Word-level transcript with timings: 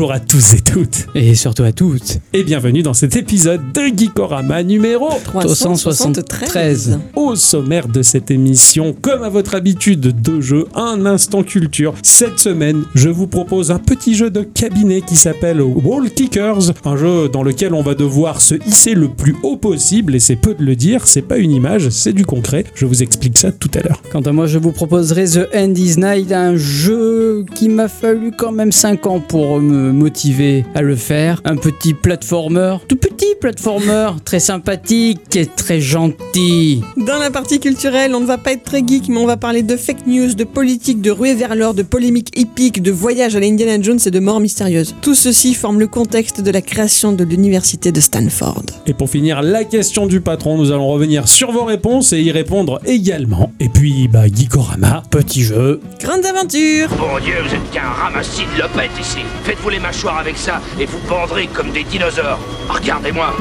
Bonjour 0.00 0.14
à 0.14 0.20
tous 0.20 0.54
et 0.54 0.60
toutes. 0.62 1.08
Et 1.14 1.34
surtout 1.34 1.62
à 1.62 1.72
toutes. 1.72 2.20
Et 2.32 2.42
bienvenue 2.42 2.82
dans 2.82 2.94
cet 2.94 3.16
épisode 3.16 3.60
de 3.74 3.82
Geekorama 3.94 4.62
numéro 4.62 5.10
373. 5.22 6.98
Au 7.14 7.36
sommaire 7.36 7.86
de 7.86 8.00
cette 8.00 8.30
émission, 8.30 8.96
comme 8.98 9.22
à 9.22 9.28
votre 9.28 9.54
habitude 9.54 10.22
de 10.22 10.40
jeu, 10.40 10.64
un 10.74 11.04
instant 11.04 11.42
culture. 11.42 11.92
Cette 12.02 12.38
semaine, 12.38 12.84
je 12.94 13.10
vous 13.10 13.26
propose 13.26 13.70
un 13.70 13.78
petit 13.78 14.14
jeu 14.14 14.30
de 14.30 14.40
cabinet 14.40 15.02
qui 15.02 15.16
s'appelle 15.16 15.60
Wall 15.60 16.08
Kickers, 16.08 16.72
un 16.86 16.96
jeu 16.96 17.28
dans 17.28 17.42
lequel 17.42 17.74
on 17.74 17.82
va 17.82 17.94
devoir 17.94 18.40
se 18.40 18.54
hisser 18.66 18.94
le 18.94 19.08
plus 19.08 19.36
haut 19.42 19.58
possible, 19.58 20.14
et 20.14 20.20
c'est 20.20 20.36
peu 20.36 20.54
de 20.54 20.64
le 20.64 20.76
dire, 20.76 21.06
c'est 21.06 21.20
pas 21.20 21.36
une 21.36 21.50
image, 21.50 21.90
c'est 21.90 22.14
du 22.14 22.24
concret. 22.24 22.64
Je 22.74 22.86
vous 22.86 23.02
explique 23.02 23.36
ça 23.36 23.52
tout 23.52 23.70
à 23.74 23.80
l'heure. 23.80 24.00
Quant 24.10 24.22
à 24.22 24.32
moi, 24.32 24.46
je 24.46 24.56
vous 24.56 24.72
proposerai 24.72 25.26
The 25.26 25.54
End 25.54 25.74
is 25.76 25.98
Night, 25.98 26.32
un 26.32 26.56
jeu 26.56 27.44
qui 27.54 27.68
m'a 27.68 27.88
fallu 27.88 28.32
quand 28.34 28.52
même 28.52 28.72
5 28.72 29.06
ans 29.06 29.20
pour 29.20 29.60
me 29.60 29.89
motiver 29.92 30.64
à 30.74 30.82
le 30.82 30.96
faire. 30.96 31.40
Un 31.44 31.56
petit 31.56 31.94
platformer, 31.94 32.76
tout 32.88 32.96
petit 32.96 33.34
platformer, 33.40 34.10
très 34.24 34.40
sympathique 34.40 35.36
et 35.36 35.46
très 35.46 35.80
gentil. 35.80 36.82
Dans 36.96 37.18
la 37.18 37.30
partie 37.30 37.60
culturelle, 37.60 38.14
on 38.14 38.20
ne 38.20 38.26
va 38.26 38.38
pas 38.38 38.52
être 38.52 38.64
très 38.64 38.86
geek, 38.86 39.08
mais 39.08 39.18
on 39.18 39.26
va 39.26 39.36
parler 39.36 39.62
de 39.62 39.76
fake 39.76 40.06
news, 40.06 40.34
de 40.34 40.44
politique, 40.44 41.00
de 41.00 41.10
ruée 41.10 41.34
vers 41.34 41.54
l'or, 41.54 41.74
de 41.74 41.82
polémiques 41.82 42.38
épiques, 42.38 42.82
de 42.82 42.90
voyages 42.90 43.36
à 43.36 43.40
l'Indiana 43.40 43.80
Jones 43.82 44.00
et 44.04 44.10
de 44.10 44.20
morts 44.20 44.40
mystérieuses. 44.40 44.94
Tout 45.02 45.14
ceci 45.14 45.54
forme 45.54 45.80
le 45.80 45.86
contexte 45.86 46.40
de 46.40 46.50
la 46.50 46.62
création 46.62 47.12
de 47.12 47.24
l'université 47.24 47.92
de 47.92 48.00
Stanford. 48.00 48.64
Et 48.86 48.94
pour 48.94 49.10
finir, 49.10 49.42
la 49.42 49.64
question 49.64 50.06
du 50.06 50.20
patron, 50.20 50.58
nous 50.58 50.70
allons 50.70 50.88
revenir 50.88 51.28
sur 51.28 51.52
vos 51.52 51.64
réponses 51.64 52.12
et 52.12 52.20
y 52.20 52.30
répondre 52.30 52.80
également. 52.84 53.52
Et 53.60 53.68
puis, 53.68 54.08
bah, 54.08 54.26
Geekorama, 54.26 55.02
petit 55.10 55.42
jeu. 55.42 55.80
Grandes 56.00 56.24
aventures 56.24 56.88
Bon 56.90 57.18
Dieu, 57.22 57.34
vous 57.42 57.54
êtes 57.54 57.70
qu'un 57.72 57.88
ramassis 57.88 58.42
de 58.54 58.62
lopettes 58.62 58.90
ici. 59.00 59.18
Faites-vous 59.44 59.70
les 59.70 59.79
mâchoires 59.80 60.18
avec 60.18 60.36
ça 60.36 60.60
et 60.78 60.86
vous 60.86 61.00
pendrez 61.08 61.46
comme 61.48 61.70
des 61.70 61.84
dinosaures. 61.84 62.38
Regardez-moi. 62.68 63.34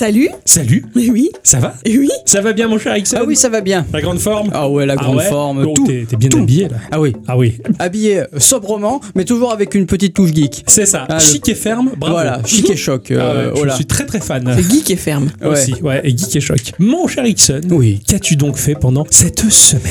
Salut 0.00 0.30
Salut, 0.46 0.82
Eh 0.98 1.10
oui 1.10 1.28
ça 1.42 1.58
va 1.58 1.74
Eh 1.84 1.98
oui 1.98 2.08
Ça 2.24 2.40
va 2.40 2.54
bien 2.54 2.68
mon 2.68 2.78
cher 2.78 2.96
Ixon 2.96 3.18
Ah 3.20 3.24
oui, 3.26 3.36
ça 3.36 3.50
va 3.50 3.60
bien. 3.60 3.84
La 3.92 4.00
grande 4.00 4.18
forme 4.18 4.48
Ah 4.54 4.66
ouais, 4.70 4.86
la 4.86 4.96
grande 4.96 5.16
ouais 5.18 5.24
forme, 5.28 5.62
Oh, 5.68 5.74
tout. 5.76 5.86
T'es 5.86 6.06
t'es 6.08 6.16
bien 6.16 6.30
tout. 6.30 6.38
habillé 6.38 6.68
là. 6.70 6.76
Ah 6.90 6.98
oui, 6.98 7.12
Ah 7.28 7.36
oui, 7.36 7.58
habillé 7.78 8.22
sobrement, 8.38 9.02
mais 9.14 9.26
toujours 9.26 9.52
avec 9.52 9.74
une 9.74 9.84
petite 9.84 10.14
touche 10.14 10.32
geek. 10.32 10.64
c'est 10.68 10.86
ça. 10.86 11.04
Ah, 11.10 11.16
le- 11.16 11.20
Chic 11.20 11.46
et 11.50 11.54
ferme, 11.54 11.90
bravo. 11.98 12.14
Voilà, 12.14 12.40
chic 12.46 12.70
et 12.70 12.76
choc. 12.76 13.08
Ah 13.10 13.12
ouais, 13.12 13.20
euh, 13.20 13.50
je 13.52 13.56
voilà. 13.58 13.74
suis 13.74 13.84
très 13.84 14.06
très 14.06 14.20
fan. 14.20 14.50
C'est 14.56 14.70
geek 14.74 14.90
et 14.90 14.96
ferme. 14.96 15.28
Ouais. 15.42 15.48
Aussi, 15.48 15.74
ouais, 15.82 16.00
et 16.02 16.16
geek 16.16 16.34
et 16.34 16.40
choc. 16.40 16.72
Mon 16.78 17.06
cher 17.06 17.26
Ixon, 17.26 17.60
Oui. 17.70 18.00
qu'as-tu 18.08 18.36
donc 18.36 18.56
fait 18.56 18.76
pendant 18.76 19.04
cette 19.10 19.50
semaine? 19.50 19.82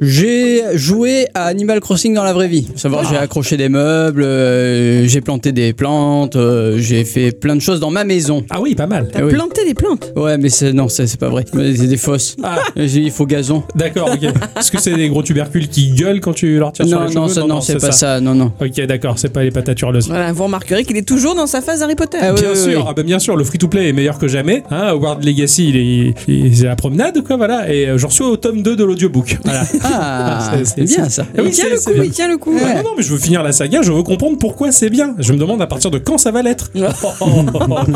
J'ai 0.00 0.62
joué 0.74 1.26
à 1.34 1.46
Animal 1.46 1.80
Crossing 1.80 2.14
dans 2.14 2.22
la 2.22 2.32
vraie 2.34 2.46
vie. 2.48 2.68
Faut 2.72 2.78
savoir, 2.78 3.02
Ah. 3.04 3.08
j'ai 3.10 3.16
accroché 3.16 3.56
des 3.56 3.68
meubles, 3.68 4.22
euh, 4.22 5.08
j'ai 5.08 5.20
planté 5.22 5.50
des 5.50 5.72
plantes, 5.72 6.36
euh, 6.36 6.78
j'ai 6.78 7.04
fait 7.04 7.32
plein 7.32 7.56
de 7.56 7.60
choses 7.60 7.80
dans 7.80 7.90
ma 7.90 8.04
maison. 8.04 8.44
Ah 8.50 8.60
oui, 8.60 8.76
pas 8.76 8.86
mal. 8.86 9.08
T'as 9.12 9.18
Eh 9.20 9.24
oui. 9.24 9.32
planté 9.32 9.55
des 9.64 9.74
plantes 9.74 10.12
Ouais, 10.16 10.38
mais 10.38 10.48
c'est 10.48 10.72
non, 10.72 10.88
c'est 10.88 11.06
c'est 11.06 11.18
pas 11.20 11.28
vrai. 11.28 11.44
Mais 11.54 11.74
C'est 11.76 11.86
des 11.86 11.96
fausses. 11.96 12.36
Ah, 12.42 12.56
J'ai 12.76 13.00
il 13.00 13.10
faut 13.10 13.26
gazon. 13.26 13.62
d'accord, 13.74 14.10
ok. 14.12 14.22
Est-ce 14.58 14.70
que 14.70 14.80
c'est 14.80 14.94
des 14.94 15.08
gros 15.08 15.22
tubercules 15.22 15.68
qui 15.68 15.92
gueulent 15.92 16.20
quand 16.20 16.32
tu 16.32 16.58
leur 16.58 16.72
tires 16.72 16.86
sur 16.86 17.00
Non, 17.00 17.06
les 17.06 17.14
non, 17.14 17.22
cheveux 17.28 17.34
ça, 17.40 17.46
non, 17.46 17.60
c'est 17.60 17.78
pas 17.80 17.92
ça. 17.92 18.20
Non, 18.20 18.34
non. 18.34 18.52
Ok, 18.60 18.80
d'accord, 18.86 19.18
c'est 19.18 19.28
pas 19.32 19.42
les 19.42 19.50
patates 19.50 19.80
hurleuses. 19.80 20.08
Voilà, 20.08 20.32
vous 20.32 20.44
remarquerez 20.44 20.84
qu'il 20.84 20.96
est 20.96 21.06
toujours 21.06 21.34
dans 21.34 21.46
sa 21.46 21.60
phase 21.60 21.82
Harry 21.82 21.94
Potter. 21.94 22.18
Ah 22.20 22.32
Bien 22.32 22.50
oui, 22.52 22.56
sûr, 22.56 22.80
oui. 22.80 22.84
ah 22.88 22.92
bah 22.94 23.02
bien 23.02 23.18
sûr, 23.18 23.36
le 23.36 23.44
free-to-play 23.44 23.88
est 23.88 23.92
meilleur 23.92 24.18
que 24.18 24.28
jamais. 24.28 24.62
Hein, 24.70 24.92
Hogwarts 24.92 25.20
Legacy, 25.20 25.68
il 25.70 25.76
est, 25.76 26.14
il 26.28 26.46
est- 26.46 26.54
c'est 26.54 26.64
la 26.66 26.76
promenade, 26.76 27.22
quoi, 27.22 27.36
voilà. 27.36 27.72
Et 27.72 27.86
euh, 27.88 27.98
j'en 27.98 28.10
suis 28.10 28.24
au 28.24 28.36
tome 28.36 28.62
2 28.62 28.76
de 28.76 28.84
l'audiobook. 28.84 29.38
Voilà. 29.44 29.62
Ah, 29.84 30.52
C'est- 30.64 30.82
bien 30.82 31.08
ça. 31.08 31.24
Ah 31.36 31.40
oui, 31.42 31.48
il 31.48 31.50
tient 31.52 31.64
c'est- 31.64 31.70
le 31.70 31.76
c'est 31.78 31.90
coup, 31.90 31.94
bien. 31.94 32.04
il 32.04 32.10
tient 32.10 32.28
le 32.28 32.36
coup. 32.38 32.52
Ah 32.62 32.74
non, 32.76 32.82
non, 32.82 32.90
mais 32.96 33.02
je 33.02 33.12
veux 33.12 33.18
finir 33.18 33.42
la 33.42 33.52
saga, 33.52 33.82
je 33.82 33.92
veux 33.92 34.02
comprendre 34.02 34.36
pourquoi 34.38 34.72
c'est 34.72 34.90
bien. 34.90 35.14
Je 35.18 35.32
me 35.32 35.38
demande 35.38 35.60
à 35.62 35.66
partir 35.66 35.90
de 35.90 35.98
quand 35.98 36.18
ça 36.18 36.30
va 36.30 36.42
l'être. 36.42 36.70
Oh, 37.20 37.26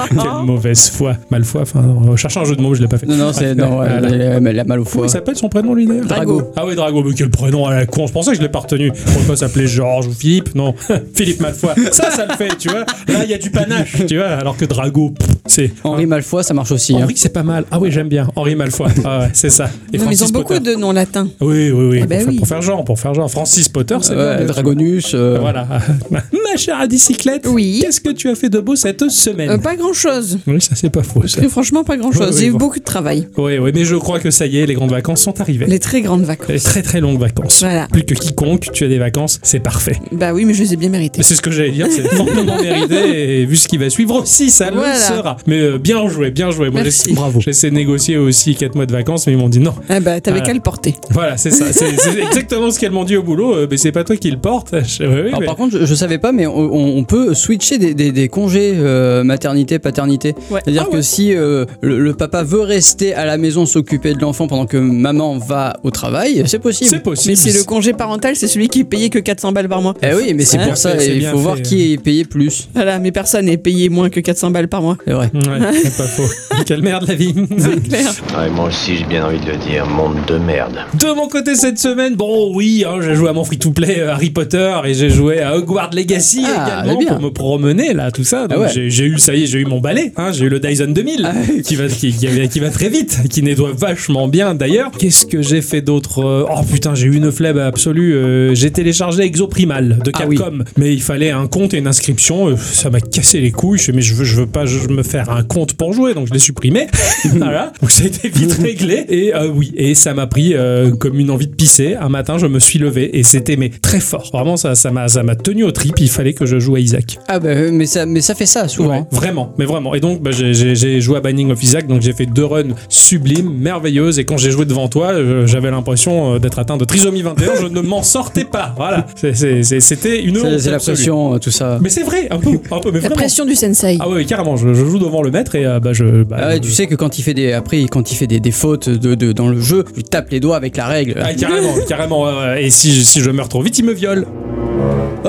quelle 0.08 0.44
mauvaise 0.44 0.90
foi. 0.90 1.14
Malfoy, 1.30 1.49
enfin, 1.56 1.80
on 2.06 2.16
cherche 2.16 2.36
un 2.36 2.44
jeu 2.44 2.56
de 2.56 2.62
mots, 2.62 2.74
je 2.74 2.82
l'ai 2.82 2.88
pas 2.88 2.98
fait. 2.98 3.06
Non, 3.06 3.16
non, 3.16 3.32
c'est 3.32 3.54
non, 3.54 3.82
elle, 3.84 4.46
elle 4.46 4.58
a 4.58 4.64
mal 4.64 4.80
au 4.80 4.84
Comment 4.84 4.96
foie. 4.98 5.06
il 5.06 5.10
s'appelle 5.10 5.36
son 5.36 5.48
prénom, 5.48 5.74
lui, 5.74 5.86
d'ailleurs 5.86 6.06
Drago. 6.06 6.42
Ah 6.56 6.64
oui, 6.66 6.74
Drago, 6.74 7.02
mais 7.04 7.14
quel 7.14 7.30
prénom 7.30 7.66
à 7.66 7.74
la 7.74 7.86
con. 7.86 8.06
Je 8.06 8.12
pensais 8.12 8.30
que 8.32 8.36
je 8.36 8.42
l'ai 8.42 8.48
pas 8.48 8.60
retenu. 8.60 8.92
On 9.18 9.22
pas 9.24 9.36
s'appeler 9.36 9.66
Georges 9.66 10.06
ou 10.06 10.12
Philippe, 10.12 10.54
non. 10.54 10.74
Philippe 11.14 11.40
Malfoy. 11.40 11.70
Ça, 11.92 12.10
ça 12.10 12.26
le 12.26 12.34
fait, 12.34 12.56
tu 12.58 12.68
vois. 12.68 12.80
Là, 13.08 13.24
il 13.24 13.30
y 13.30 13.34
a 13.34 13.38
du 13.38 13.50
panache, 13.50 13.96
tu 14.06 14.16
vois. 14.16 14.26
Alors 14.28 14.56
que 14.56 14.64
Drago, 14.64 15.14
c'est. 15.46 15.72
Henri 15.84 16.06
Malfoy, 16.06 16.42
ça 16.44 16.54
marche 16.54 16.72
aussi. 16.72 16.94
hein. 16.96 17.00
Henri, 17.04 17.14
c'est 17.16 17.32
pas 17.32 17.42
mal. 17.42 17.64
Ah 17.70 17.78
oui, 17.80 17.90
j'aime 17.90 18.08
bien. 18.08 18.28
Henri 18.36 18.54
Malfoy. 18.54 18.88
Ah 19.04 19.20
ouais, 19.20 19.30
c'est 19.32 19.50
ça. 19.50 19.64
Et 19.92 19.98
Non, 19.98 20.04
mais 20.06 20.12
ils 20.12 20.16
Francis 20.16 20.22
ont 20.28 20.32
beaucoup 20.32 20.54
Potter. 20.54 20.74
de 20.74 20.80
noms 20.80 20.92
latins. 20.92 21.28
Oui, 21.40 21.70
oui, 21.70 21.88
oui. 21.90 22.00
Ah 22.02 22.06
bah 22.06 22.16
pour, 22.16 22.24
faire- 22.24 22.28
oui. 22.32 22.36
pour 22.38 22.48
faire 22.48 22.62
genre, 22.62 22.84
pour 22.84 22.98
faire 22.98 23.14
genre. 23.14 23.30
Francis 23.30 23.68
Potter, 23.68 23.96
c'est 24.02 24.14
bien. 24.14 24.24
Ouais, 24.30 24.36
bien. 24.38 24.46
Dragonus. 24.46 25.12
euh, 25.14 25.38
Voilà. 25.40 25.66
Ma 26.10 26.56
chère 26.56 26.80
à 26.80 26.86
bicyclette. 26.86 27.46
Oui. 27.48 27.80
Qu'est-ce 27.82 28.00
que 28.00 28.10
tu 28.10 28.28
as 28.28 28.34
fait 28.34 28.48
de 28.48 28.58
beau 28.60 28.76
cette 28.76 29.08
semaine? 29.10 29.50
Euh, 29.50 29.58
pas 29.58 29.76
grand 29.76 29.92
chose. 29.92 30.38
Oui, 30.46 30.60
ça, 30.60 30.74
c'est 30.74 30.90
pas 30.90 31.02
faux. 31.02 31.26
ça. 31.26 31.39
Franchement, 31.48 31.84
pas 31.84 31.96
grand 31.96 32.12
chose. 32.12 32.38
J'ai 32.38 32.46
eu 32.46 32.50
bon. 32.52 32.58
beaucoup 32.58 32.78
de 32.78 32.84
travail. 32.84 33.28
Oui, 33.36 33.58
oui, 33.58 33.70
mais 33.74 33.84
je 33.84 33.96
crois 33.96 34.20
que 34.20 34.30
ça 34.30 34.46
y 34.46 34.58
est, 34.58 34.66
les 34.66 34.74
grandes 34.74 34.90
vacances 34.90 35.22
sont 35.22 35.40
arrivées. 35.40 35.66
Les 35.66 35.78
très 35.78 36.00
grandes 36.02 36.20
Les 36.20 36.26
vacances. 36.26 36.62
très 36.62 36.82
très 36.82 37.00
longues 37.00 37.18
vacances. 37.18 37.60
Voilà. 37.60 37.86
Plus 37.90 38.04
que 38.04 38.14
quiconque, 38.14 38.68
tu 38.72 38.84
as 38.84 38.88
des 38.88 38.98
vacances, 38.98 39.38
c'est 39.42 39.60
parfait. 39.60 39.96
Bah 40.12 40.32
oui, 40.32 40.44
mais 40.44 40.54
je 40.54 40.62
les 40.62 40.74
ai 40.74 40.76
bien 40.76 40.88
méritées. 40.88 41.22
C'est 41.22 41.34
ce 41.34 41.42
que 41.42 41.50
j'allais 41.50 41.70
dire, 41.70 41.86
c'est 41.90 42.02
fortement 42.16 42.60
mérité 42.60 43.40
et 43.40 43.46
vu 43.46 43.56
ce 43.56 43.68
qui 43.68 43.78
va 43.78 43.90
suivre 43.90 44.14
aussi, 44.22 44.50
ça 44.50 44.70
Voilà. 44.70 44.94
le 44.94 44.98
sera. 44.98 45.36
Mais 45.46 45.60
euh, 45.60 45.78
bien 45.78 46.06
joué, 46.08 46.30
bien 46.30 46.50
joué. 46.50 46.70
Moi, 46.70 46.82
Merci. 46.82 47.08
j'ai- 47.08 47.14
bravo. 47.14 47.40
J'ai 47.40 47.50
essayé 47.50 47.70
de 47.70 47.76
négocier 47.76 48.16
aussi 48.16 48.54
4 48.54 48.74
mois 48.74 48.86
de 48.86 48.92
vacances, 48.92 49.26
mais 49.26 49.32
ils 49.32 49.38
m'ont 49.38 49.48
dit 49.48 49.60
non. 49.60 49.74
Ah 49.88 50.00
bah, 50.00 50.20
t'avais 50.20 50.38
Voilà. 50.38 50.46
qu'à 50.46 50.54
le 50.54 50.60
porter. 50.60 50.94
Voilà, 51.10 51.36
c'est 51.36 51.50
ça. 51.50 51.72
C'est 51.72 52.18
exactement 52.20 52.70
ce 52.70 52.78
qu'elles 52.78 52.90
m'ont 52.92 53.04
dit 53.04 53.16
au 53.16 53.22
boulot. 53.22 53.54
euh, 53.54 53.66
mais 53.70 53.76
c'est 53.76 53.92
pas 53.92 54.04
toi 54.04 54.16
qui 54.16 54.30
le 54.30 54.38
porte. 54.38 54.74
Je- 54.84 55.02
oui, 55.04 55.08
oui, 55.14 55.28
Alors, 55.28 55.40
mais- 55.40 55.46
par 55.46 55.56
contre, 55.56 55.78
je, 55.78 55.84
je 55.86 55.94
savais 55.94 56.18
pas, 56.18 56.32
mais 56.32 56.46
on, 56.46 57.04
peut 57.04 57.34
switcher 57.34 57.78
des, 57.78 57.94
des- 57.94 58.12
des 58.12 58.28
congés 58.28 58.72
euh, 58.76 59.24
maternité, 59.24 59.78
paternité. 59.78 60.34
Ouais. 60.50 60.60
C'est-à-dire 60.64 60.84
Ah 60.86 60.90
que 60.90 60.96
ouais. 60.96 61.02
Si 61.20 61.34
euh, 61.36 61.64
le, 61.82 61.98
le 62.00 62.14
papa 62.14 62.42
veut 62.42 62.60
rester 62.62 63.12
à 63.14 63.24
la 63.26 63.36
maison 63.36 63.66
s'occuper 63.66 64.14
de 64.14 64.20
l'enfant 64.20 64.46
pendant 64.46 64.64
que 64.66 64.76
maman 64.78 65.36
va 65.38 65.74
au 65.82 65.90
travail, 65.90 66.42
c'est 66.46 66.58
possible. 66.58 66.88
c'est 66.90 67.02
possible. 67.02 67.32
Mais 67.32 67.36
c'est 67.36 67.58
le 67.58 67.64
congé 67.64 67.92
parental, 67.92 68.36
c'est 68.36 68.48
celui 68.48 68.68
qui 68.68 68.80
est 68.80 68.84
payé 68.84 69.10
que 69.10 69.18
400 69.18 69.52
balles 69.52 69.68
par 69.68 69.82
mois. 69.82 69.94
Eh 70.02 70.14
oui, 70.14 70.32
mais 70.34 70.44
c'est 70.44 70.58
Hein 70.58 70.68
pour 70.68 70.76
ça, 70.76 70.94
il 71.02 71.24
faut 71.26 71.38
voir 71.38 71.56
fait. 71.56 71.62
qui 71.62 71.92
est 71.92 71.98
payé 71.98 72.24
plus. 72.24 72.68
Voilà, 72.74 72.98
mais 72.98 73.12
personne 73.12 73.46
n'est 73.46 73.56
payé 73.56 73.88
moins 73.88 74.08
que 74.10 74.20
400 74.20 74.50
balles 74.50 74.68
par 74.68 74.82
mois. 74.82 74.96
C'est 75.06 75.12
vrai. 75.12 75.30
Ouais, 75.34 75.72
c'est 75.82 75.96
pas 75.96 76.08
faux. 76.08 76.28
Quelle 76.66 76.82
merde 76.82 77.04
la 77.08 77.14
vie. 77.14 77.34
C'est 77.58 77.82
clair. 77.88 78.10
Ouais, 78.38 78.50
moi 78.50 78.68
aussi 78.68 78.96
j'ai 78.96 79.04
bien 79.04 79.24
envie 79.26 79.40
de 79.40 79.46
le 79.50 79.56
dire, 79.58 79.86
monde 79.86 80.16
de 80.26 80.36
merde. 80.38 80.76
De 80.94 81.12
mon 81.14 81.28
côté 81.28 81.54
cette 81.54 81.78
semaine, 81.78 82.14
bon 82.16 82.54
oui, 82.54 82.84
hein, 82.86 82.96
j'ai 83.02 83.14
joué 83.14 83.28
à 83.28 83.32
mon 83.32 83.44
free-to-play 83.44 84.00
euh, 84.00 84.12
Harry 84.12 84.30
Potter 84.30 84.72
et 84.84 84.94
j'ai 84.94 85.10
joué 85.10 85.40
à 85.40 85.56
Hogwarts 85.56 85.90
Legacy 85.94 86.44
Ah, 86.46 86.82
également 86.84 87.00
pour 87.06 87.20
me 87.20 87.30
promener 87.30 87.92
là, 87.94 88.10
tout 88.10 88.24
ça. 88.24 88.46
Donc 88.48 88.58
Ah 88.58 88.62
ouais. 88.74 88.88
j'ai 88.88 89.04
eu, 89.04 89.18
ça 89.18 89.34
y 89.34 89.44
est, 89.44 89.46
j'ai 89.46 89.58
eu 89.60 89.64
mon 89.66 89.80
balai. 89.80 90.12
Hein, 90.16 90.30
j'ai 90.32 90.44
eu 90.46 90.48
le 90.48 90.60
Dyson 90.60 90.86
2000 90.88 91.09
Ah 91.24 91.32
qui 91.64 91.76
va 91.76 91.88
qui, 91.88 92.12
qui 92.12 92.60
va- 92.60 92.70
très 92.70 92.88
vite, 92.88 93.18
qui 93.30 93.42
nettoie 93.42 93.72
vachement 93.76 94.28
bien 94.28 94.54
d'ailleurs. 94.54 94.90
Qu'est-ce 94.98 95.26
que 95.26 95.42
j'ai 95.42 95.60
fait 95.62 95.80
d'autre 95.82 96.20
Euh, 96.24 96.44
Oh 96.50 96.62
putain, 96.70 96.94
j'ai 96.94 97.06
eu 97.06 97.16
une 97.16 97.30
flemme 97.32 97.58
absolue. 97.58 98.14
euh, 98.14 98.54
j'ai 98.54 98.70
téléchargé 98.70 99.22
Exoprimal 99.22 99.98
de 100.04 100.12
Ah 100.14 100.24
oui. 100.28 100.36
Capcom, 100.36 100.58
mais 100.76 100.92
il 100.92 101.02
fallait 101.02 101.30
un 101.30 101.46
compte 101.46 101.74
et 101.74 101.78
une 101.78 101.86
inscription. 101.86 102.48
euh, 102.48 102.56
ça 102.56 102.90
m'a 102.90 103.00
cassé 103.00 103.40
les 103.40 103.50
couilles. 103.50 103.78
Je 103.78 103.92
mais 103.92 104.02
je 104.02 104.14
veux, 104.14 104.24
je 104.24 104.36
veux 104.36 104.46
pas 104.46 104.66
je- 104.66 104.88
me 104.88 105.02
faire 105.02 105.30
un 105.30 105.42
compte 105.42 105.74
pour 105.74 105.92
jouer, 105.92 106.14
donc 106.14 106.28
je 106.28 106.32
l'ai 106.32 106.38
supprimé. 106.38 106.86
voilà, 107.36 107.72
donc 107.80 107.90
ça 107.90 108.04
a 108.04 108.06
été 108.06 108.28
vite 108.28 108.52
réglé. 108.62 109.04
Et 109.08 109.34
euh, 109.34 109.48
oui, 109.48 109.72
et 109.76 109.94
ça 109.94 110.14
m'a 110.14 110.26
pris 110.26 110.54
euh, 110.54 110.90
comme 110.92 111.18
une 111.18 111.30
envie 111.30 111.46
de 111.48 111.54
pisser. 111.54 111.94
Un 112.00 112.08
matin, 112.08 112.38
je 112.38 112.46
me 112.46 112.58
suis 112.58 112.78
levé 112.78 113.18
et 113.18 113.22
c'était 113.22 113.56
mais 113.56 113.70
très 113.70 114.00
fort. 114.00 114.30
Vraiment, 114.32 114.56
ça, 114.56 114.74
ça 114.74 114.90
m'a, 114.90 115.08
ça 115.08 115.22
m'a 115.22 115.36
tenu 115.36 115.64
au 115.64 115.70
trip. 115.72 115.94
Il 116.00 116.08
fallait 116.10 116.32
que 116.34 116.46
je 116.46 116.58
joue 116.58 116.74
à 116.76 116.80
Isaac. 116.80 117.18
Ah 117.28 117.38
bah, 117.40 117.54
mais 117.70 117.86
ça, 117.86 118.06
mais 118.06 118.20
ça 118.20 118.34
fait 118.34 118.46
ça 118.46 118.68
souvent. 118.68 119.00
Ouais, 119.00 119.04
vraiment, 119.12 119.52
mais 119.58 119.64
vraiment. 119.64 119.94
Et 119.94 120.00
donc, 120.00 120.22
bah, 120.22 120.30
j'ai- 120.32 120.54
j'ai 120.54 120.74
j'ai 120.74 120.99
joué 121.00 121.16
à 121.16 121.20
Binding 121.20 121.50
of 121.50 121.62
Isaac, 121.62 121.86
donc 121.86 122.00
j'ai 122.02 122.12
fait 122.12 122.26
deux 122.26 122.44
runs 122.44 122.74
sublimes, 122.88 123.52
merveilleuses. 123.58 124.18
Et 124.18 124.24
quand 124.24 124.36
j'ai 124.36 124.50
joué 124.50 124.64
devant 124.64 124.88
toi, 124.88 125.12
j'avais 125.46 125.70
l'impression 125.70 126.34
euh, 126.34 126.38
d'être 126.38 126.58
atteint 126.58 126.76
de 126.76 126.84
trisomie 126.84 127.22
21. 127.22 127.54
je 127.60 127.66
ne 127.66 127.80
m'en 127.80 128.02
sortais 128.02 128.44
pas. 128.44 128.74
Voilà, 128.76 129.06
c'était 129.14 130.22
une 130.22 130.36
C'est 130.36 130.42
honte 130.46 130.58
c'est 130.58 130.70
la 130.70 130.78
pression, 130.78 131.34
euh, 131.34 131.38
tout 131.38 131.50
ça. 131.50 131.78
Mais 131.80 131.88
c'est 131.88 132.02
vrai, 132.02 132.28
un 132.30 132.38
peu, 132.38 132.50
un 132.70 132.78
peu, 132.80 132.90
mais 132.90 132.92
La 132.94 133.00
vraiment. 133.00 133.14
pression 133.16 133.44
du 133.44 133.54
sensei. 133.54 133.96
Ah 134.00 134.08
ouais, 134.08 134.24
carrément. 134.24 134.56
Je, 134.56 134.68
je 134.74 134.84
joue 134.84 134.98
devant 134.98 135.22
le 135.22 135.30
maître 135.30 135.54
et 135.54 135.64
euh, 135.66 135.80
bah 135.80 135.92
je. 135.92 136.22
Bah, 136.22 136.36
Ah 136.40 136.46
ouais, 136.48 136.56
je- 136.56 136.60
tu 136.60 136.70
sais 136.70 136.86
que 136.86 136.94
quand 136.94 137.18
il 137.18 137.22
fait 137.22 137.34
des 137.34 137.52
après 137.52 137.82
quand 137.84 138.10
il 138.12 138.14
fait 138.16 138.26
des, 138.26 138.40
des 138.40 138.50
fautes 138.50 138.88
de, 138.88 139.14
de- 139.14 139.32
dans 139.32 139.48
le 139.48 139.60
jeu, 139.60 139.84
tu 139.94 140.02
tapes 140.02 140.30
les 140.30 140.40
doigts 140.40 140.56
avec 140.56 140.76
la 140.76 140.86
règle. 140.86 141.14
Ah, 141.22 141.34
carrément, 141.34 141.74
carrément. 141.88 142.54
Et 142.54 142.70
si, 142.70 143.04
si 143.04 143.20
je 143.20 143.30
meurs 143.30 143.48
trop 143.48 143.62
vite, 143.62 143.78
il 143.78 143.84
me 143.84 143.92
viole. 143.92 144.26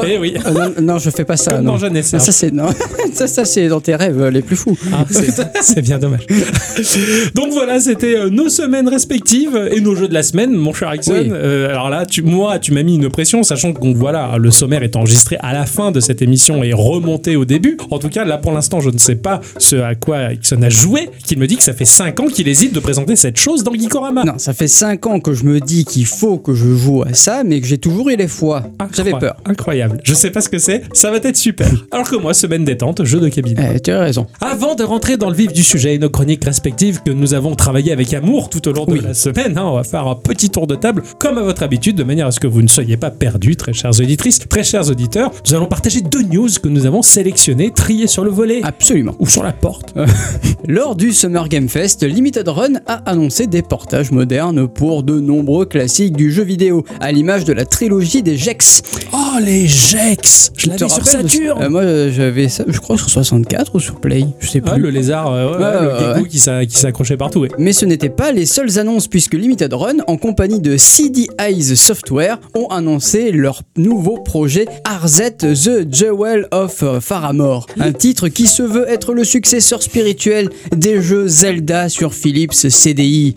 Eh 0.05 0.17
oui. 0.17 0.33
Euh, 0.45 0.51
non, 0.51 0.73
non, 0.81 0.97
je 0.99 1.09
fais 1.09 1.25
pas 1.25 1.37
ça. 1.37 1.51
Comme 1.53 1.65
non. 1.65 1.73
dans 1.73 1.77
Jeanne 1.77 1.97
et 1.97 2.01
ça, 2.03 2.19
Serge. 2.19 2.35
c'est 2.35 2.53
non. 2.53 2.69
ça, 3.13 3.27
ça 3.27 3.45
c'est 3.45 3.67
dans 3.67 3.81
tes 3.81 3.95
rêves 3.95 4.23
les 4.27 4.41
plus 4.41 4.55
fous. 4.55 4.77
Ah, 4.93 5.05
c'est- 5.09 5.81
bien 5.81 5.99
dommage. 5.99 6.25
Donc 7.35 7.51
voilà, 7.51 7.79
c'était 7.79 8.15
euh, 8.17 8.29
nos 8.29 8.49
semaines 8.49 8.87
respectives 8.87 9.69
et 9.71 9.81
nos 9.81 9.95
jeux 9.95 10.07
de 10.07 10.13
la 10.13 10.23
semaine, 10.23 10.51
mon 10.53 10.73
cher. 10.73 10.91
Oui. 11.07 11.29
Euh, 11.31 11.69
alors 11.69 11.89
là, 11.89 12.05
tu, 12.05 12.21
moi, 12.21 12.59
tu 12.59 12.71
m'as 12.73 12.83
mis 12.83 12.95
une 12.95 13.09
pression, 13.09 13.43
sachant 13.43 13.73
que 13.73 13.85
voilà, 13.95 14.37
le 14.37 14.51
sommaire 14.51 14.83
est 14.83 14.95
enregistré 14.95 15.37
à 15.41 15.53
la 15.53 15.65
fin 15.65 15.91
de 15.91 15.99
cette 15.99 16.21
émission 16.21 16.63
et 16.63 16.73
remonté 16.73 17.35
au 17.35 17.45
début. 17.45 17.77
En 17.89 17.99
tout 17.99 18.09
cas, 18.09 18.23
là 18.25 18.37
pour 18.37 18.51
l'instant, 18.51 18.79
je 18.79 18.89
ne 18.89 18.97
sais 18.97 19.15
pas 19.15 19.41
ce 19.57 19.75
à 19.75 19.95
quoi 19.95 20.33
Ixon 20.33 20.61
a 20.61 20.69
joué, 20.69 21.09
qu'il 21.25 21.37
me 21.39 21.47
dit 21.47 21.57
que 21.57 21.63
ça 21.63 21.73
fait 21.73 21.85
5 21.85 22.19
ans 22.19 22.27
qu'il 22.27 22.47
hésite 22.47 22.73
de 22.73 22.79
présenter 22.79 23.15
cette 23.15 23.37
chose 23.37 23.63
dans 23.63 23.73
Geekorama. 23.73 24.23
Non, 24.23 24.33
ça 24.37 24.53
fait 24.53 24.67
5 24.67 25.05
ans 25.07 25.19
que 25.19 25.33
je 25.33 25.43
me 25.43 25.59
dis 25.59 25.85
qu'il 25.85 26.05
faut 26.05 26.37
que 26.37 26.53
je 26.53 26.75
joue 26.75 27.03
à 27.03 27.13
ça, 27.13 27.43
mais 27.43 27.59
que 27.59 27.67
j'ai 27.67 27.77
toujours 27.77 28.09
eu 28.09 28.15
les 28.15 28.27
fois. 28.27 28.63
J'avais 28.95 29.11
peur. 29.11 29.35
Incroyable. 29.45 29.80
Je 30.03 30.13
sais 30.13 30.31
pas 30.31 30.41
ce 30.41 30.49
que 30.49 30.57
c'est, 30.57 30.83
ça 30.93 31.11
va 31.11 31.17
être 31.17 31.37
super. 31.37 31.67
Alors 31.91 32.09
que 32.09 32.15
moi, 32.15 32.33
semaine 32.33 32.63
détente, 32.65 33.03
jeu 33.03 33.19
de 33.19 33.29
cabinet. 33.29 33.71
Eh, 33.75 33.79
tu 33.79 33.91
as 33.91 33.99
raison. 33.99 34.27
Avant 34.41 34.75
de 34.75 34.83
rentrer 34.83 35.17
dans 35.17 35.29
le 35.29 35.35
vif 35.35 35.53
du 35.53 35.63
sujet 35.63 35.95
et 35.95 35.99
nos 35.99 36.09
chroniques 36.09 36.43
respectives 36.45 37.01
que 37.03 37.11
nous 37.11 37.33
avons 37.33 37.55
travaillé 37.55 37.91
avec 37.91 38.13
amour 38.13 38.49
tout 38.49 38.67
au 38.67 38.73
long 38.73 38.85
de 38.85 38.91
Oui. 38.93 39.01
la 39.03 39.13
semaine, 39.13 39.57
hein, 39.57 39.63
on 39.65 39.75
va 39.75 39.83
faire 39.83 40.07
un 40.07 40.15
petit 40.15 40.49
tour 40.49 40.67
de 40.67 40.75
table, 40.75 41.03
comme 41.19 41.37
à 41.37 41.41
votre 41.43 41.63
habitude, 41.63 41.95
de 41.95 42.03
manière 42.03 42.27
à 42.27 42.31
ce 42.31 42.39
que 42.39 42.47
vous 42.47 42.61
ne 42.61 42.67
soyez 42.67 42.97
pas 42.97 43.11
perdus, 43.11 43.55
très 43.55 43.73
chères 43.73 43.91
auditrices, 43.99 44.39
très 44.49 44.63
chers 44.63 44.89
auditeurs. 44.89 45.31
Nous 45.47 45.55
allons 45.55 45.65
partager 45.67 46.01
deux 46.01 46.23
news 46.23 46.49
que 46.61 46.67
nous 46.67 46.85
avons 46.85 47.01
sélectionnées, 47.01 47.71
triées 47.71 48.07
sur 48.07 48.23
le 48.23 48.31
volet 48.31 48.61
Absolument. 48.63 49.15
ou 49.19 49.27
sur 49.27 49.43
la 49.43 49.53
porte. 49.53 49.93
Lors 50.67 50.95
du 50.95 51.11
Summer 51.11 51.47
Game 51.49 51.67
Fest, 51.69 52.03
Limited 52.03 52.47
Run 52.47 52.73
a 52.87 52.95
annoncé 53.09 53.47
des 53.47 53.61
portages 53.61 54.11
modernes 54.11 54.67
pour 54.67 55.03
de 55.03 55.19
nombreux 55.19 55.65
classiques 55.65 56.15
du 56.15 56.31
jeu 56.31 56.43
vidéo, 56.43 56.83
à 56.99 57.11
l'image 57.11 57.45
de 57.45 57.53
la 57.53 57.65
trilogie 57.65 58.21
des 58.23 58.37
Jex. 58.37 58.81
Oh, 59.13 59.17
les 59.41 59.67
Jex 59.71 60.51
Je 60.57 60.67
l'avais 60.67 60.77
sur 60.79 60.89
rappelles 60.89 61.23
de- 61.23 61.29
Saturn 61.29 61.63
Euh, 61.63 61.69
Moi, 61.69 61.83
j'avais 62.09 62.49
ça, 62.49 62.63
je 62.67 62.79
crois, 62.79 62.97
sur 62.97 63.09
64 63.09 63.75
ou 63.75 63.79
sur 63.79 63.99
Play, 64.01 64.25
je 64.39 64.47
sais 64.49 64.61
plus. 64.61 64.71
Ah, 64.73 64.77
le 64.77 64.89
lézard, 64.89 65.31
euh, 65.31 65.51
ouais, 65.51 65.57
ouais, 65.57 65.63
Ouais, 65.63 65.71
le 65.81 65.87
ouais, 65.87 65.99
geckos 65.99 66.21
ouais. 66.23 66.29
qui 66.29 66.39
s'a- 66.39 66.65
qui 66.65 66.77
s'accrochait 66.77 67.17
partout. 67.17 67.39
ouais. 67.41 67.49
Mais 67.57 67.71
ce 67.73 67.85
n'étaient 67.85 68.09
pas 68.09 68.31
les 68.31 68.45
seules 68.45 68.77
annonces 68.79 69.07
puisque 69.07 69.33
Limited 69.33 69.73
Run, 69.73 69.97
en 70.07 70.17
compagnie 70.17 70.59
de 70.59 70.77
CD 70.77 71.27
Eyes 71.39 71.75
Software, 71.75 72.39
ont 72.55 72.67
annoncé 72.67 73.31
leur 73.31 73.61
nouveau 73.77 74.17
projet 74.17 74.65
RZ 74.85 75.37
The 75.39 75.91
Jewel 75.93 76.47
of 76.51 76.83
Faramore. 76.99 77.67
Un 77.79 77.93
titre 77.93 78.27
qui 78.27 78.47
se 78.47 78.63
veut 78.63 78.87
être 78.89 79.13
le 79.13 79.23
successeur 79.23 79.81
spirituel 79.81 80.49
des 80.75 81.01
jeux 81.01 81.27
Zelda 81.27 81.87
sur 81.89 82.13
Philips 82.13 82.53
CDI. 82.69 83.33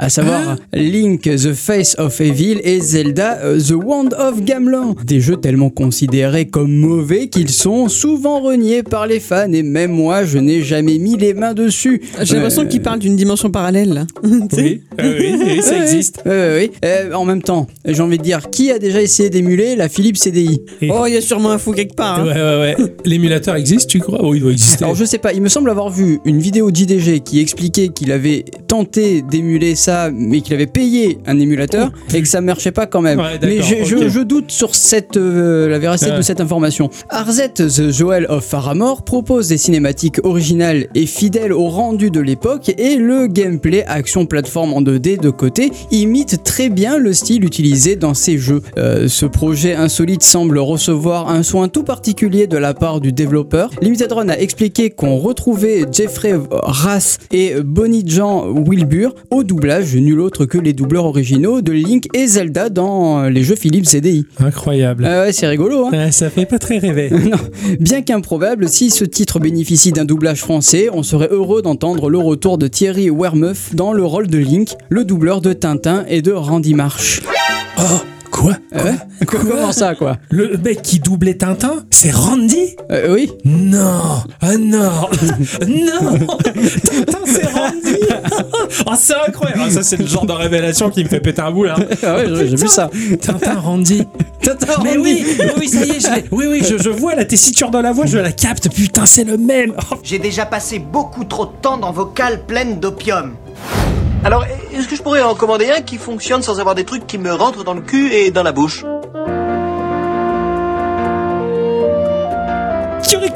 À 0.00 0.08
savoir 0.10 0.56
Link 0.72 1.22
The 1.22 1.52
Face 1.54 1.96
of 1.98 2.20
Evil 2.20 2.60
et 2.62 2.78
Zelda 2.80 3.38
euh, 3.42 3.58
The 3.60 3.72
Wand 3.72 4.10
of 4.18 4.42
Gamelon. 4.44 4.94
Des 5.04 5.20
jeux 5.20 5.36
tellement 5.36 5.70
considérés 5.70 6.46
comme 6.46 6.72
mauvais 6.72 7.26
qu'ils 7.28 7.50
sont 7.50 7.88
souvent 7.88 8.40
reniés 8.40 8.84
par 8.84 9.06
les 9.08 9.18
fans 9.18 9.52
et 9.52 9.62
même 9.64 9.90
moi 9.90 10.24
je 10.24 10.38
n'ai 10.38 10.62
jamais 10.62 10.98
mis 10.98 11.16
les 11.16 11.34
mains 11.34 11.52
dessus. 11.54 12.00
J'ai 12.22 12.36
l'impression 12.36 12.62
Euh, 12.62 12.66
qu'il 12.66 12.80
parle 12.80 13.00
d'une 13.00 13.16
dimension 13.16 13.50
parallèle 13.50 13.92
là. 13.92 14.06
Oui, 14.56 14.82
euh, 15.00 15.18
oui, 15.20 15.34
oui, 15.56 15.62
ça 15.62 15.76
existe. 15.82 16.22
Euh, 16.26 16.66
en 17.14 17.24
même 17.24 17.42
temps, 17.42 17.66
j'ai 17.84 18.00
envie 18.02 18.18
de 18.18 18.22
dire, 18.22 18.50
qui 18.50 18.70
a 18.70 18.78
déjà 18.78 19.00
essayé 19.02 19.30
d'émuler 19.30 19.74
la 19.76 19.88
Philips 19.88 20.16
CDI 20.16 20.60
Oh, 20.90 21.04
il 21.06 21.14
y 21.14 21.16
a 21.16 21.20
sûrement 21.20 21.50
un 21.50 21.58
fou 21.58 21.72
quelque 21.72 21.94
part. 21.96 22.20
hein. 22.20 22.24
Ouais, 22.26 22.34
ouais, 22.34 22.76
ouais. 22.78 22.94
L'émulateur 23.04 23.56
existe, 23.56 23.88
tu 23.90 23.98
crois? 23.98 24.20
Oh, 24.22 24.34
il 24.34 24.40
doit 24.40 24.52
exister. 24.52 24.84
Alors 24.84 24.94
je 24.96 25.04
sais 25.04 25.18
pas, 25.18 25.32
il 25.32 25.42
me 25.42 25.48
semble 25.48 25.70
avoir 25.70 25.90
vu 25.90 26.20
une 26.24 26.38
vidéo 26.38 26.70
d'IDG 26.70 27.20
qui 27.24 27.40
expliquait 27.40 27.88
qu'il 27.88 28.12
avait 28.12 28.44
tenté 28.68 29.22
d'émuler 29.22 29.74
ça, 29.88 30.10
mais 30.12 30.42
qu'il 30.42 30.52
avait 30.52 30.66
payé 30.66 31.18
un 31.26 31.38
émulateur 31.38 31.90
et 32.14 32.20
que 32.20 32.28
ça 32.28 32.42
marchait 32.42 32.72
pas 32.72 32.84
quand 32.86 33.00
même. 33.00 33.18
Ouais, 33.18 33.38
mais 33.40 33.62
je, 33.62 33.84
je- 33.84 33.96
ok. 33.96 34.08
je 34.08 34.20
doute 34.20 34.50
sur 34.50 34.74
cette, 34.74 35.16
euh, 35.16 35.66
la 35.66 35.78
véracité 35.78 36.10
Ouais. 36.10 36.18
de 36.18 36.22
cette 36.22 36.42
information. 36.42 36.90
Arzet 37.08 37.48
The 37.54 37.90
Joel 37.90 38.26
of 38.28 38.44
Faramore 38.44 39.02
propose 39.02 39.48
des 39.48 39.56
cinématiques 39.56 40.18
originales 40.24 40.88
et 40.94 41.06
fidèles 41.06 41.54
au 41.54 41.68
rendu 41.68 42.10
de 42.10 42.20
l'époque 42.20 42.70
et 42.76 42.96
le 42.96 43.28
gameplay 43.28 43.82
action 43.86 44.26
plateforme 44.26 44.74
en 44.74 44.82
2D 44.82 45.16
de 45.18 45.30
côté 45.30 45.70
imite 45.90 46.42
très 46.44 46.68
bien 46.68 46.98
le 46.98 47.14
style 47.14 47.42
utilisé 47.44 47.96
dans 47.96 48.12
ces 48.14 48.36
jeux. 48.36 48.60
Euh, 48.76 49.08
ce 49.08 49.24
projet 49.24 49.74
insolite 49.74 50.22
semble 50.22 50.58
recevoir 50.58 51.30
un 51.30 51.42
soin 51.42 51.68
tout 51.68 51.82
particulier 51.84 52.46
de 52.46 52.58
la 52.58 52.74
part 52.74 53.00
du 53.00 53.12
développeur. 53.12 53.70
Limited 53.80 54.12
Run 54.12 54.28
a 54.28 54.36
expliqué 54.38 54.90
qu'on 54.90 55.16
retrouvait 55.16 55.86
Jeffrey 55.90 56.34
Rass 56.50 57.18
et 57.32 57.54
Bonnie 57.64 58.04
Jean 58.06 58.46
Wilbur 58.52 59.14
au 59.30 59.42
doublage, 59.44 59.77
nul 59.80 60.20
autre 60.20 60.44
que 60.44 60.58
les 60.58 60.72
doubleurs 60.72 61.04
originaux 61.04 61.60
de 61.60 61.72
Link 61.72 62.08
et 62.14 62.26
Zelda 62.26 62.68
dans 62.68 63.28
les 63.28 63.42
jeux 63.42 63.56
Philips 63.56 63.86
CDI. 63.86 64.26
Incroyable. 64.38 65.04
Ah 65.06 65.22
ouais, 65.22 65.32
c'est 65.32 65.46
rigolo, 65.46 65.86
hein 65.86 65.90
Ouais, 65.92 66.12
ça 66.12 66.30
fait 66.30 66.46
pas 66.46 66.58
très 66.58 66.78
rêver. 66.78 67.10
non. 67.10 67.38
Bien 67.80 68.02
qu'improbable, 68.02 68.68
si 68.68 68.90
ce 68.90 69.04
titre 69.04 69.38
bénéficie 69.38 69.92
d'un 69.92 70.04
doublage 70.04 70.40
français, 70.40 70.88
on 70.92 71.02
serait 71.02 71.28
heureux 71.30 71.62
d'entendre 71.62 72.10
le 72.10 72.18
retour 72.18 72.58
de 72.58 72.66
Thierry 72.66 73.10
Wermeuf 73.10 73.74
dans 73.74 73.92
le 73.92 74.04
rôle 74.04 74.28
de 74.28 74.38
Link, 74.38 74.74
le 74.88 75.04
doubleur 75.04 75.40
de 75.40 75.52
Tintin 75.52 76.04
et 76.08 76.22
de 76.22 76.32
Randy 76.32 76.74
Marsh. 76.74 77.22
Oh, 77.78 77.82
quoi 78.38 78.52
Euh, 78.74 78.92
Comment 79.26 79.72
ça, 79.72 79.94
quoi 79.94 80.16
Le 80.30 80.56
mec 80.58 80.82
qui 80.82 81.00
doublait 81.00 81.34
Tintin, 81.34 81.84
c'est 81.90 82.10
Randy 82.12 82.76
Euh, 82.90 83.12
Oui 83.14 83.30
Non 83.44 84.22
Ah 84.40 84.56
non 84.56 84.90
Non 85.66 86.18
Tintin, 86.38 87.18
c'est 87.26 87.46
Randy 87.46 87.96
Ah, 88.86 88.94
c'est 88.98 89.14
incroyable 89.26 89.62
Ah, 89.66 89.70
Ça, 89.70 89.82
c'est 89.82 89.96
le 89.96 90.06
genre 90.06 90.26
de 90.26 90.32
révélation 90.32 90.90
qui 90.90 91.02
me 91.04 91.08
fait 91.08 91.20
péter 91.20 91.42
un 91.42 91.50
boule. 91.50 91.70
Hein. 91.70 91.76
Ah 92.04 92.16
ouais, 92.16 92.26
j'ai- 92.28 92.56
vu 92.56 92.68
ça. 92.68 92.90
Tintin, 93.20 93.54
Randy. 93.60 94.04
Tintin, 94.42 94.66
Mais 94.82 94.90
Randy. 94.96 94.98
oui, 95.02 95.24
oui, 95.38 95.46
oui, 95.58 95.68
ça 95.68 95.84
y 95.84 95.90
est, 95.90 96.00
je. 96.00 96.08
Oui, 96.30 96.46
oui, 96.48 96.62
je, 96.68 96.78
je 96.78 96.90
vois 96.90 97.14
la 97.14 97.24
tessiture 97.24 97.70
dans 97.70 97.82
la 97.82 97.92
voix, 97.92 98.06
je 98.06 98.18
la 98.18 98.32
capte. 98.32 98.68
Putain, 98.72 99.06
c'est 99.06 99.24
le 99.24 99.36
même. 99.36 99.72
Oh, 99.90 99.96
J'ai 100.02 100.18
déjà 100.18 100.46
passé 100.46 100.78
beaucoup 100.78 101.24
trop 101.24 101.46
de 101.46 101.52
temps 101.60 101.76
dans 101.76 101.92
vos 101.92 102.06
cales 102.06 102.44
pleines 102.46 102.78
d'opium. 102.80 103.32
Alors, 104.24 104.44
est-ce 104.72 104.88
que 104.88 104.96
je 104.96 105.02
pourrais 105.02 105.22
en 105.22 105.34
commander 105.34 105.70
un 105.70 105.80
qui 105.80 105.96
fonctionne 105.96 106.42
sans 106.42 106.58
avoir 106.60 106.74
des 106.74 106.84
trucs 106.84 107.06
qui 107.06 107.18
me 107.18 107.32
rentrent 107.32 107.64
dans 107.64 107.74
le 107.74 107.80
cul 107.80 108.12
et 108.12 108.30
dans 108.30 108.42
la 108.42 108.52
bouche? 108.52 108.84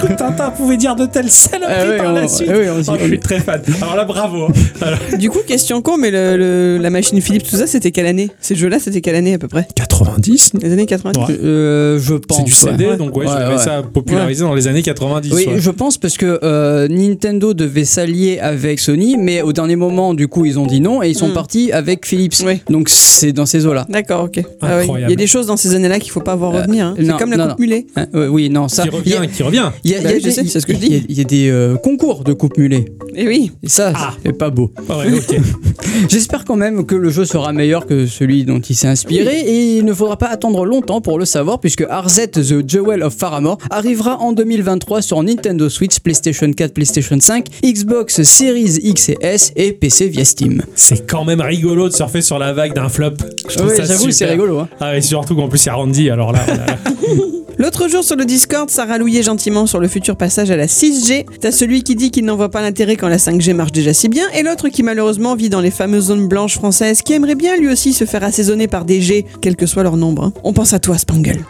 Que 0.02 0.12
Tintin 0.12 0.50
pouvait 0.50 0.76
dire 0.76 0.96
de 0.96 1.06
telles 1.06 1.30
saloperies 1.30 1.72
Ah 1.74 1.84
oui, 1.90 1.96
par 1.98 2.10
on- 2.10 2.12
la 2.14 2.28
suite 2.28 2.48
ah 2.50 2.54
oui, 2.58 2.66
on- 2.68 2.92
Oh, 2.92 2.96
Je 3.00 3.06
suis 3.06 3.20
très 3.20 3.40
fan. 3.40 3.62
Alors 3.80 3.96
là, 3.96 4.04
bravo. 4.04 4.44
hein. 4.46 4.52
Alors, 4.80 4.98
Du 5.18 5.30
coup, 5.30 5.38
question 5.46 5.80
con, 5.82 5.96
mais 5.98 6.10
le, 6.10 6.36
le- 6.36 6.78
la 6.80 6.90
machine 6.90 7.20
Philips, 7.20 7.44
tout 7.48 7.56
ça, 7.56 7.66
c'était 7.66 7.90
quelle 7.92 8.06
année? 8.06 8.30
Ces 8.40 8.54
jeux-là, 8.54 8.78
c'était 8.80 9.00
quelle 9.00 9.14
année 9.14 9.34
à 9.34 9.38
peu 9.38 9.48
près? 9.48 9.66
90 9.74 10.52
Les 10.62 10.72
années 10.72 10.86
90 10.86 11.18
Ouais. 11.20 11.38
Euh, 11.44 11.98
je 12.00 12.14
pense. 12.14 12.38
C'est 12.38 12.44
du 12.44 12.52
CD, 12.52 12.86
ouais. 12.86 12.96
donc 12.96 13.16
ouais, 13.16 13.26
je 13.26 13.32
Ouais, 13.32 13.54
ouais. 13.54 13.58
ça 13.58 13.82
popularisé 13.82 14.42
dans 14.42 14.54
les 14.54 14.66
années 14.68 14.82
90. 14.82 15.32
Oui, 15.32 15.46
ouais. 15.46 15.54
je 15.58 15.70
pense 15.70 15.98
parce 15.98 16.16
que 16.16 16.40
euh, 16.42 16.88
Nintendo 16.88 17.54
devait 17.54 17.84
s'allier 17.84 18.38
avec 18.40 18.80
Sony, 18.80 19.16
mais 19.18 19.42
au 19.42 19.52
dernier 19.52 19.76
moment, 19.76 20.14
du 20.14 20.28
coup, 20.28 20.44
ils 20.44 20.58
ont 20.58 20.66
dit 20.66 20.80
non 20.80 21.02
et 21.02 21.10
ils 21.10 21.14
sont 21.16 21.28
Mm. 21.28 21.32
partis 21.34 21.72
avec 21.72 22.04
Philips. 22.06 22.34
Oui. 22.44 22.60
Donc 22.68 22.88
c'est 22.88 23.32
dans 23.32 23.46
ces 23.46 23.66
eaux-là. 23.66 23.86
D'accord, 23.88 24.24
ok. 24.24 24.40
Ah. 24.60 24.82
Il 24.84 25.08
y 25.10 25.12
a 25.12 25.16
des 25.16 25.26
choses 25.26 25.46
dans 25.46 25.56
ces 25.56 25.74
années-là 25.74 25.98
qu'il 26.00 26.10
faut 26.10 26.20
pas 26.20 26.34
voir 26.34 26.52
revenir. 26.52 26.86
hein. 26.86 26.94
C'est 26.98 27.16
comme 27.18 27.30
la 27.30 27.36
non, 27.36 27.44
coupe 27.48 27.58
non. 27.58 27.64
mulet. 27.64 27.86
Hein, 27.96 28.06
ouais, 28.14 28.26
oui, 28.26 28.50
non, 28.50 28.68
ça. 28.68 28.82
Qui 28.84 28.88
revient, 28.90 29.20
qui 29.34 29.42
revient. 29.42 29.70
il 29.84 29.90
y 29.92 29.94
a- 29.94 29.98
il 29.98 30.02
y 30.04 30.06
a 30.06 30.08
Bah 30.10 30.14
oui, 30.16 30.20
je 30.20 30.24
des- 30.26 30.32
sais, 30.32 30.44
c'est 30.46 30.60
ce 30.60 30.66
que 30.66 30.72
je 30.74 30.78
il 30.78 30.92
y 30.92 30.96
a- 30.96 30.98
dis. 31.00 31.06
Il 31.08 31.18
y 31.18 31.20
a 31.20 31.24
des 31.24 31.48
euh, 31.50 31.76
concours 31.76 32.24
de 32.24 32.32
coupe 32.32 32.56
mulet. 32.58 32.84
Et 33.14 33.26
oui. 33.26 33.52
Et 33.62 33.68
ça, 33.68 33.92
Ah. 33.94 34.14
c'est 34.24 34.32
pas 34.36 34.50
beau. 34.50 34.72
Ah 34.88 34.98
ouais. 34.98 35.06
J'espère 36.08 36.44
quand 36.44 36.56
même 36.56 36.84
que 36.86 36.94
le 36.94 37.10
jeu 37.10 37.24
sera 37.24 37.52
meilleur 37.52 37.86
que 37.86 38.06
celui 38.06 38.44
dont 38.44 38.60
il 38.60 38.74
s'est 38.74 38.88
inspiré 38.88 39.40
et 39.40 39.76
il 39.78 39.84
ne 39.84 39.92
faudra 39.92 40.16
pas 40.16 40.28
attendre 40.28 40.64
longtemps 40.64 41.00
pour 41.00 41.18
le 41.18 41.24
savoir 41.24 41.60
puisque 41.60 41.82
RZ 41.82 42.30
The 42.32 42.68
Jewel 42.68 43.02
of 43.02 43.14
Faramore 43.14 43.58
arrivera 43.70 44.18
en 44.18 44.32
2023 44.32 45.02
sur 45.02 45.22
Nintendo 45.22 45.68
Switch, 45.68 45.98
PlayStation 46.00 46.50
4, 46.52 46.72
PlayStation 46.72 47.18
5, 47.20 47.46
Xbox 47.64 48.22
Series 48.22 48.78
X 48.82 49.10
et 49.10 49.18
S 49.20 49.52
et 49.56 49.72
PC 49.72 50.08
via 50.08 50.24
Steam. 50.24 50.62
C'est 50.74 51.06
quand 51.06 51.24
même 51.24 51.40
rigolo 51.40 51.88
de 51.88 51.94
surfer 51.94 52.22
sur 52.22 52.38
la 52.38 52.52
vague 52.52 52.74
d'un 52.74 52.88
flop. 52.88 53.10
Je 53.48 53.56
trouve 53.56 53.68
Ouais, 53.68 53.76
ça 53.76 53.84
j'avoue, 53.84 53.98
super. 54.10 54.14
c'est 54.14 54.24
rigolo. 54.26 54.58
Hein. 54.60 54.68
Ah, 54.80 54.96
et 54.96 55.00
surtout 55.02 55.36
qu'en 55.36 55.48
plus, 55.48 55.62
il 55.64 55.66
y 55.66 55.70
a 55.70 55.74
Randy, 55.74 56.10
alors 56.10 56.32
là. 56.32 56.44
là 56.46 56.54
là. 56.66 56.78
L'autre 57.58 57.88
jour 57.88 58.02
sur 58.02 58.16
le 58.16 58.24
Discord, 58.24 58.70
ça 58.70 58.84
rallouillait 58.84 59.22
gentiment 59.22 59.66
sur 59.66 59.78
le 59.78 59.88
futur 59.88 60.16
passage 60.16 60.50
à 60.50 60.56
la 60.56 60.66
6G. 60.66 61.26
T'as 61.40 61.52
celui 61.52 61.82
qui 61.82 61.94
dit 61.94 62.10
qu'il 62.10 62.24
n'en 62.24 62.36
voit 62.36 62.50
pas 62.50 62.62
l'intérêt 62.62 62.96
quand 62.96 63.08
la 63.08 63.18
5G 63.18 63.54
marche 63.54 63.72
déjà 63.72 63.92
si 63.92 64.08
bien, 64.08 64.24
et 64.34 64.42
l'autre 64.42 64.68
qui 64.68 64.82
malheureusement 64.82 65.34
vit 65.34 65.48
dans 65.50 65.60
les 65.60 65.70
fameuses 65.70 66.06
zones 66.06 66.28
blanches 66.28 66.54
françaises, 66.54 67.02
qui 67.02 67.12
aimerait 67.12 67.34
bien 67.34 67.56
lui 67.56 67.68
aussi 67.68 67.92
se 67.92 68.04
faire 68.04 68.24
assaisonner 68.24 68.68
par 68.68 68.84
des 68.84 69.00
G, 69.00 69.26
quel 69.40 69.56
que 69.56 69.66
soit 69.66 69.82
leur 69.82 69.96
nombre. 69.96 70.24
hein. 70.24 70.32
On 70.44 70.52
pense 70.52 70.72
à 70.72 70.78
toi, 70.78 70.98
Spangle. 70.98 71.44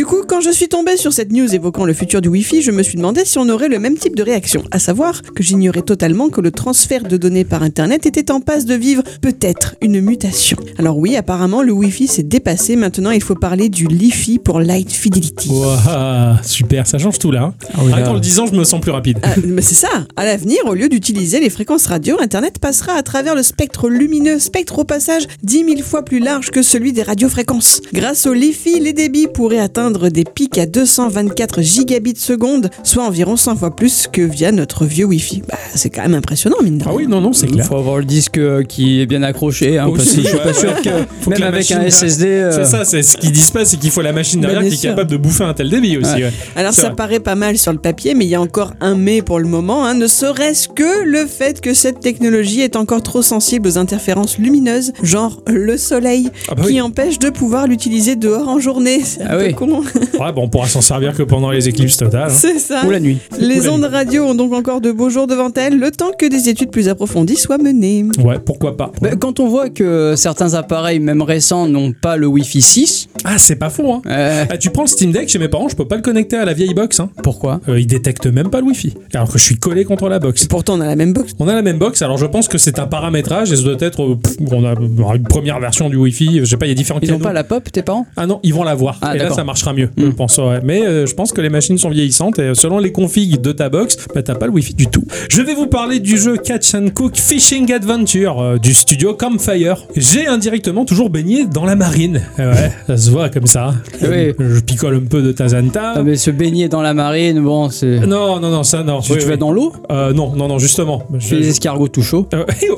Du 0.00 0.06
coup, 0.06 0.22
quand 0.26 0.40
je 0.40 0.48
suis 0.48 0.66
tombée 0.68 0.96
sur 0.96 1.12
cette 1.12 1.30
news 1.30 1.54
évoquant 1.54 1.84
le 1.84 1.92
futur 1.92 2.22
du 2.22 2.30
Wi-Fi, 2.30 2.62
je 2.62 2.70
me 2.70 2.82
suis 2.82 2.96
demandé 2.96 3.26
si 3.26 3.36
on 3.36 3.46
aurait 3.50 3.68
le 3.68 3.78
même 3.78 3.98
type 3.98 4.16
de 4.16 4.22
réaction. 4.22 4.64
À 4.70 4.78
savoir 4.78 5.20
que 5.20 5.42
j'ignorais 5.42 5.82
totalement 5.82 6.30
que 6.30 6.40
le 6.40 6.50
transfert 6.50 7.02
de 7.02 7.18
données 7.18 7.44
par 7.44 7.62
Internet 7.62 8.06
était 8.06 8.30
en 8.30 8.40
passe 8.40 8.64
de 8.64 8.72
vivre 8.74 9.02
peut-être 9.20 9.74
une 9.82 10.00
mutation. 10.00 10.56
Alors 10.78 10.96
oui, 10.96 11.16
apparemment, 11.16 11.62
le 11.62 11.72
Wi-Fi 11.72 12.06
s'est 12.06 12.22
dépassé. 12.22 12.76
Maintenant, 12.76 13.10
il 13.10 13.22
faut 13.22 13.34
parler 13.34 13.68
du 13.68 13.88
Li-Fi 13.88 14.38
pour 14.38 14.60
Light 14.60 14.90
Fidelity. 14.90 15.50
Ouah, 15.50 16.38
super, 16.42 16.86
ça 16.86 16.96
change 16.96 17.18
tout 17.18 17.30
là. 17.30 17.42
hein. 17.42 17.54
oui, 17.82 17.92
Attends, 17.92 18.12
là. 18.12 18.14
le 18.14 18.20
10 18.20 18.38
ans, 18.38 18.46
je 18.46 18.56
me 18.56 18.64
sens 18.64 18.80
plus 18.80 18.92
rapide. 18.92 19.18
Ah, 19.22 19.34
mais 19.46 19.60
c'est 19.60 19.74
ça. 19.74 20.06
À 20.16 20.24
l'avenir, 20.24 20.60
au 20.64 20.72
lieu 20.72 20.88
d'utiliser 20.88 21.40
les 21.40 21.50
fréquences 21.50 21.84
radio, 21.84 22.16
Internet 22.22 22.58
passera 22.58 22.94
à 22.94 23.02
travers 23.02 23.34
le 23.34 23.42
spectre 23.42 23.90
lumineux, 23.90 24.38
spectre 24.38 24.78
au 24.78 24.84
passage 24.84 25.24
10 25.42 25.64
000 25.66 25.82
fois 25.82 26.06
plus 26.06 26.20
large 26.20 26.50
que 26.50 26.62
celui 26.62 26.94
des 26.94 27.02
radiofréquences. 27.02 27.82
Grâce 27.92 28.24
au 28.24 28.32
Li-Fi, 28.32 28.80
les 28.80 28.94
débits 28.94 29.26
pourraient 29.26 29.58
atteindre 29.58 29.89
des 29.98 30.24
pics 30.24 30.58
à 30.58 30.66
224 30.66 31.62
gigabits 31.62 32.14
seconde, 32.16 32.70
soit 32.82 33.04
environ 33.04 33.36
100 33.36 33.56
fois 33.56 33.74
plus 33.74 34.06
que 34.10 34.22
via 34.22 34.52
notre 34.52 34.84
vieux 34.84 35.04
Wi-Fi. 35.06 35.42
Bah, 35.48 35.56
c'est 35.74 35.90
quand 35.90 36.02
même 36.02 36.14
impressionnant, 36.14 36.56
mine 36.62 36.78
de 36.78 36.84
Ah 36.86 36.90
rien. 36.90 36.98
oui, 36.98 37.06
non, 37.06 37.20
non, 37.20 37.32
c'est 37.32 37.46
Il 37.46 37.52
clair. 37.52 37.66
faut 37.66 37.76
avoir 37.76 37.98
le 37.98 38.04
disque 38.04 38.38
euh, 38.38 38.62
qui 38.62 39.00
est 39.00 39.06
bien 39.06 39.22
accroché, 39.22 39.78
hein, 39.78 39.88
parce 39.94 40.06
Aussi, 40.06 40.16
que 40.18 40.22
je 40.22 40.28
suis 40.28 40.38
pas 40.38 40.52
sûr 40.52 40.74
que 40.82 40.88
Faut 41.20 41.30
que 41.30 41.36
même 41.36 41.40
la 41.40 41.46
avec 41.48 41.70
un 41.72 41.88
SSD. 41.88 42.26
euh, 42.26 42.52
C'est 42.52 42.64
ça, 42.70 42.84
c'est 42.84 43.02
ce 43.02 43.16
qu'ils 43.16 43.32
disent 43.32 43.50
pas, 43.50 43.64
c'est 43.64 43.76
qu'il 43.76 43.90
faut 43.90 44.02
la 44.02 44.12
machine 44.12 44.40
Bah, 44.40 44.46
derrière 44.48 44.60
bien 44.62 44.70
qui 44.70 44.76
est 44.76 44.78
sûr. 44.78 44.90
capable 44.90 45.10
de 45.10 45.16
bouffer 45.16 45.44
un 45.44 45.54
tel 45.54 45.68
débit 45.70 45.96
aussi. 45.98 46.14
Ouais. 46.14 46.24
ouais. 46.24 46.32
Alors 46.56 46.72
C'est 46.72 46.82
ça 46.82 46.86
vrai. 46.88 46.96
paraît 46.96 47.20
pas 47.20 47.34
mal 47.34 47.58
sur 47.58 47.72
le 47.72 47.78
papier, 47.78 48.14
mais 48.14 48.24
il 48.24 48.28
y 48.30 48.34
a 48.34 48.40
encore 48.40 48.72
un 48.80 48.94
mais 48.94 49.22
pour 49.22 49.38
le 49.38 49.46
moment, 49.48 49.84
hein, 49.84 49.94
ne 49.94 50.06
serait-ce 50.06 50.68
que 50.68 51.04
le 51.04 51.26
fait 51.26 51.60
que 51.60 51.74
cette 51.74 52.00
technologie 52.00 52.60
est 52.60 52.76
encore 52.76 53.02
trop 53.02 53.22
sensible 53.22 53.68
aux 53.68 53.78
interférences 53.78 54.38
lumineuses, 54.38 54.92
genre 55.02 55.42
le 55.46 55.76
soleil, 55.76 56.28
Ah 56.48 56.54
bah 56.54 56.62
qui 56.62 56.68
oui. 56.74 56.80
empêche 56.80 57.18
de 57.18 57.30
pouvoir 57.30 57.66
l'utiliser 57.66 58.16
dehors 58.16 58.48
en 58.48 58.58
journée. 58.58 59.00
C'est 59.04 59.22
un 59.22 59.26
Ah 59.30 59.36
peu 59.36 59.46
oui. 59.46 59.54
con. 59.54 59.79
Ouais, 60.20 60.32
bon, 60.32 60.42
on 60.44 60.48
pourra 60.48 60.66
s'en 60.68 60.80
servir 60.82 61.14
que 61.14 61.22
pendant 61.22 61.50
les 61.50 61.68
éclipses 61.68 61.96
totales. 61.96 62.30
hein. 62.30 62.34
C'est 62.34 62.58
ça. 62.58 62.84
Ou 62.86 62.90
la 62.90 63.00
nuit. 63.00 63.18
Les 63.38 63.60
Ou 63.60 63.64
la 63.64 63.72
ondes 63.72 63.84
radio 63.84 64.24
ont 64.24 64.34
donc 64.34 64.52
encore 64.52 64.80
de 64.80 64.92
beaux 64.92 65.08
jours 65.10 65.26
devant 65.26 65.50
elles, 65.54 65.78
le 65.78 65.90
temps 65.90 66.10
que 66.18 66.26
des 66.26 66.48
études 66.48 66.70
plus 66.70 66.88
approfondies 66.88 67.36
soient 67.36 67.58
menées. 67.58 68.04
Ouais, 68.22 68.38
pourquoi 68.38 68.76
pas. 68.76 68.92
Bah, 69.00 69.10
quand 69.18 69.40
on 69.40 69.48
voit 69.48 69.70
que 69.70 70.14
certains 70.16 70.54
appareils, 70.54 71.00
même 71.00 71.22
récents, 71.22 71.66
n'ont 71.66 71.92
pas 71.92 72.16
le 72.16 72.26
Wi-Fi 72.26 72.60
6, 72.62 73.08
Ah, 73.24 73.38
c'est 73.38 73.56
pas 73.56 73.70
faux, 73.70 73.92
hein. 73.92 74.02
euh, 74.06 74.44
Ah, 74.50 74.58
tu 74.58 74.70
prends 74.70 74.82
le 74.82 74.88
Steam 74.88 75.12
Deck 75.12 75.28
chez 75.28 75.38
mes 75.38 75.48
parents, 75.48 75.68
je 75.68 75.76
peux 75.76 75.86
pas 75.88 75.96
le 75.96 76.02
connecter 76.02 76.36
à 76.36 76.44
la 76.44 76.52
vieille 76.52 76.74
box. 76.74 77.00
Hein. 77.00 77.08
pourquoi? 77.22 77.60
Euh, 77.68 77.80
il 77.80 77.86
détecte 77.86 78.26
même 78.26 78.50
pas 78.50 78.60
le 78.60 78.66
Wi-Fi. 78.66 78.94
Alors 79.14 79.30
que 79.32 79.38
je 79.38 79.44
suis 79.44 79.56
collé 79.56 79.84
contre 79.84 80.08
la 80.08 80.18
box. 80.18 80.46
Pourtant, 80.46 80.74
on 80.76 80.80
a 80.80 80.86
la 80.86 80.96
même 80.96 81.12
box. 81.12 81.32
On 81.38 81.48
a 81.48 81.54
la 81.54 81.62
même 81.62 81.78
box, 81.78 82.02
alors 82.02 82.18
je 82.18 82.26
pense 82.26 82.48
que 82.48 82.58
c'est 82.58 82.78
un 82.78 82.86
paramétrage 82.86 83.52
et 83.52 83.56
ça 83.56 83.62
doit 83.62 83.76
être. 83.80 84.02
euh, 84.02 84.16
pff, 84.16 84.36
on 84.50 84.64
a 84.64 84.74
une 85.16 85.22
première 85.24 85.58
version 85.60 85.88
du 85.88 85.96
Wi-Fi, 85.96 86.40
je 86.40 86.44
sais 86.44 86.56
pas, 86.56 86.66
il 86.66 86.70
y 86.70 86.72
a 86.72 86.74
différents 86.74 87.00
Ils 87.02 87.10
n'ont 87.10 87.18
pas 87.18 87.32
la 87.32 87.44
pop, 87.44 87.70
tes 87.72 87.82
parents? 87.82 88.06
Ah 88.16 88.26
non, 88.26 88.40
ils 88.42 88.52
vont 88.54 88.62
l'avoir. 88.64 88.98
Ah, 89.02 89.14
et 89.14 89.18
là, 89.18 89.24
d'accord. 89.24 89.36
ça 89.36 89.44
marchera 89.44 89.69
mieux, 89.72 89.90
je 89.96 90.06
pense. 90.08 90.38
ouais. 90.38 90.60
Mais 90.64 90.82
euh, 90.86 91.06
je 91.06 91.14
pense 91.14 91.32
que 91.32 91.40
les 91.40 91.48
machines 91.48 91.78
sont 91.78 91.90
vieillissantes 91.90 92.38
et 92.38 92.42
euh, 92.42 92.54
selon 92.54 92.78
les 92.78 92.92
configs 92.92 93.40
de 93.40 93.52
ta 93.52 93.68
box, 93.68 93.96
bah, 94.14 94.22
t'as 94.22 94.34
pas 94.34 94.46
le 94.46 94.52
Wi-Fi 94.52 94.74
du 94.74 94.86
tout. 94.86 95.04
Je 95.28 95.42
vais 95.42 95.54
vous 95.54 95.66
parler 95.66 96.00
du 96.00 96.16
jeu 96.18 96.36
Catch 96.36 96.74
and 96.74 96.88
Cook 96.94 97.16
Fishing 97.16 97.72
Adventure 97.72 98.40
euh, 98.40 98.58
du 98.58 98.74
studio 98.74 99.14
Campfire. 99.14 99.84
J'ai 99.96 100.26
indirectement 100.26 100.84
toujours 100.84 101.10
baigné 101.10 101.46
dans 101.46 101.64
la 101.64 101.76
marine. 101.76 102.20
Ouais, 102.38 102.72
ça 102.86 102.96
se 102.96 103.10
voit 103.10 103.28
comme 103.28 103.46
ça. 103.46 103.74
Oui. 104.02 104.32
Je 104.38 104.60
picole 104.60 104.96
un 104.96 105.00
peu 105.08 105.22
de 105.22 105.30
en 105.40 105.68
temps. 105.68 105.80
Ah, 105.96 106.02
mais 106.02 106.16
se 106.16 106.30
baigner 106.30 106.68
dans 106.68 106.82
la 106.82 106.94
marine, 106.94 107.40
bon, 107.42 107.68
c'est. 107.70 108.00
Non, 108.06 108.40
non, 108.40 108.50
non, 108.50 108.62
ça 108.62 108.82
non. 108.82 109.00
Tu, 109.00 109.12
Oui, 109.12 109.18
tu 109.18 109.24
oui. 109.24 109.30
vas 109.30 109.36
dans 109.36 109.52
l'eau? 109.52 109.72
Euh, 109.90 110.12
non, 110.12 110.32
non, 110.34 110.48
non, 110.48 110.58
justement. 110.58 111.02
Je- 111.18 111.36
des 111.36 111.48
escargots 111.48 111.88
tout 111.88 112.02
chauds? 112.02 112.26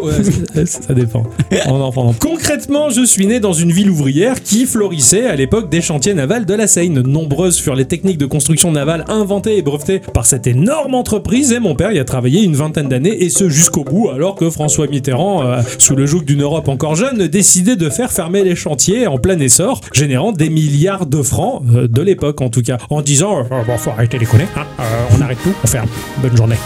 Ouais, 0.02 0.66
ça, 0.66 0.94
dépend. 0.94 1.24
On 1.66 1.80
en 1.80 1.90
prend. 1.92 2.12
Concrètement, 2.18 2.90
je 2.90 3.04
suis 3.04 3.26
né 3.26 3.40
dans 3.40 3.52
une 3.52 3.72
ville 3.72 3.90
ouvrière 3.90 4.42
qui 4.42 4.66
florissait 4.66 5.26
à 5.26 5.36
l'époque 5.36 5.70
des 5.70 5.80
chantiers 5.80 6.14
navals 6.14 6.46
de 6.46 6.54
la 6.54 6.66
Seine. 6.66 6.81
Nombreuses 6.88 7.58
furent 7.58 7.74
les 7.74 7.84
techniques 7.84 8.18
de 8.18 8.26
construction 8.26 8.72
navale 8.72 9.04
inventées 9.08 9.56
et 9.56 9.62
brevetées 9.62 10.00
par 10.00 10.26
cette 10.26 10.46
énorme 10.46 10.94
entreprise 10.94 11.52
et 11.52 11.60
mon 11.60 11.74
père 11.74 11.92
y 11.92 11.98
a 11.98 12.04
travaillé 12.04 12.42
une 12.42 12.54
vingtaine 12.54 12.88
d'années 12.88 13.22
et 13.22 13.30
ce 13.30 13.48
jusqu'au 13.48 13.84
bout 13.84 14.10
alors 14.10 14.34
que 14.34 14.50
François 14.50 14.86
Mitterrand, 14.86 15.42
euh, 15.44 15.62
sous 15.78 15.96
le 15.96 16.06
joug 16.06 16.22
d'une 16.22 16.42
Europe 16.42 16.68
encore 16.68 16.94
jeune, 16.94 17.28
décidait 17.28 17.76
de 17.76 17.88
faire 17.88 18.12
fermer 18.12 18.42
les 18.42 18.56
chantiers 18.56 19.06
en 19.06 19.18
plein 19.18 19.38
essor, 19.38 19.80
générant 19.92 20.32
des 20.32 20.50
milliards 20.50 21.06
de 21.06 21.22
francs 21.22 21.62
euh, 21.74 21.88
de 21.88 22.02
l'époque 22.02 22.40
en 22.40 22.48
tout 22.48 22.62
cas, 22.62 22.78
en 22.90 23.02
disant 23.02 23.40
euh, 23.40 23.64
bon, 23.66 23.78
faut 23.78 23.90
arrêter 23.90 24.18
les 24.18 24.26
conneries, 24.26 24.48
hein, 24.56 24.64
on 25.16 25.20
arrête 25.20 25.38
tout, 25.42 25.54
on 25.62 25.66
ferme. 25.66 25.88
Bonne 26.22 26.36
journée. 26.36 26.56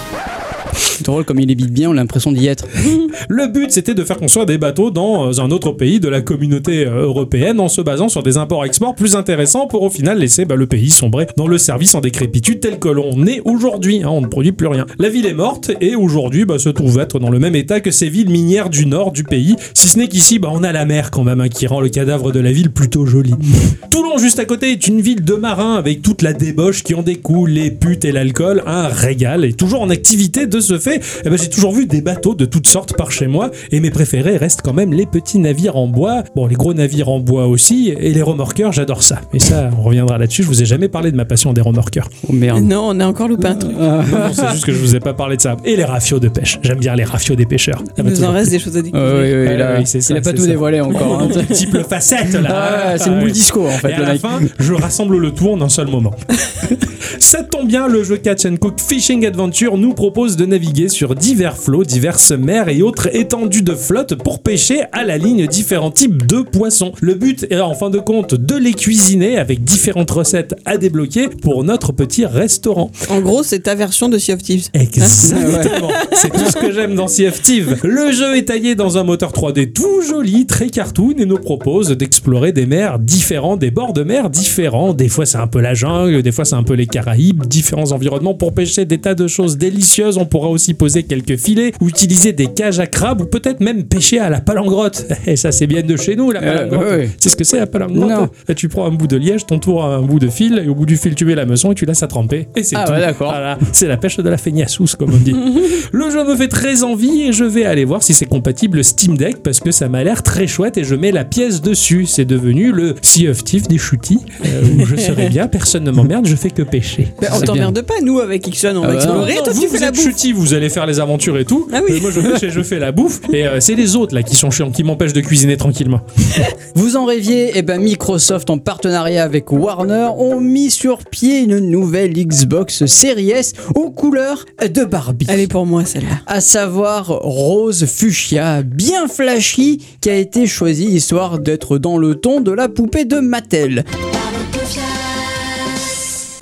C'est 0.77 1.05
drôle 1.05 1.25
comme 1.25 1.41
il 1.41 1.51
habite 1.51 1.73
bien, 1.73 1.91
on 1.91 1.93
a 1.93 1.97
l'impression 1.97 2.33
d'y 2.33 2.47
être. 2.47 2.67
Le 3.29 3.49
but, 3.49 3.71
c'était 3.71 3.95
de 3.95 4.05
faire 4.05 4.17
construire 4.19 4.47
des 4.47 4.59
bateaux 4.59 4.91
dans 4.91 5.29
euh, 5.29 5.41
un 5.41 5.51
autre 5.51 5.73
pays 5.73 6.01
de 6.01 6.09
la 6.09 6.21
communauté 6.21 6.87
euh, 6.87 7.03
européenne 7.05 7.61
en 7.61 7.69
se 7.69 7.81
basant 7.81 8.09
sur 8.09 8.23
des 8.23 8.37
imports-exports 8.37 8.95
plus 8.95 9.15
intéressants 9.17 9.67
pour 9.67 9.83
au 9.83 9.91
final 9.91 10.19
laisser 10.19 10.45
bah, 10.45 10.57
le 10.57 10.67
pays 10.67 10.91
sombrer 10.91 11.27
dans 11.37 11.49
le 11.49 11.59
service 11.59 11.95
en 11.95 12.01
décrépitude 12.01 12.61
tel 12.61 12.79
que 12.79 12.89
l'on 12.89 13.27
est 13.27 13.41
aujourd'hui. 13.45 14.03
hein, 14.03 14.09
on 14.11 14.21
ne 14.21 14.27
produit 14.27 14.53
plus 14.53 14.67
rien. 14.67 14.87
La 14.99 15.09
ville 15.09 15.27
est 15.27 15.35
morte 15.35 15.71
et 15.81 15.95
aujourd'hui 15.97 16.45
bah, 16.45 16.59
se 16.59 16.69
trouve 16.69 16.99
être 16.99 17.19
dans 17.19 17.31
le 17.31 17.39
même 17.39 17.57
état 17.57 17.81
que 17.81 17.91
ces 17.91 18.09
villes 18.09 18.31
minières 18.31 18.71
du 18.71 18.87
nord 18.87 19.13
du 19.13 19.25
pays, 19.25 19.57
si 19.75 19.89
ce 19.89 19.99
n'est 19.99 20.09
qu'ici 20.09 20.39
bah, 20.39 20.49
on 20.53 20.63
a 20.63 20.73
la 20.73 20.85
mer 20.85 21.11
quand 21.11 21.25
même 21.25 21.41
hein, 21.41 21.49
qui 21.49 21.67
rend 21.67 21.81
le 21.81 21.89
cadavre 21.89 22.33
de 22.33 22.41
la 22.41 22.53
ville 22.53 22.71
plutôt 22.71 23.07
joli. 23.07 23.35
Toulon, 23.91 24.19
juste 24.19 24.39
à 24.39 24.45
côté, 24.45 24.73
est 24.73 24.89
une 24.89 25.01
ville 25.01 25.25
de 25.25 25.35
marins 25.35 25.75
avec 25.75 26.03
toute 26.03 26.23
la 26.23 26.33
débauche 26.33 26.83
qui 26.83 26.95
en 26.95 27.03
découle, 27.03 27.51
les 27.51 27.71
putes 27.71 28.05
et 28.05 28.13
l'alcool, 28.13 28.63
un 28.67 28.89
régal. 28.89 29.45
Et 29.45 29.53
toujours 29.53 29.83
en 29.83 29.91
activité 29.91 30.47
de 30.47 30.61
ce 30.67 30.79
fait, 30.79 31.01
eh 31.25 31.31
ben, 31.31 31.39
j'ai 31.39 31.49
toujours 31.49 31.73
vu 31.73 31.87
des 31.87 32.01
bateaux 32.01 32.35
de 32.35 32.45
toutes 32.45 32.67
sortes 32.67 32.97
par 32.97 33.11
chez 33.13 33.27
moi. 33.27 33.51
Et 33.73 33.81
mes 33.81 33.91
préférés 33.91 34.37
restent 34.37 34.63
quand 34.63 34.73
même 34.73 34.93
les 34.93 35.07
petits 35.07 35.39
navires 35.39 35.77
en 35.77 35.87
bois, 35.89 36.23
bon, 36.35 36.47
les 36.47 36.55
gros 36.57 36.75
navires 36.75 37.09
en 37.09 37.21
bois 37.21 37.47
aussi, 37.47 37.95
et 37.99 38.13
les 38.13 38.23
remorqueurs, 38.23 38.73
j'adore 38.73 39.03
ça. 39.03 39.21
Et 39.33 39.39
ça, 39.39 39.71
on 39.79 39.83
reviendra 39.83 40.19
là-dessus. 40.19 40.43
Je 40.43 40.49
vous 40.49 40.63
ai 40.63 40.67
jamais 40.67 40.89
parlé 40.89 41.11
de 41.13 41.17
ma 41.17 41.25
passion 41.25 41.53
des 41.53 41.61
remorqueurs. 41.61 42.09
Oh 42.29 42.33
merde. 42.33 42.63
Non, 42.63 42.89
on 42.91 43.01
a 43.01 43.07
encore 43.07 43.29
loupé 43.29 43.49
un 43.49 43.55
truc. 43.55 43.73
Non, 43.77 43.99
non, 44.03 44.03
c'est 44.33 44.51
juste 44.53 44.65
que 44.65 44.73
je 44.73 44.79
vous 44.79 44.95
ai 44.97 45.01
pas 45.01 45.15
parlé 45.15 45.37
de 45.37 45.43
ça. 45.43 45.57
Et 45.65 45.77
les 45.77 45.85
rafios 45.85 46.19
de 46.19 46.29
pêche. 46.29 46.59
J'aime 46.63 46.79
bien 46.79 46.95
les 46.97 47.05
rafios 47.05 47.35
des 47.37 47.47
pêcheurs. 47.47 47.83
Il 47.99 48.05
nous 48.05 48.25
en 48.25 48.33
reste 48.33 48.51
plus. 48.51 48.59
des 48.59 48.65
choses 48.65 48.77
à 48.77 48.83
découvrir. 48.83 49.09
Euh, 49.09 49.23
oui, 49.23 49.29
oui, 49.43 49.47
Ouais, 49.49 49.55
il 49.55 49.63
a, 49.63 49.79
oui, 49.79 49.83
c'est 49.87 50.01
ça, 50.01 50.15
il 50.15 50.19
a 50.19 50.21
pas 50.21 50.33
tout 50.33 50.43
ça. 50.43 50.47
dévoilé 50.49 50.81
encore. 50.81 51.23
hein. 51.23 51.29
Multiple 51.37 51.85
facettes 51.89 52.33
là. 52.35 52.49
Ah, 52.95 52.99
c'est 52.99 53.09
le 53.11 53.17
Ouais. 53.17 53.21
moule 53.23 53.33
disco 53.33 53.67
en 53.67 53.71
fait, 53.71 53.91
Et 53.91 53.95
à 53.95 54.01
la 54.03 54.19
fin, 54.19 54.41
je 54.59 54.73
rassemble 54.75 55.17
le 55.19 55.31
tout 55.31 55.49
en 55.51 55.61
un 55.61 55.69
seul 55.69 55.87
moment. 55.89 56.15
Ça 57.19 57.43
tombe 57.43 57.67
bien, 57.69 57.89
le 57.89 58.05
jeu 58.05 58.17
Catch 58.17 58.45
and 58.47 58.57
Cook 58.57 58.81
Fishing 58.81 59.25
Adventure 59.27 59.77
nous 59.79 59.95
propose 59.95 60.37
de 60.37 60.45
naviguer 60.57 60.89
sur 60.89 61.15
divers 61.15 61.59
flots, 61.59 61.85
diverses 61.85 62.33
mers 62.33 62.71
et 62.71 62.81
autres 62.81 63.15
étendues 63.15 63.61
de 63.61 63.75
flotte 63.75 64.15
pour 64.15 64.43
pêcher 64.43 64.85
à 64.91 65.05
la 65.05 65.19
ligne 65.19 65.47
différents 65.47 65.91
types 65.91 66.27
de 66.27 66.41
poissons. 66.41 66.93
Le 67.03 67.13
but 67.13 67.47
est 67.51 67.61
en 67.61 67.75
fin 67.75 67.91
de 67.91 67.99
compte 67.99 68.35
de 68.35 68.57
les 68.57 68.73
cuisiner 68.73 69.37
avec 69.37 69.65
différentes 69.65 70.11
recettes 70.11 70.55
à 70.65 70.79
débloquer 70.79 71.29
pour 71.29 71.63
notre 71.63 71.93
petit 71.93 72.25
restaurant. 72.25 72.91
En 73.11 73.21
gros, 73.21 73.43
c'est 73.43 73.59
ta 73.59 73.75
version 73.75 74.09
de 74.09 74.17
Sea 74.17 74.33
of 74.33 74.43
Thieves. 74.43 74.69
Exactement. 74.73 75.91
C'est 76.13 76.31
tout 76.31 76.51
ce 76.51 76.57
que 76.57 76.73
j'aime 76.73 76.95
dans 76.95 77.09
Sea 77.09 77.27
of 77.27 77.43
Thieves. 77.43 77.79
Le 77.83 78.11
jeu 78.13 78.39
est 78.39 78.47
taillé 78.47 78.75
dans 78.75 78.97
un 78.97 79.05
moteur 79.05 79.33
3D 79.33 79.73
tout 79.73 80.01
joli, 80.01 80.47
très 80.47 80.71
cartoon 80.71 81.17
et 81.19 81.27
nous 81.27 81.37
propose 81.37 81.91
d'explorer 81.91 82.53
des 82.53 82.65
mers 82.65 82.99
différents, 82.99 83.59
des 83.59 83.71
bords 83.71 83.93
de 83.93 84.03
mer 84.03 84.31
différents. 84.31 84.95
Des 84.95 85.09
fois 85.09 85.27
c'est 85.27 85.37
un 85.37 85.49
peu 85.49 85.61
la 85.61 85.75
jungle, 85.75 86.23
des 86.23 86.33
fois 86.33 86.47
c'est 86.47 86.55
un 86.55 86.63
peu 86.63 86.75
les 86.75 86.87
Caraïbes, 86.87 87.45
différents 87.45 87.93
environnements 87.93 88.35
pour 88.35 88.55
pêcher 88.55 88.87
des 88.87 88.99
tas 88.99 89.15
de 89.15 89.27
choses 89.27 89.59
délicieuses. 89.59 90.17
On 90.17 90.25
pourra 90.25 90.46
aussi 90.51 90.75
poser 90.75 91.03
quelques 91.05 91.37
filets 91.37 91.73
ou 91.81 91.89
utiliser 91.89 92.33
des 92.33 92.47
cages 92.47 92.81
à 92.81 92.87
crabes 92.87 93.21
ou 93.23 93.25
peut-être 93.27 93.61
même 93.61 93.85
pêcher 93.85 94.19
à 94.19 94.31
la 94.31 94.41
palangrotte. 94.41 95.07
Et 95.27 95.37
ça 95.37 95.53
c'est 95.53 95.67
bien 95.67 95.83
de 95.83 95.97
chez 95.97 96.17
nous 96.17 96.31
la 96.31 96.43
Euh, 96.43 96.69
palangrotte. 96.69 97.09
C'est 97.19 97.29
ce 97.29 97.37
que 97.37 97.45
c'est 97.45 97.59
la 97.59 97.67
palangrotte 97.67 98.09
Non. 98.11 98.29
Et 98.49 98.55
Tu 98.55 98.69
prends 98.69 98.87
un 98.87 98.91
bout 98.93 99.07
de 99.07 99.17
liège, 99.17 99.47
t'entoures 99.47 99.85
un 99.85 100.03
bout 100.03 100.19
de 100.19 100.29
fil 100.29 100.63
et 100.65 100.69
au 100.69 100.75
bout 100.75 100.87
du 100.87 100.97
fil 100.97 101.15
tu 101.15 101.25
mets 101.25 101.35
la 101.35 101.47
meçon 101.47 101.73
et 101.73 101.75
tu 101.75 101.85
laisses 101.87 102.03
à 102.03 102.07
tremper. 102.09 102.49
Et 102.57 102.63
c'est 102.63 102.77
Ah 102.77 102.85
tout. 102.85 102.93
ouais, 102.93 103.01
d'accord. 103.01 103.31
Voilà, 103.31 103.59
c'est 103.73 103.87
la 103.89 103.97
pêche 103.97 104.17
de 104.17 104.29
la 104.29 104.37
feignassouse, 104.39 104.95
comme 104.97 105.13
on 105.13 105.17
dit. 105.17 105.35
le 105.93 106.11
jeu 106.11 106.25
me 106.25 106.37
fait 106.37 106.49
très 106.49 106.83
envie 106.83 107.23
et 107.23 107.33
je 107.33 107.45
vais 107.45 107.65
aller 107.65 107.85
voir 107.85 108.03
si 108.03 108.15
c'est 108.15 108.27
compatible 108.27 108.83
Steam 108.85 109.17
Deck 109.17 109.43
parce 109.43 109.61
que 109.61 109.71
ça 109.71 109.89
m'a 109.89 110.03
l'air 110.05 110.23
très 110.23 110.47
chouette 110.47 110.77
et 110.79 110.85
je 110.85 110.95
mets 110.95 111.13
la 111.13 111.25
pièce 111.25 111.61
dessus. 111.61 112.07
C'est 112.07 112.25
devenu 112.25 112.73
le 112.73 112.95
Sea 113.03 113.29
of 113.29 113.45
Thieves 113.45 113.67
des 113.69 113.79
shooties 113.79 114.21
euh, 114.45 114.63
où 114.79 114.87
je 114.87 114.97
serai 114.97 115.29
bien, 115.31 115.47
personne 115.49 115.85
ne 115.85 115.91
m'emmerde, 115.91 116.27
je 116.27 116.37
fais 116.37 116.51
que 116.51 116.63
pêcher. 116.63 117.09
On 117.35 117.41
t'emmerde 117.41 117.83
pas, 117.83 117.95
nous, 118.03 118.21
avec 118.21 118.47
Ixon, 118.47 118.75
on 118.77 118.83
Ah 118.83 118.87
va 118.87 118.87
bah 118.89 118.95
explorer. 118.95 119.35
Non, 119.37 119.43
Toi, 119.45 119.53
vous, 119.53 119.61
tu 119.63 119.67
vous 119.69 119.75
fais 119.75 119.81
la 119.81 119.91
bouffe. 119.93 120.03
Vous 120.33 120.55
allez 120.55 120.69
faire 120.69 120.87
les 120.87 121.01
aventures 121.01 121.39
et 121.39 121.45
tout. 121.45 121.69
Ah 121.73 121.81
oui. 121.83 121.93
Mais 121.95 122.01
moi 122.01 122.11
je 122.11 122.21
pêche 122.21 122.43
et 122.43 122.51
je 122.51 122.63
fais 122.63 122.79
la 122.79 122.93
bouffe. 122.93 123.21
Et 123.33 123.47
euh, 123.47 123.61
c'est 123.61 123.75
les 123.75 123.97
autres 123.97 124.15
là 124.15 124.23
qui 124.23 124.37
sont 124.37 124.51
chiants, 124.51 124.71
qui 124.71 124.85
m'empêchent 124.85 125.13
de 125.13 125.21
cuisiner 125.21 125.57
tranquillement. 125.57 126.01
Vous 126.75 126.97
en 126.97 127.05
rêviez 127.05 127.53
Eh 127.55 127.63
ben 127.63 127.81
Microsoft 127.81 128.51
en 128.51 128.59
partenariat 128.59 129.23
avec 129.23 129.51
Warner 129.53 130.09
ont 130.19 130.41
mis 130.41 130.71
sur 130.71 130.99
pied 130.99 131.41
une 131.41 131.59
nouvelle 131.59 132.13
Xbox 132.13 132.87
Series 132.87 133.31
S 133.31 133.53
aux 133.75 133.91
couleurs 133.91 134.45
de 134.63 134.85
Barbie. 134.85 135.27
Elle 135.29 135.41
est 135.41 135.51
pour 135.51 135.67
moi, 135.67 135.85
celle-là. 135.85 136.21
à 136.27 136.41
savoir 136.41 137.09
rose 137.09 137.87
fuchsia, 137.87 138.63
bien 138.63 139.09
flashy, 139.09 139.83
qui 140.01 140.11
a 140.11 140.17
été 140.17 140.47
choisi 140.47 140.87
histoire 140.87 141.39
d'être 141.39 141.79
dans 141.79 141.99
le 141.99 142.15
ton 142.15 142.41
de 142.41 142.53
la 142.53 142.69
poupée 142.69 143.05
de 143.05 143.19
Mattel. 143.19 143.85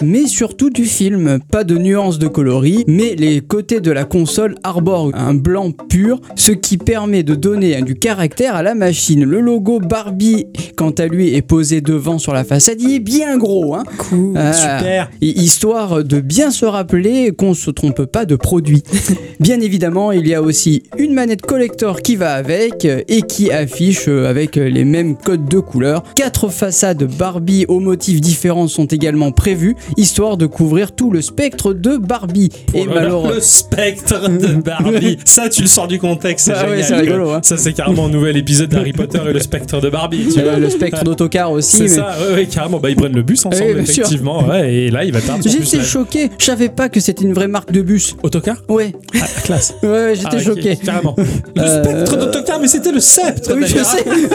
Mais 0.03 0.27
surtout 0.27 0.71
du 0.71 0.85
film. 0.85 1.39
Pas 1.51 1.65
de 1.65 1.77
nuances 1.79 2.19
de 2.19 2.27
coloris, 2.29 2.85
mais 2.87 3.15
les 3.17 3.41
côtés 3.41 3.81
de 3.81 3.91
la 3.91 4.05
console 4.05 4.55
arborent 4.63 5.11
un 5.15 5.35
blanc 5.35 5.71
pur, 5.71 6.21
ce 6.37 6.53
qui 6.53 6.77
permet 6.79 7.23
de 7.23 7.35
donner 7.35 7.81
du 7.83 7.95
caractère 7.95 8.55
à 8.57 8.63
la 8.63 8.75
machine. 8.75 9.25
Le 9.25 9.41
logo 9.41 9.81
Barbie, 9.81 10.47
quant 10.77 10.91
à 10.91 11.07
lui, 11.07 11.35
est 11.35 11.43
posé 11.43 11.81
devant 11.81 12.19
sur 12.19 12.33
la 12.33 12.45
façade. 12.45 12.81
Il 12.81 12.93
est 12.95 13.01
bien 13.01 13.37
gros, 13.39 13.75
hein 13.75 13.85
Cool. 13.99 14.37
Euh, 14.37 14.53
Super. 14.53 15.11
hi- 15.21 15.33
Histoire 15.45 16.03
de 16.05 16.21
bien 16.21 16.51
se 16.51 16.65
rappeler 16.65 17.33
qu'on 17.37 17.55
se 17.55 17.71
trompe 17.71 18.05
pas 18.07 18.25
de 18.25 18.37
produit. 18.37 18.83
bien 19.41 19.61
évidemment, 19.61 20.13
il 20.13 20.27
y 20.27 20.35
a 20.35 20.43
aussi 20.43 20.83
une 20.99 21.13
manette 21.15 21.43
collector 21.43 22.01
qui 22.03 22.17
va 22.17 22.33
avec 22.35 22.85
euh, 22.85 23.03
et 23.09 23.23
qui 23.23 23.51
affiche 23.51 24.07
euh, 24.09 24.29
avec 24.29 24.57
les 24.57 24.85
mêmes 24.85 25.17
codes 25.17 25.49
de 25.49 25.59
couleurs. 25.61 26.03
Quatre 26.15 26.49
façades 26.49 27.05
Barbie 27.19 27.65
aux 27.69 27.81
motifs 27.81 28.21
différents 28.21 28.69
sont 28.69 28.87
également 28.87 29.33
prévues, 29.33 29.77
histoire 29.97 30.37
de 30.37 30.47
couvrir 30.47 30.93
tout 30.93 31.11
le 31.11 31.21
spectre 31.23 31.73
de 31.73 31.97
Barbie. 31.97 32.51
et 32.75 32.85
Pour 32.85 32.95
malheureusement. 32.95 33.35
Le 33.35 33.41
spectre 33.41 34.29
de 34.29 34.55
Barbie. 34.55 35.19
ça, 35.25 35.49
tu 35.49 35.63
le 35.63 35.69
sors 35.69 35.89
du 35.89 35.99
contexte. 35.99 36.47
C'est 36.47 36.53
Ah 36.55 36.69
ouais, 36.69 36.83
c'est 36.83 36.95
rigolo, 36.97 37.31
hein. 37.31 37.41
Ça, 37.43 37.57
c'est 37.57 37.73
carrément 37.73 38.07
un 38.07 38.11
nouvel 38.11 38.37
épisode 38.37 38.69
d'Harry 38.71 38.93
Potter 38.93 39.21
et 39.29 39.33
le 39.33 39.41
spectre 39.41 39.81
de 39.81 39.89
Barbie. 39.91 40.29
Tu 40.33 40.41
vois. 40.43 40.57
Le 40.57 40.71
spectre 40.71 41.05
d'autocar 41.05 41.51
aussi. 41.53 41.77
C'est 41.77 41.83
mais- 41.85 41.89
ça, 41.89 42.17
ouais, 42.29 42.35
ouais, 42.35 42.47
carrément. 42.47 42.79
Bah, 42.79 42.91
ils 42.91 42.97
prennent 42.97 43.15
le 43.15 43.23
bus 43.23 43.45
ensemble, 43.47 43.79
effectivement. 43.81 44.47
Ouais, 44.47 44.73
et 44.75 44.91
là, 44.91 45.05
il 45.05 45.13
va 45.13 45.21
perdre. 45.21 45.43
J'étais 45.45 45.83
choqué, 45.83 46.31
je 46.39 46.45
savais 46.45 46.69
pas 46.69 46.89
que 46.89 47.01
c'était 47.01 47.25
une 47.25 47.33
vraie 47.33 47.49
marque 47.49 47.73
de 47.73 47.83
bus. 47.83 48.17
Autocar? 48.23 48.57
Ouais, 48.69 48.93
Ah, 49.21 49.27
classe. 49.45 49.75
ouais, 49.83 49.89
ouais, 49.89 50.15
j'étais 50.15 50.29
Ah, 50.33 50.39
choqué. 50.39 50.77
Carrément. 50.77 51.15
Le 51.19 51.63
Euh, 51.63 51.83
spectre 51.85 52.17
d'autocar, 52.19 52.61
mais 52.61 52.69
c'était 52.69 52.93
le 52.93 53.01
sceptre. 53.01 53.53
Oui, 53.55 53.65
je 53.67 53.83
sais. 53.83 54.05
oui. 54.07 54.27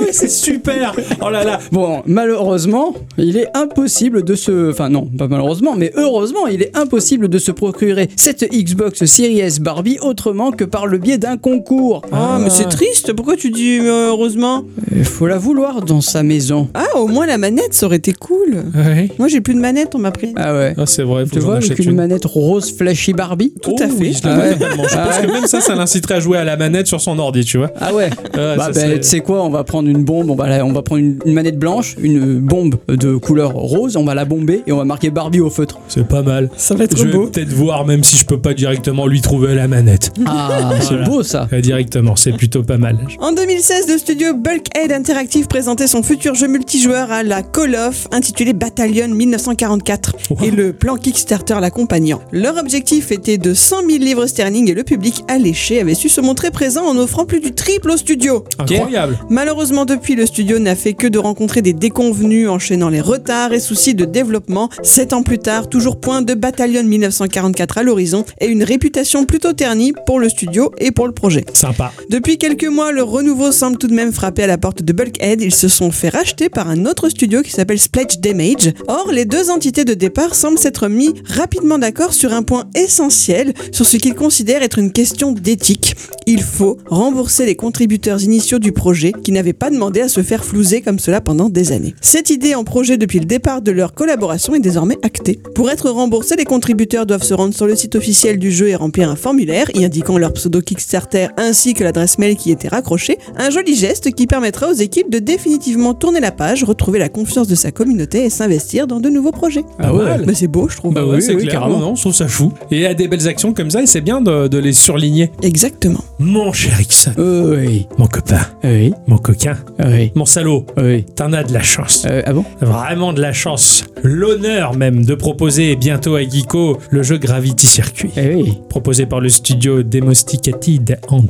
Oui, 0.00 0.06
c'est 0.12 0.30
super. 0.30 0.94
Oh 1.20 1.30
là 1.30 1.44
là. 1.44 1.58
Bon, 1.70 2.02
malheureusement, 2.06 2.94
il 3.18 3.36
est 3.36 3.48
impossible 3.54 4.24
de 4.24 4.34
se. 4.34 4.70
Enfin, 4.70 4.88
non, 4.92 5.06
pas 5.06 5.26
malheureusement, 5.28 5.74
mais 5.76 5.90
heureusement, 5.96 6.46
il 6.46 6.62
est 6.62 6.76
impossible 6.76 7.28
de 7.28 7.38
se 7.38 7.50
procurer 7.50 8.08
cette 8.16 8.48
Xbox 8.52 9.04
Series 9.04 9.40
S 9.40 9.58
Barbie 9.60 9.98
autrement 10.02 10.50
que 10.50 10.64
par 10.64 10.86
le 10.86 10.98
biais 10.98 11.18
d'un 11.18 11.36
concours. 11.36 12.02
Ah, 12.12 12.38
mais 12.42 12.50
c'est 12.50 12.68
triste. 12.68 13.12
Pourquoi 13.12 13.36
tu 13.36 13.50
dis 13.50 13.78
euh, 13.80 14.08
heureusement? 14.10 14.64
Il 14.94 15.04
faut 15.04 15.26
la 15.26 15.38
vouloir 15.38 15.82
dans 15.82 16.00
sa 16.00 16.22
maison. 16.22 16.68
Ah, 16.74 16.98
au 16.98 17.08
moins 17.08 17.26
la 17.26 17.38
manette, 17.38 17.72
ça 17.74 17.86
aurait 17.86 17.96
été 17.96 18.12
cool. 18.12 18.62
Ouais. 18.74 19.08
Moi, 19.18 19.28
j'ai 19.28 19.40
plus 19.40 19.54
de 19.54 19.60
manette, 19.60 19.94
on 19.94 19.98
m'a 19.98 20.10
pris. 20.10 20.32
Ah 20.36 20.54
ouais. 20.54 20.74
Ah, 20.76 20.84
c'est 20.86 21.02
vrai. 21.02 21.24
faut 21.24 21.30
tu 21.30 21.34
que 21.36 21.40
j'en 21.40 21.46
vois, 21.48 21.56
achète 21.56 21.72
avec 21.72 21.84
une 21.86 21.90
une. 21.92 21.96
manette 21.96 22.24
rose 22.26 22.70
flashy 22.76 23.12
Barbie. 23.12 23.52
Tout 23.62 23.76
à 23.80 23.84
Oh 23.86 23.88
fait. 23.88 23.94
oui, 23.98 24.12
je 24.12 24.18
Ah 24.28 24.36
pas 24.36 24.42
ouais. 24.42 24.52
totalement. 24.54 24.82
Je 24.88 24.94
Ah 24.96 25.06
pense 25.06 25.18
ouais. 25.20 25.26
que 25.26 25.32
même 25.32 25.46
ça, 25.46 25.60
ça 25.60 25.74
l'inciterait 25.74 26.14
à 26.14 26.20
jouer 26.20 26.38
à 26.38 26.44
la 26.44 26.56
manette 26.56 26.86
sur 26.86 27.00
son 27.00 27.18
ordi, 27.18 27.44
tu 27.44 27.58
vois. 27.58 27.70
Ah 27.80 27.92
ouais. 27.94 28.10
Ouais, 28.34 28.56
bah, 28.56 28.64
ça 28.66 28.72
ben, 28.72 28.80
serait- 28.80 29.00
tu 29.00 29.08
sais 29.08 29.20
quoi, 29.20 29.42
on 29.44 29.50
va 29.50 29.62
prendre 29.64 29.88
une 29.88 30.04
bombe, 30.04 30.30
on 30.30 30.34
va, 30.34 30.48
la- 30.48 30.64
on 30.66 30.72
va 30.72 30.82
prendre 30.82 31.00
une, 31.00 31.18
une 31.24 31.32
manette 31.34 31.58
blanche, 31.58 31.96
une 32.02 32.40
bombe 32.40 32.76
de 32.88 33.14
couleur 33.16 33.52
rose, 33.52 33.96
on 33.96 34.04
va 34.04 34.14
la 34.14 34.24
bomber 34.24 34.62
et 34.66 34.72
on 34.72 34.78
va 34.78 34.81
marquer 34.84 35.10
Barbie 35.10 35.40
au 35.40 35.50
feutre. 35.50 35.78
C'est 35.88 36.06
pas 36.06 36.22
mal. 36.22 36.50
Ça 36.56 36.74
va 36.74 36.84
être 36.84 36.96
Je 36.96 37.04
vais 37.04 37.12
beau. 37.12 37.26
peut-être 37.26 37.52
voir, 37.52 37.84
même 37.86 38.02
si 38.04 38.16
je 38.16 38.24
peux 38.24 38.38
pas 38.38 38.54
directement 38.54 39.06
lui 39.06 39.20
trouver 39.20 39.54
la 39.54 39.68
manette. 39.68 40.10
Ah, 40.26 40.70
c'est 40.80 40.88
Voilà. 40.92 41.04
beau 41.08 41.22
ça. 41.22 41.48
Euh, 41.52 41.60
Directement, 41.60 42.16
c'est 42.16 42.32
plutôt 42.32 42.62
pas 42.62 42.76
mal. 42.78 42.98
En 43.20 43.32
2016, 43.32 43.86
le 43.88 43.98
studio 43.98 44.34
Bulkhead 44.34 44.92
Interactive 44.92 45.46
présentait 45.46 45.86
son 45.86 46.02
futur 46.02 46.34
jeu 46.34 46.48
multijoueur 46.48 47.10
à 47.10 47.22
la 47.22 47.42
Call 47.42 47.74
of 47.76 48.08
intitulé 48.12 48.52
Battalion 48.52 49.08
1944 49.08 50.16
et 50.44 50.50
le 50.50 50.72
plan 50.72 50.96
Kickstarter 50.96 51.56
l'accompagnant. 51.60 52.20
Leur 52.32 52.56
objectif 52.58 53.10
était 53.12 53.38
de 53.38 53.54
100 53.54 53.76
000 53.88 53.98
livres 54.02 54.26
sterling 54.26 54.70
et 54.70 54.74
le 54.74 54.82
public 54.84 55.24
alléché 55.28 55.80
avait 55.80 55.94
su 55.94 56.08
se 56.08 56.20
montrer 56.20 56.50
présent 56.50 56.84
en 56.84 56.96
offrant 56.96 57.24
plus 57.26 57.40
du 57.40 57.52
triple 57.52 57.90
au 57.90 57.96
studio. 57.96 58.44
Incroyable. 58.58 59.18
Malheureusement, 59.30 59.84
depuis, 59.84 60.14
le 60.14 60.26
studio 60.26 60.58
n'a 60.58 60.74
fait 60.74 60.94
que 60.94 61.06
de 61.06 61.18
rencontrer 61.18 61.62
des 61.62 61.72
déconvenus, 61.72 62.48
enchaînant 62.48 62.88
les 62.88 63.00
retards 63.00 63.52
et 63.52 63.60
soucis 63.60 63.94
de 63.94 64.04
développement. 64.04 64.68
Sept 64.82 65.12
ans 65.12 65.22
plus 65.22 65.38
tard, 65.38 65.68
toujours 65.68 66.00
point 66.00 66.22
de 66.22 66.34
Battalion 66.34 66.82
1944 66.82 67.78
à 67.78 67.82
l'horizon 67.82 68.24
et 68.40 68.46
une 68.46 68.64
réputation 68.64 69.24
plutôt 69.24 69.52
ternie 69.52 69.92
pour 70.06 70.18
le 70.18 70.28
studio 70.28 70.72
et 70.78 70.90
pour 70.90 71.06
le 71.06 71.12
projet. 71.12 71.44
Sympa. 71.52 71.92
Depuis 72.10 72.38
quelques 72.38 72.66
mois, 72.66 72.92
le 72.92 73.02
renouveau 73.02 73.52
semble 73.52 73.78
tout 73.78 73.88
de 73.88 73.94
même 73.94 74.12
frapper 74.12 74.44
à 74.44 74.46
la 74.46 74.58
porte 74.58 74.82
de 74.82 74.92
Bulkhead. 74.92 75.40
Ils 75.40 75.54
se 75.54 75.68
sont 75.68 75.90
fait 75.90 76.08
racheter 76.08 76.48
par 76.48 76.68
un 76.68 76.86
autre 76.86 77.08
studio 77.08 77.42
qui 77.42 77.50
s'appelle 77.50 77.78
Spledge 77.78 78.18
Damage. 78.20 78.72
Or, 78.88 79.10
les 79.12 79.24
deux 79.24 79.50
entités 79.50 79.84
de 79.84 79.94
départ 79.94 80.34
semblent 80.34 80.58
s'être 80.58 80.88
mis 80.88 81.14
rapidement 81.26 81.78
d'accord 81.78 82.14
sur 82.14 82.32
un 82.32 82.42
point 82.42 82.64
essentiel, 82.74 83.52
sur 83.72 83.86
ce 83.86 83.96
qu'ils 83.96 84.14
considèrent 84.14 84.62
être 84.62 84.78
une 84.78 84.92
question 84.92 85.32
d'éthique. 85.32 85.94
Il 86.26 86.42
faut 86.42 86.78
rembourser 86.86 87.46
les 87.46 87.56
contributeurs 87.56 88.22
initiaux 88.22 88.58
du 88.58 88.72
projet 88.72 89.12
qui 89.12 89.32
n'avaient 89.32 89.52
pas 89.52 89.70
demandé 89.70 90.00
à 90.00 90.08
se 90.08 90.22
faire 90.22 90.44
flouser 90.44 90.80
comme 90.80 90.98
cela 90.98 91.20
pendant 91.20 91.48
des 91.48 91.72
années. 91.72 91.94
Cette 92.00 92.30
idée 92.30 92.54
en 92.54 92.64
projet 92.64 92.96
depuis 92.96 93.18
le 93.18 93.24
départ 93.26 93.62
de 93.62 93.72
leur 93.72 93.94
collaboration 93.94 94.54
est 94.54 94.60
désormais 94.62 94.96
actée. 95.02 95.38
Pour 95.54 95.70
être 95.70 95.90
remboursés, 95.90 96.36
les 96.36 96.44
contributeurs 96.44 97.04
doivent 97.06 97.22
se 97.22 97.34
rendre 97.34 97.52
sur 97.54 97.66
le 97.66 97.76
site 97.76 97.94
officiel 97.96 98.38
du 98.38 98.50
jeu 98.50 98.68
et 98.68 98.74
remplir 98.74 99.10
un 99.10 99.16
formulaire 99.16 99.66
y 99.74 99.84
indiquant 99.84 100.16
leur 100.18 100.32
pseudo 100.32 100.60
Kickstarter 100.60 101.28
ainsi 101.36 101.74
que 101.74 101.84
l'adresse 101.84 102.18
mail 102.18 102.36
qui 102.36 102.50
était 102.50 102.68
raccrochée. 102.68 103.18
Un 103.36 103.50
joli 103.50 103.74
geste 103.74 104.12
qui 104.12 104.26
permettra 104.26 104.68
aux 104.70 104.74
équipes 104.74 105.10
de 105.10 105.18
définitivement 105.18 105.94
tourner 105.94 106.20
la 106.20 106.30
page, 106.32 106.64
retrouver 106.64 106.98
la 106.98 107.08
confiance 107.08 107.48
de 107.48 107.54
sa 107.54 107.70
communauté 107.72 108.24
et 108.24 108.30
s'investir 108.30 108.86
dans 108.86 109.00
de 109.00 109.08
nouveaux 109.08 109.32
projets. 109.32 109.64
Ah 109.78 109.94
ouais. 109.94 110.04
Mais 110.26 110.34
c'est 110.34 110.46
beau, 110.48 110.68
je 110.68 110.76
trouve. 110.76 110.94
Bah 110.94 111.04
ouais, 111.04 111.20
c'est 111.20 111.36
clair. 111.36 111.52
carrément. 111.52 111.78
Non, 111.78 111.94
je 111.94 112.00
trouve 112.02 112.14
ça 112.14 112.28
fou. 112.28 112.52
Et 112.70 112.76
il 112.76 112.82
y 112.82 112.86
a 112.86 112.94
des 112.94 113.08
belles 113.08 113.26
actions 113.28 113.52
comme 113.52 113.70
ça, 113.70 113.82
et 113.82 113.86
c'est 113.86 114.00
bien 114.00 114.20
de, 114.20 114.48
de 114.48 114.58
les 114.58 114.72
surligner. 114.72 115.30
Exactement. 115.42 116.04
Mon 116.18 116.52
cher 116.52 116.80
Ixon, 116.80 117.12
Oui, 117.18 117.86
mon 117.98 118.06
copain, 118.06 118.40
oui, 118.64 118.92
mon 119.06 119.18
coquin, 119.18 119.56
oui, 119.84 120.12
mon 120.14 120.24
salaud, 120.24 120.64
oui. 120.76 121.04
t'en 121.16 121.32
as 121.32 121.42
de 121.42 121.52
la 121.52 121.62
chance. 121.62 122.04
Euh, 122.06 122.22
ah 122.24 122.32
bon? 122.32 122.44
Vraiment 122.60 123.12
de 123.12 123.20
la 123.20 123.32
chance. 123.32 123.84
L'honneur 124.02 124.51
même 124.74 125.04
de 125.04 125.14
proposer 125.14 125.76
bientôt 125.76 126.14
à 126.16 126.22
Geeko 126.22 126.78
le 126.90 127.02
jeu 127.02 127.18
Gravity 127.18 127.66
Circuit. 127.66 128.10
Eh 128.16 128.34
oui. 128.34 128.58
Proposé 128.68 129.06
par 129.06 129.20
le 129.20 129.28
studio 129.28 129.82
Domesticated 129.82 130.98
Ants. 131.08 131.26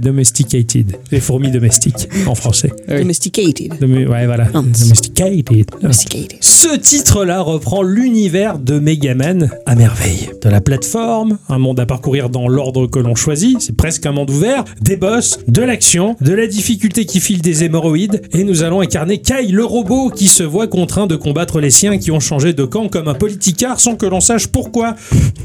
Domesticated. 0.00 0.96
Les 1.10 1.20
fourmis 1.20 1.50
domestiques 1.50 2.08
en 2.26 2.34
français. 2.34 2.70
Oui. 2.88 2.98
Domesticated. 3.00 3.72
Domi- 3.80 4.06
ouais, 4.06 4.26
voilà. 4.26 4.48
Ants. 4.54 4.62
Domesticated. 4.62 5.66
Domesticated. 5.80 6.38
Ce 6.40 6.76
titre-là 6.76 7.40
reprend 7.40 7.82
l'univers 7.82 8.58
de 8.58 8.78
Megaman 8.78 9.50
à 9.66 9.74
merveille. 9.74 10.30
De 10.42 10.48
la 10.48 10.60
plateforme, 10.60 11.38
un 11.48 11.58
monde 11.58 11.80
à 11.80 11.86
parcourir 11.86 12.30
dans 12.30 12.48
l'ordre 12.48 12.86
que 12.86 12.98
l'on 12.98 13.14
choisit, 13.14 13.60
c'est 13.60 13.76
presque 13.76 14.06
un 14.06 14.12
monde 14.12 14.30
ouvert, 14.30 14.64
des 14.80 14.96
boss, 14.96 15.38
de 15.48 15.62
l'action, 15.62 16.16
de 16.20 16.32
la 16.32 16.46
difficulté 16.46 17.04
qui 17.06 17.20
file 17.20 17.40
des 17.42 17.64
hémorroïdes, 17.64 18.22
et 18.32 18.44
nous 18.44 18.62
allons 18.62 18.80
incarner 18.80 19.18
Kai 19.18 19.46
le 19.48 19.64
robot 19.64 20.10
qui 20.10 20.26
se 20.26 20.42
voit 20.42 20.66
contraint 20.66 21.06
de 21.06 21.16
combattre 21.30 21.60
les 21.60 21.70
siens 21.70 21.96
qui 21.96 22.10
ont 22.10 22.18
changé 22.18 22.54
de 22.54 22.64
camp 22.64 22.88
comme 22.88 23.06
un 23.06 23.14
politicard 23.14 23.78
sans 23.78 23.94
que 23.94 24.04
l'on 24.04 24.18
sache 24.20 24.48
pourquoi. 24.48 24.96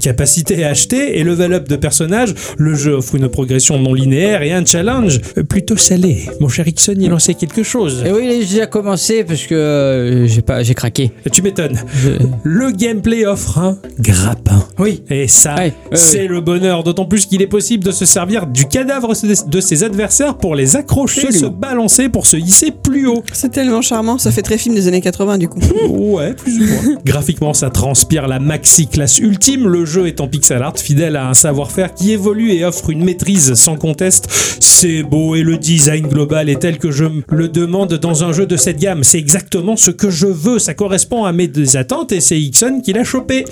Capacité 0.02 0.64
à 0.64 0.70
acheter 0.70 1.20
et 1.20 1.24
level 1.24 1.54
up 1.54 1.70
de 1.70 1.76
personnage, 1.76 2.34
le 2.58 2.74
jeu 2.74 2.94
offre 2.94 3.14
une 3.14 3.30
progression 3.30 3.78
non 3.78 3.94
linéaire 3.94 4.42
et 4.42 4.52
un 4.52 4.66
challenge 4.66 5.20
plutôt 5.48 5.78
salé. 5.78 6.28
Mon 6.40 6.50
cher 6.50 6.68
Ixon, 6.68 6.96
il 7.00 7.14
en 7.14 7.20
sait 7.20 7.36
quelque 7.36 7.62
chose. 7.62 8.04
Eh 8.04 8.12
oui, 8.12 8.24
j'ai 8.42 8.56
déjà 8.56 8.66
commencé 8.66 9.24
parce 9.24 9.44
que 9.44 9.54
euh, 9.54 10.26
j'ai 10.28 10.42
pas, 10.42 10.64
j'ai 10.64 10.74
craqué. 10.74 11.12
Tu 11.32 11.44
m'étonnes. 11.44 11.80
Le 12.42 12.72
gameplay 12.72 13.28
offre 13.28 13.60
un 13.60 13.78
grappin. 14.00 14.68
Oui. 14.80 15.04
Et 15.12 15.28
ça, 15.28 15.54
Ouais, 15.54 15.66
ouais, 15.92 15.98
c'est 15.98 16.26
le 16.26 16.42
bonheur, 16.42 16.84
d'autant 16.84 17.06
plus 17.06 17.28
qu'il 17.28 17.44
est 17.44 17.48
possible 17.48 17.84
de 17.84 17.92
se 17.92 18.06
servir 18.06 18.48
du 18.48 18.66
cadavre 18.66 19.14
de 19.48 19.60
ses 19.62 19.84
adversaires 19.84 20.36
pour 20.38 20.56
les 20.56 20.78
accrocher, 20.78 21.28
Absolument. 21.28 21.54
se 21.54 21.60
balancer, 21.60 22.10
pour 22.10 22.26
se 22.26 22.38
hisser 22.38 22.72
plus 22.72 23.06
haut. 23.06 23.24
C'est 23.34 23.52
tellement 23.52 23.84
charmant, 23.84 24.18
ça 24.18 24.32
fait 24.32 24.42
très 24.42 24.58
film 24.58 24.74
des 24.74 24.88
années 24.88 25.02
80 25.02 25.38
du 25.38 25.48
coup. 25.48 25.60
Ouais, 25.90 26.34
plus 26.34 26.60
ou 26.60 26.66
moins. 26.66 26.98
Graphiquement, 27.06 27.54
ça 27.54 27.70
transpire 27.70 28.28
la 28.28 28.40
maxi 28.40 28.88
classe 28.88 29.20
ultime. 29.20 29.68
Le 29.68 29.86
jeu 29.86 30.08
est 30.08 30.22
en 30.22 30.28
pixel 30.28 30.62
art, 30.62 30.78
fidèle 30.78 31.16
à 31.16 31.28
un 31.28 31.34
savoir-faire 31.34 31.94
qui 31.94 32.12
évolue 32.12 32.52
et 32.52 32.66
offre 32.66 32.90
une 32.90 33.04
maîtrise 33.04 33.54
sans 33.54 33.76
conteste. 33.76 34.28
C'est 34.60 35.04
beau 35.04 35.36
et 35.36 35.42
le 35.42 35.58
design 35.58 36.08
global 36.08 36.50
est 36.50 36.60
tel 36.60 36.78
que 36.78 36.92
je 36.92 37.06
me 37.06 37.24
le 37.30 37.48
demande 37.48 37.94
dans 37.94 38.24
un 38.24 38.34
jeu 38.34 38.46
de 38.46 38.58
cette 38.58 38.80
gamme. 38.80 39.04
C'est 39.04 39.20
exactement 39.20 39.76
ce 39.76 39.92
que 39.92 40.10
je 40.10 40.28
veux. 40.28 40.60
Ça 40.60 40.74
correspond 40.74 41.26
à 41.26 41.32
mes 41.32 41.50
attentes 41.76 42.12
et 42.12 42.22
c'est 42.22 42.40
Ixon 42.40 42.82
qui 42.84 42.94
l'a 42.94 43.04
chopé. 43.04 43.46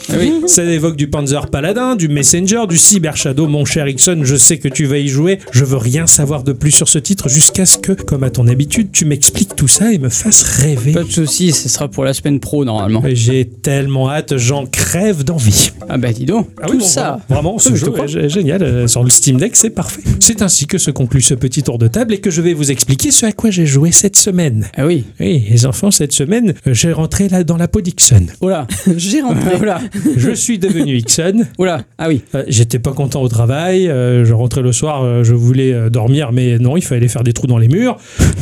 Ça 0.48 0.64
évoque 0.64 0.96
du 0.96 1.10
Panzer 1.10 1.48
Paladin, 1.48 1.96
du 1.96 2.08
Messenger, 2.08 2.64
du 2.68 2.78
Cyber 2.78 3.16
Shadow. 3.16 3.48
Mon 3.48 3.66
cher 3.66 3.88
Ixon, 3.88 4.22
je 4.24 4.36
sais 4.36 4.58
que 4.58 4.68
tu 4.68 4.86
vas 4.86 4.98
y 4.98 5.08
jouer. 5.08 5.40
Je 5.52 5.66
veux 5.66 5.78
rien 5.78 6.08
savoir 6.08 6.44
de 6.44 6.54
plus 6.54 6.72
sur 6.72 6.88
ce 6.88 7.00
titre 7.00 7.30
jusqu'à 7.30 7.66
ce 7.66 7.78
que, 7.78 7.94
comme 7.94 8.24
à 8.24 8.30
ton 8.30 8.48
habitude, 8.48 8.90
tu 8.92 9.06
m'expliques 9.06 9.56
tout 9.56 9.68
ça 9.68 9.92
et 9.92 9.98
me 9.98 10.10
fasses 10.10 10.44
rêver. 10.44 10.94
Pas 10.94 11.04
de 11.04 11.12
soucis, 11.12 11.52
ce 11.52 11.70
sera 11.70 11.88
pour 11.88 12.03
la 12.04 12.14
semaine 12.14 12.40
pro 12.40 12.66
normalement. 12.66 13.02
J'ai 13.14 13.46
tellement 13.46 14.10
hâte, 14.10 14.38
j'en 14.38 14.66
crève 14.66 15.24
d'envie. 15.24 15.72
Ah 15.90 15.98
bah 15.98 16.12
dis 16.14 16.26
donc, 16.26 16.48
Ah 16.62 16.66
oui, 16.68 16.74
tout 16.74 16.80
bon, 16.80 16.86
ça. 16.86 17.20
Vraiment, 17.30 17.58
ce 17.60 17.70
Oui, 17.70 17.78
jeu 18.08 18.24
est 18.26 18.30
génial. 18.30 18.64
euh, 18.64 18.88
Sur 18.88 19.04
le 19.04 19.10
Steam 19.10 19.38
Deck, 19.38 19.56
c'est 19.56 19.70
parfait. 19.70 20.02
C'est 20.20 20.42
ainsi 20.42 20.66
que 20.68 20.78
se 20.78 20.92
conclut 20.92 21.22
ce 21.22 21.34
petit 21.34 21.64
tour 21.64 21.78
de 21.78 21.88
table 21.88 22.14
et 22.14 22.20
que 22.20 22.30
je 22.32 22.42
vais 22.42 22.54
vous 22.54 22.72
expliquer 22.72 23.12
ce 23.12 23.26
à 23.26 23.32
quoi 23.32 23.50
j'ai 23.50 23.66
joué 23.66 23.92
cette 23.92 24.16
semaine. 24.16 24.68
Ah 24.78 24.86
oui. 24.86 25.04
Oui, 25.20 25.46
les 25.50 25.66
enfants, 25.66 25.92
cette 25.92 26.14
semaine, 26.14 26.54
euh, 26.68 26.74
j'ai 26.74 26.92
rentré 26.92 27.28
là 27.30 27.44
dans 27.44 27.58
la 27.58 27.68
peau 27.68 27.82
d'Ixon. 27.82 28.26
Oula. 28.42 28.68
J'ai 28.98 29.22
rentré. 29.22 29.56
Oula. 29.58 29.80
Je 30.18 30.32
suis 30.32 30.60
devenu 30.60 30.96
Ixon. 30.98 31.44
Oula. 31.60 31.84
Ah 31.98 32.08
oui. 32.08 32.22
Euh, 32.36 32.44
J'étais 32.48 32.80
pas 32.80 32.92
content 32.94 33.22
au 33.22 33.28
travail. 33.28 33.86
je 33.86 34.34
rentrais 34.34 34.62
le 34.62 34.72
soir, 34.72 35.24
je 35.24 35.34
voulais 35.34 35.90
dormir, 35.90 36.32
mais 36.32 36.58
non, 36.60 36.78
il 36.78 36.84
fallait 36.84 37.08
faire 37.08 37.24
des 37.24 37.34
trous 37.34 37.48
dans 37.48 37.58
les 37.58 37.68
murs. 37.68 37.98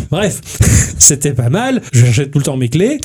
Bref, 0.10 0.42
c'était 1.00 1.34
pas 1.34 1.50
mal. 1.50 1.82
Je 1.92 2.24
tout 2.24 2.40
le 2.40 2.44
temps 2.44 2.58
mes 2.58 2.70
clés. 2.70 3.00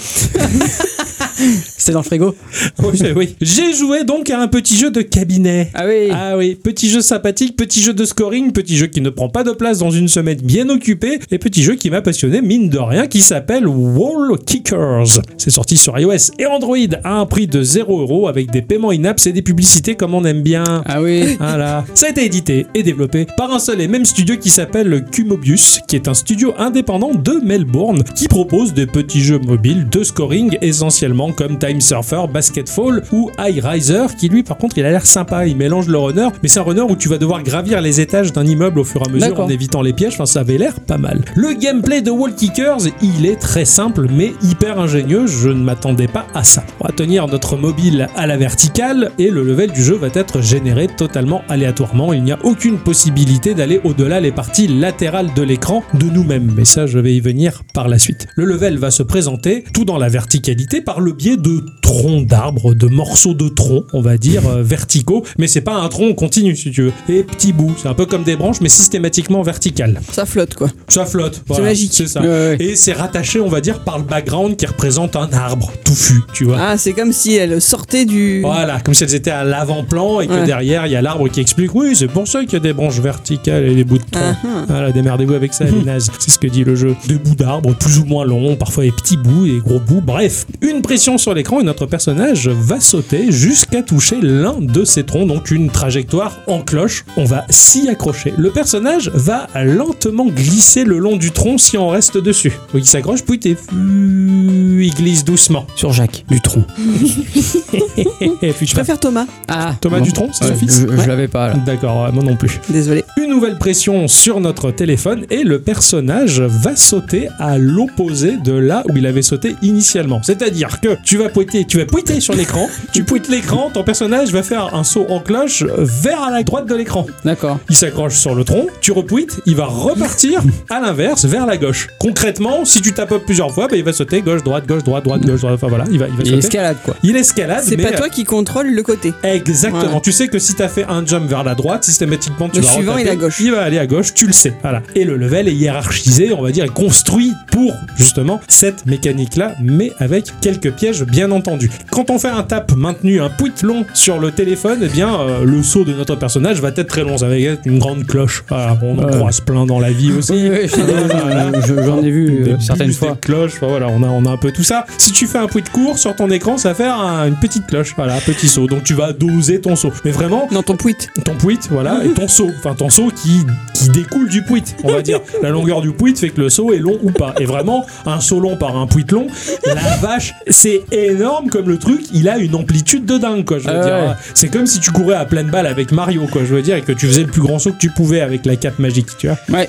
C'était 1.77 1.93
dans 1.93 2.01
le 2.01 2.05
frigo. 2.05 2.35
Oui, 2.83 2.99
oui. 3.15 3.37
J'ai 3.41 3.75
joué 3.75 4.05
donc 4.05 4.31
à 4.31 4.41
un 4.41 4.49
petit 4.49 4.77
jeu 4.77 4.91
de 4.91 5.03
cabinet. 5.03 5.71
Ah 5.75 5.85
oui. 5.87 6.09
Ah 6.11 6.37
oui, 6.37 6.55
petit 6.55 6.89
jeu 6.89 7.01
sympathique, 7.01 7.57
petit 7.57 7.83
jeu 7.83 7.93
de 7.93 8.05
scoring, 8.05 8.53
petit 8.53 8.77
jeu 8.77 8.87
qui 8.87 9.01
ne 9.01 9.11
prend 9.11 9.29
pas 9.29 9.45
de 9.45 9.53
place 9.53 9.79
dans 9.79 9.91
une 9.91 10.09
semaine 10.09 10.39
bien 10.43 10.69
occupée, 10.69 11.19
et 11.31 11.39
petit 11.39 11.63
jeu 11.63 11.75
qui 11.75 11.91
m'a 11.91 12.01
passionné, 12.01 12.41
mine 12.41 12.71
de 12.71 12.79
rien, 12.79 13.07
qui 13.07 13.21
s'appelle 13.21 13.69
Wall 13.69 14.39
Kickers. 14.45 15.21
C'est 15.37 15.51
sorti 15.51 15.77
sur 15.77 15.99
iOS 15.99 16.33
et 16.39 16.47
Android 16.47 16.77
à 17.05 17.19
un 17.19 17.27
prix 17.27 17.47
de 17.47 17.63
0 17.63 18.01
euros 18.01 18.29
avec 18.29 18.51
des 18.51 18.63
paiements 18.63 18.91
in-apps 18.91 19.27
et 19.27 19.33
des 19.33 19.43
publicités 19.43 19.95
comme 19.95 20.15
on 20.15 20.25
aime 20.25 20.43
bien. 20.43 20.83
Ah 20.87 21.03
oui. 21.03 21.37
Voilà. 21.39 21.85
Ça 21.95 22.07
a 22.07 22.11
été 22.11 22.25
édité 22.25 22.67
et 22.75 22.83
développé 22.83 23.27
par 23.37 23.53
un 23.53 23.59
seul 23.59 23.81
et 23.81 23.89
même 23.89 24.05
studio 24.05 24.37
qui 24.37 24.49
s'appelle 24.49 25.05
Cumobius, 25.11 25.81
qui 25.87 25.97
est 25.97 26.09
un 26.09 26.15
studio 26.15 26.55
indépendant 26.59 27.13
de 27.15 27.41
Melbourne 27.45 28.03
qui 28.15 28.29
propose 28.29 28.75
des 28.75 28.87
petits 28.87 29.21
jeux 29.21 29.39
mobiles 29.39 29.89
de 29.89 30.03
scoring 30.03 30.36
essentiellement 30.61 31.33
comme 31.33 31.59
Time 31.59 31.81
Surfer, 31.81 32.23
Basketball 32.33 33.03
ou 33.13 33.31
High 33.39 33.61
Riser, 33.65 34.07
qui 34.19 34.29
lui 34.29 34.43
par 34.43 34.59
contre 34.59 34.79
il 34.79 34.85
a 34.85 34.91
l'air 34.91 35.07
sympa. 35.07 35.47
Il 35.47 35.57
mélange 35.57 35.89
le 35.89 35.99
runner, 35.99 36.29
mais 36.43 36.49
c'est 36.49 36.61
un 36.61 36.63
runner 36.63 36.83
où 36.83 36.97
tu 36.97 37.09
vas 37.09 37.19
devoir 37.19 37.43
gravir 37.43 37.81
les 37.81 38.01
étages 38.01 38.33
d'un 38.33 38.45
immeuble 38.45 38.81
au 38.81 38.85
fur 38.85 39.03
et 39.03 39.09
à 39.09 39.13
mesure 39.13 39.41
en 39.41 39.49
évitant 39.49 39.83
les 39.83 39.93
pièges. 39.93 40.15
Enfin, 40.15 40.27
ça 40.27 40.41
avait 40.41 40.59
l'air 40.59 40.81
pas 40.81 40.99
mal. 40.99 41.25
Le 41.35 41.55
gameplay 41.55 42.03
de 42.03 42.11
Wall 42.11 42.35
Kickers, 42.35 42.89
il 43.03 43.27
est 43.27 43.37
très 43.37 43.65
simple 43.65 44.09
mais 44.11 44.33
hyper 44.43 44.79
ingénieux. 44.79 45.27
Je 45.27 45.49
ne 45.49 45.63
m'attendais 45.63 46.09
pas 46.09 46.27
à 46.35 46.45
ça. 46.45 46.65
On 46.81 46.87
va 46.87 46.93
tenir 46.93 47.27
notre 47.27 47.57
mobile 47.57 48.09
à 48.17 48.27
la 48.27 48.37
verticale 48.37 49.13
et 49.19 49.31
le 49.31 49.43
level 49.43 49.73
du 49.73 49.83
jeu 49.83 49.95
va 49.95 50.09
être 50.13 50.43
généré 50.43 50.87
totalement 50.87 51.43
aléatoirement. 51.49 52.13
Il 52.13 52.23
n'y 52.23 52.33
a 52.33 52.39
aucune 52.45 52.79
possibilité 52.79 53.55
d'aller 53.55 53.81
au-delà 53.85 54.21
les 54.21 54.33
parties 54.33 54.69
latérales 54.69 55.33
de 55.35 55.43
l'écran 55.43 55.83
de 55.95 56.07
nous-mêmes. 56.07 56.53
Mais 56.57 56.65
ça, 56.65 56.87
je 56.87 56.99
vais 56.99 57.15
y 57.15 57.21
venir 57.21 57.63
par 57.73 57.89
la 57.89 57.99
suite. 57.99 58.27
Le 58.37 58.45
level 58.45 58.79
va 58.79 58.91
se 58.91 59.03
présenter 59.03 59.65
tout 59.73 59.85
dans 59.85 59.99
la 59.99 60.09
verticalité 60.27 60.81
par 60.81 60.99
le 61.01 61.13
biais 61.13 61.37
de 61.37 61.65
troncs 61.83 62.27
d'arbres, 62.27 62.75
de 62.75 62.89
morceaux 62.89 63.33
de 63.33 63.49
troncs, 63.49 63.85
on 63.93 64.01
va 64.01 64.19
dire, 64.19 64.43
euh, 64.49 64.61
verticaux. 64.63 65.23
Mais 65.39 65.47
c'est 65.47 65.61
pas 65.61 65.75
un 65.75 65.89
tronc 65.89 66.15
continu, 66.15 66.57
si 66.57 66.73
tu 66.73 66.83
veux. 66.83 66.93
Et 67.09 67.23
petits 67.23 67.53
bouts. 67.53 67.73
C'est 67.81 67.87
un 67.87 67.95
peu 67.95 68.07
comme 68.07 68.25
des 68.25 68.35
branches, 68.35 68.61
mais 68.61 68.69
systématiquement 68.69 69.43
verticales. 69.43 70.01
Ça 70.11 70.27
flotte 70.27 70.55
quoi. 70.57 70.69
Ça 70.89 71.07
flotte. 71.07 71.43
voilà, 71.47 71.67
magique. 71.67 71.93
C'est 71.95 72.09
ça. 72.09 72.23
Ouais, 72.23 72.27
ouais. 72.27 72.57
Et 72.59 72.75
c'est 72.75 72.93
rattaché, 72.93 73.39
on 73.39 73.49
va 73.49 73.61
dire, 73.61 73.85
par 73.85 73.99
le 73.99 74.05
background 74.05 74.57
qui 74.57 74.67
représente 74.67 75.15
un 75.15 75.29
arbre 75.33 75.71
touffu, 75.85 76.15
tu 76.33 76.45
vois. 76.45 76.59
Ah, 76.61 76.77
c'est 76.77 76.93
comme 76.93 77.13
si 77.13 77.35
elle 77.37 77.61
sortait 77.61 78.05
du. 78.05 78.41
Voilà, 78.41 78.81
comme 78.81 78.95
si 78.95 79.05
elles 79.05 79.15
étaient 79.15 79.31
à 79.31 79.45
l'avant-plan 79.45 80.21
et 80.21 80.27
que 80.27 80.33
Ouais. 80.33 80.45
derrière 80.45 80.87
il 80.87 80.93
y 80.93 80.97
a 80.97 81.03
l'arbre 81.03 81.29
qui 81.29 81.41
explique 81.41 81.73
oui, 81.75 81.95
c'est 81.95 82.09
pour 82.09 82.27
ça 82.27 82.41
qu'il 82.43 82.55
y 82.55 82.57
a 82.57 82.61
des 82.61 82.73
branches 82.73 82.99
verticales 82.99 83.65
et 83.69 83.75
des 83.77 83.85
bouts 83.85 83.99
de 83.99 84.05
tronc. 84.11 84.23
Ah, 84.25 84.37
ah. 84.45 84.65
Voilà, 84.69 84.93
démerdez-vous 84.93 85.35
avec 85.35 85.55
ça, 85.55 85.65
les 85.65 85.83
nazes. 85.85 86.11
C'est 86.19 86.33
ce 86.33 86.39
que 86.39 86.49
dit 86.49 86.65
le 86.65 86.75
jeu. 86.75 86.97
Des 87.07 87.15
bouts 87.15 87.37
d'arbres 87.37 87.75
plus 87.77 87.99
ou 88.01 88.05
moins 88.07 88.25
longs, 88.25 88.57
parfois 88.57 88.83
des 88.85 88.91
petits 88.93 89.17
bouts 89.17 89.47
et 89.47 89.53
des 89.53 89.59
gros 89.61 89.79
bouts. 89.81 90.01
Bref, 90.05 90.16
une 90.63 90.83
pression 90.83 91.19
sur 91.19 91.35
l'écran 91.35 91.61
et 91.61 91.63
notre 91.65 91.87
personnage 91.87 92.49
va 92.49 92.81
sauter 92.81 93.31
jusqu'à 93.33 93.83
toucher 93.83 94.17
l'un 94.23 94.57
de 94.61 94.85
ces 94.85 95.05
troncs, 95.05 95.27
donc 95.29 95.51
une 95.51 95.69
trajectoire 95.71 96.39
en 96.47 96.61
cloche. 96.63 97.05
On 97.17 97.25
va 97.25 97.45
s'y 97.51 97.89
accrocher. 97.89 98.33
Le 98.39 98.51
personnage 98.51 99.11
va 99.15 99.47
lentement 99.65 100.27
glisser 100.27 100.85
le 100.85 100.99
long 100.99 101.17
du 101.17 101.31
tronc 101.33 101.59
si 101.59 101.77
on 101.77 101.89
reste 101.89 102.17
dessus. 102.19 102.53
Donc 102.73 102.83
il 102.83 102.87
s'accroche, 102.87 103.23
puis 103.25 103.39
t'es- 103.39 103.57
il 103.73 104.93
glisse 104.95 105.25
doucement. 105.25 105.67
Sur 105.75 105.93
Jacques 105.93 106.25
Dutronc. 106.31 106.65
Et 108.43 108.53
puis 108.53 108.67
Je 108.67 108.73
préfère 108.75 108.99
Thomas. 109.01 109.27
Ah. 109.49 109.75
Thomas 109.81 109.99
bon. 109.99 110.05
Dutronc, 110.05 110.31
c'est 110.33 110.45
Ouais, 110.45 110.51
son 110.53 110.57
fils 110.57 110.81
Je, 110.89 111.03
je 111.03 111.09
l'avais 111.09 111.29
pas 111.29 111.49
là. 111.49 111.55
D'accord, 111.65 112.13
moi 112.13 112.23
non 112.23 112.37
plus. 112.37 112.61
Désolé. 112.69 113.05
Une 113.17 113.31
nouvelle 113.31 113.59
pression 113.59 114.09
sur 114.09 114.41
notre 114.41 114.71
téléphone 114.71 115.25
et 115.31 115.43
le 115.45 115.61
personnage 115.61 116.41
va 116.41 116.77
sauter 116.77 117.29
à 117.39 117.59
l'opposé 117.59 118.37
de 118.45 118.53
là 118.53 118.83
où 118.91 118.97
il 118.97 119.07
avait 119.07 119.23
sauté 119.23 119.55
initialement. 119.63 120.06
C'est-à-dire 120.23 120.81
que 120.81 120.97
tu 121.05 121.17
vas 121.17 121.29
pointer, 121.29 121.65
tu 121.65 121.79
vas 121.79 121.87
pointer 121.87 122.21
sur 122.21 122.35
l'écran, 122.35 122.69
tu 122.93 123.05
pointes 123.05 123.29
l'écran, 123.29 123.71
ton 123.73 123.85
personnage 123.85 124.31
va 124.33 124.43
faire 124.43 124.75
un 124.75 124.85
saut 124.85 125.07
en 125.09 125.21
cloche 125.21 125.65
vers 125.77 126.31
la 126.31 126.43
droite 126.43 126.67
de 126.67 126.75
l'écran. 126.75 127.07
D'accord. 127.25 127.59
Il 127.69 127.77
s'accroche 127.77 128.15
sur 128.15 128.35
le 128.35 128.45
tronc, 128.45 128.67
tu 128.81 128.93
repointes, 128.93 129.41
il 129.47 129.57
va 129.57 129.67
repartir 129.67 130.43
à 130.71 130.81
l'inverse 130.81 131.25
vers 131.25 131.47
la 131.47 131.57
gauche. 131.57 131.89
Concrètement, 131.99 132.65
si 132.65 132.81
tu 132.83 132.93
tapes 132.93 133.15
plusieurs 133.25 133.53
fois, 133.53 133.69
bah, 133.69 133.77
il 133.77 133.85
va 133.85 133.93
sauter 133.93 134.23
gauche, 134.23 134.43
droite, 134.43 134.67
gauche, 134.67 134.85
droite, 134.85 135.05
droite, 135.05 135.23
gauche, 135.25 135.41
droite. 135.41 135.55
Enfin 135.55 135.69
voilà, 135.69 135.85
il 135.91 135.99
va, 135.99 136.07
il 136.09 136.15
va 136.15 136.23
Il 136.23 136.27
sauter. 136.27 136.39
escalade 136.39 136.77
quoi. 136.85 136.97
Il 137.03 137.17
escalade, 137.17 137.65
C'est 137.67 137.77
pas 137.77 137.93
toi 137.93 138.09
qui 138.09 138.25
contrôle 138.25 138.69
le 138.73 138.83
côté. 138.83 139.13
Exactement. 139.23 140.01
Tu 140.01 140.13
sais 140.13 140.29
que 140.29 140.39
si 140.39 140.55
t'as 140.55 140.69
fait 140.69 140.85
un 140.89 141.05
jump 141.07 141.29
vers 141.29 141.45
la 141.45 141.55
droite, 141.55 141.85
systématiquement 141.85 142.49
tu 142.49 142.61
Le 142.61 142.67
vas 142.67 142.73
suivant, 142.73 142.93
retaper, 142.93 143.03
il 143.03 143.09
est 143.09 143.13
à 143.13 143.17
gauche. 143.17 143.37
Il 143.41 143.51
va 143.53 143.63
aller 143.63 143.79
à 143.79 143.87
gauche, 143.87 144.15
tu 144.15 144.27
le 144.27 144.33
sais. 144.33 144.55
Voilà. 144.63 144.83
Et 144.95 145.05
le 145.05 145.17
level 145.17 145.49
est 145.49 145.55
hiérarchisé, 145.55 146.33
on 146.33 146.43
va 146.43 146.51
dire, 146.51 146.65
est 146.65 146.69
construit 146.69 147.33
pour 147.51 147.75
justement 147.97 148.41
cette 148.49 148.87
mécanique-là, 148.87 149.55
mais 149.63 149.93
avec 149.99 150.27
quelques 150.41 150.73
pièges, 150.73 151.05
bien 151.05 151.31
entendu. 151.31 151.71
Quand 151.91 152.11
on 152.11 152.19
fait 152.19 152.29
un 152.29 152.43
tap 152.43 152.73
maintenu, 152.77 153.21
un 153.21 153.29
pouit 153.31 153.53
long 153.63 153.85
sur 153.95 154.19
le 154.19 154.31
téléphone, 154.31 154.79
eh 154.83 154.89
bien, 154.89 155.15
euh, 155.15 155.45
le 155.45 155.63
saut 155.63 155.85
de 155.85 155.93
notre 155.93 156.17
personnage 156.17 156.61
va 156.61 156.69
être 156.69 156.87
très 156.87 157.03
long. 157.03 157.19
Ça 157.19 157.29
va 157.29 157.39
être 157.39 157.63
une 157.65 157.79
grande 157.79 158.07
cloche. 158.07 158.45
Voilà, 158.49 158.77
on 158.83 158.99
en 158.99 159.07
croise 159.09 159.41
plein 159.41 159.67
dans 159.67 159.79
la 159.81 159.91
vie 159.91 160.13
aussi. 160.13 160.33
Oui, 160.33 160.51
oui, 160.51 160.69
je- 160.69 161.67
je- 161.77 161.83
j'en 161.83 162.03
ai 162.03 162.11
vu 162.11 162.43
Des 162.45 162.51
euh, 162.53 162.57
certaines 162.61 162.89
bus, 162.89 162.99
fois. 162.99 163.13
Des 163.13 163.19
cloches, 163.21 163.53
enfin, 163.57 163.67
voilà, 163.69 163.89
on 163.89 164.03
a, 164.03 164.07
on 164.09 164.25
a 164.27 164.31
un 164.31 164.37
peu 164.37 164.53
tout 164.53 164.63
ça. 164.63 164.85
Si 164.99 165.13
tu 165.13 165.27
fais 165.27 165.39
un 165.39 165.47
pouit 165.47 165.63
de 165.63 165.69
court 165.69 165.99
sur 165.99 166.15
ton 166.15 166.31
écran, 166.31 166.57
ça 166.59 166.71
va 166.71 166.75
faire 166.75 166.99
un- 167.01 167.27
une 167.29 167.37
petite 167.37 167.67
cloche, 167.67 167.95
voilà, 167.97 168.15
un 168.17 168.21
petit 168.21 168.49
saut. 168.49 168.67
Donc 168.67 168.85
tu 168.85 168.95
vas 168.95 169.13
doser 169.13 169.61
ton 169.61 169.77
saut. 169.77 169.93
Mais 170.05 170.11
vraiment, 170.11 170.49
Dans 170.53 170.63
ton 170.63 170.77
pouit. 170.77 170.97
ton 171.25 171.35
pouit, 171.35 171.59
voilà, 171.71 172.01
et 172.05 172.09
ton 172.11 172.29
saut. 172.29 172.51
Enfin, 172.59 172.75
ton 172.75 172.91
saut 172.91 173.11
qui, 173.15 173.45
qui 173.75 173.89
découle 173.91 174.29
du 174.29 174.43
pouit, 174.43 174.63
on 174.85 174.93
va 174.93 175.03
dire. 175.03 175.21
La 175.43 175.51
longueur 175.51 175.81
du 175.81 175.91
pouit 175.93 176.15
fait 176.17 176.31
que 176.31 176.41
le 176.41 176.49
saut 176.49 176.73
est 176.73 176.79
long 176.79 176.99
ou 177.03 177.11
pas. 177.11 177.35
Et 177.41 177.45
vraiment, 177.45 177.85
un 178.07 178.21
saut 178.21 178.41
long 178.41 178.57
par 178.57 178.77
un 178.77 178.87
pouit 178.87 179.05
long, 179.11 179.27
la 179.67 179.75
vache, 180.01 180.35
c'est 180.49 180.83
énorme 180.93 181.49
comme 181.49 181.69
le 181.69 181.79
truc, 181.79 182.01
il 182.13 182.29
a 182.29 182.39
une 182.39 182.55
amplitude 182.55 183.05
de 183.05 183.19
dingue, 183.19 183.45
quoi. 183.45 183.59
Je 183.59 183.65
veux 183.65 183.75
Ah 183.77 183.85
dire, 183.85 184.09
ouais. 184.11 184.15
c'est 184.35 184.49
comme 184.49 184.67
si 184.67 184.81
tu 184.81 184.91
courais 184.91 185.17
à 185.17 185.25
pleine 185.25 185.49
balle 185.51 185.67
avec 185.67 185.93
Mario, 185.93 186.23
quoi. 186.31 186.43
Je 186.45 186.55
veux 186.55 186.63
dire, 186.63 186.77
et 186.77 186.83
que 186.83 186.93
tu 186.93 187.07
faisais 187.07 187.23
le 187.23 187.29
plus 187.31 187.43
grand 187.43 187.59
saut 187.59 187.73
que 187.73 187.79
tu 187.79 187.91
pouvais 187.91 188.21
avec 188.21 188.45
la 188.47 188.57
cape 188.57 188.79
magique, 188.79 189.09
tu 189.19 189.29
vois. 189.29 189.39
Ouais. 189.49 189.69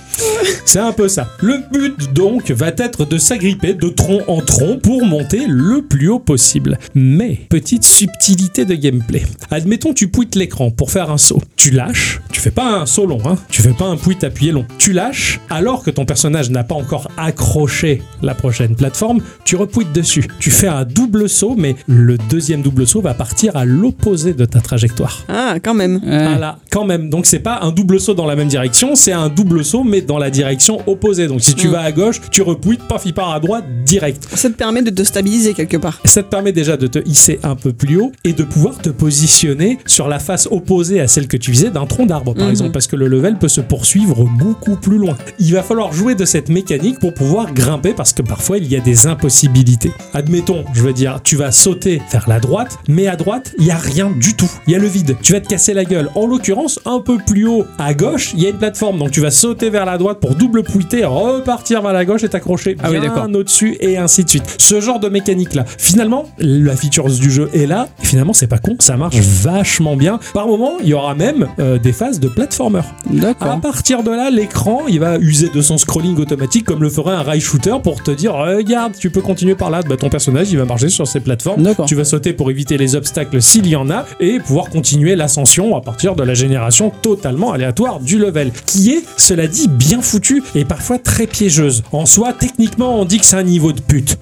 C'est 0.65 0.79
un 0.79 0.91
peu 0.91 1.07
ça. 1.07 1.27
Le 1.41 1.59
but 1.71 2.13
donc 2.13 2.51
va 2.51 2.67
être 2.77 3.05
de 3.05 3.17
s'agripper 3.17 3.73
de 3.73 3.87
tronc 3.89 4.21
en 4.27 4.41
tronc 4.41 4.79
pour 4.81 5.05
monter 5.05 5.45
le 5.47 5.81
plus 5.81 6.09
haut 6.09 6.19
possible. 6.19 6.77
Mais, 6.93 7.39
petite 7.49 7.83
subtilité 7.83 8.65
de 8.65 8.75
gameplay. 8.75 9.23
Admettons 9.51 9.93
tu 9.93 10.09
pouites 10.09 10.35
l'écran 10.35 10.71
pour 10.71 10.91
faire 10.91 11.09
un 11.09 11.17
saut. 11.17 11.41
Tu 11.55 11.71
lâches, 11.71 12.19
tu 12.31 12.39
fais 12.41 12.51
pas 12.51 12.79
un 12.81 12.85
saut 12.85 13.05
long, 13.05 13.19
hein. 13.25 13.35
Tu 13.49 13.61
fais 13.61 13.73
pas 13.73 13.85
un 13.85 13.97
pouit 13.97 14.17
appuyé 14.23 14.51
long. 14.51 14.65
Tu 14.77 14.93
lâches 14.93 15.39
alors 15.49 15.83
que 15.83 15.89
ton 15.89 16.05
personnage 16.05 16.49
n'a 16.49 16.63
pas 16.63 16.75
encore 16.75 17.09
accroché 17.17 18.01
la 18.21 18.35
prochaine 18.35 18.75
plateforme, 18.75 19.21
tu 19.45 19.55
repouites 19.55 19.91
dessus. 19.93 20.06
Tu 20.39 20.51
fais 20.51 20.67
un 20.67 20.85
double 20.85 21.27
saut, 21.29 21.55
mais 21.57 21.75
le 21.87 22.17
deuxième 22.29 22.61
double 22.61 22.87
saut 22.87 23.01
va 23.01 23.13
partir 23.13 23.55
à 23.57 23.65
l'opposé 23.65 24.33
de 24.33 24.45
ta 24.45 24.59
trajectoire. 24.61 25.23
Ah, 25.29 25.55
quand 25.61 25.73
même. 25.73 25.95
Ouais. 26.03 26.27
Voilà, 26.27 26.59
quand 26.71 26.85
même. 26.85 27.09
Donc 27.09 27.25
c'est 27.25 27.39
pas 27.39 27.59
un 27.61 27.71
double 27.71 27.99
saut 27.99 28.13
dans 28.13 28.25
la 28.25 28.35
même 28.35 28.47
direction, 28.47 28.95
c'est 28.95 29.11
un 29.11 29.29
double 29.29 29.63
saut 29.65 29.83
mais 29.83 30.01
dans 30.01 30.17
la 30.17 30.29
direction 30.29 30.79
opposée. 30.87 31.27
Donc 31.27 31.41
si 31.41 31.53
tu 31.55 31.67
Mm. 31.67 31.71
vas 31.71 31.81
à 31.81 31.91
gauche, 31.91 32.21
tu 32.31 32.41
repouites, 32.41 32.81
paf, 32.87 33.03
il 33.05 33.13
part 33.13 33.31
à 33.31 33.39
droite 33.39 33.65
direct. 33.85 34.27
Ça 34.33 34.49
te 34.49 34.55
permet 34.55 34.81
de 34.81 34.89
te 34.89 35.03
stabiliser 35.03 35.53
quelque 35.53 35.77
part. 35.77 35.99
Ça 36.05 36.23
te 36.23 36.29
permet 36.29 36.51
déjà 36.51 36.77
de 36.77 36.87
te 36.87 36.99
hisser 37.07 37.39
un 37.43 37.55
peu 37.55 37.73
plus 37.73 37.99
haut 37.99 38.11
et 38.23 38.33
de 38.33 38.43
pouvoir 38.43 38.77
te 38.77 38.89
positionner 38.89 39.77
sur 39.85 40.07
la 40.07 40.19
face 40.19 40.47
opposée 40.51 40.99
à 41.01 41.07
celle 41.07 41.27
que 41.27 41.37
tu 41.37 41.51
visais 41.51 41.69
d'un 41.69 41.85
tronc 41.85 42.05
d'arbre 42.05 42.33
par 42.33 42.45
Mhm. 42.45 42.51
exemple 42.51 42.71
parce 42.71 42.87
que 42.87 42.95
le 42.95 43.07
level 43.07 43.37
peut 43.37 43.47
se 43.47 43.61
poursuivre 43.61 44.25
beaucoup 44.37 44.75
plus 44.75 44.97
loin. 44.97 45.17
Il 45.39 45.53
va 45.53 45.63
falloir 45.63 45.91
jouer 45.93 46.15
de 46.15 46.25
cette 46.25 46.49
mécanique 46.49 46.99
pour 46.99 47.13
pouvoir 47.13 47.53
grimper 47.53 47.93
parce 47.93 48.13
que 48.13 48.21
parfois 48.21 48.57
il 48.57 48.67
y 48.71 48.75
a 48.75 48.79
des 48.79 49.07
impossibilités. 49.07 49.86
Admettons, 50.13 50.63
je 50.73 50.81
veux 50.81 50.93
dire, 50.93 51.19
tu 51.23 51.35
vas 51.35 51.51
sauter 51.51 52.01
vers 52.11 52.27
la 52.27 52.39
droite, 52.39 52.77
mais 52.87 53.07
à 53.07 53.15
droite, 53.15 53.53
il 53.59 53.65
y 53.65 53.71
a 53.71 53.77
rien 53.77 54.09
du 54.09 54.35
tout. 54.35 54.49
Il 54.67 54.73
y 54.73 54.75
a 54.75 54.79
le 54.79 54.87
vide. 54.87 55.17
Tu 55.21 55.33
vas 55.33 55.39
te 55.41 55.47
casser 55.47 55.73
la 55.73 55.85
gueule. 55.85 56.09
En 56.15 56.25
l'occurrence, 56.25 56.79
un 56.85 56.99
peu 56.99 57.17
plus 57.17 57.45
haut 57.47 57.65
à 57.77 57.93
gauche, 57.93 58.33
il 58.33 58.41
y 58.41 58.45
a 58.45 58.49
une 58.49 58.57
plateforme. 58.57 58.97
Donc 58.99 59.11
tu 59.11 59.21
vas 59.21 59.31
sauter 59.31 59.69
vers 59.69 59.85
la 59.85 59.97
droite 59.97 60.19
pour 60.19 60.35
double 60.35 60.63
pouiter, 60.63 61.05
repartir 61.05 61.81
vers 61.81 61.93
la 61.93 62.05
gauche 62.05 62.23
et 62.23 62.29
t'accrocher 62.29 62.75
Ah 62.81 62.89
oui, 62.89 62.99
bien 62.99 63.09
d'accord. 63.09 63.27
au-dessus 63.33 63.77
et 63.79 63.97
ainsi 63.97 64.23
de 64.23 64.29
suite. 64.29 64.55
Ce 64.59 64.79
genre 64.81 64.99
de 64.99 65.09
mécanique 65.09 65.53
là. 65.53 65.65
Finalement, 65.77 66.25
la 66.39 66.75
features 66.75 67.07
du 67.09 67.31
jeu 67.31 67.49
est 67.53 67.65
là. 67.65 67.87
Et 68.01 68.05
finalement, 68.05 68.33
c'est 68.33 68.47
pas 68.47 68.57
con. 68.59 68.75
Ça 68.79 68.97
marche 68.97 69.17
vachement 69.17 69.95
bien. 69.95 70.19
Par 70.33 70.47
moment, 70.47 70.73
il 70.81 70.87
y 70.89 70.93
aura 70.93 71.15
même 71.15 71.47
euh, 71.59 71.77
des 71.77 71.93
phases 71.93 72.19
de 72.19 72.27
platformer. 72.27 72.79
À 72.79 72.83
D'accord. 73.11 73.61
partir 73.61 74.03
de 74.03 74.11
là, 74.11 74.29
l'écran, 74.29 74.81
il 74.87 74.99
va 74.99 75.17
user 75.17 75.49
de 75.53 75.61
son 75.61 75.77
scrolling 75.77 76.17
automatique 76.17 76.65
comme 76.65 76.81
le 76.81 76.89
ferait 76.89 77.13
un 77.13 77.21
rail 77.23 77.39
shooter 77.41 77.75
pour 77.83 78.03
te 78.03 78.11
dire 78.11 78.33
regarde, 78.33 78.93
tu 78.97 79.09
peux 79.09 79.21
continuer 79.21 79.55
par 79.55 79.69
là. 79.69 79.76
Bah, 79.87 79.97
ton 79.97 80.09
personnage, 80.09 80.51
il 80.51 80.57
va 80.57 80.65
marcher 80.65 80.89
sur 80.89 81.07
ces 81.07 81.19
plateformes. 81.19 81.63
Tu 81.85 81.95
vas 81.95 82.05
sauter 82.05 82.33
pour 82.33 82.49
éviter 82.51 82.77
les 82.77 82.95
obstacles 82.95 83.41
s'il 83.41 83.67
y 83.67 83.75
en 83.75 83.89
a 83.89 84.05
et 84.19 84.39
pouvoir 84.39 84.69
continuer 84.69 85.15
l'ascension 85.15 85.75
à 85.75 85.81
partir 85.81 86.15
de 86.15 86.23
la 86.23 86.33
génération 86.33 86.91
totalement 87.01 87.51
aléatoire 87.51 87.99
du 87.99 88.17
level, 88.17 88.51
qui 88.65 88.91
est, 88.91 89.03
cela 89.17 89.47
dit, 89.47 89.67
bien 89.67 90.01
foutu 90.01 90.43
et 90.55 90.65
parfois 90.65 90.97
très 90.99 91.27
piégeuse. 91.27 91.83
En 91.91 92.05
soi, 92.05 92.33
techniquement, 92.33 92.99
on 92.99 93.05
dit 93.05 93.19
que 93.19 93.25
c'est 93.25 93.35
un 93.35 93.43
niveau 93.43 93.71
de 93.71 93.81
pute. 93.81 94.17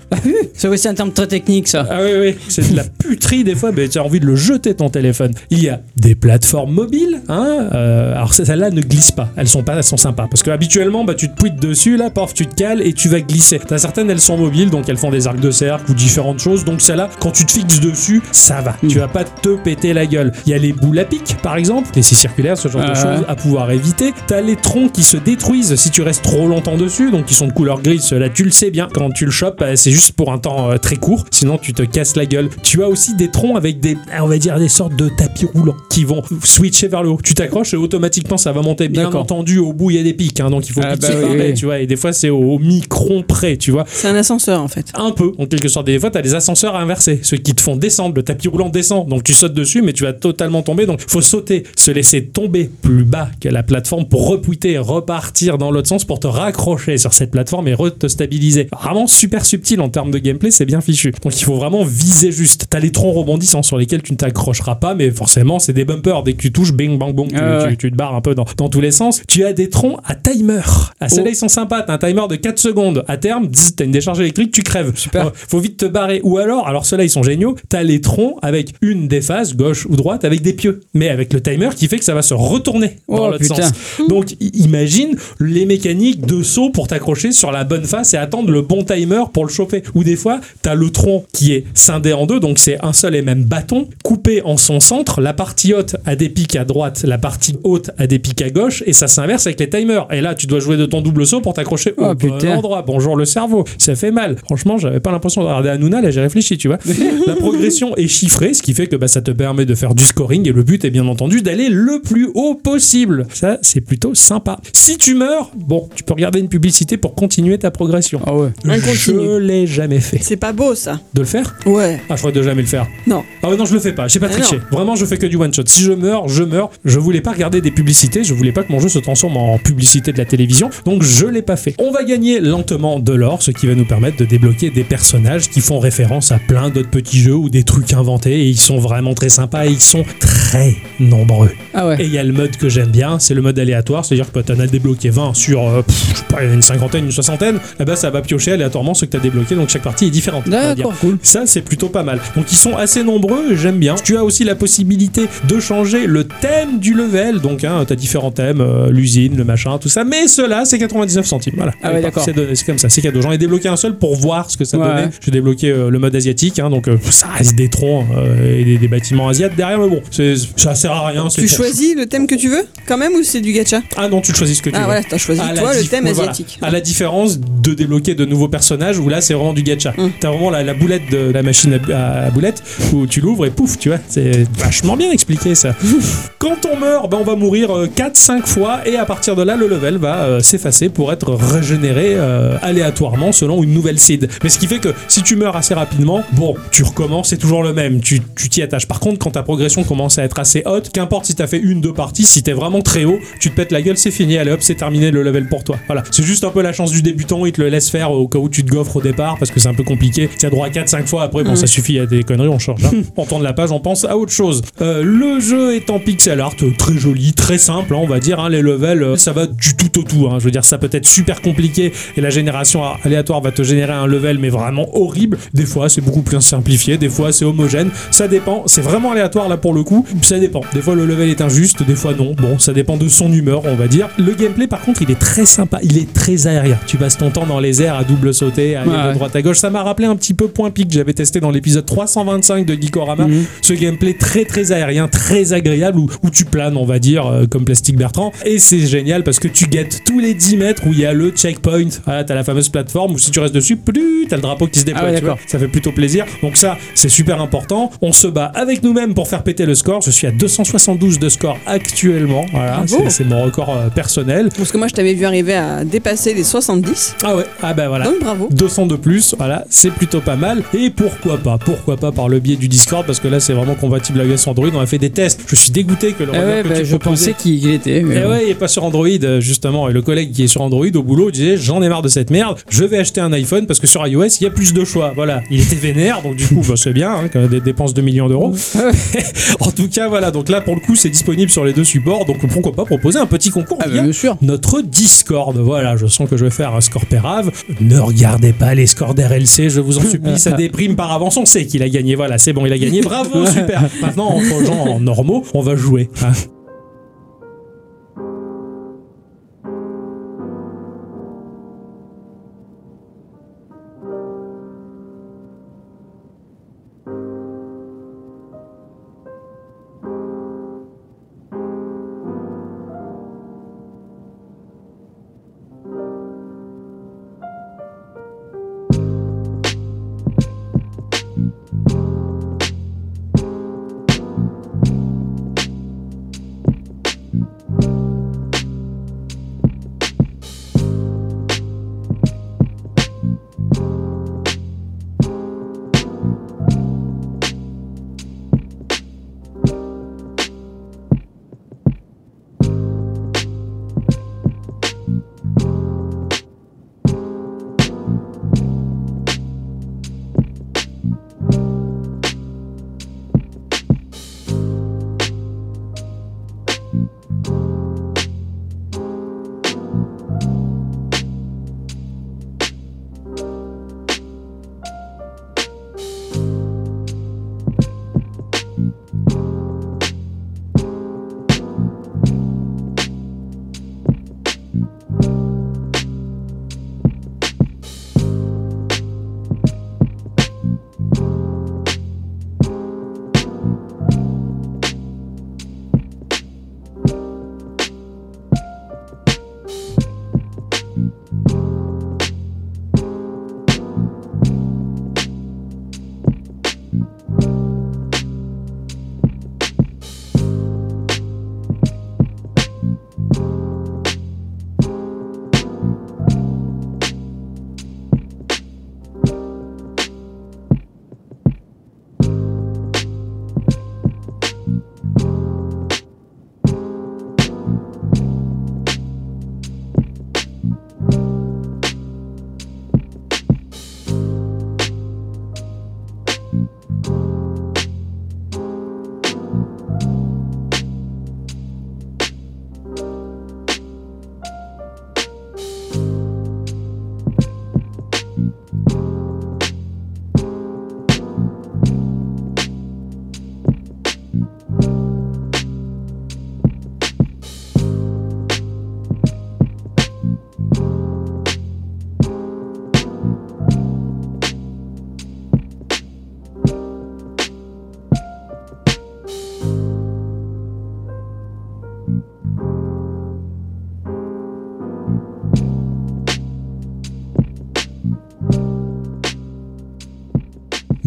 Ça 0.54 0.70
oui, 0.70 0.78
c'est 0.78 0.90
un 0.90 0.94
terme 0.94 1.12
très 1.12 1.28
technique, 1.28 1.68
ça. 1.68 1.86
Ah 1.90 2.00
oui, 2.04 2.12
oui, 2.20 2.36
c'est 2.48 2.72
de 2.72 2.76
la 2.76 2.84
puterie 2.84 3.44
des 3.44 3.56
fois, 3.56 3.72
mais 3.72 3.88
tu 3.88 3.98
as 3.98 4.04
envie 4.04 4.20
de 4.20 4.26
le 4.26 4.36
jeter 4.36 4.74
ton 4.74 4.90
téléphone. 4.90 5.32
Il 5.50 5.62
y 5.62 5.70
a 5.70 5.82
des 5.98 6.16
plateformes 6.16 6.72
mobiles, 6.72 7.22
hein. 7.30 7.70
euh, 7.74 8.14
alors 8.16 8.34
celles-là 8.34 8.72
ne 8.72 8.82
glissent 8.82 9.12
pas, 9.12 9.30
elles 9.36 9.48
sont 9.48 9.64
pas, 9.64 9.76
elles 9.76 9.84
sont 9.84 9.98
sympas, 9.98 10.28
parce 10.30 10.44
que 10.44 10.52
habituellement, 10.52 11.04
bah 11.04 11.14
tu 11.14 11.30
te 11.30 11.36
pouites 11.36 11.60
dessus, 11.60 11.98
là, 11.98 12.10
paf, 12.10 12.34
tu 12.34 12.48
te 12.48 12.56
cales 12.56 12.82
et 12.82 12.94
tu 12.94 13.10
vas 13.10 13.22
glisser. 13.22 13.60
T'as 13.66 13.78
certaines, 13.78 14.10
elles 14.10 14.22
sont 14.22 14.38
mobiles, 14.38 14.70
donc 14.70 14.90
elles 14.90 14.98
font 14.98 15.12
des 15.12 15.28
arcs 15.28 15.40
de 15.40 15.45
cercle 15.52 15.92
ou 15.92 15.94
différentes 15.94 16.40
choses, 16.40 16.64
donc 16.66 16.82
celle-là, 16.82 17.10
quand 17.20 17.32
tu 17.32 17.46
te 17.46 17.52
fixes 17.52 17.80
dessus, 17.80 18.22
ça 18.32 18.62
va. 18.62 18.76
Tu 18.88 19.00
vas 19.00 19.08
pas 19.08 19.24
te 19.24 19.50
péter 19.56 19.94
la 19.94 20.06
gueule. 20.06 20.32
Il 20.46 20.52
y 20.52 20.54
a 20.54 20.58
les 20.58 20.74
boules 20.74 21.00
à 21.00 21.06
pic, 21.06 21.38
par 21.42 21.56
exemple, 21.58 21.90
les 21.96 22.02
scies 22.02 22.16
circulaires, 22.16 22.58
ce 22.58 22.68
genre 22.68 22.82
de 22.82 22.94
choses 22.96 23.06
ouais. 23.22 23.26
à 23.28 23.36
pouvoir 23.36 23.72
éviter. 23.72 24.14
T'as 24.28 24.42
les 24.42 24.56
troncs 24.56 24.92
qui 24.92 25.04
se 25.04 25.18
détruisent 25.18 25.76
si 25.76 25.90
tu 25.92 26.02
restes 26.02 26.24
trop 26.24 26.48
longtemps 26.48 26.78
dessus, 26.78 27.12
donc 27.12 27.26
qui 27.26 27.34
sont 27.34 27.48
de 27.48 27.54
couleur 27.54 27.82
grise. 27.82 28.04
Cela, 28.04 28.30
tu 28.30 28.44
le 28.44 28.52
sais 28.52 28.72
bien. 28.72 28.88
Quand 28.94 29.10
tu 29.12 29.26
le 29.26 29.32
chopes, 29.32 29.62
euh, 29.62 29.76
c'est 29.76 29.92
juste 29.92 30.14
pour 30.14 30.32
un 30.32 30.38
temps 30.38 30.72
euh, 30.72 30.78
très 30.78 30.96
court, 30.98 31.26
sinon 31.32 31.58
tu 31.58 31.74
te 31.74 31.84
casses 31.84 32.16
la 32.16 32.26
gueule. 32.26 32.50
Tu 32.64 32.84
as 32.84 32.88
aussi 32.90 33.16
des 33.16 33.30
troncs 33.30 33.58
avec 33.58 33.80
des, 33.80 33.98
ah, 34.14 34.24
on 34.24 34.28
va 34.28 34.38
dire, 34.38 34.58
des 34.60 34.70
sortes 34.70 34.96
de 34.96 35.10
tapis 35.10 35.46
roulants 35.46 35.76
qui 35.90 36.04
vont 36.04 36.22
switcher 36.44 36.88
vers 36.88 37.04
le 37.04 37.10
haut. 37.10 37.20
Tu 37.24 37.34
t'accroches 37.34 37.74
et 37.74 37.78
automatiquement 37.78 38.38
ça 38.38 38.52
va 38.52 38.62
monter. 38.62 38.88
Bien 38.88 39.12
entendu, 39.14 39.58
au 39.60 39.74
bout 39.74 39.92
il 39.92 39.98
y 39.98 40.00
a 40.00 40.04
des 40.04 40.14
pics, 40.14 40.40
hein, 40.40 40.50
donc 40.50 40.68
il 40.68 40.74
faut 40.74 40.82
Ah, 40.84 40.94
piquer 40.94 41.08
bah 41.14 41.28
oui, 41.32 41.38
là, 41.38 41.46
oui. 41.48 41.54
tu 41.54 41.66
vois. 41.66 41.80
Et 41.80 41.88
des 41.88 41.96
fois 41.96 42.14
c'est 42.14 42.30
au, 42.30 42.38
au 42.54 42.60
micron 42.60 43.24
près, 43.28 43.58
tu 43.58 43.72
vois. 43.72 43.84
C'est 43.88 44.08
un 44.08 44.16
ascenseur 44.16 44.62
en 44.62 44.68
fait. 44.68 44.88
Un 44.94 45.12
peu, 45.12 45.32
en 45.38 45.46
quelque 45.46 45.68
sorte. 45.68 45.86
Des 45.88 46.00
fois, 46.00 46.10
tu 46.12 46.18
as 46.18 46.22
des 46.22 46.36
ascenseurs 46.36 46.76
inversés, 46.76 47.20
ceux 47.24 47.38
qui 47.38 47.54
te 47.54 47.62
font 47.62 47.76
descendre. 47.76 48.16
Le 48.16 48.24
tapis 48.24 48.48
roulant 48.48 48.70
descend, 48.70 49.08
donc 49.08 49.24
tu 49.24 49.34
sautes 49.34 49.54
dessus, 49.54 49.82
mais 49.82 49.94
tu 49.94 50.04
vas 50.04 50.14
totalement 50.14 50.62
tomber. 50.62 50.86
Donc, 50.86 51.02
faut 51.08 51.22
sauter, 51.22 51.64
se 51.76 51.92
laisser 51.92 52.26
tomber 52.26 52.70
plus 52.82 53.04
bas 53.04 53.30
que 53.42 53.50
la 53.50 53.64
plateforme 53.64 54.06
pour 54.06 54.28
repouiter 54.28 54.72
et 54.74 54.78
repartir 54.78 55.58
dans 55.58 55.72
l'autre 55.72 55.88
sens 55.88 56.06
pour 56.06 56.20
te 56.20 56.28
raccrocher 56.28 56.98
sur 56.98 57.14
cette 57.14 57.32
plateforme 57.32 57.68
et 57.68 57.74
re 57.74 57.90
te 57.98 58.08
stabiliser. 58.08 58.68
Vraiment 58.82 59.08
super 59.08 59.46
subtil 59.46 59.82
en 59.82 59.90
termes 59.90 60.12
de 60.12 60.18
gameplay, 60.18 60.52
c'est 60.52 60.66
bien 60.66 60.82
fichu. 60.82 61.14
Donc, 61.24 61.40
il 61.40 61.44
faut 61.44 61.56
vraiment 61.56 61.84
viser 61.84 62.32
juste. 62.32 62.68
T'as 62.70 62.80
les 62.80 62.92
troncs 62.92 63.16
rebondissants 63.16 63.64
sur 63.64 63.78
lesquels 63.78 64.02
tu 64.02 64.12
ne 64.14 64.18
t'accrocheras 64.18 64.76
pas, 64.76 64.96
mais 64.96 65.12
forcément, 65.12 65.60
c'est 65.60 65.74
des 65.74 65.86
bumpers. 65.86 66.24
Dès 66.24 66.34
que 66.34 66.42
tu 66.42 66.52
touches, 66.52 66.74
bing, 66.74 66.98
bang, 66.98 67.14
boom, 67.14 67.28
tu, 67.30 67.36
Ah 67.38 67.64
ouais. 67.66 67.70
tu- 67.72 67.78
tu 67.78 67.92
te 67.92 67.96
barres 67.96 68.16
un 68.16 68.22
peu 68.22 68.36
dans, 68.36 68.46
dans 68.58 68.70
tous 68.70 68.82
les 68.82 68.92
sens. 68.92 69.22
Tu 69.28 69.44
as 69.46 69.54
des 69.54 69.70
troncs 69.70 69.98
à 70.06 70.16
timer. 70.16 70.62
Ah, 71.00 71.10
ceux-là, 71.10 71.24
Oh. 71.28 71.30
ils 71.32 71.36
sont 71.36 71.48
sympas. 71.50 71.82
T'as 71.84 71.94
un 71.94 71.98
timer 71.98 72.28
de 72.30 72.36
4 72.36 72.60
secondes. 72.60 73.04
À 73.08 73.18
terme, 73.18 73.50
t'as 73.76 73.86
une 73.86 73.92
décharge 73.92 74.20
électrique, 74.20 74.52
tu 74.52 74.64
crèves. 74.64 74.94
Super. 74.96 75.25
Euh, 75.26 75.32
faut 75.34 75.60
vite 75.60 75.78
te 75.78 75.86
barrer. 75.86 76.22
Ou 76.24 76.38
alors, 76.38 76.68
alors 76.68 76.86
ceux-là, 76.86 77.04
ils 77.04 77.10
sont 77.10 77.24
géniaux. 77.24 77.56
T'as 77.70 77.84
les 77.84 78.02
troncs 78.02 78.38
avec 78.42 78.74
une 78.82 79.08
des 79.08 79.22
phases, 79.22 79.56
gauche 79.56 79.86
ou 79.86 79.96
droite, 79.96 80.26
avec 80.26 80.42
des 80.42 80.54
pieux. 80.54 80.82
Mais 80.94 81.10
avec 81.10 81.34
le 81.34 81.42
timer 81.42 81.70
qui 81.76 81.88
fait 81.88 81.98
que 82.00 82.06
ça 82.06 82.14
va 82.14 82.22
se 82.22 82.34
retourner 82.34 82.98
dans 83.08 83.28
Oh, 83.28 83.32
l'autre 83.32 83.46
sens. 83.46 83.72
Donc, 84.10 84.36
imagine 84.54 85.16
les 85.40 85.66
mécaniques 85.66 86.26
de 86.26 86.44
saut 86.44 86.70
pour 86.70 86.88
t'accrocher 86.88 87.32
sur 87.32 87.52
la 87.52 87.64
bonne 87.64 87.86
face 87.86 88.14
et 88.14 88.18
attendre 88.18 88.52
le 88.52 88.62
bon 88.62 88.84
timer 88.84 89.24
pour 89.34 89.46
le 89.46 89.52
chauffer. 89.52 89.84
Ou 89.96 90.04
des 90.04 90.16
fois, 90.16 90.40
t'as 90.62 90.76
le 90.76 90.90
tronc 90.90 91.26
qui 91.34 91.54
est 91.54 91.66
scindé 91.74 92.14
en 92.14 92.26
deux, 92.26 92.40
donc 92.40 92.60
c'est 92.60 92.78
un 92.84 92.94
seul 92.94 93.16
et 93.16 93.22
même 93.22 93.44
bâton, 93.44 93.88
coupé 94.04 94.42
en 94.44 94.58
son 94.58 94.80
centre. 94.80 95.22
La 95.22 95.34
partie 95.34 95.74
haute 95.74 95.96
a 96.06 96.16
des 96.16 96.30
pics 96.30 96.56
à 96.56 96.66
droite, 96.66 97.04
la 97.06 97.18
partie 97.18 97.56
haute 97.64 97.92
a 97.98 98.08
des 98.08 98.20
pics 98.20 98.42
à 98.42 98.50
gauche, 98.50 98.84
et 98.86 98.94
ça 98.94 99.08
s'inverse 99.08 99.48
avec 99.48 99.60
les 99.60 99.70
timers. 99.70 100.08
Et 100.12 100.22
là, 100.22 100.36
tu 100.36 100.48
dois 100.48 100.60
jouer 100.60 100.78
de 100.78 100.86
ton 100.86 101.02
double 101.02 101.26
saut 101.26 101.42
pour 101.42 101.54
t'accrocher 101.54 101.94
Oh, 101.98 102.08
au 102.08 102.14
bon 102.16 102.48
endroit. 102.48 102.82
Bonjour 102.86 103.16
le 103.16 103.26
cerveau, 103.26 103.64
ça 103.78 103.96
fait 103.96 104.12
mal. 104.12 104.36
Franchement, 104.44 104.78
j'avais 104.78 105.00
pas 105.00 105.12
l'impression 105.16 105.42
de 105.42 105.48
regarder 105.48 105.70
Hanouna, 105.70 106.02
là 106.02 106.12
j'ai 106.12 106.22
réfléchi, 106.22 106.58
tu 106.58 106.68
vois. 106.68 106.78
la 107.28 107.36
progression 107.36 107.96
est 107.96 108.08
chiffrée, 108.08 108.54
ce 108.54 108.62
qui 108.62 108.74
fait 108.74 108.88
que 108.88 108.96
bah, 108.96 109.08
ça 109.08 109.22
te 109.22 109.32
permet 109.32 109.66
de 109.66 109.76
faire 109.76 109.96
du 109.96 110.04
scoring, 110.04 110.48
et 110.48 110.52
le 110.52 110.64
but 110.64 110.86
est 110.86 110.92
bien 110.92 111.08
entendu 111.08 111.42
d'aller 111.42 111.70
le 111.70 112.02
plus 112.02 112.30
haut 112.34 112.56
possible. 112.56 113.26
Ça, 113.34 113.58
c'est 113.62 113.82
plutôt 113.82 114.14
sympa. 114.16 114.60
Si 114.74 114.98
tu 114.98 115.16
meurs, 115.16 115.52
bon, 115.56 115.90
tu 115.96 116.04
peux 116.04 116.14
regarder 116.14 116.40
une 116.40 116.50
publicité 116.50 116.98
pour 116.98 117.16
continuer 117.16 117.58
ta 117.58 117.72
progression. 117.72 118.22
Ah 118.26 118.36
ouais. 118.36 118.50
Un 118.66 118.78
Je 118.78 119.38
l'ai 119.38 119.68
jamais 119.68 120.00
fait. 120.00 120.20
C'est 120.22 120.38
pas 120.38 120.54
beau 120.54 120.76
ça. 120.76 121.00
De 121.14 121.22
le 121.22 121.26
faire? 121.26 121.56
Ouais. 121.66 122.02
Ah, 122.10 122.16
je 122.16 122.22
crois 122.22 122.32
de 122.32 122.42
jamais 122.42 122.62
le 122.62 122.68
faire. 122.68 122.88
Non. 123.08 123.24
Ah 123.42 123.50
ouais, 123.50 123.58
non, 123.58 123.66
je 123.66 123.74
le 123.74 123.80
fais 123.80 123.94
pas. 123.94 124.08
J'ai 124.08 124.20
pas 124.20 124.28
Ah 124.30 124.34
triché. 124.34 124.60
Vraiment, 124.72 124.96
je 124.96 125.06
fais 125.06 125.18
que 125.18 125.26
du 125.26 125.38
one 125.38 125.54
shot. 125.54 125.64
Si 125.66 125.82
je 125.82 125.92
meurs, 125.92 126.28
je 126.28 126.44
meurs. 126.44 126.70
Je 126.84 127.00
voulais 127.00 127.22
pas 127.22 127.32
regarder 127.32 127.62
des 127.62 127.72
publicités. 127.72 128.24
Je 128.24 128.34
voulais 128.34 128.52
pas 128.52 128.64
que 128.64 128.72
mon 128.72 128.80
jeu 128.80 128.90
se 128.90 129.00
transforme 129.00 129.38
en 129.38 129.58
publicité 129.58 130.12
de 130.12 130.18
la 130.18 130.26
télévision. 130.26 130.70
Donc, 130.86 131.04
je 131.04 131.26
l'ai 131.26 131.42
pas 131.42 131.56
fait. 131.56 131.76
On 131.80 131.92
va 131.92 132.04
gagner 132.04 132.40
lentement 132.40 133.00
de 133.00 133.14
l'or, 133.14 133.42
ce 133.42 133.52
qui 133.52 133.68
va 133.68 133.76
nous 133.76 133.86
permettre 133.86 134.18
de 134.18 134.26
débloquer 134.26 134.70
des 134.70 134.84
personnages 135.06 135.52
qui 135.52 135.62
font 135.62 135.78
référence 135.78 136.32
à 136.32 136.40
plein 136.40 136.72
d'autres 136.72 136.90
petits 136.90 137.20
jeux 137.20 137.36
ou 137.36 137.48
des 137.52 137.62
trucs 137.62 137.94
inventés. 137.94 138.40
Et 138.42 138.48
ils 138.48 138.58
sont 138.58 138.80
vraiment 138.80 139.14
très 139.14 139.30
sympas 139.30 139.68
et 139.68 139.70
ils 139.70 139.80
sont 139.80 140.04
très 140.20 140.78
nombreux. 141.00 141.52
Ah 141.76 141.88
ouais. 141.88 142.02
Et 142.02 142.06
il 142.06 142.12
y 142.12 142.18
a 142.18 142.24
le 142.24 142.34
mode 142.34 142.58
que 142.58 142.70
j'aime 142.70 142.90
bien, 142.90 143.20
c'est 143.20 143.36
le 143.36 143.44
mode 143.44 143.60
aléatoire, 143.60 144.04
c'est-à-dire 144.04 144.32
que 144.32 144.40
tu 144.40 144.52
en 144.52 144.60
as 144.60 144.66
débloqué 144.66 145.12
20 145.12 145.36
sur, 145.36 145.68
euh, 145.68 145.84
pff, 145.84 146.06
je 146.10 146.16
sais 146.16 146.24
pas, 146.28 146.44
une 146.44 146.64
cinquantaine, 146.64 147.06
une 147.06 147.12
soixantaine, 147.12 147.60
et 147.80 147.86
ben 147.86 147.96
ça 147.96 148.10
va 148.10 148.24
piocher 148.24 148.54
aléatoirement 148.54 148.96
ce 148.96 149.06
que 149.06 149.12
tu 149.12 149.18
as 149.18 149.20
débloqué, 149.20 149.54
donc 149.54 149.70
chaque 149.70 149.84
partie 149.84 150.06
est 150.08 150.10
différente. 150.10 150.50
D'accord, 150.50 150.98
cool. 151.00 151.20
Ça, 151.22 151.44
c'est 151.46 151.62
plutôt 151.62 151.90
pas 151.90 152.02
mal. 152.02 152.20
Donc, 152.36 152.52
ils 152.52 152.58
sont 152.58 152.76
assez 152.76 153.04
nombreux, 153.04 153.56
j'aime 153.56 153.78
bien. 153.78 153.94
Tu 154.04 154.18
as 154.18 154.24
aussi 154.24 154.44
la 154.44 154.56
possibilité 154.56 155.28
de 155.48 155.60
changer 155.60 156.08
le 156.08 156.24
thème 156.24 156.80
du 156.80 156.96
level. 156.96 157.42
Donc, 157.42 157.64
hein, 157.64 157.84
tu 157.86 157.94
as 157.94 157.96
différents 157.96 158.32
thèmes, 158.32 158.62
euh, 158.62 158.90
l'usine, 158.90 159.38
le 159.38 159.44
machin, 159.44 159.78
tout 159.78 159.90
ça. 159.90 160.04
Mais 160.04 160.28
cela, 160.28 160.66
c'est 160.66 160.80
99 160.80 161.28
centimes. 161.28 161.54
Voilà. 161.58 161.74
Ah 161.84 161.94
ouais, 161.94 162.02
d'accord. 162.02 162.26
C'est 162.26 162.66
comme 162.66 162.80
ça, 162.80 162.90
c'est 162.90 163.02
cadeau. 163.02 163.22
J'en 163.22 163.32
ai 163.32 163.38
débloqué 163.38 163.68
un 163.68 163.76
seul 163.76 163.98
pour 163.98 164.16
voir 164.16 164.50
ce 164.50 164.58
que 164.58 164.66
ça 164.66 164.80
Ouais. 164.80 164.95
Donnait. 165.02 165.12
J'ai 165.24 165.32
débloqué 165.32 165.70
euh, 165.70 165.90
le 165.90 166.00
mode 166.00 166.16
asiatique, 166.16 166.60
hein, 166.60 166.70
donc 166.70 166.88
euh, 166.88 166.98
ça 167.10 167.28
reste 167.28 167.56
des 167.56 167.70
troncs 167.70 168.06
euh, 168.16 168.60
et 168.60 168.64
des, 168.64 168.78
des 168.78 168.88
bâtiments 168.88 169.28
asiatiques 169.30 169.58
derrière, 169.58 169.80
mais 169.80 169.90
bon, 169.90 170.02
c'est- 170.12 170.36
ça 170.58 170.76
sert 170.76 170.92
à 170.92 171.08
rien. 171.08 171.30
c'est 171.30 171.42
Tu 171.42 171.48
choisis 171.48 171.96
le 171.96 172.06
thème 172.06 172.28
que 172.28 172.36
tu 172.36 172.50
veux 172.50 172.66
quand 172.88 172.98
même 172.98 173.14
ou 173.14 173.24
c'est 173.24 173.42
du 173.42 173.52
gacha? 173.54 173.82
Ah 173.98 174.08
non, 174.10 174.22
tu 174.22 174.34
choisis 174.34 174.58
ce 174.58 174.62
que 174.62 174.70
tu 174.70 174.76
Ah 174.76 174.80
veux. 174.80 174.86
voilà, 174.86 175.04
t'as 175.04 175.18
choisi 175.18 175.42
À 175.42 175.54
la 175.54 175.62
toi 175.62 175.74
le 175.74 175.84
thème 175.84 176.06
ouais, 176.06 176.14
voilà. 176.14 176.32
asiatique. 176.32 176.60
À 176.62 176.72
la 176.72 176.82
différence 176.82 177.40
de 177.40 177.74
débloquer 177.74 178.16
de 178.16 178.26
nouveaux 178.26 178.48
personnages 178.48 179.00
où 179.00 179.10
là 179.10 179.22
c'est 179.22 179.34
vraiment 179.34 179.54
du 179.54 179.64
gacha. 179.64 179.94
Hum. 179.98 180.12
T'as 180.20 180.30
vraiment 180.30 180.50
la, 180.50 180.64
la 180.64 180.74
boulette 180.74 181.10
de 181.12 181.32
la 181.32 181.44
machine 181.44 181.80
à, 181.92 182.26
à 182.26 182.30
boulettes 182.32 182.64
où 182.94 183.08
tu 183.08 183.22
l'ouvres 183.22 183.46
et 183.46 183.50
pouf, 183.52 183.78
tu 183.78 183.90
vois. 183.90 184.00
C'est 184.08 184.48
vachement 184.58 184.96
bien 184.98 185.12
expliqué 185.12 185.56
ça. 185.56 185.76
Quand 186.40 186.66
on 186.72 186.78
meurt, 186.80 187.10
ben, 187.10 187.18
on 187.22 187.24
va 187.24 187.36
mourir 187.36 187.70
4-5 187.96 188.46
fois 188.46 188.82
et 188.88 188.98
à 188.98 189.06
partir 189.06 189.36
de 189.36 189.44
là, 189.44 189.56
le 189.56 189.68
level 189.68 189.98
va 189.98 190.24
euh, 190.24 190.40
s'effacer 190.42 190.90
pour 190.90 191.12
être 191.12 191.34
régénéré 191.34 192.14
euh, 192.16 192.58
aléatoirement 192.62 193.32
selon 193.32 193.64
une 193.64 193.74
nouvelle 193.74 194.00
seed. 194.00 194.30
Mais 194.44 194.50
ce 194.50 194.60
qui 194.60 194.68
fait 194.68 194.75
que 194.80 194.90
si 195.08 195.24
tu 195.24 195.36
meurs 195.36 195.56
assez 195.56 195.74
rapidement, 195.74 196.24
bon, 196.34 196.56
tu 196.72 196.84
recommences, 196.84 197.30
c'est 197.30 197.38
toujours 197.38 197.64
le 197.64 197.74
même. 197.74 198.00
Tu 198.02 198.22
t'y 198.50 198.62
attaches. 198.62 198.86
Par 198.88 199.00
contre, 199.00 199.20
quand 199.20 199.32
ta 199.32 199.44
progression 199.44 199.84
commence 199.84 200.18
à 200.20 200.24
être 200.24 200.40
assez 200.40 200.64
haute, 200.66 200.90
qu'importe 200.92 201.26
si 201.26 201.36
t'as 201.36 201.48
fait 201.48 201.60
une, 201.60 201.82
deux 201.82 201.94
parties, 201.94 202.24
si 202.26 202.44
t'es 202.44 202.54
vraiment 202.54 202.82
très 202.82 203.06
haut, 203.06 203.20
tu 203.40 203.50
te 203.50 203.56
pètes 203.56 203.72
la 203.72 203.82
gueule, 203.82 203.98
c'est 203.98 204.12
fini. 204.12 204.38
Allez 204.38 204.52
hop, 204.52 204.60
c'est 204.62 204.76
terminé 204.76 205.12
le 205.12 205.24
level 205.24 205.48
pour 205.48 205.64
toi. 205.64 205.78
Voilà. 205.88 206.04
C'est 206.12 206.24
juste 206.24 206.44
un 206.44 206.50
peu 206.50 206.62
la 206.62 206.74
chance 206.74 206.92
du 206.92 207.02
débutant, 207.02 207.46
il 207.46 207.52
te 207.52 207.62
le 207.62 207.70
laisse 207.70 207.90
faire 207.90 208.12
au 208.12 208.28
cas 208.28 208.40
où 208.40 208.50
tu 208.50 208.64
te 208.64 208.72
gaufres 208.72 208.96
au 208.98 209.02
départ 209.02 209.38
parce 209.40 209.52
que 209.52 209.60
c'est 209.60 209.70
un 209.70 209.74
peu 209.74 209.84
compliqué. 209.84 210.30
As 210.44 210.50
droit 210.50 210.68
à 210.68 210.70
4-5 210.70 211.06
fois 211.08 211.24
après, 211.24 211.44
bon, 211.44 211.56
ça 211.56 211.68
suffit 211.68 212.00
à 212.00 212.06
des 212.06 212.24
conneries, 212.24 212.48
on 212.50 212.60
change. 212.60 212.84
hein. 212.86 212.92
on 213.18 213.26
tourne 213.26 213.44
la 213.44 213.54
page, 213.54 213.72
on 213.72 213.80
pense 213.80 214.06
à 214.06 214.18
autre 214.18 214.32
chose. 214.32 214.62
Euh, 214.82 215.02
le 215.04 215.40
jeu 215.40 215.76
est 215.76 215.90
en 215.90 216.00
pixel 216.00 216.40
art, 216.40 216.54
très 216.78 216.98
joli, 216.98 217.34
très 217.34 217.58
simple, 217.58 217.94
hein, 217.96 218.00
on 218.02 218.08
va 218.08 218.20
dire. 218.20 218.40
hein, 218.40 218.50
les 218.50 218.62
levels, 218.62 219.04
euh, 219.04 219.16
ça 219.18 219.32
va 219.34 219.48
du 219.48 219.76
tout 219.76 220.00
au 220.00 220.04
tout. 220.04 220.28
hein. 220.30 220.38
Je 220.40 220.46
veux 220.46 220.52
dire, 220.52 220.64
ça 220.66 220.78
peut 220.78 220.90
être 220.92 221.06
super 221.08 221.42
compliqué 221.42 221.92
et 222.18 222.22
la 222.22 222.30
génération 222.30 222.84
aléatoire 223.04 223.42
va 223.42 223.52
te 223.52 223.64
générer 223.64 223.94
un 223.94 224.08
level, 224.08 224.38
mais 224.40 224.50
vraiment 224.50 224.65
horrible. 224.94 225.38
Des 225.54 225.66
fois, 225.66 225.90
c'est 225.90 226.02
beaucoup 226.02 226.22
plus 226.22 226.42
simplifié, 226.42 226.98
des 226.98 227.10
fois, 227.10 227.32
c'est 227.32 227.46
homogène. 227.46 227.90
Ça 228.12 228.28
dépend. 228.28 228.64
C'est 228.66 228.82
vraiment 228.82 229.12
aléatoire 229.12 229.48
là 229.50 229.58
pour 229.58 229.74
le 229.74 229.84
coup. 229.84 230.06
Ça 230.22 230.40
dépend. 230.40 230.62
Des 230.74 230.82
fois, 230.82 230.96
le 230.96 231.06
level 231.06 231.30
est 231.30 231.42
injuste, 231.42 231.84
des 231.84 231.96
fois, 231.96 232.14
non. 232.14 232.34
Bon, 232.38 232.58
ça 232.60 232.74
dépend 232.74 232.98
de 232.98 233.08
son 233.08 233.32
humeur, 233.32 233.64
on 233.66 233.76
va 233.76 233.88
dire. 233.88 234.10
Le 234.18 234.34
gameplay, 234.34 234.68
par 234.68 234.82
contre, 234.82 235.02
il 235.02 235.12
est 235.12 235.20
très 235.20 235.46
sympa. 235.46 235.80
Il 235.84 235.98
est 235.98 236.12
très 236.14 236.48
aérien. 236.48 236.78
Tu 236.88 236.98
passes 236.98 237.18
ton 237.18 237.30
temps 237.32 237.46
dans 237.46 237.60
les 237.60 237.82
airs 237.82 237.96
à 237.96 238.04
double 238.04 238.34
sauter, 238.34 238.76
à 238.76 238.82
aller 238.82 238.90
Ouais. 238.92 239.10
de 239.10 239.14
droite 239.16 239.36
à 239.36 239.42
gauche. 239.42 239.58
Ça 239.58 239.70
m'a 239.70 239.84
rappelé 239.84 240.08
un 240.08 240.16
petit 240.16 240.34
peu 240.34 240.48
Point 240.48 240.72
Pic 240.72 240.88
que 240.90 240.94
j'avais 240.94 241.14
testé 241.14 241.40
dans 241.40 241.52
l'épisode 241.52 241.86
325 241.86 242.66
de 242.66 242.74
Geekorama. 242.76 243.26
Mhm. 243.28 243.44
Ce 243.62 243.74
gameplay 243.74 244.14
très 244.14 244.46
très 244.46 244.72
aérien, 244.72 245.08
très 245.08 245.54
agréable 245.54 246.00
où, 246.00 246.08
où 246.24 246.30
tu 246.30 246.46
planes, 246.46 246.78
on 246.78 246.86
va 246.86 247.00
dire, 247.00 247.26
euh, 247.28 247.46
comme 247.46 247.66
Plastique 247.66 247.98
Bertrand. 247.98 248.32
Et 248.46 248.60
c'est 248.60 248.86
génial 248.88 249.24
parce 249.24 249.40
que 249.40 249.48
tu 249.48 249.66
guettes 249.68 250.02
tous 250.06 250.20
les 250.20 250.34
10 250.34 250.58
mètres 250.58 250.84
où 250.88 250.94
il 250.94 251.00
y 251.00 251.06
a 251.06 251.14
le 251.14 251.32
checkpoint. 251.32 251.90
Voilà, 252.06 252.24
t'as 252.24 252.36
la 252.36 252.44
fameuse 252.44 252.70
plateforme 252.70 253.14
où 253.14 253.20
si 253.20 253.32
tu 253.32 253.40
restes 253.40 253.54
dessus, 253.54 253.76
plus 253.76 254.26
t'as 254.30 254.38
le 254.38 254.42
drapeau 254.42 254.55
qui 254.72 254.80
se 254.80 254.86
déploie. 254.86 255.04
Ah 255.08 255.12
ouais, 255.12 255.16
tu 255.20 255.26
vois. 255.26 255.34
d'accord. 255.36 255.46
ça 255.50 255.60
fait 255.60 255.68
plutôt 255.68 255.92
plaisir. 255.92 256.26
Donc 256.42 256.58
ça, 256.58 256.78
c'est 256.94 257.10
super 257.10 257.42
important. 257.42 257.92
On 258.02 258.12
se 258.12 258.28
bat 258.28 258.52
avec 258.56 258.84
nous-mêmes 258.84 259.14
pour 259.14 259.28
faire 259.28 259.44
péter 259.44 259.66
le 259.66 259.76
score. 259.76 260.02
Je 260.02 260.12
suis 260.12 260.28
à 260.28 260.32
272 260.32 261.20
de 261.20 261.30
score 261.30 261.58
actuellement. 261.66 262.46
Voilà, 262.52 262.84
Bravo. 262.88 263.06
c'est- 263.10 263.24
mon 263.26 263.44
record 263.44 263.70
euh, 263.76 263.90
personnel. 263.90 264.50
Parce 264.56 264.72
que 264.72 264.78
moi 264.78 264.88
je 264.88 264.94
t'avais 264.94 265.14
vu 265.14 265.26
arriver 265.26 265.56
à 265.56 265.84
dépasser 265.84 266.34
les 266.34 266.44
70. 266.44 267.16
Ah 267.24 267.36
ouais, 267.36 267.44
ah 267.62 267.74
bah 267.74 267.88
voilà. 267.88 268.06
Donc 268.06 268.20
bravo. 268.22 268.48
200 268.52 268.86
de 268.88 268.96
plus, 268.96 269.34
voilà, 269.38 269.66
c'est 269.70 269.92
plutôt 269.92 270.22
pas 270.22 270.36
mal. 270.36 270.62
Et 270.78 270.90
pourquoi 270.90 271.38
pas 271.38 271.58
Pourquoi 271.58 271.98
pas 271.98 272.12
par 272.12 272.30
le 272.30 272.40
biais 272.40 272.56
du 272.56 272.68
Discord 272.68 273.06
Parce 273.06 273.20
que 273.20 273.28
là, 273.28 273.40
c'est 273.40 273.54
vraiment 273.54 273.76
compatible 273.76 274.22
avec 274.22 274.38
Android. 274.48 274.68
On 274.74 274.80
a 274.80 274.86
fait 274.86 274.98
des 275.00 275.10
tests. 275.10 275.42
Je 275.48 275.56
suis 275.56 275.72
dégoûté 275.72 276.14
que 276.14 276.24
le 276.24 276.32
Ah 276.36 276.40
ouais, 276.46 276.62
que 276.64 276.68
bah, 276.70 276.76
tu 276.80 276.86
je 276.86 276.96
proposais- 276.98 277.32
pensais 277.32 277.34
qu'il 277.34 277.70
était. 277.72 278.02
mais 278.04 278.22
Eh 278.24 278.28
ouais, 278.30 278.44
il 278.46 278.50
est 278.52 278.56
pas 278.56 278.68
sur 278.68 278.84
Android 278.84 279.08
euh, 279.24 279.40
justement. 279.40 279.90
Et 279.90 279.94
le 279.94 280.02
collègue 280.02 280.32
qui 280.32 280.44
est 280.44 280.48
sur 280.48 280.62
Android 280.62 280.86
au 280.94 281.04
boulot 281.04 281.32
disait 281.32 281.58
j'en 281.58 281.82
ai 281.82 281.90
marre 281.90 282.02
de 282.04 282.10
cette 282.10 282.30
merde. 282.30 282.58
Je 282.70 282.84
vais 282.84 282.98
acheter 283.00 283.22
un 283.22 283.34
iPhone 283.34 283.66
parce 283.66 283.80
que 283.80 283.88
sur 283.88 284.06
iOS 284.06 284.26
il 284.40 284.44
y 284.46 284.48
a 284.48 284.52
plus 284.52 284.74
de 284.74 284.84
choix. 284.86 285.12
Voilà, 285.16 285.42
il 285.50 285.62
était 285.62 285.76
vénère 285.76 286.22
donc 286.22 286.36
du 286.36 286.48
coup 286.48 286.62
bah, 286.68 286.76
c'est 286.76 286.94
bien 286.94 287.12
hein, 287.12 287.30
quand 287.32 287.48
des 287.48 287.62
dépenses 287.62 287.94
de 287.94 288.02
millions 288.02 288.28
d'euros. 288.28 288.54
en 289.60 289.72
tout 289.72 289.88
cas 289.90 290.08
voilà. 290.08 290.32
Donc 290.32 290.50
là 290.50 290.62
pour 290.62 290.76
le 290.76 290.82
coup 290.82 290.96
c'est 290.96 291.10
disponible 291.10 291.52
sur 291.52 291.66
les 291.66 291.74
deux 291.74 291.84
supports, 291.84 292.26
donc 292.26 292.46
pourquoi 292.48 292.72
pas 292.74 292.86
proposer 292.86 293.20
un 293.20 293.26
petit 293.26 293.50
concours 293.50 293.78
Ah, 293.82 293.86
bah, 293.86 293.92
via 293.94 294.04
bien 294.04 294.12
sûr. 294.14 294.38
notre 294.42 294.82
Discord. 294.82 295.58
Voilà, 295.58 295.98
je 295.98 296.08
sens 296.08 296.30
que 296.30 296.38
je 296.38 296.46
vais 296.46 296.52
faire 296.52 296.74
un 296.76 296.82
score 296.82 297.06
pérave. 297.06 297.52
Ne 297.82 298.00
regardez 298.00 298.54
pas 298.54 298.74
les 298.76 298.88
scores 298.88 299.14
d'RLC, 299.16 299.70
je 299.70 299.80
vous 299.82 299.98
en 299.98 300.02
supplie, 300.02 300.40
ça 300.40 300.52
déprime 300.58 300.96
par 300.96 301.12
avance. 301.12 301.38
On 301.38 301.46
sait 301.46 301.66
qu'il 301.66 301.84
a 301.84 301.90
gagné. 301.90 302.16
Voilà, 302.16 302.38
c'est 302.38 302.54
bon, 302.54 302.66
il 302.66 302.74
a 302.74 302.78
gagné. 302.78 303.02
Bravo, 303.02 303.46
super. 303.48 303.84
Maintenant, 304.02 304.30
entre 304.30 304.66
gens 304.66 305.00
normaux, 305.00 305.44
on 305.54 305.62
va 305.62 305.76
jouer. 305.76 306.10
hein. 306.24 306.32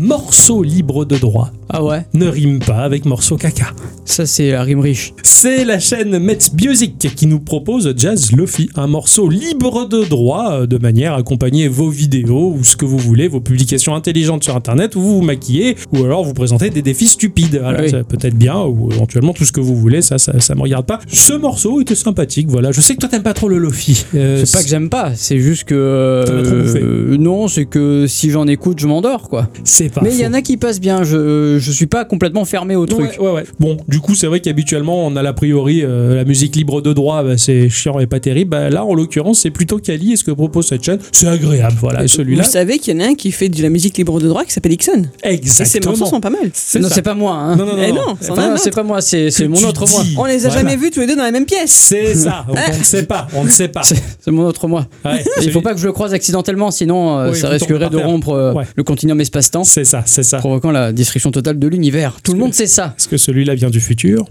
Morceau 0.08 0.62
libre 0.62 1.04
de 1.04 1.18
droit 1.18 1.50
Ah 1.68 1.84
ouais, 1.84 2.06
ne 2.14 2.26
rime 2.26 2.60
pas 2.60 2.78
avec 2.78 3.04
morceau 3.04 3.36
caca. 3.36 3.66
ça 4.06 4.24
c'est 4.24 4.52
la 4.52 4.62
rime 4.62 4.80
riche. 4.80 5.12
C'est 5.22 5.66
la 5.66 5.78
chaîne 5.78 6.18
Metz 6.18 6.50
Music 6.54 6.96
qui 7.14 7.26
nous 7.26 7.40
propose 7.40 7.92
Jazz 7.94 8.32
Lofi, 8.32 8.70
un 8.74 8.86
morceau 8.86 9.28
libre 9.28 9.86
de 9.86 10.04
droit 10.04 10.52
euh, 10.52 10.66
de 10.66 10.78
manière 10.78 11.12
à 11.12 11.16
accompagner 11.18 11.68
vos 11.68 11.90
vidéos 11.90 12.54
ou 12.58 12.64
ce 12.64 12.74
que 12.74 12.86
vous 12.86 12.96
voulez, 12.96 13.28
vos 13.28 13.40
publications 13.42 13.94
intelligentes 13.94 14.44
sur 14.44 14.56
internet 14.56 14.96
où 14.96 15.00
vous 15.02 15.16
vous 15.16 15.22
maquillez 15.22 15.76
ou 15.92 16.02
alors 16.04 16.24
vous 16.24 16.32
présentez 16.32 16.70
des 16.70 16.80
défis 16.80 17.08
stupides. 17.08 17.58
Voilà, 17.62 17.82
Oui. 17.82 17.90
ça 17.90 18.02
peut 18.02 18.16
être 18.22 18.34
bien 18.38 18.62
ou 18.62 18.90
éventuellement 18.90 19.34
tout 19.34 19.44
ce 19.44 19.52
que 19.52 19.60
vous 19.60 19.76
voulez, 19.76 20.00
ça, 20.00 20.16
ça, 20.16 20.40
ça 20.40 20.54
me 20.54 20.62
regarde 20.62 20.86
pas. 20.86 21.00
Ce 21.08 21.34
morceau 21.34 21.82
était 21.82 21.94
sympathique, 21.94 22.48
voilà. 22.48 22.72
Je 22.72 22.80
sais 22.80 22.94
que 22.94 23.00
toi 23.00 23.10
t'aimes 23.10 23.22
pas 23.22 23.34
trop 23.34 23.48
le 23.50 23.58
Lofi. 23.58 24.06
Euh, 24.14 24.42
C'est 24.46 24.56
pas 24.56 24.62
que 24.62 24.70
j'aime 24.70 24.88
pas, 24.88 25.12
c'est 25.14 25.38
juste 25.38 25.64
que. 25.64 25.74
Euh, 25.74 27.18
non, 27.18 27.46
c'est 27.46 27.66
que 27.66 28.06
si 28.08 28.30
j'en 28.30 28.46
écoute, 28.46 28.78
je 28.80 28.86
m'endors 28.86 29.28
quoi. 29.28 29.48
c'est 29.64 29.90
pas 29.92 29.97
Mais 30.02 30.10
il 30.14 30.20
y 30.20 30.26
en 30.26 30.32
a 30.32 30.42
qui 30.42 30.56
passent 30.56 30.80
bien, 30.80 31.02
je, 31.04 31.58
je 31.58 31.72
suis 31.72 31.86
pas 31.86 32.04
complètement 32.04 32.44
fermé 32.44 32.76
au 32.76 32.86
truc. 32.86 33.16
Ouais, 33.18 33.26
ouais, 33.26 33.32
ouais. 33.32 33.44
Bon, 33.58 33.76
du 33.88 34.00
coup, 34.00 34.14
c'est 34.14 34.26
vrai 34.26 34.40
qu'habituellement, 34.40 35.06
on 35.06 35.16
a 35.16 35.22
l'a 35.22 35.32
priori 35.32 35.82
euh, 35.84 36.14
la 36.16 36.24
musique 36.24 36.56
libre 36.56 36.80
de 36.80 36.92
droit, 36.92 37.22
bah, 37.22 37.36
c'est 37.38 37.68
chiant 37.68 37.98
et 37.98 38.06
pas 38.06 38.20
terrible. 38.20 38.50
Bah, 38.50 38.70
là, 38.70 38.84
en 38.84 38.94
l'occurrence, 38.94 39.40
c'est 39.40 39.50
plutôt 39.50 39.78
quali. 39.78 40.12
Et 40.12 40.16
ce 40.16 40.24
que 40.24 40.30
propose 40.30 40.66
cette 40.68 40.82
chaîne, 40.84 40.98
c'est 41.12 41.26
agréable. 41.28 41.76
Voilà. 41.80 42.04
Et 42.04 42.08
celui-là, 42.08 42.42
Vous 42.44 42.50
savez 42.50 42.78
qu'il 42.78 42.94
y 42.96 43.02
en 43.02 43.04
a 43.04 43.08
un 43.10 43.14
qui 43.14 43.32
fait 43.32 43.48
de 43.48 43.62
la 43.62 43.68
musique 43.70 43.96
libre 43.98 44.20
de 44.20 44.28
droit 44.28 44.44
qui 44.44 44.52
s'appelle 44.52 44.72
Ixon. 44.72 45.02
Et 45.24 45.28
ses 45.28 45.34
exactement. 45.62 45.96
morceaux 45.96 46.06
sont 46.06 46.20
pas 46.20 46.30
mal. 46.30 46.50
C'est 46.54 46.78
Non, 46.80 46.88
ça. 46.88 46.94
c'est 46.94 47.02
pas 47.02 47.14
moi. 47.14 47.34
Hein. 47.34 47.56
Non, 47.56 47.66
non, 47.66 47.76
non. 47.76 47.82
Eh 47.86 47.92
non. 47.92 48.16
Enfin, 48.30 48.56
c'est 48.56 48.74
pas 48.74 48.82
moi, 48.82 49.00
c'est 49.00 49.30
mon 49.48 49.62
autre 49.68 49.84
moi. 49.90 50.02
On 50.16 50.24
les 50.24 50.46
a 50.46 50.48
Voilà. 50.48 50.62
jamais 50.62 50.76
vus 50.76 50.90
tous 50.90 51.00
les 51.00 51.06
deux 51.06 51.16
dans 51.16 51.22
la 51.22 51.30
même 51.32 51.46
pièce. 51.46 51.70
C'est 51.70 52.14
ça. 52.14 52.44
On 52.48 52.78
ne 52.78 52.84
sait 52.84 53.02
pas. 53.04 53.26
On 53.34 53.44
ne 53.44 53.50
sait 53.50 53.68
pas. 53.68 53.82
C'est 53.82 53.96
c'est 54.20 54.30
mon 54.30 54.44
autre 54.44 54.68
moi. 54.68 54.86
Il 55.04 55.42
celui- 55.42 55.50
faut 55.52 55.60
pas 55.60 55.72
que 55.74 55.80
je 55.80 55.86
le 55.86 55.92
croise 55.92 56.12
accidentellement, 56.14 56.70
sinon 56.70 57.18
euh, 57.18 57.32
ça 57.34 57.48
risquerait 57.48 57.88
de 57.90 57.96
rompre 57.96 58.30
euh, 58.30 58.54
le 58.76 58.82
continuum 58.82 59.20
espace-temps, 59.20 59.64
C'est 59.64 59.84
ça, 59.88 60.02
c'est 60.06 60.22
ça. 60.22 60.38
provoquant 60.38 60.70
la 60.70 60.92
destruction 60.92 61.30
totale 61.30 61.58
de 61.58 61.66
l'univers. 61.66 62.18
Tout 62.22 62.34
le 62.34 62.38
monde 62.38 62.54
sait 62.54 62.66
ça. 62.66 62.94
Est-ce 62.98 63.08
que 63.08 63.16
celui-là 63.16 63.54
vient 63.54 63.70
du 63.70 63.80
futur 63.80 64.26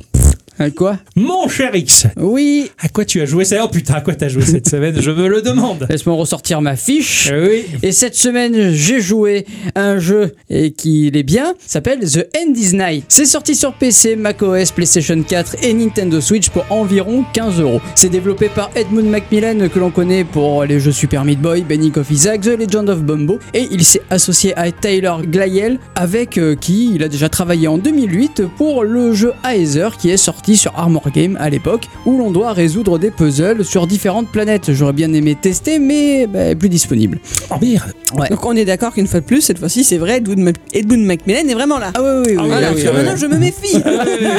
Quoi 0.75 0.97
Mon 1.15 1.47
cher 1.47 1.75
X, 1.75 2.07
Oui. 2.17 2.71
à 2.81 2.89
quoi 2.89 3.05
tu 3.05 3.21
as 3.21 3.25
joué 3.25 3.45
ça 3.45 3.57
Oh 3.63 3.67
putain, 3.67 3.95
à 3.95 4.01
quoi 4.01 4.15
t'as 4.15 4.27
joué 4.27 4.41
cette 4.43 4.67
semaine? 4.69 4.95
Je 4.99 5.11
me 5.11 5.27
le 5.27 5.41
demande. 5.41 5.85
Laisse-moi 5.89 6.15
ressortir 6.15 6.61
ma 6.61 6.75
fiche. 6.75 7.31
Oui. 7.31 7.63
Et 7.83 7.91
cette 7.91 8.15
semaine, 8.15 8.71
j'ai 8.71 8.99
joué 9.01 9.45
à 9.75 9.83
un 9.83 9.99
jeu 9.99 10.33
et 10.49 10.71
qui 10.71 11.07
est 11.13 11.23
bien, 11.23 11.53
s'appelle 11.65 11.99
The 11.99 12.27
End 12.37 12.53
is 12.55 12.73
Night. 12.75 13.05
C'est 13.09 13.25
sorti 13.25 13.55
sur 13.55 13.73
PC, 13.73 14.15
macOS, 14.15 14.71
PlayStation 14.71 15.21
4 15.21 15.57
et 15.63 15.73
Nintendo 15.73 16.19
Switch 16.21 16.49
pour 16.49 16.65
environ 16.69 17.23
15 17.33 17.59
euros. 17.61 17.81
C'est 17.95 18.09
développé 18.09 18.49
par 18.49 18.69
Edmund 18.75 19.07
Macmillan 19.09 19.69
que 19.69 19.79
l'on 19.79 19.91
connaît 19.91 20.23
pour 20.23 20.63
les 20.65 20.79
jeux 20.79 20.91
Super 20.91 21.23
Meat 21.25 21.39
Boy, 21.41 21.61
Benny 21.63 21.91
of 21.95 22.09
Isaac, 22.11 22.41
The 22.41 22.57
Legend 22.59 22.89
of 22.89 23.03
Bumbo 23.03 23.39
et 23.53 23.67
il 23.71 23.83
s'est 23.83 24.01
associé 24.09 24.55
à 24.57 24.71
Tyler 24.71 25.13
Glayel 25.23 25.79
avec 25.95 26.37
euh, 26.37 26.55
qui 26.55 26.91
il 26.95 27.03
a 27.03 27.07
déjà 27.09 27.29
travaillé 27.29 27.67
en 27.67 27.77
2008 27.77 28.43
pour 28.57 28.83
le 28.83 29.13
jeu 29.13 29.33
Aether 29.43 29.89
qui 29.99 30.09
est 30.09 30.17
sorti 30.17 30.46
sorti 30.47 30.57
sur 30.57 30.73
Armor 30.77 31.03
Game 31.13 31.37
à 31.41 31.49
l'époque, 31.49 31.87
où 32.05 32.17
l'on 32.17 32.31
doit 32.31 32.53
résoudre 32.53 32.97
des 32.99 33.11
puzzles 33.11 33.65
sur 33.65 33.85
différentes 33.85 34.29
planètes. 34.29 34.71
J'aurais 34.71 34.93
bien 34.93 35.11
aimé 35.13 35.35
tester, 35.39 35.77
mais 35.79 36.25
bah, 36.25 36.55
plus 36.55 36.69
disponible. 36.69 37.19
Oh 37.51 37.55
merde 37.61 37.93
Ouais. 38.17 38.29
Donc 38.29 38.45
on 38.45 38.55
est 38.55 38.63
d'accord 38.63 38.93
qu'une 38.93 39.07
fois 39.07 39.19
de 39.19 39.25
plus, 39.25 39.41
cette 39.41 39.59
fois-ci, 39.59 39.83
c'est 39.83 39.97
vrai, 39.97 40.17
Edmund, 40.19 40.39
Mac- 40.39 40.55
Edmund 40.71 41.03
Macmillan 41.05 41.45
est 41.49 41.53
vraiment 41.53 41.77
là. 41.77 41.91
Ah 41.93 41.99
oui, 42.01 42.07
oui, 42.07 42.23
oui. 42.27 42.35
Ah 42.37 42.41
oui, 42.43 42.47
Voilà, 42.49 42.71
oui, 42.73 42.81
que 42.81 42.87
oui, 42.87 42.93
maintenant 42.95 43.11
oui. 43.15 43.19
je 43.19 43.25
me 43.25 43.37
méfie. 43.37 43.77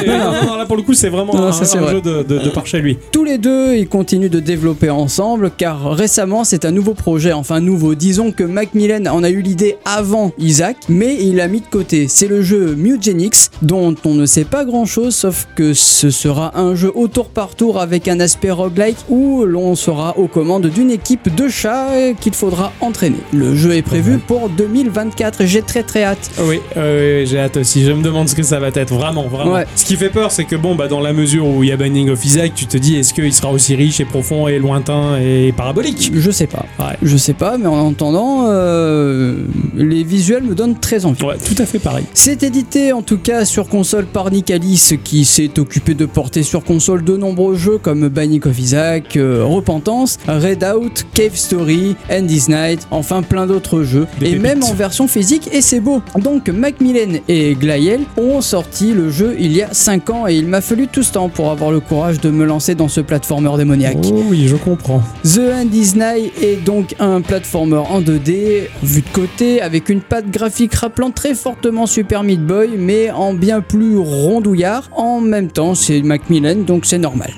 non, 0.07 0.17
non, 0.31 0.47
non, 0.47 0.55
là 0.57 0.65
pour 0.65 0.75
le 0.75 0.81
coup 0.81 0.93
c'est 0.95 1.09
vraiment 1.09 1.35
Non, 1.35 1.43
un, 1.47 1.51
ça, 1.51 1.65
c'est 1.65 1.77
un 1.77 1.81
vrai. 1.81 1.91
jeu 1.93 2.01
de, 2.01 2.23
de, 2.23 2.39
de 2.39 2.49
par 2.49 2.65
chez 2.65 2.79
lui. 2.81 2.97
Tous 3.11 3.23
les 3.23 3.37
deux, 3.37 3.75
ils 3.75 3.87
continuent 3.87 4.29
de 4.31 4.39
développer 4.39 4.89
ensemble 4.89 5.51
car 5.55 5.91
récemment 5.91 6.43
c'est 6.43 6.65
un 6.65 6.71
nouveau 6.71 6.95
projet, 6.95 7.31
enfin 7.31 7.59
nouveau, 7.59 7.93
disons 7.93 8.31
que 8.31 8.43
Macmillan 8.43 9.05
en 9.05 9.21
a 9.23 9.29
eu 9.29 9.41
l'idée 9.43 9.77
avant 9.85 10.31
Isaac, 10.39 10.77
mais 10.89 11.15
il 11.21 11.35
l'a 11.35 11.47
mis 11.47 11.61
de 11.61 11.67
côté. 11.67 12.07
C'est 12.07 12.27
le 12.27 12.41
jeu 12.41 12.73
Mutagenics 12.75 13.51
dont 13.61 13.93
on 14.03 14.15
ne 14.15 14.25
sait 14.25 14.45
pas 14.45 14.65
grand 14.65 14.85
chose 14.85 15.13
sauf 15.13 15.47
que 15.55 15.73
ce 15.99 16.11
sera 16.11 16.57
un 16.57 16.75
jeu 16.75 16.93
au 16.95 17.09
tour 17.09 17.27
par 17.27 17.55
tour 17.55 17.77
avec 17.77 18.07
un 18.07 18.21
aspect 18.21 18.51
roguelike 18.51 18.95
où 19.09 19.43
l'on 19.43 19.75
sera 19.75 20.17
aux 20.17 20.29
commandes 20.29 20.67
d'une 20.67 20.91
équipe 20.91 21.35
de 21.35 21.49
chats 21.49 22.13
qu'il 22.21 22.33
faudra 22.33 22.71
entraîner. 22.79 23.17
Le 23.33 23.53
jeu 23.53 23.73
est 23.75 23.81
prévu 23.81 24.17
pour 24.17 24.47
2024 24.47 25.41
et 25.41 25.47
j'ai 25.47 25.61
très 25.61 25.83
très 25.83 26.05
hâte. 26.05 26.31
Ah 26.37 26.43
Oui, 26.47 26.61
euh, 26.77 27.19
oui, 27.19 27.27
j'ai 27.27 27.37
hâte 27.37 27.57
aussi. 27.57 27.83
Je 27.83 27.91
me 27.91 28.01
demande 28.01 28.29
ce 28.29 28.35
que 28.35 28.43
ça 28.43 28.61
va 28.61 28.69
être, 28.69 28.93
vraiment, 28.93 29.27
vraiment. 29.27 29.51
Ouais. 29.51 29.65
Ce 29.75 29.83
qui 29.83 29.97
fait 29.97 30.09
peur, 30.09 30.31
c'est 30.31 30.45
que 30.45 30.55
bon, 30.55 30.73
bah, 30.73 30.87
dans 30.87 31.01
la 31.01 31.11
mesure 31.11 31.45
où 31.45 31.63
il 31.63 31.69
y 31.69 31.71
a 31.73 31.75
Binding 31.75 32.09
of 32.11 32.23
Isaac, 32.23 32.53
tu 32.55 32.65
te 32.65 32.77
dis, 32.77 32.95
est-ce 32.95 33.13
qu'il 33.13 33.33
sera 33.33 33.51
aussi 33.51 33.75
riche 33.75 33.99
et 33.99 34.05
profond 34.05 34.47
et 34.47 34.57
lointain 34.57 35.17
et 35.19 35.51
parabolique? 35.51 36.13
Je 36.15 36.31
sais 36.31 36.47
pas. 36.47 36.65
Ouais. 36.79 36.95
Je 37.01 37.17
sais 37.17 37.33
pas, 37.33 37.57
mais 37.57 37.67
en 37.67 37.77
entendant, 37.77 38.45
euh, 38.47 39.35
les 39.75 40.05
visuels 40.05 40.43
me 40.43 40.55
donnent 40.55 40.79
très 40.79 41.03
envie. 41.03 41.21
Ouais, 41.25 41.35
tout 41.37 41.61
à 41.61 41.65
fait 41.65 41.79
pareil. 41.79 42.05
C'est 42.13 42.41
édité 42.43 42.93
en 42.93 43.01
tout 43.01 43.17
cas 43.17 43.43
sur 43.43 43.67
console 43.67 44.05
par 44.05 44.31
Nicalis 44.31 44.97
qui 45.03 45.25
s'est 45.25 45.59
occupé 45.59 45.88
de 45.95 46.05
porter 46.05 46.43
sur 46.43 46.63
console 46.63 47.03
de 47.03 47.17
nombreux 47.17 47.55
jeux 47.55 47.77
comme 47.77 48.07
Binding 48.09 48.47
of 48.47 48.59
Isaac, 48.59 49.17
euh, 49.17 49.43
Repentance, 49.45 50.17
Redout, 50.27 51.05
Cave 51.13 51.35
Story, 51.35 51.95
Endless 52.11 52.49
Night, 52.49 52.87
enfin 52.91 53.21
plein 53.21 53.45
d'autres 53.47 53.83
jeux 53.83 54.07
Des 54.19 54.27
et 54.27 54.29
pépites. 54.31 54.41
même 54.41 54.63
en 54.63 54.73
version 54.73 55.07
physique 55.07 55.49
et 55.51 55.61
c'est 55.61 55.79
beau. 55.79 56.01
Donc 56.19 56.49
Macmillan 56.49 57.19
et 57.27 57.55
Glael 57.55 58.01
ont 58.17 58.41
sorti 58.41 58.93
le 58.93 59.09
jeu 59.11 59.35
il 59.39 59.51
y 59.53 59.61
a 59.61 59.73
5 59.73 60.09
ans 60.09 60.27
et 60.27 60.35
il 60.35 60.47
m'a 60.47 60.61
fallu 60.61 60.87
tout 60.87 61.03
ce 61.03 61.13
temps 61.13 61.29
pour 61.29 61.51
avoir 61.51 61.71
le 61.71 61.79
courage 61.79 62.19
de 62.19 62.29
me 62.29 62.45
lancer 62.45 62.75
dans 62.75 62.87
ce 62.87 63.01
platformer 63.01 63.51
démoniaque. 63.57 63.97
Oh 64.11 64.23
oui, 64.29 64.47
je 64.47 64.55
comprends. 64.55 65.01
The 65.23 65.39
End 65.39 65.69
is 65.73 65.93
Nigh 65.95 66.31
est 66.41 66.63
donc 66.63 66.95
un 66.99 67.21
platformer 67.21 67.77
en 67.89 68.01
2D, 68.01 68.67
vu 68.83 69.01
de 69.01 69.09
côté, 69.13 69.61
avec 69.61 69.89
une 69.89 70.01
patte 70.01 70.29
graphique 70.29 70.73
rappelant 70.75 71.11
très 71.11 71.33
fortement 71.35 71.85
Super 71.87 72.23
Meat 72.23 72.45
Boy, 72.45 72.71
mais 72.77 73.11
en 73.11 73.33
bien 73.33 73.61
plus 73.61 73.97
rondouillard. 73.97 74.89
En 74.95 75.21
même 75.21 75.49
temps, 75.49 75.75
c'est 75.79 76.01
Macmillan, 76.01 76.55
donc 76.65 76.85
c'est 76.85 76.97
normal. 76.97 77.31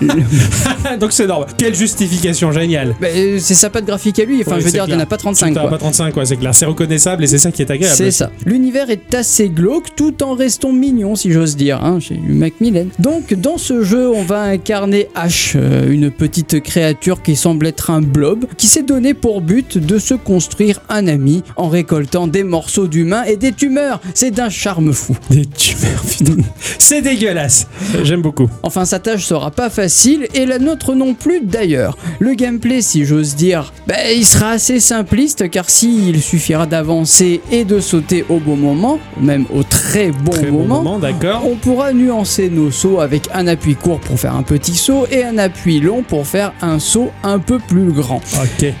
Donc 1.00 1.12
c'est 1.12 1.26
normal. 1.26 1.48
Quelle 1.56 1.74
justification 1.74 2.52
géniale. 2.52 2.94
Bah, 3.00 3.06
euh, 3.14 3.38
c'est 3.40 3.54
sa 3.54 3.70
patte 3.70 3.86
graphique 3.86 4.18
à 4.18 4.24
lui, 4.24 4.40
enfin 4.40 4.52
Ouais, 4.52 4.60
je 4.60 4.64
veux 4.66 4.70
dire, 4.72 4.84
il 4.86 4.94
n'y 4.94 4.96
en 4.96 5.02
a 5.02 5.06
pas 5.06 5.16
35 5.16 5.54
T'as 5.54 5.60
quoi. 5.60 5.70
pas 5.70 5.78
35, 5.78 6.12
quoi, 6.12 6.26
c'est 6.26 6.36
clair. 6.36 6.54
C'est 6.54 6.66
reconnaissable 6.66 7.24
et 7.24 7.26
c'est 7.26 7.38
ça 7.38 7.50
qui 7.50 7.62
est 7.62 7.70
agréable. 7.70 7.96
C'est 7.96 8.10
ça. 8.10 8.30
L'univers 8.44 8.90
est 8.90 9.14
assez 9.14 9.48
glauque 9.48 9.94
tout 9.96 10.22
en 10.22 10.34
restant 10.34 10.72
mignon, 10.72 11.14
si 11.16 11.32
j'ose 11.32 11.56
dire, 11.56 11.82
hein, 11.82 12.00
chez 12.00 12.18
Macmillan. 12.26 12.86
Donc, 12.98 13.34
dans 13.34 13.58
ce 13.58 13.82
jeu, 13.82 14.10
on 14.10 14.22
va 14.22 14.42
incarner 14.42 15.08
Ash, 15.14 15.52
euh, 15.56 15.90
une 15.90 16.10
petite 16.10 16.60
créature 16.62 17.22
qui 17.22 17.36
semble 17.36 17.66
être 17.66 17.90
un 17.90 18.02
blob, 18.02 18.44
qui 18.56 18.66
s'est 18.66 18.82
donné 18.82 19.14
pour 19.14 19.40
but 19.40 19.78
de 19.78 19.98
se 19.98 20.14
construire 20.14 20.80
un 20.88 21.06
ami 21.06 21.42
en 21.56 21.68
récoltant 21.68 22.26
des 22.26 22.42
morceaux 22.44 22.86
d'humains 22.88 23.24
et 23.24 23.36
des 23.36 23.52
tumeurs. 23.52 24.00
C'est 24.14 24.30
d'un 24.30 24.50
charme 24.50 24.92
fou. 24.92 25.16
Des 25.30 25.46
tumeurs, 25.46 26.02
putain. 26.04 26.36
c'est 26.78 27.02
dégueulasse. 27.02 27.66
J'aime 28.02 28.22
beaucoup. 28.22 28.48
Enfin, 28.62 28.84
sa 28.84 28.98
tâche 28.98 29.24
sera 29.24 29.50
pas 29.50 29.70
facile 29.70 30.26
et 30.34 30.46
la 30.46 30.58
nôtre 30.58 30.94
non 30.94 31.14
plus 31.14 31.40
d'ailleurs. 31.40 31.96
Le 32.18 32.34
gameplay, 32.34 32.82
si 32.82 33.04
j'ose 33.04 33.34
dire, 33.34 33.72
ben, 33.86 33.96
il 34.14 34.24
sera 34.24 34.50
assez 34.50 34.80
simpliste 34.80 35.50
car 35.50 35.68
s'il 35.70 36.20
suffira 36.22 36.66
d'avancer 36.66 37.40
et 37.50 37.64
de 37.64 37.80
sauter 37.80 38.24
au 38.28 38.38
bon 38.38 38.56
moment, 38.56 38.98
même 39.20 39.46
au 39.54 39.62
très 39.62 40.10
bon 40.10 40.32
Très 40.32 40.50
bon 40.50 40.64
moment, 40.64 40.98
d'accord. 40.98 41.42
on 41.46 41.56
pourra 41.56 41.92
nuancer 41.92 42.48
nos 42.48 42.70
sauts 42.70 43.00
avec 43.00 43.28
un 43.34 43.46
appui 43.46 43.74
court 43.74 44.00
pour 44.00 44.18
faire 44.18 44.34
un 44.34 44.42
petit 44.42 44.74
saut 44.76 45.06
et 45.10 45.24
un 45.24 45.38
appui 45.38 45.80
long 45.80 46.02
pour 46.02 46.26
faire 46.26 46.52
un 46.62 46.78
saut 46.78 47.10
un 47.22 47.38
peu 47.38 47.58
plus 47.58 47.92
grand. 47.92 48.20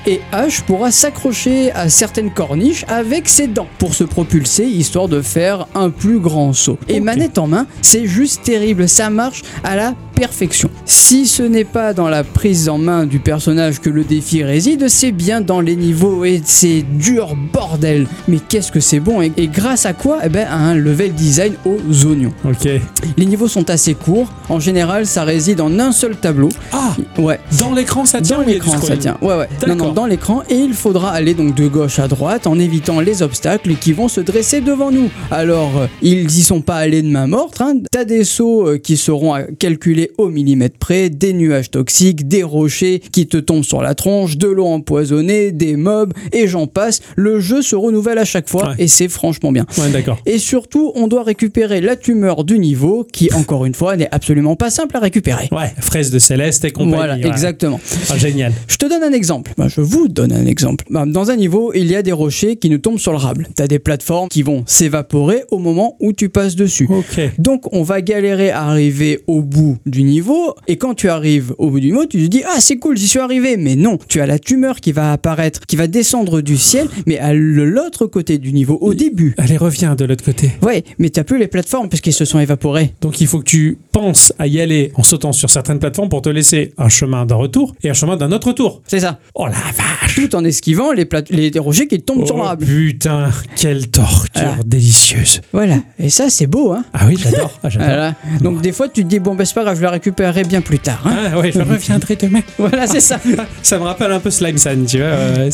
Et 0.06 0.20
Ash 0.32 0.62
pourra 0.62 0.90
s'accrocher 0.90 1.72
à 1.72 1.88
certaines 1.88 2.30
corniches 2.30 2.84
avec 2.88 3.28
ses 3.28 3.46
dents 3.46 3.68
pour 3.78 3.94
se 3.94 4.04
propulser 4.04 4.64
histoire 4.64 5.08
de 5.08 5.20
faire 5.22 5.66
un 5.74 5.90
plus 5.90 6.18
grand 6.18 6.52
saut. 6.52 6.78
Et 6.88 7.00
manette 7.00 7.38
en 7.38 7.46
main, 7.46 7.66
c'est 7.82 8.06
juste 8.06 8.42
terrible, 8.42 8.81
ça 8.86 9.10
marche 9.10 9.42
à 9.64 9.76
la 9.76 9.94
perfection. 10.14 10.70
Si 10.84 11.26
ce 11.26 11.42
n'est 11.42 11.64
pas 11.64 11.94
dans 11.94 12.08
la 12.08 12.22
prise 12.22 12.68
en 12.68 12.78
main 12.78 13.06
du 13.06 13.18
personnage 13.18 13.80
que 13.80 13.90
le 13.90 14.04
défi 14.04 14.44
réside, 14.44 14.88
c'est 14.88 15.10
bien 15.10 15.40
dans 15.40 15.60
les 15.60 15.74
niveaux 15.74 16.24
et 16.24 16.40
c'est 16.44 16.82
dur 16.82 17.34
bordel. 17.52 18.06
Mais 18.28 18.38
qu'est-ce 18.48 18.70
que 18.70 18.78
c'est 18.80 19.00
bon 19.00 19.20
et, 19.22 19.32
et 19.36 19.48
grâce 19.48 19.84
à 19.86 19.92
quoi? 19.94 20.18
Eh 20.24 20.28
ben 20.28 20.46
à 20.48 20.56
un 20.56 20.74
level 20.74 21.12
design 21.14 21.54
aux 21.64 22.06
oignons. 22.06 22.32
Ok. 22.44 22.68
Les 23.16 23.26
niveaux 23.26 23.48
sont 23.48 23.68
assez 23.70 23.94
courts, 23.94 24.28
en 24.48 24.60
général 24.60 25.06
ça 25.06 25.24
réside 25.24 25.60
en 25.60 25.78
un 25.78 25.92
seul 25.92 26.16
tableau. 26.16 26.50
Ah, 26.72 26.94
Ouais, 27.18 27.40
dans 27.58 27.72
l'écran 27.72 28.04
ça 28.04 28.20
tient 28.20 28.38
dans 28.38 28.44
l'écran, 28.44 28.80
ça 28.80 28.96
tient. 28.96 29.16
Ouais, 29.22 29.34
ouais. 29.36 29.48
Non, 29.66 29.74
non, 29.76 29.92
dans 29.92 30.06
l'écran. 30.06 30.42
Et 30.50 30.54
il 30.56 30.74
faudra 30.74 31.10
aller 31.10 31.34
donc 31.34 31.54
de 31.54 31.66
gauche 31.68 31.98
à 31.98 32.06
droite 32.08 32.46
en 32.46 32.58
évitant 32.58 33.00
les 33.00 33.22
obstacles 33.22 33.74
qui 33.76 33.92
vont 33.92 34.08
se 34.08 34.20
dresser 34.20 34.60
devant 34.60 34.90
nous. 34.90 35.10
Alors, 35.30 35.70
ils 36.02 36.26
y 36.30 36.42
sont 36.42 36.60
pas 36.60 36.76
allés 36.76 37.02
de 37.02 37.08
main 37.08 37.26
morte. 37.26 37.60
Hein. 37.60 37.74
T'as 37.90 38.04
des 38.04 38.24
sauts 38.24 38.71
euh, 38.72 38.78
qui 38.78 38.96
seront 38.96 39.34
à 39.34 39.42
calculer 39.44 40.10
au 40.18 40.28
millimètre 40.28 40.78
près, 40.78 41.10
des 41.10 41.32
nuages 41.32 41.70
toxiques, 41.70 42.28
des 42.28 42.42
rochers 42.42 43.00
qui 43.12 43.26
te 43.26 43.36
tombent 43.36 43.64
sur 43.64 43.82
la 43.82 43.94
tronche, 43.94 44.36
de 44.36 44.48
l'eau 44.48 44.66
empoisonnée, 44.66 45.52
des 45.52 45.76
mobs, 45.76 46.12
et 46.32 46.46
j'en 46.48 46.66
passe. 46.66 47.00
Le 47.16 47.40
jeu 47.40 47.62
se 47.62 47.76
renouvelle 47.76 48.18
à 48.18 48.24
chaque 48.24 48.48
fois 48.48 48.62
Ouais. 48.70 48.74
et 48.78 48.88
c'est 48.88 49.08
franchement 49.08 49.50
bien. 49.52 49.66
Ouais, 49.78 49.90
d'accord. 49.90 50.18
Et 50.26 50.38
surtout, 50.38 50.92
on 50.94 51.08
doit 51.08 51.22
récupérer 51.22 51.80
la 51.80 51.96
tumeur 51.96 52.44
du 52.44 52.58
niveau 52.58 53.06
qui, 53.12 53.32
encore 53.34 53.64
une 53.64 53.74
fois, 53.74 53.96
n'est 53.96 54.08
absolument 54.12 54.56
pas 54.56 54.70
simple 54.70 54.96
à 54.96 55.00
récupérer. 55.00 55.48
Ouais, 55.52 55.72
fraise 55.80 56.10
de 56.10 56.18
Céleste 56.18 56.64
et 56.64 56.70
compagnie. 56.70 56.94
Voilà, 56.94 57.14
ouais. 57.16 57.26
exactement. 57.26 57.80
Ah, 58.10 58.16
génial. 58.16 58.52
Je 58.68 58.76
te 58.76 58.86
donne 58.88 59.02
un 59.02 59.12
exemple. 59.12 59.52
Bah, 59.56 59.66
je 59.68 59.80
vous 59.80 60.08
donne 60.08 60.32
un 60.32 60.46
exemple. 60.46 60.84
Bah, 60.90 61.04
dans 61.06 61.30
un 61.30 61.36
niveau, 61.36 61.72
il 61.74 61.86
y 61.86 61.96
a 61.96 62.02
des 62.02 62.12
rochers 62.12 62.56
qui 62.56 62.70
nous 62.70 62.78
tombent 62.78 62.98
sur 62.98 63.12
le 63.12 63.18
rable. 63.18 63.48
T'as 63.56 63.66
des 63.66 63.78
plateformes 63.78 64.28
qui 64.28 64.42
vont 64.42 64.62
s'évaporer 64.66 65.44
au 65.50 65.58
moment 65.58 65.96
où 66.00 66.12
tu 66.12 66.28
passes 66.28 66.56
dessus. 66.56 66.86
Ok. 66.90 67.20
Donc 67.38 67.72
on 67.72 67.82
va 67.82 68.00
galérer 68.00 68.50
à 68.50 68.61
arriver 68.66 69.20
au 69.26 69.42
bout 69.42 69.78
du 69.86 70.02
niveau 70.02 70.54
et 70.68 70.76
quand 70.76 70.94
tu 70.94 71.08
arrives 71.08 71.54
au 71.58 71.70
bout 71.70 71.80
du 71.80 71.86
niveau 71.88 72.06
tu 72.06 72.18
te 72.22 72.26
dis 72.26 72.42
ah 72.46 72.60
c'est 72.60 72.76
cool 72.76 72.96
j'y 72.96 73.08
suis 73.08 73.18
arrivé 73.18 73.56
mais 73.56 73.76
non 73.76 73.98
tu 74.08 74.20
as 74.20 74.26
la 74.26 74.38
tumeur 74.38 74.80
qui 74.80 74.92
va 74.92 75.12
apparaître 75.12 75.60
qui 75.66 75.76
va 75.76 75.86
descendre 75.86 76.40
du 76.40 76.56
ciel 76.56 76.88
mais 77.06 77.18
à 77.18 77.32
l'autre 77.34 78.06
côté 78.06 78.38
du 78.38 78.52
niveau 78.52 78.78
au 78.80 78.94
début 78.94 79.34
Allez, 79.38 79.56
reviens 79.56 79.94
de 79.94 80.04
l'autre 80.04 80.24
côté. 80.24 80.50
ouais 80.62 80.84
mais 80.98 81.10
t'as 81.10 81.24
plus 81.24 81.38
les 81.38 81.48
plateformes 81.48 81.88
parce 81.88 82.00
qu'ils 82.00 82.12
se 82.12 82.24
sont 82.24 82.38
évaporés 82.40 82.94
Donc 83.00 83.20
il 83.20 83.26
faut 83.26 83.38
que 83.38 83.44
tu 83.44 83.78
penses 83.92 84.32
à 84.38 84.46
y 84.46 84.60
aller 84.60 84.92
en 84.94 85.02
sautant 85.02 85.32
sur 85.32 85.50
certaines 85.50 85.78
plateformes 85.78 86.08
pour 86.08 86.22
te 86.22 86.28
laisser 86.28 86.72
un 86.78 86.88
chemin 86.88 87.26
d'un 87.26 87.36
retour 87.36 87.74
et 87.82 87.90
un 87.90 87.94
chemin 87.94 88.16
d'un 88.16 88.32
autre 88.32 88.48
retour. 88.48 88.82
c'est 88.86 89.00
ça 89.00 89.18
Oh 89.34 89.46
la 89.46 89.52
vache 89.52 90.14
tout 90.16 90.34
en 90.36 90.44
esquivant 90.44 90.92
les, 90.92 91.04
plate- 91.04 91.30
les 91.30 91.50
rochers 91.58 91.86
qui 91.86 92.00
tombent 92.00 92.26
sur 92.26 92.36
Oh 92.36 92.42
rable 92.42 92.64
putain, 92.66 93.30
quelle 93.56 93.88
torture 93.88 94.64
délicieuse. 94.64 95.40
voilà 95.52 95.78
et 95.98 96.10
ça 96.10 96.28
c'est 96.30 96.46
beau 96.46 96.72
hein 96.72 96.84
Ah 96.92 97.04
oui, 97.08 97.16
j'adore. 97.18 97.58
Ah, 97.62 97.68
j'adore. 97.68 97.86
Voilà. 97.88 98.14
Donc 98.40 98.51
des 98.60 98.72
fois 98.72 98.88
tu 98.88 99.02
te 99.04 99.08
dis 99.08 99.18
bon 99.18 99.34
ben 99.34 99.44
c'est 99.44 99.54
pas 99.54 99.62
grave 99.64 99.76
je 99.76 99.82
la 99.82 99.90
récupérerai 99.90 100.44
bien 100.44 100.60
plus 100.60 100.78
tard. 100.78 101.02
hein. 101.06 101.30
Ah 101.32 101.38
ouais, 101.38 101.52
je 101.52 101.58
reviendrai 101.60 102.16
demain. 102.16 102.40
Voilà 102.58 102.86
c'est 102.86 103.00
ça. 103.00 103.18
Ça 103.62 103.78
me 103.78 103.84
rappelle 103.84 104.12
un 104.12 104.20
peu 104.20 104.30
Slime 104.30 104.58
San, 104.58 104.84
tu 104.84 104.98
vois. 104.98 105.06
euh, 105.06 105.50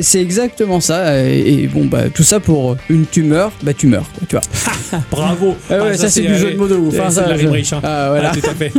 c'est 0.00 0.20
exactement 0.20 0.80
ça 0.80 1.22
et, 1.24 1.62
et 1.64 1.66
bon 1.66 1.84
bah 1.84 2.08
tout 2.12 2.22
ça 2.22 2.40
pour 2.40 2.76
une 2.88 3.06
tumeur 3.06 3.52
bah 3.62 3.72
tu 3.74 3.86
meurs 3.86 4.06
quoi, 4.12 4.26
tu 4.28 4.36
vois. 4.36 5.00
Bravo. 5.10 5.56
Ah 5.70 5.82
ouais, 5.84 5.96
ça, 5.96 6.08
c'est 6.08 6.22
du 6.22 6.34
jeu 6.36 6.52
de 6.52 6.56
mots 6.56 6.66
de 6.68 6.74
ouf, 6.76 6.94
euh, 6.94 7.02
hein, 7.04 7.10
ça, 7.10 7.26
la 7.28 7.36
je- 7.36 7.46
hein. 7.74 7.80
Ah, 7.82 8.06
voilà. 8.10 8.30
tout 8.30 8.40
à 8.48 8.54
fait. 8.54 8.72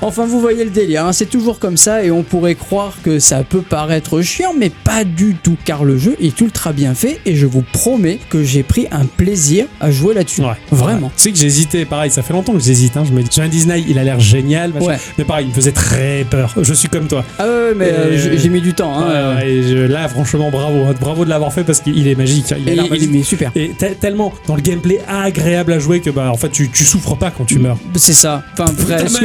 Enfin 0.00 0.26
vous 0.26 0.40
voyez 0.40 0.64
le 0.64 0.70
délire, 0.70 1.04
hein, 1.06 1.12
c'est 1.12 1.26
toujours 1.30 1.58
comme 1.58 1.76
ça 1.76 2.02
et 2.04 2.10
on 2.10 2.22
pourrait 2.22 2.54
croire 2.54 2.94
que 3.02 3.18
ça 3.18 3.42
peut 3.44 3.62
paraître 3.62 4.20
chiant 4.22 4.52
mais 4.58 4.70
pas 4.70 5.04
du 5.04 5.34
tout 5.42 5.56
car 5.64 5.84
le 5.84 5.98
jeu 5.98 6.16
est 6.20 6.38
ultra 6.40 6.72
bien 6.72 6.94
fait 6.94 7.20
et 7.26 7.34
je 7.36 7.46
vous 7.46 7.62
promets 7.62 8.18
que 8.30 8.42
j'ai 8.42 8.62
pris 8.62 8.86
un 8.90 9.04
plaisir 9.04 9.66
à 9.80 9.90
jouer 9.90 10.14
là-dessus. 10.14 10.42
Ouais. 10.42 10.48
Vraiment. 10.70 11.10
Tu 11.16 11.22
sais 11.24 11.30
que 11.32 11.38
j'hésitais, 11.38 11.84
pareil, 11.84 12.10
ça 12.10 12.22
fait 12.22 12.32
longtemps 12.32 12.52
que 12.54 12.60
j'hésite. 12.60 12.95
Je 13.04 13.12
me 13.12 13.22
dis, 13.22 13.40
un 13.40 13.48
Disney, 13.48 13.84
il 13.88 13.98
a 13.98 14.04
l'air 14.04 14.18
génial. 14.20 14.72
Ouais. 14.80 14.98
Mais 15.18 15.24
pareil, 15.24 15.46
il 15.46 15.50
me 15.50 15.54
faisait 15.54 15.72
très 15.72 16.24
peur. 16.28 16.54
Je 16.60 16.72
suis 16.74 16.88
comme 16.88 17.06
toi. 17.08 17.24
Ah 17.38 17.44
ouais 17.46 17.74
mais 17.76 17.86
euh, 17.90 18.36
j'ai 18.36 18.48
mis 18.48 18.60
du 18.60 18.74
temps. 18.74 18.92
Hein, 18.98 19.06
Ouais, 19.06 19.42
ouais, 19.44 19.50
et 19.50 19.62
je- 19.62 19.76
là, 19.76 20.08
franchement, 20.08 20.50
bravo. 20.50 20.84
hein. 20.84 20.94
Bravo 21.00 21.24
de 21.24 21.30
l'avoir 21.30 21.52
fait 21.52 21.64
parce 21.64 21.80
qu'il 21.80 22.06
est 22.08 22.14
magique. 22.14 22.52
hein. 22.52 22.56
Il 22.66 22.78
a 22.80 22.84
Et 22.84 22.88
il 23.00 23.16
est 23.16 23.22
super. 23.22 23.50
Et 23.54 23.70
te- 23.70 23.92
tellement 23.94 24.32
dans 24.46 24.56
le 24.56 24.62
gameplay 24.62 25.00
agréable 25.08 25.72
à 25.72 25.78
jouer 25.78 26.00
que 26.00 26.10
bah 26.10 26.30
en 26.30 26.36
fait 26.36 26.48
tu, 26.50 26.68
tu 26.70 26.84
souffres 26.84 27.16
pas 27.16 27.30
quand 27.30 27.44
tu 27.44 27.58
meurs. 27.58 27.78
C'est 27.96 28.12
ça. 28.12 28.42
Enfin 28.58 28.66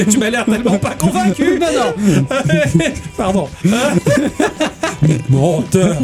tu 0.09 0.17
m'as 0.17 0.29
l'air 0.29 0.45
tellement 0.45 0.77
pas 0.77 0.95
convaincu. 0.95 1.43
Non, 1.61 1.67
non. 2.07 2.25
Pardon. 3.17 3.47
Menteur. 5.29 5.97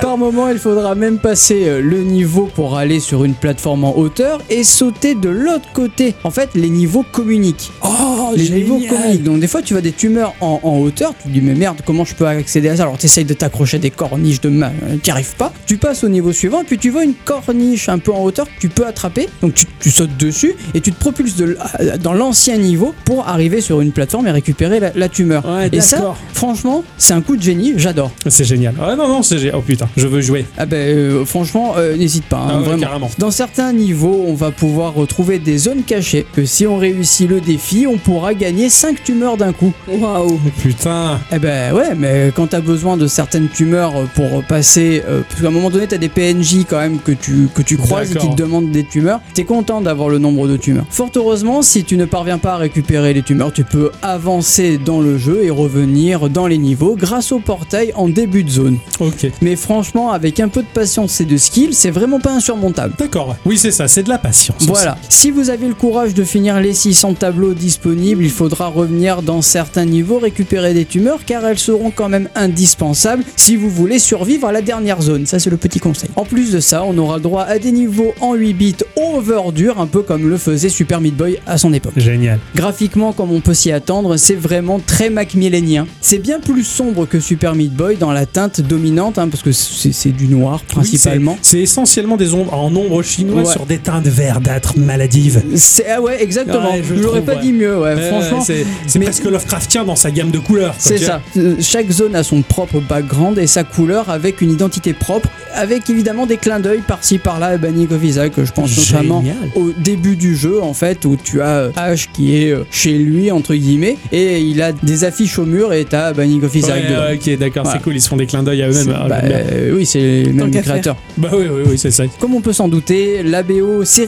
Par 0.00 0.16
moment, 0.18 0.48
il 0.48 0.58
faudra 0.58 0.94
même 0.94 1.18
passer 1.18 1.64
euh, 1.68 1.80
le 1.80 2.02
niveau 2.02 2.48
pour 2.54 2.76
aller 2.76 2.98
sur 3.00 3.24
une 3.24 3.34
plateforme 3.34 3.84
en 3.84 3.96
hauteur 3.96 4.40
et 4.50 4.64
sauter 4.64 5.14
de 5.14 5.28
l'autre 5.28 5.68
côté. 5.72 6.14
En 6.24 6.29
fait, 6.30 6.50
les 6.54 6.68
niveaux 6.70 7.04
communiquent. 7.10 7.70
Oh, 7.82 8.30
les 8.36 8.48
niveaux 8.50 8.78
communiquent. 8.88 9.24
Donc 9.24 9.40
des 9.40 9.46
fois, 9.48 9.62
tu 9.62 9.74
vois 9.74 9.80
des 9.80 9.92
tumeurs 9.92 10.34
en, 10.40 10.60
en 10.62 10.78
hauteur, 10.78 11.14
tu 11.22 11.28
te 11.28 11.32
dis 11.32 11.40
mais 11.40 11.54
merde, 11.54 11.78
comment 11.84 12.04
je 12.04 12.14
peux 12.14 12.26
accéder 12.26 12.68
à 12.68 12.76
ça? 12.76 12.82
Alors 12.84 12.98
tu 12.98 13.06
essayes 13.06 13.24
de 13.24 13.34
t'accrocher 13.34 13.76
à 13.76 13.80
des 13.80 13.90
corniches 13.90 14.40
de 14.40 14.48
main, 14.48 14.72
tu 15.02 15.10
arrives 15.10 15.34
pas. 15.36 15.52
Tu 15.66 15.76
passes 15.76 16.04
au 16.04 16.08
niveau 16.08 16.32
suivant, 16.32 16.62
puis 16.66 16.78
tu 16.78 16.90
vois 16.90 17.04
une 17.04 17.14
corniche 17.24 17.88
un 17.88 17.98
peu 17.98 18.12
en 18.12 18.22
hauteur 18.22 18.46
que 18.46 18.60
tu 18.60 18.68
peux 18.68 18.86
attraper. 18.86 19.28
Donc 19.42 19.54
tu, 19.54 19.66
tu 19.80 19.90
sautes 19.90 20.16
dessus 20.18 20.54
et 20.74 20.80
tu 20.80 20.92
te 20.92 20.98
propulses 20.98 21.36
de, 21.36 21.56
dans 22.02 22.12
l'ancien 22.12 22.56
niveau 22.56 22.94
pour 23.04 23.28
arriver 23.28 23.60
sur 23.60 23.80
une 23.80 23.92
plateforme 23.92 24.26
et 24.26 24.30
récupérer 24.30 24.80
la, 24.80 24.92
la 24.94 25.08
tumeur. 25.08 25.44
Ouais, 25.46 25.68
et 25.72 25.80
ça, 25.80 26.14
franchement, 26.34 26.84
c'est 26.98 27.12
un 27.12 27.20
coup 27.20 27.36
de 27.36 27.42
génie, 27.42 27.74
j'adore. 27.76 28.10
C'est 28.26 28.44
génial. 28.44 28.74
Ah 28.80 28.96
non, 28.96 29.08
non, 29.08 29.22
c'est 29.22 29.38
génial. 29.38 29.56
Oh 29.58 29.62
putain, 29.62 29.88
je 29.96 30.06
veux 30.06 30.20
jouer. 30.20 30.44
Ah 30.58 30.66
ben 30.66 30.76
euh, 30.76 31.24
franchement, 31.24 31.74
euh, 31.76 31.96
n'hésite 31.96 32.24
pas, 32.24 32.38
hein, 32.38 32.48
Ah 32.50 32.58
ouais, 32.58 32.64
vraiment. 32.64 32.82
carrément. 32.82 33.10
Dans 33.18 33.30
certains 33.30 33.72
niveaux, 33.72 34.24
on 34.26 34.34
va 34.34 34.50
pouvoir 34.50 34.94
retrouver 34.94 35.38
des 35.38 35.58
zones 35.58 35.82
cachées 35.82 36.19
que 36.32 36.44
si 36.44 36.66
on 36.66 36.76
réussit 36.76 37.28
le 37.28 37.40
défi, 37.40 37.86
on 37.86 37.98
pourra 37.98 38.34
gagner 38.34 38.68
5 38.68 39.02
tumeurs 39.02 39.36
d'un 39.36 39.52
coup. 39.52 39.72
Waouh. 39.88 40.38
Putain. 40.62 41.20
Eh 41.32 41.38
ben 41.38 41.74
ouais, 41.74 41.94
mais 41.96 42.32
quand 42.34 42.48
t'as 42.48 42.60
besoin 42.60 42.96
de 42.96 43.06
certaines 43.06 43.48
tumeurs 43.48 43.92
pour 44.14 44.42
passer, 44.44 45.02
euh, 45.08 45.22
parce 45.28 45.40
qu'à 45.40 45.48
un 45.48 45.50
moment 45.50 45.70
donné 45.70 45.86
t'as 45.86 45.98
des 45.98 46.08
PNJ 46.08 46.64
quand 46.68 46.78
même 46.78 46.98
que 46.98 47.12
tu 47.12 47.48
que 47.54 47.62
tu 47.62 47.76
croises 47.76 48.12
et 48.12 48.18
qui 48.18 48.30
te 48.30 48.36
demandent 48.36 48.70
des 48.70 48.84
tumeurs, 48.84 49.20
t'es 49.34 49.44
content 49.44 49.80
d'avoir 49.80 50.08
le 50.08 50.18
nombre 50.18 50.48
de 50.48 50.56
tumeurs. 50.56 50.86
Fort 50.90 51.10
heureusement, 51.16 51.62
si 51.62 51.84
tu 51.84 51.96
ne 51.96 52.04
parviens 52.04 52.38
pas 52.38 52.54
à 52.54 52.56
récupérer 52.56 53.12
les 53.12 53.22
tumeurs, 53.22 53.52
tu 53.52 53.64
peux 53.64 53.90
avancer 54.02 54.78
dans 54.78 55.00
le 55.00 55.18
jeu 55.18 55.44
et 55.44 55.50
revenir 55.50 56.28
dans 56.28 56.46
les 56.46 56.58
niveaux 56.58 56.96
grâce 56.96 57.32
au 57.32 57.38
portail 57.38 57.92
en 57.94 58.08
début 58.08 58.44
de 58.44 58.50
zone. 58.50 58.78
Ok. 59.00 59.30
Mais 59.42 59.56
franchement, 59.56 60.12
avec 60.12 60.40
un 60.40 60.48
peu 60.48 60.62
de 60.62 60.68
patience 60.68 61.20
et 61.20 61.24
de 61.24 61.36
skill, 61.36 61.74
c'est 61.74 61.90
vraiment 61.90 62.20
pas 62.20 62.32
insurmontable. 62.32 62.94
D'accord. 62.98 63.36
Oui, 63.44 63.58
c'est 63.58 63.70
ça. 63.70 63.88
C'est 63.88 64.02
de 64.02 64.08
la 64.08 64.18
patience. 64.18 64.62
Voilà. 64.66 64.96
Si 65.08 65.30
vous 65.30 65.50
avez 65.50 65.68
le 65.68 65.74
courage 65.74 66.09
de 66.14 66.24
finir 66.24 66.60
les 66.60 66.72
600 66.74 67.14
tableaux 67.14 67.54
disponibles, 67.54 68.24
il 68.24 68.30
faudra 68.30 68.66
revenir 68.68 69.22
dans 69.22 69.42
certains 69.42 69.84
niveaux 69.84 70.18
récupérer 70.18 70.74
des 70.74 70.84
tumeurs 70.84 71.20
car 71.24 71.44
elles 71.46 71.58
seront 71.58 71.90
quand 71.90 72.08
même 72.08 72.28
indispensables 72.34 73.24
si 73.36 73.56
vous 73.56 73.70
voulez 73.70 73.98
survivre 73.98 74.48
à 74.48 74.52
la 74.52 74.62
dernière 74.62 75.00
zone. 75.02 75.26
Ça, 75.26 75.38
c'est 75.38 75.50
le 75.50 75.56
petit 75.56 75.80
conseil. 75.80 76.10
En 76.16 76.24
plus 76.24 76.52
de 76.52 76.60
ça, 76.60 76.84
on 76.84 76.96
aura 76.98 77.18
droit 77.18 77.42
à 77.44 77.58
des 77.58 77.72
niveaux 77.72 78.12
en 78.20 78.34
8 78.34 78.52
bits 78.54 78.76
over 78.96 79.52
dur, 79.54 79.80
un 79.80 79.86
peu 79.86 80.02
comme 80.02 80.28
le 80.28 80.36
faisait 80.36 80.68
Super 80.68 81.00
Meat 81.00 81.16
Boy 81.16 81.38
à 81.46 81.58
son 81.58 81.72
époque. 81.72 81.92
Génial. 81.96 82.38
Graphiquement, 82.54 83.12
comme 83.12 83.32
on 83.32 83.40
peut 83.40 83.54
s'y 83.54 83.72
attendre, 83.72 84.16
c'est 84.16 84.34
vraiment 84.34 84.80
très 84.84 85.10
macmillénien. 85.10 85.86
C'est 86.00 86.18
bien 86.18 86.40
plus 86.40 86.64
sombre 86.64 87.06
que 87.06 87.20
Super 87.20 87.54
Meat 87.54 87.72
Boy 87.74 87.96
dans 87.96 88.12
la 88.12 88.26
teinte 88.26 88.60
dominante, 88.60 89.18
hein, 89.18 89.28
parce 89.28 89.42
que 89.42 89.52
c'est 89.52 90.10
du 90.16 90.26
noir 90.28 90.62
principalement. 90.64 91.32
Oui, 91.32 91.38
c'est- 91.42 91.60
essentiellement 91.60 92.16
des 92.16 92.34
ombres 92.34 92.54
en 92.54 92.74
ombre 92.74 93.02
chinoise 93.02 93.46
Ouais. 93.48 93.52
sur 93.52 93.66
des 93.66 93.78
teintes 93.78 94.06
verdâtres 94.06 94.74
maladives. 94.78 95.42
C'est 95.54 95.86
ah 95.90 96.00
ouais, 96.00 96.22
exactement. 96.22 96.72
Ouais, 96.72 96.82
je 96.86 96.94
l'aurais 96.94 97.20
trouve, 97.20 97.34
pas 97.34 97.36
ouais. 97.36 97.42
dit 97.42 97.52
mieux, 97.52 97.78
ouais. 97.78 97.90
Euh, 97.90 98.08
Franchement, 98.08 98.40
c'est 98.40 98.64
c'est 98.86 98.98
mais- 98.98 99.04
presque 99.06 99.24
Lovecraftien 99.24 99.84
dans 99.84 99.96
sa 99.96 100.10
gamme 100.10 100.30
de 100.30 100.38
couleurs. 100.38 100.72
quoi, 100.72 100.76
C'est 100.78 100.96
tu 100.96 101.04
ça. 101.04 101.20
Euh, 101.36 101.54
Chaque 101.60 101.90
zone 101.90 102.14
a 102.14 102.22
son 102.22 102.42
propre 102.42 102.80
background 102.80 103.38
et 103.38 103.46
sa 103.46 103.64
couleur 103.64 104.10
avec 104.10 104.40
une 104.40 104.50
identité 104.50 104.92
propre, 104.92 105.28
avec 105.54 105.88
évidemment 105.90 106.26
des 106.26 106.36
clins 106.36 106.60
d'œil 106.60 106.80
par-ci 106.86 107.18
par-là 107.18 107.46
à 107.48 107.56
Banning 107.58 107.92
of 107.92 108.02
Isaac. 108.04 108.32
Je 108.42 108.52
pense 108.52 108.70
Génial. 108.70 109.04
notamment 109.06 109.24
au 109.56 109.70
début 109.76 110.16
du 110.16 110.36
jeu 110.36 110.62
en 110.62 110.74
fait 110.74 111.04
où 111.04 111.16
tu 111.22 111.40
as 111.42 111.48
euh, 111.58 111.70
Ash 111.76 112.08
qui 112.12 112.36
est 112.42 112.50
euh, 112.52 112.64
chez 112.70 112.92
lui 112.98 113.30
entre 113.30 113.54
guillemets 113.54 113.96
et 114.12 114.40
il 114.40 114.62
a 114.62 114.72
des 114.72 115.04
affiches 115.04 115.38
au 115.38 115.44
mur 115.44 115.72
et 115.72 115.84
t'as 115.84 116.12
Banning 116.12 116.42
of. 116.44 116.54
Isaac. 116.54 116.70
Ouais, 116.84 116.90
dedans. 116.90 117.00
ouais, 117.02 117.14
ok, 117.34 117.38
d'accord, 117.38 117.62
Voilà. 117.64 117.78
c'est 117.78 117.82
cool. 117.84 117.94
Ils 117.96 118.00
se 118.00 118.08
font 118.08 118.16
des 118.16 118.26
clins 118.26 118.42
d'œil 118.42 118.62
à 118.62 118.68
eux-mêmes. 118.68 118.94
Ah, 118.96 119.06
Bah, 119.08 119.16
euh, 119.24 119.72
oui, 119.74 119.86
c'est 119.86 120.24
qu'à 120.36 120.52
faire. 120.52 120.62
créateurs. 120.62 120.96
Bah 121.16 121.28
oui, 121.32 121.44
oui, 121.50 121.62
oui, 121.66 121.78
c'est 121.78 121.90
ça. 121.90 122.04
Comme 122.18 122.34
on 122.34 122.40
peut 122.40 122.52
s'en 122.52 122.68
douter, 122.68 123.22
la 123.22 123.42
BO, 123.42 123.84
c'est 123.84 124.06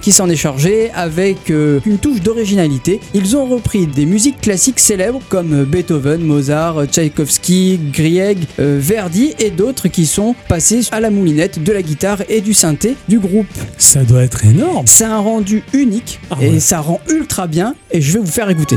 qui 0.00 0.12
s'en 0.12 0.28
est 0.28 0.36
chargé 0.36 0.90
avec 1.12 1.50
euh, 1.50 1.78
une 1.84 1.98
touche 1.98 2.22
d'originalité. 2.22 2.98
Ils 3.12 3.36
ont 3.36 3.44
repris 3.44 3.86
des 3.86 4.06
musiques 4.06 4.40
classiques 4.40 4.80
célèbres 4.80 5.20
comme 5.28 5.64
Beethoven, 5.64 6.22
Mozart, 6.22 6.86
Tchaïkovski, 6.86 7.78
Grieg, 7.92 8.38
euh, 8.58 8.78
Verdi 8.80 9.34
et 9.38 9.50
d'autres 9.50 9.88
qui 9.88 10.06
sont 10.06 10.34
passés 10.48 10.80
à 10.90 11.00
la 11.00 11.10
moulinette 11.10 11.62
de 11.62 11.70
la 11.70 11.82
guitare 11.82 12.22
et 12.30 12.40
du 12.40 12.54
synthé 12.54 12.96
du 13.10 13.18
groupe. 13.18 13.46
Ça 13.76 14.04
doit 14.04 14.22
être 14.22 14.46
énorme. 14.46 14.86
C'est 14.86 15.04
un 15.04 15.18
rendu 15.18 15.62
unique 15.74 16.18
Ah 16.30 16.36
et 16.40 16.50
ouais. 16.52 16.60
ça 16.60 16.80
rend 16.80 17.00
ultra 17.10 17.46
bien 17.46 17.74
et 17.90 18.00
je 18.00 18.12
vais 18.14 18.18
vous 18.20 18.26
faire 18.32 18.48
écouter. 18.48 18.76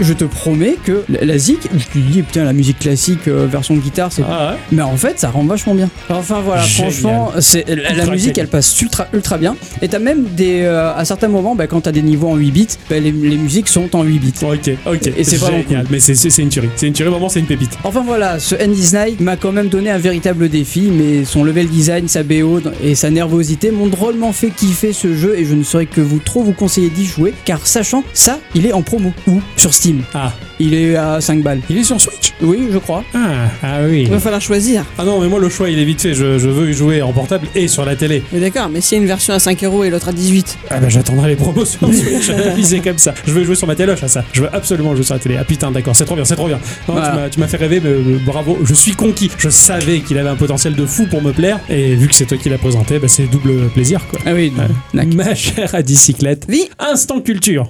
Je 0.00 0.12
te 0.12 0.24
promets 0.24 0.76
que 0.84 1.04
la, 1.08 1.24
la 1.24 1.38
zik, 1.38 1.60
je 1.76 1.84
te 1.86 1.98
dis 1.98 2.22
putain 2.22 2.44
la 2.44 2.52
musique 2.52 2.78
classique 2.78 3.28
euh, 3.28 3.46
version 3.50 3.74
guitare 3.76 4.12
c'est 4.12 4.22
Ah 4.28 4.52
ouais 4.52 4.58
Mais 4.72 4.82
en 4.82 4.96
fait, 4.96 5.18
ça 5.18 5.30
rend 5.30 5.44
vachement 5.44 5.74
bien. 5.74 5.88
Enfin 6.08 6.40
voilà, 6.44 6.62
Génial. 6.62 6.92
franchement, 6.92 7.32
c'est 7.40 7.64
la, 7.68 8.06
musique, 8.06 8.38
elle 8.38 8.48
passe 8.48 8.80
ultra 8.80 9.06
ultra 9.12 9.38
bien. 9.38 9.56
Et 9.82 9.88
t'as 9.88 9.98
même 9.98 10.24
des, 10.36 10.62
euh, 10.62 10.94
à 10.94 11.04
certains 11.04 11.28
moments, 11.28 11.54
bah, 11.54 11.66
quand 11.66 11.82
t'as 11.82 11.92
des 11.92 12.02
niveaux 12.02 12.28
en 12.28 12.36
8 12.36 12.50
bits, 12.50 12.66
bah, 12.88 12.98
les, 12.98 13.12
les 13.12 13.36
musiques 13.36 13.68
sont 13.68 13.94
en 13.96 14.02
8 14.02 14.18
bits. 14.18 14.34
Ok, 14.42 14.70
ok. 14.86 15.12
Et 15.16 15.24
c'est 15.24 15.36
vraiment 15.36 15.62
génial. 15.62 15.86
Mais 15.90 16.00
c'est- 16.00 16.14
c'est 16.14 16.30
c'est 16.30 16.42
une 16.42 16.48
tuerie. 16.48 16.68
C'est 16.76 16.86
une 16.86 16.92
tuerie, 16.92 17.10
vraiment, 17.10 17.28
c'est 17.28 17.40
une 17.40 17.46
pépite. 17.46 17.72
Enfin 17.84 18.02
voilà, 18.04 18.38
ce 18.38 18.54
Andy's 18.54 18.92
Night 18.92 19.20
m'a 19.20 19.36
quand 19.36 19.52
même 19.52 19.68
donné 19.68 19.90
un 19.90 19.98
véritable 19.98 20.48
défi, 20.48 20.90
mais 20.92 21.24
son 21.24 21.44
level 21.44 21.68
design, 21.68 22.08
sa 22.08 22.22
BO 22.22 22.60
et 22.82 22.94
sa 22.94 23.10
nervosité 23.10 23.70
m'ont 23.70 23.86
drôlement 23.88 24.32
fait 24.32 24.50
kiffer 24.50 24.92
ce 24.92 25.14
jeu 25.14 25.38
et 25.38 25.44
je 25.44 25.54
ne 25.54 25.62
saurais 25.62 25.86
que 25.86 26.00
vous 26.00 26.18
trop 26.18 26.42
vous 26.42 26.52
conseiller 26.52 26.90
d'y 26.90 27.06
jouer, 27.06 27.32
car 27.44 27.66
sachant 27.66 28.02
ça, 28.12 28.38
il 28.54 28.66
est 28.66 28.72
en 28.72 28.82
promo 28.82 29.12
ou 29.26 29.40
sur 29.56 29.72
Steam. 29.80 30.02
Ah, 30.12 30.30
Il 30.58 30.74
est 30.74 30.94
à 30.94 31.22
5 31.22 31.42
balles. 31.42 31.60
il 31.70 31.78
est 31.78 31.84
sur 31.84 31.98
Switch 31.98 32.34
Oui, 32.42 32.68
je 32.70 32.76
crois. 32.76 33.02
Ah, 33.14 33.48
ah 33.62 33.78
oui. 33.88 34.02
Il 34.02 34.10
va 34.10 34.18
falloir 34.18 34.42
choisir. 34.42 34.84
Ah 34.98 35.04
non, 35.04 35.18
mais 35.22 35.26
moi, 35.28 35.40
le 35.40 35.48
choix, 35.48 35.70
il 35.70 35.78
est 35.78 35.84
vite 35.86 36.02
fait. 36.02 36.12
Je, 36.12 36.38
je 36.38 36.50
veux 36.50 36.68
y 36.68 36.74
jouer 36.74 37.00
en 37.00 37.12
portable 37.14 37.46
et 37.54 37.66
sur 37.66 37.86
la 37.86 37.96
télé. 37.96 38.22
Mais 38.30 38.40
d'accord, 38.40 38.68
mais 38.68 38.82
s'il 38.82 38.98
y 38.98 39.00
a 39.00 39.02
une 39.02 39.08
version 39.08 39.32
à 39.32 39.38
5 39.38 39.64
euros 39.64 39.82
et 39.84 39.88
l'autre 39.88 40.08
à 40.08 40.12
18. 40.12 40.58
Ah 40.68 40.80
bah 40.80 40.90
j'attendrai 40.90 41.30
les 41.30 41.36
promos 41.36 41.64
sur 41.64 41.86
Switch. 41.94 42.30
C'est 42.62 42.80
comme 42.80 42.98
ça. 42.98 43.14
Je 43.26 43.32
veux 43.32 43.42
jouer 43.42 43.54
sur 43.54 43.66
ma 43.66 43.74
téloche 43.74 44.02
à 44.02 44.08
ça. 44.08 44.22
Je 44.34 44.42
veux 44.42 44.54
absolument 44.54 44.94
jouer 44.94 45.02
sur 45.04 45.14
la 45.14 45.20
télé. 45.20 45.36
Ah 45.40 45.44
putain, 45.44 45.70
d'accord, 45.70 45.96
c'est 45.96 46.04
trop 46.04 46.14
bien, 46.14 46.26
c'est 46.26 46.36
trop 46.36 46.46
bien. 46.48 46.58
Non, 46.86 46.94
Voilà. 46.94 47.30
tu 47.30 47.40
m'as- 47.40 47.48
fait 47.48 47.56
rêver, 47.56 47.80
mais 47.82 47.88
euh, 47.90 48.18
bravo. 48.26 48.58
Je 48.64 48.74
suis 48.74 48.92
conquis. 48.92 49.30
Je 49.38 49.48
savais 49.48 50.00
qu'il 50.00 50.18
avait 50.18 50.28
un 50.28 50.36
potentiel 50.36 50.74
de 50.74 50.84
fou 50.84 51.06
pour 51.06 51.22
me 51.22 51.32
plaire. 51.32 51.58
Et 51.70 51.94
vu 51.94 52.06
que 52.06 52.14
c'est 52.14 52.26
toi 52.26 52.36
qui 52.36 52.50
l'as 52.50 52.58
présenté, 52.58 52.98
bah, 52.98 53.08
c'est 53.08 53.30
double 53.30 53.68
plaisir 53.70 54.02
quoi. 54.10 54.18
Ah 54.26 54.34
oui, 54.34 54.52
Ouais. 54.94 55.06
Ma 55.06 55.34
chère 55.34 55.74
à 55.74 55.80
bicyclette. 55.80 56.44
Oui. 56.50 56.68
Instant 56.78 57.20
culture. 57.22 57.66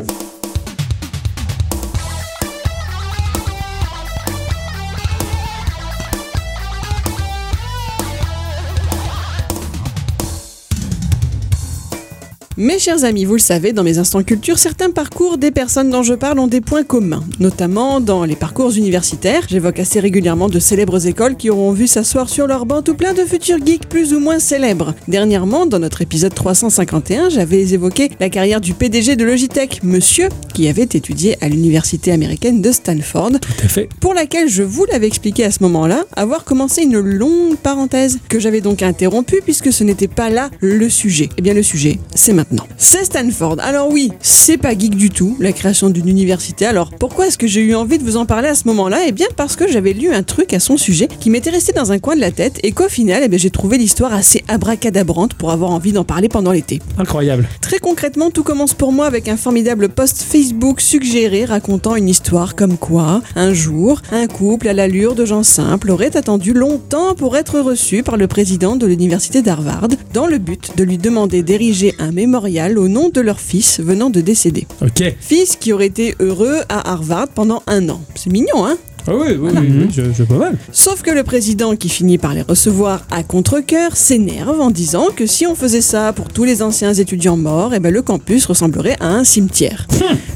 Mes 12.63 12.79
chers 12.79 13.05
amis, 13.05 13.25
vous 13.25 13.37
le 13.37 13.41
savez, 13.41 13.73
dans 13.73 13.85
mes 13.85 13.97
instants 13.97 14.23
culture, 14.23 14.59
certains 14.59 14.91
parcours 14.91 15.39
des 15.39 15.51
personnes 15.51 15.89
dont 15.89 16.03
je 16.03 16.13
parle 16.13 16.39
ont 16.39 16.47
des 16.47 16.61
points 16.61 16.85
communs, 16.85 17.25
notamment 17.39 18.03
dans 18.03 18.25
les 18.25 18.37
parcours 18.37 18.77
universitaires. 18.77 19.47
J'évoque 19.49 19.79
assez 19.79 19.99
régulièrement 19.99 20.51
de 20.51 20.59
célèbres 20.59 21.07
écoles 21.07 21.37
qui 21.37 21.49
auront 21.49 21.73
vu 21.73 21.87
s'asseoir 21.87 22.29
sur 22.29 22.47
leur 22.47 22.67
banc 22.67 22.83
tout 22.83 22.95
plein 22.95 23.15
de 23.15 23.23
futurs 23.23 23.65
geeks 23.65 23.89
plus 23.89 24.13
ou 24.13 24.21
moins 24.21 24.39
célèbres. 24.39 24.95
Dernièrement, 25.09 25.65
dans 25.65 25.79
notre 25.79 26.03
épisode 26.03 26.35
351, 26.35 27.31
j'avais 27.31 27.63
évoqué 27.73 28.11
la 28.21 28.29
carrière 28.29 28.61
du 28.61 28.75
PDG 28.75 29.17
de 29.17 29.25
Logitech, 29.25 29.83
monsieur, 29.83 30.29
qui 30.53 30.69
avait 30.69 30.83
étudié 30.83 31.39
à 31.41 31.49
l'université 31.49 32.13
américaine 32.13 32.61
de 32.61 32.73
Stanford, 32.73 33.31
Tout 33.41 33.65
à 33.65 33.69
fait. 33.69 33.89
pour 34.01 34.13
laquelle 34.13 34.51
je 34.51 34.63
vous 34.63 34.85
l'avais 34.93 35.07
expliqué 35.07 35.45
à 35.45 35.51
ce 35.51 35.63
moment-là, 35.63 36.05
avoir 36.15 36.45
commencé 36.45 36.83
une 36.83 36.99
longue 36.99 37.57
parenthèse 37.57 38.19
que 38.29 38.39
j'avais 38.39 38.61
donc 38.61 38.83
interrompue 38.83 39.41
puisque 39.43 39.73
ce 39.73 39.83
n'était 39.83 40.09
pas 40.09 40.29
là 40.29 40.51
le 40.61 40.91
sujet. 40.91 41.31
Eh 41.39 41.41
bien 41.41 41.55
le 41.55 41.63
sujet, 41.63 41.99
c'est 42.15 42.35
maintenant. 42.35 42.50
C'est 42.77 43.05
Stanford. 43.05 43.57
Alors 43.61 43.89
oui, 43.91 44.11
c'est 44.21 44.57
pas 44.57 44.77
geek 44.77 44.97
du 44.97 45.11
tout, 45.11 45.37
la 45.39 45.53
création 45.53 45.91
d'une 45.91 46.09
université. 46.09 46.67
Alors 46.67 46.91
pourquoi 46.99 47.27
est-ce 47.27 47.39
que 47.39 47.47
j'ai 47.47 47.61
eu 47.61 47.75
envie 47.75 47.99
de 47.99 48.03
vous 48.03 48.17
en 48.17 48.27
parler 48.27 48.49
à 48.49 48.55
ce 48.55 48.67
moment-là? 48.69 49.01
Eh 49.07 49.13
bien 49.13 49.29
parce 49.37 49.55
que 49.55 49.69
j'avais 49.69 49.93
lu 49.93 50.13
un 50.13 50.23
truc 50.23 50.53
à 50.53 50.61
son 50.61 50.77
sujet 50.77 51.09
qui 51.21 51.31
m'était 51.31 51.51
resté 51.51 51.73
dans 51.73 51.93
un 51.93 51.99
coin 51.99 52.17
de 52.17 52.21
la 52.21 52.31
tête 52.31 52.59
et 52.63 52.73
qu'au 52.73 52.89
final, 52.89 53.23
eh 53.25 53.39
j'ai 53.39 53.51
trouvé 53.51 53.79
l'histoire 53.79 54.13
assez 54.13 54.43
abracadabrante 54.49 55.35
pour 55.35 55.51
avoir 55.53 55.71
envie 55.71 55.93
d'en 55.93 56.05
parler 56.05 56.29
pendant 56.29 56.53
l'été. 56.53 56.81
Incroyable. 56.99 57.49
Très 57.61 57.79
concrètement, 57.79 58.31
tout 58.31 58.43
commence 58.43 58.75
pour 58.75 58.93
moi 58.93 59.07
avec 59.07 59.29
un 59.29 59.37
formidable 59.37 59.89
post 59.89 60.23
Facebook 60.23 60.81
suggéré 60.81 61.45
racontant 61.45 61.95
une 61.97 62.09
histoire 62.09 62.57
comme 62.57 62.77
quoi, 62.77 63.23
un 63.37 63.55
jour, 63.55 64.01
un 64.11 64.27
couple 64.27 64.69
à 64.69 64.73
l'allure 64.73 65.15
de 65.15 65.25
gens 65.25 65.43
simples 65.43 65.91
aurait 65.91 66.17
attendu 66.17 66.53
longtemps 66.53 67.15
pour 67.15 67.37
être 67.37 67.61
reçu 67.61 68.03
par 68.03 68.17
le 68.17 68.27
président 68.27 68.77
de 68.77 68.87
l'université 68.87 69.43
d'Harvard 69.43 69.89
dans 70.13 70.27
le 70.27 70.39
but 70.39 70.77
de 70.77 70.85
lui 70.85 70.99
demander 70.99 71.43
d'ériger 71.43 71.95
un 71.99 72.11
mémorial 72.41 72.79
au 72.79 72.89
nom 72.89 73.11
de 73.11 73.21
leur 73.21 73.39
fils 73.39 73.81
venant 73.81 74.09
de 74.09 74.23
décéder. 74.23 74.67
Ok. 74.81 75.15
Fils 75.21 75.57
qui 75.57 75.73
aurait 75.75 75.87
été 75.87 76.15
heureux 76.21 76.61
à 76.71 76.93
Harvard 76.93 77.29
pendant 77.29 77.63
un 77.67 77.89
an. 77.91 78.01
C'est 78.15 78.31
mignon, 78.31 78.65
hein? 78.67 78.79
Ah 79.07 79.13
oui, 79.15 79.37
oui, 79.39 79.51
oui, 79.55 79.69
oui, 79.83 79.87
je, 79.91 80.03
je 80.17 80.23
pas 80.25 80.37
mal. 80.37 80.57
Sauf 80.73 81.03
que 81.03 81.11
le 81.11 81.23
président, 81.25 81.75
qui 81.77 81.89
finit 81.89 82.19
par 82.19 82.35
les 82.35 82.43
recevoir 82.43 83.03
à 83.11 83.23
contre-coeur, 83.23 83.97
s'énerve 83.97 84.61
en 84.61 84.71
disant 84.71 85.07
que 85.15 85.27
si 85.27 85.47
on 85.47 85.55
faisait 85.55 85.81
ça 85.81 86.13
pour 86.13 86.29
tous 86.29 86.45
les 86.45 86.63
anciens 86.63 86.93
étudiants 86.95 87.37
morts, 87.37 87.73
eh 87.75 87.81
ben 87.81 87.93
le 87.93 88.03
campus 88.03 88.47
ressemblerait 88.47 88.97
à 89.01 89.09
un 89.09 89.25
cimetière. 89.25 89.87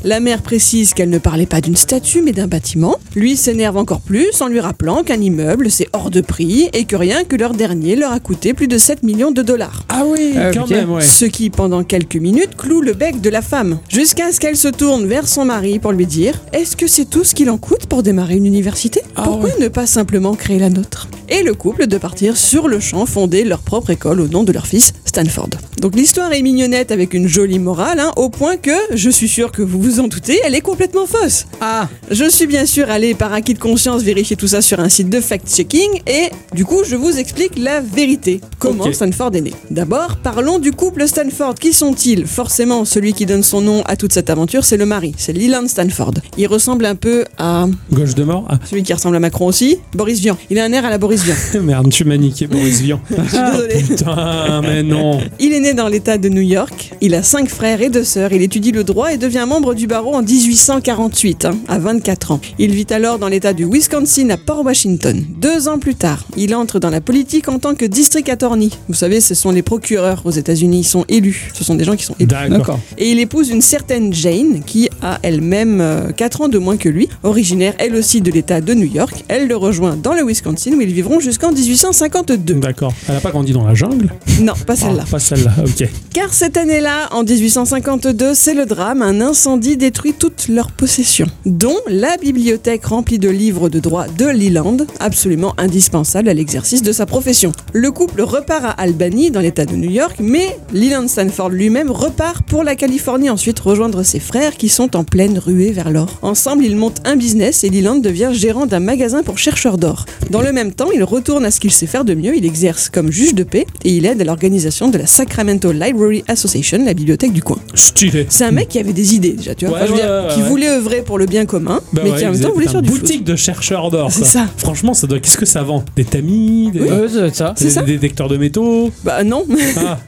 La 0.04 0.20
mère 0.20 0.42
précise 0.42 0.94
qu'elle 0.94 1.10
ne 1.10 1.18
parlait 1.18 1.46
pas 1.46 1.60
d'une 1.60 1.76
statue 1.76 2.22
mais 2.22 2.32
d'un 2.32 2.46
bâtiment. 2.46 2.96
Lui 3.14 3.36
s'énerve 3.36 3.76
encore 3.76 4.00
plus 4.00 4.40
en 4.40 4.48
lui 4.48 4.60
rappelant 4.60 5.02
qu'un 5.02 5.20
immeuble 5.20 5.70
c'est 5.70 5.88
hors 5.92 6.10
de 6.10 6.20
prix 6.20 6.68
et 6.72 6.84
que 6.84 6.96
rien 6.96 7.24
que 7.24 7.36
leur 7.36 7.54
dernier 7.54 7.96
leur 7.96 8.12
a 8.12 8.20
coûté 8.20 8.54
plus 8.54 8.68
de 8.68 8.78
7 8.78 9.02
millions 9.02 9.30
de 9.30 9.42
dollars. 9.42 9.84
Ah 9.88 10.04
oui, 10.06 10.34
Ah, 10.36 10.50
quand 10.52 10.62
ok. 10.64 10.70
même, 10.70 10.90
ouais. 10.92 11.02
Ce 11.02 11.24
qui, 11.24 11.50
pendant 11.50 11.82
quelques 11.84 12.16
minutes, 12.16 12.56
cloue 12.56 12.80
le 12.80 12.92
bec 12.92 13.20
de 13.20 13.30
la 13.30 13.42
femme, 13.42 13.78
jusqu'à 13.88 14.32
ce 14.32 14.40
qu'elle 14.40 14.56
se 14.56 14.68
tourne 14.68 15.06
vers 15.06 15.26
son 15.28 15.44
mari 15.44 15.78
pour 15.78 15.92
lui 15.92 16.06
dire 16.06 16.34
Est-ce 16.52 16.76
que 16.76 16.86
c'est 16.86 17.04
tout 17.08 17.24
ce 17.24 17.34
qu'il 17.34 17.50
en 17.50 17.58
coûte 17.58 17.86
pour 17.86 18.02
démarrer 18.02 18.36
une 18.36 18.46
université. 18.54 19.02
Ah 19.16 19.22
Pourquoi 19.24 19.50
ne 19.58 19.66
pas 19.66 19.86
simplement 19.86 20.34
créer 20.34 20.60
la 20.60 20.70
nôtre? 20.70 21.08
Et 21.28 21.42
le 21.42 21.54
couple 21.54 21.88
de 21.88 21.98
partir 21.98 22.36
sur 22.36 22.68
le 22.68 22.78
champ 22.78 23.04
fonder 23.04 23.42
leur 23.42 23.58
propre 23.58 23.90
école 23.90 24.20
au 24.20 24.28
nom 24.28 24.44
de 24.44 24.52
leur 24.52 24.66
fils, 24.66 24.92
Stanford. 25.14 25.50
Donc 25.80 25.94
l'histoire 25.94 26.32
est 26.32 26.42
mignonnette 26.42 26.90
avec 26.90 27.14
une 27.14 27.28
jolie 27.28 27.60
morale, 27.60 28.00
hein, 28.00 28.10
au 28.16 28.30
point 28.30 28.56
que, 28.56 28.72
je 28.92 29.08
suis 29.08 29.28
sûr 29.28 29.52
que 29.52 29.62
vous 29.62 29.80
vous 29.80 30.00
en 30.00 30.08
doutez, 30.08 30.40
elle 30.44 30.56
est 30.56 30.60
complètement 30.60 31.06
fausse. 31.06 31.46
Ah, 31.60 31.88
Je 32.10 32.28
suis 32.28 32.48
bien 32.48 32.66
sûr 32.66 32.90
allé 32.90 33.14
par 33.14 33.32
acquis 33.32 33.54
de 33.54 33.60
conscience 33.60 34.02
vérifier 34.02 34.34
tout 34.34 34.48
ça 34.48 34.60
sur 34.60 34.80
un 34.80 34.88
site 34.88 35.08
de 35.10 35.20
fact-checking 35.20 36.02
et 36.08 36.30
du 36.52 36.64
coup 36.64 36.82
je 36.84 36.96
vous 36.96 37.16
explique 37.16 37.56
la 37.56 37.80
vérité. 37.80 38.40
Comment. 38.58 38.92
Stanford 38.92 39.36
est 39.36 39.40
né 39.42 39.52
D'abord, 39.70 40.16
parlons 40.16 40.58
du 40.58 40.72
couple 40.72 41.06
Stanford. 41.06 41.54
Qui 41.54 41.72
sont-ils? 41.72 42.26
Forcément, 42.26 42.84
celui 42.84 43.12
qui 43.12 43.24
donne 43.24 43.44
son 43.44 43.60
nom 43.60 43.82
à 43.86 43.94
toute 43.94 44.12
cette 44.12 44.30
aventure, 44.30 44.64
c'est 44.64 44.76
le 44.76 44.86
mari, 44.86 45.14
c'est 45.16 45.32
Leland 45.32 45.68
Stanford. 45.68 46.14
Il 46.38 46.48
ressemble 46.48 46.86
un 46.86 46.96
peu 46.96 47.24
à 47.38 47.66
Gauche 47.92 48.16
de 48.16 48.24
mort? 48.24 48.46
Ah, 48.48 48.58
celui 48.64 48.82
qui 48.82 48.92
ressemble 48.92 49.14
à 49.14 49.20
Macron 49.20 49.46
aussi, 49.46 49.78
Boris 49.94 50.18
Vian. 50.18 50.36
Il 50.50 50.58
a 50.58 50.64
un 50.64 50.72
air 50.72 50.84
à 50.84 50.90
la 50.90 50.98
Boris 50.98 51.22
Vian. 51.22 51.36
merde, 51.62 51.88
tu 51.90 52.04
m'as 52.04 52.16
niqué 52.16 52.48
Boris 52.48 52.80
Vian. 52.80 53.00
Je 53.10 53.14
suis 53.28 53.38
désolée. 53.52 53.82
Putain, 53.84 54.60
mais 54.62 54.82
non. 54.82 55.03
Il 55.40 55.52
est 55.52 55.60
né 55.60 55.74
dans 55.74 55.88
l'état 55.88 56.18
de 56.18 56.28
New 56.28 56.42
York. 56.42 56.92
Il 57.00 57.14
a 57.14 57.22
cinq 57.22 57.48
frères 57.48 57.82
et 57.82 57.90
deux 57.90 58.04
sœurs. 58.04 58.32
Il 58.32 58.42
étudie 58.42 58.72
le 58.72 58.84
droit 58.84 59.12
et 59.12 59.16
devient 59.16 59.44
membre 59.46 59.74
du 59.74 59.86
barreau 59.86 60.14
en 60.14 60.22
1848, 60.22 61.44
hein, 61.44 61.56
à 61.68 61.78
24 61.78 62.32
ans. 62.32 62.40
Il 62.58 62.72
vit 62.72 62.86
alors 62.90 63.18
dans 63.18 63.28
l'état 63.28 63.52
du 63.52 63.64
Wisconsin 63.64 64.30
à 64.30 64.36
Port 64.36 64.64
Washington. 64.64 65.24
Deux 65.40 65.68
ans 65.68 65.78
plus 65.78 65.94
tard, 65.94 66.24
il 66.36 66.54
entre 66.54 66.78
dans 66.78 66.90
la 66.90 67.00
politique 67.00 67.48
en 67.48 67.58
tant 67.58 67.74
que 67.74 67.84
district 67.84 68.28
attorney. 68.28 68.70
Vous 68.88 68.94
savez, 68.94 69.20
ce 69.20 69.34
sont 69.34 69.50
les 69.50 69.62
procureurs 69.62 70.22
aux 70.24 70.30
États-Unis. 70.30 70.80
Ils 70.80 70.84
sont 70.84 71.04
élus. 71.08 71.50
Ce 71.54 71.64
sont 71.64 71.74
des 71.74 71.84
gens 71.84 71.96
qui 71.96 72.04
sont 72.04 72.16
élus. 72.18 72.28
D'accord. 72.28 72.78
Et 72.98 73.10
il 73.10 73.18
épouse 73.18 73.50
une 73.50 73.62
certaine 73.62 74.12
Jane, 74.12 74.62
qui 74.64 74.88
a 75.02 75.18
elle-même 75.22 76.12
4 76.16 76.42
ans 76.42 76.48
de 76.48 76.58
moins 76.58 76.76
que 76.76 76.88
lui, 76.88 77.08
originaire 77.22 77.74
elle 77.78 77.94
aussi 77.96 78.20
de 78.20 78.30
l'état 78.30 78.60
de 78.60 78.74
New 78.74 78.86
York. 78.86 79.24
Elle 79.28 79.48
le 79.48 79.56
rejoint 79.56 79.96
dans 79.96 80.14
le 80.14 80.24
Wisconsin 80.24 80.72
où 80.72 80.80
ils 80.80 80.92
vivront 80.92 81.20
jusqu'en 81.20 81.52
1852. 81.52 82.54
D'accord. 82.54 82.92
Elle 83.08 83.16
a 83.16 83.20
pas 83.20 83.30
grandi 83.30 83.52
dans 83.52 83.66
la 83.66 83.74
jungle? 83.74 84.08
Non, 84.40 84.54
pas 84.66 84.76
celle-là. 84.76 84.93
Ah, 85.02 85.06
Pas 85.10 85.18
celle-là, 85.18 85.52
ok. 85.64 85.88
Car 86.12 86.32
cette 86.32 86.56
année-là, 86.56 87.08
en 87.12 87.24
1852, 87.24 88.34
c'est 88.34 88.54
le 88.54 88.66
drame, 88.66 89.02
un 89.02 89.20
incendie 89.20 89.76
détruit 89.76 90.14
toutes 90.18 90.48
leurs 90.48 90.70
possessions, 90.70 91.26
dont 91.44 91.76
la 91.88 92.16
bibliothèque 92.16 92.84
remplie 92.86 93.18
de 93.18 93.28
livres 93.28 93.68
de 93.68 93.80
droit 93.80 94.06
de 94.06 94.26
Leland, 94.26 94.76
absolument 95.00 95.54
indispensable 95.58 96.28
à 96.28 96.34
l'exercice 96.34 96.82
de 96.82 96.92
sa 96.92 97.06
profession. 97.06 97.52
Le 97.72 97.90
couple 97.90 98.22
repart 98.22 98.64
à 98.64 98.70
Albany, 98.70 99.30
dans 99.30 99.40
l'état 99.40 99.64
de 99.64 99.74
New 99.74 99.90
York, 99.90 100.16
mais 100.20 100.56
Leland 100.72 101.08
Stanford 101.08 101.50
lui-même 101.50 101.90
repart 101.90 102.44
pour 102.46 102.62
la 102.64 102.76
Californie 102.76 103.30
ensuite 103.30 103.58
rejoindre 103.60 104.02
ses 104.02 104.20
frères 104.20 104.56
qui 104.56 104.68
sont 104.68 104.96
en 104.96 105.04
pleine 105.04 105.38
ruée 105.38 105.72
vers 105.72 105.90
l'or. 105.90 106.18
Ensemble, 106.22 106.64
ils 106.64 106.76
montent 106.76 107.00
un 107.04 107.16
business 107.16 107.64
et 107.64 107.70
Leland 107.70 107.96
devient 107.96 108.30
gérant 108.32 108.66
d'un 108.66 108.80
magasin 108.80 109.22
pour 109.22 109.38
chercheurs 109.38 109.78
d'or. 109.78 110.06
Dans 110.30 110.42
le 110.42 110.52
même 110.52 110.72
temps, 110.72 110.90
il 110.94 111.02
retourne 111.04 111.44
à 111.44 111.50
ce 111.50 111.60
qu'il 111.60 111.72
sait 111.72 111.86
faire 111.86 112.04
de 112.04 112.14
mieux, 112.14 112.36
il 112.36 112.44
exerce 112.44 112.88
comme 112.88 113.10
juge 113.10 113.34
de 113.34 113.42
paix 113.44 113.66
et 113.84 113.90
il 113.90 114.06
aide 114.06 114.20
à 114.20 114.24
l'organisation 114.24 114.83
de 114.92 114.98
la 114.98 115.06
Sacramento 115.06 115.72
Library 115.72 116.24
Association, 116.28 116.84
la 116.84 116.94
bibliothèque 116.94 117.32
du 117.32 117.42
coin. 117.42 117.58
Stylé. 117.74 118.26
C'est 118.28 118.44
un 118.44 118.50
mec 118.50 118.68
qui 118.68 118.78
avait 118.78 118.92
des 118.92 119.14
idées 119.14 119.32
déjà, 119.32 119.54
tu 119.54 119.66
vois, 119.66 119.78
Ouais, 119.78 119.84
Enfin, 119.84 119.94
je 119.96 120.00
veux 120.00 120.00
ouais, 120.00 120.06
dire, 120.06 120.28
ouais, 120.28 120.34
qui 120.34 120.42
ouais. 120.42 120.48
voulait 120.48 120.68
œuvrer 120.68 121.02
pour 121.02 121.18
le 121.18 121.26
bien 121.26 121.46
commun, 121.46 121.80
Bah 121.92 122.02
mais 122.04 122.10
ouais, 122.10 122.18
qui 122.18 122.26
en 122.26 122.32
même 122.32 122.40
temps 122.40 122.52
voulait 122.52 122.68
faire 122.68 122.82
du 122.82 122.90
boutique 122.90 123.24
de 123.24 123.36
chercheurs 123.36 123.90
d'or. 123.90 124.10
C'est 124.12 124.24
ça. 124.24 124.46
Franchement, 124.56 124.94
ça 124.94 125.06
doit. 125.06 125.18
Qu'est-ce 125.20 125.38
que 125.38 125.46
ça 125.46 125.62
vend? 125.62 125.84
Des 125.96 126.04
tamis, 126.04 126.70
des, 126.72 126.80
Oui. 126.80 126.88
Ouais, 126.90 127.08
ça 127.08 127.14
doit 127.18 127.26
être 127.28 127.34
ça. 127.36 127.54
C'est 127.56 127.64
des 127.66 127.70
ça 127.70 127.82
détecteurs 127.82 128.28
de 128.28 128.36
métaux. 128.36 128.90
Bah 129.04 129.24
non, 129.24 129.44
Ah, 129.48 129.54
ouais, 129.54 129.56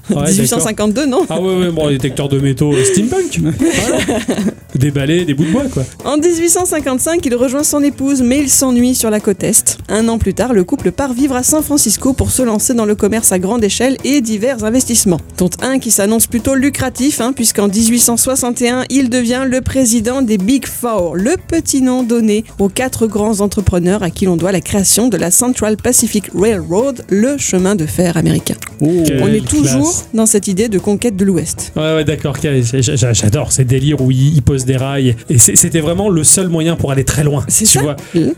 d'accord. 0.16 0.28
1852 0.28 1.06
non. 1.06 1.26
Ah 1.28 1.40
ouais, 1.40 1.56
ouais, 1.56 1.70
bon, 1.70 1.88
détecteurs 1.88 2.28
de 2.28 2.38
métaux 2.38 2.72
euh, 2.74 2.84
steampunk. 2.84 3.40
Voilà. 3.58 3.98
Des 4.74 4.90
balais, 4.90 5.24
des 5.24 5.32
bouts 5.34 5.44
de 5.44 5.52
bois, 5.52 5.64
quoi. 5.72 5.84
En 6.04 6.18
1855, 6.18 7.24
il 7.24 7.34
rejoint 7.34 7.62
son 7.62 7.82
épouse, 7.82 8.20
mais 8.22 8.40
il 8.40 8.50
s'ennuie 8.50 8.94
sur 8.94 9.10
la 9.10 9.20
côte 9.20 9.42
Est. 9.42 9.78
Un 9.88 10.06
an 10.08 10.18
plus 10.18 10.34
tard, 10.34 10.52
le 10.52 10.64
couple 10.64 10.92
part 10.92 11.12
vivre 11.14 11.34
à 11.34 11.42
San 11.42 11.62
Francisco 11.62 12.12
pour 12.12 12.30
se 12.30 12.42
lancer 12.42 12.74
dans 12.74 12.84
le 12.84 12.94
commerce 12.94 13.32
à 13.32 13.38
grande 13.38 13.64
échelle 13.64 13.96
et 14.04 14.20
divers 14.20 14.55
investissements. 14.64 15.20
Dont 15.38 15.50
un 15.62 15.78
qui 15.78 15.90
s'annonce 15.90 16.26
plutôt 16.26 16.54
lucratif, 16.54 17.20
hein, 17.20 17.32
puisqu'en 17.34 17.68
1861, 17.68 18.84
il 18.90 19.10
devient 19.10 19.42
le 19.46 19.60
président 19.60 20.22
des 20.22 20.38
Big 20.38 20.66
Four, 20.66 21.16
le 21.16 21.36
petit 21.48 21.82
nom 21.82 22.02
donné 22.02 22.44
aux 22.58 22.68
quatre 22.68 23.06
grands 23.06 23.40
entrepreneurs 23.40 24.02
à 24.02 24.10
qui 24.10 24.24
l'on 24.24 24.36
doit 24.36 24.52
la 24.52 24.60
création 24.60 25.08
de 25.08 25.16
la 25.16 25.30
Central 25.30 25.76
Pacific 25.76 26.30
Railroad, 26.34 27.04
le 27.08 27.36
chemin 27.38 27.74
de 27.74 27.86
fer 27.86 28.16
américain. 28.16 28.54
Quelle 28.80 29.22
On 29.22 29.28
est 29.28 29.46
toujours 29.46 29.82
classe. 29.82 30.08
dans 30.14 30.26
cette 30.26 30.48
idée 30.48 30.68
de 30.68 30.78
conquête 30.78 31.16
de 31.16 31.24
l'Ouest. 31.24 31.72
Ouais, 31.76 31.94
ouais, 31.94 32.04
d'accord. 32.04 32.36
J'adore 32.72 33.52
ces 33.52 33.64
délires 33.64 34.00
où 34.00 34.10
ils 34.10 34.42
posent 34.42 34.64
des 34.64 34.76
rails. 34.76 35.16
Et 35.28 35.38
c'était 35.38 35.80
vraiment 35.80 36.08
le 36.08 36.24
seul 36.24 36.48
moyen 36.48 36.76
pour 36.76 36.92
aller 36.92 37.04
très 37.04 37.24
loin. 37.24 37.44
C'est 37.48 37.64
tu 37.64 37.78
ça. 37.78 37.82
vois. 37.82 37.96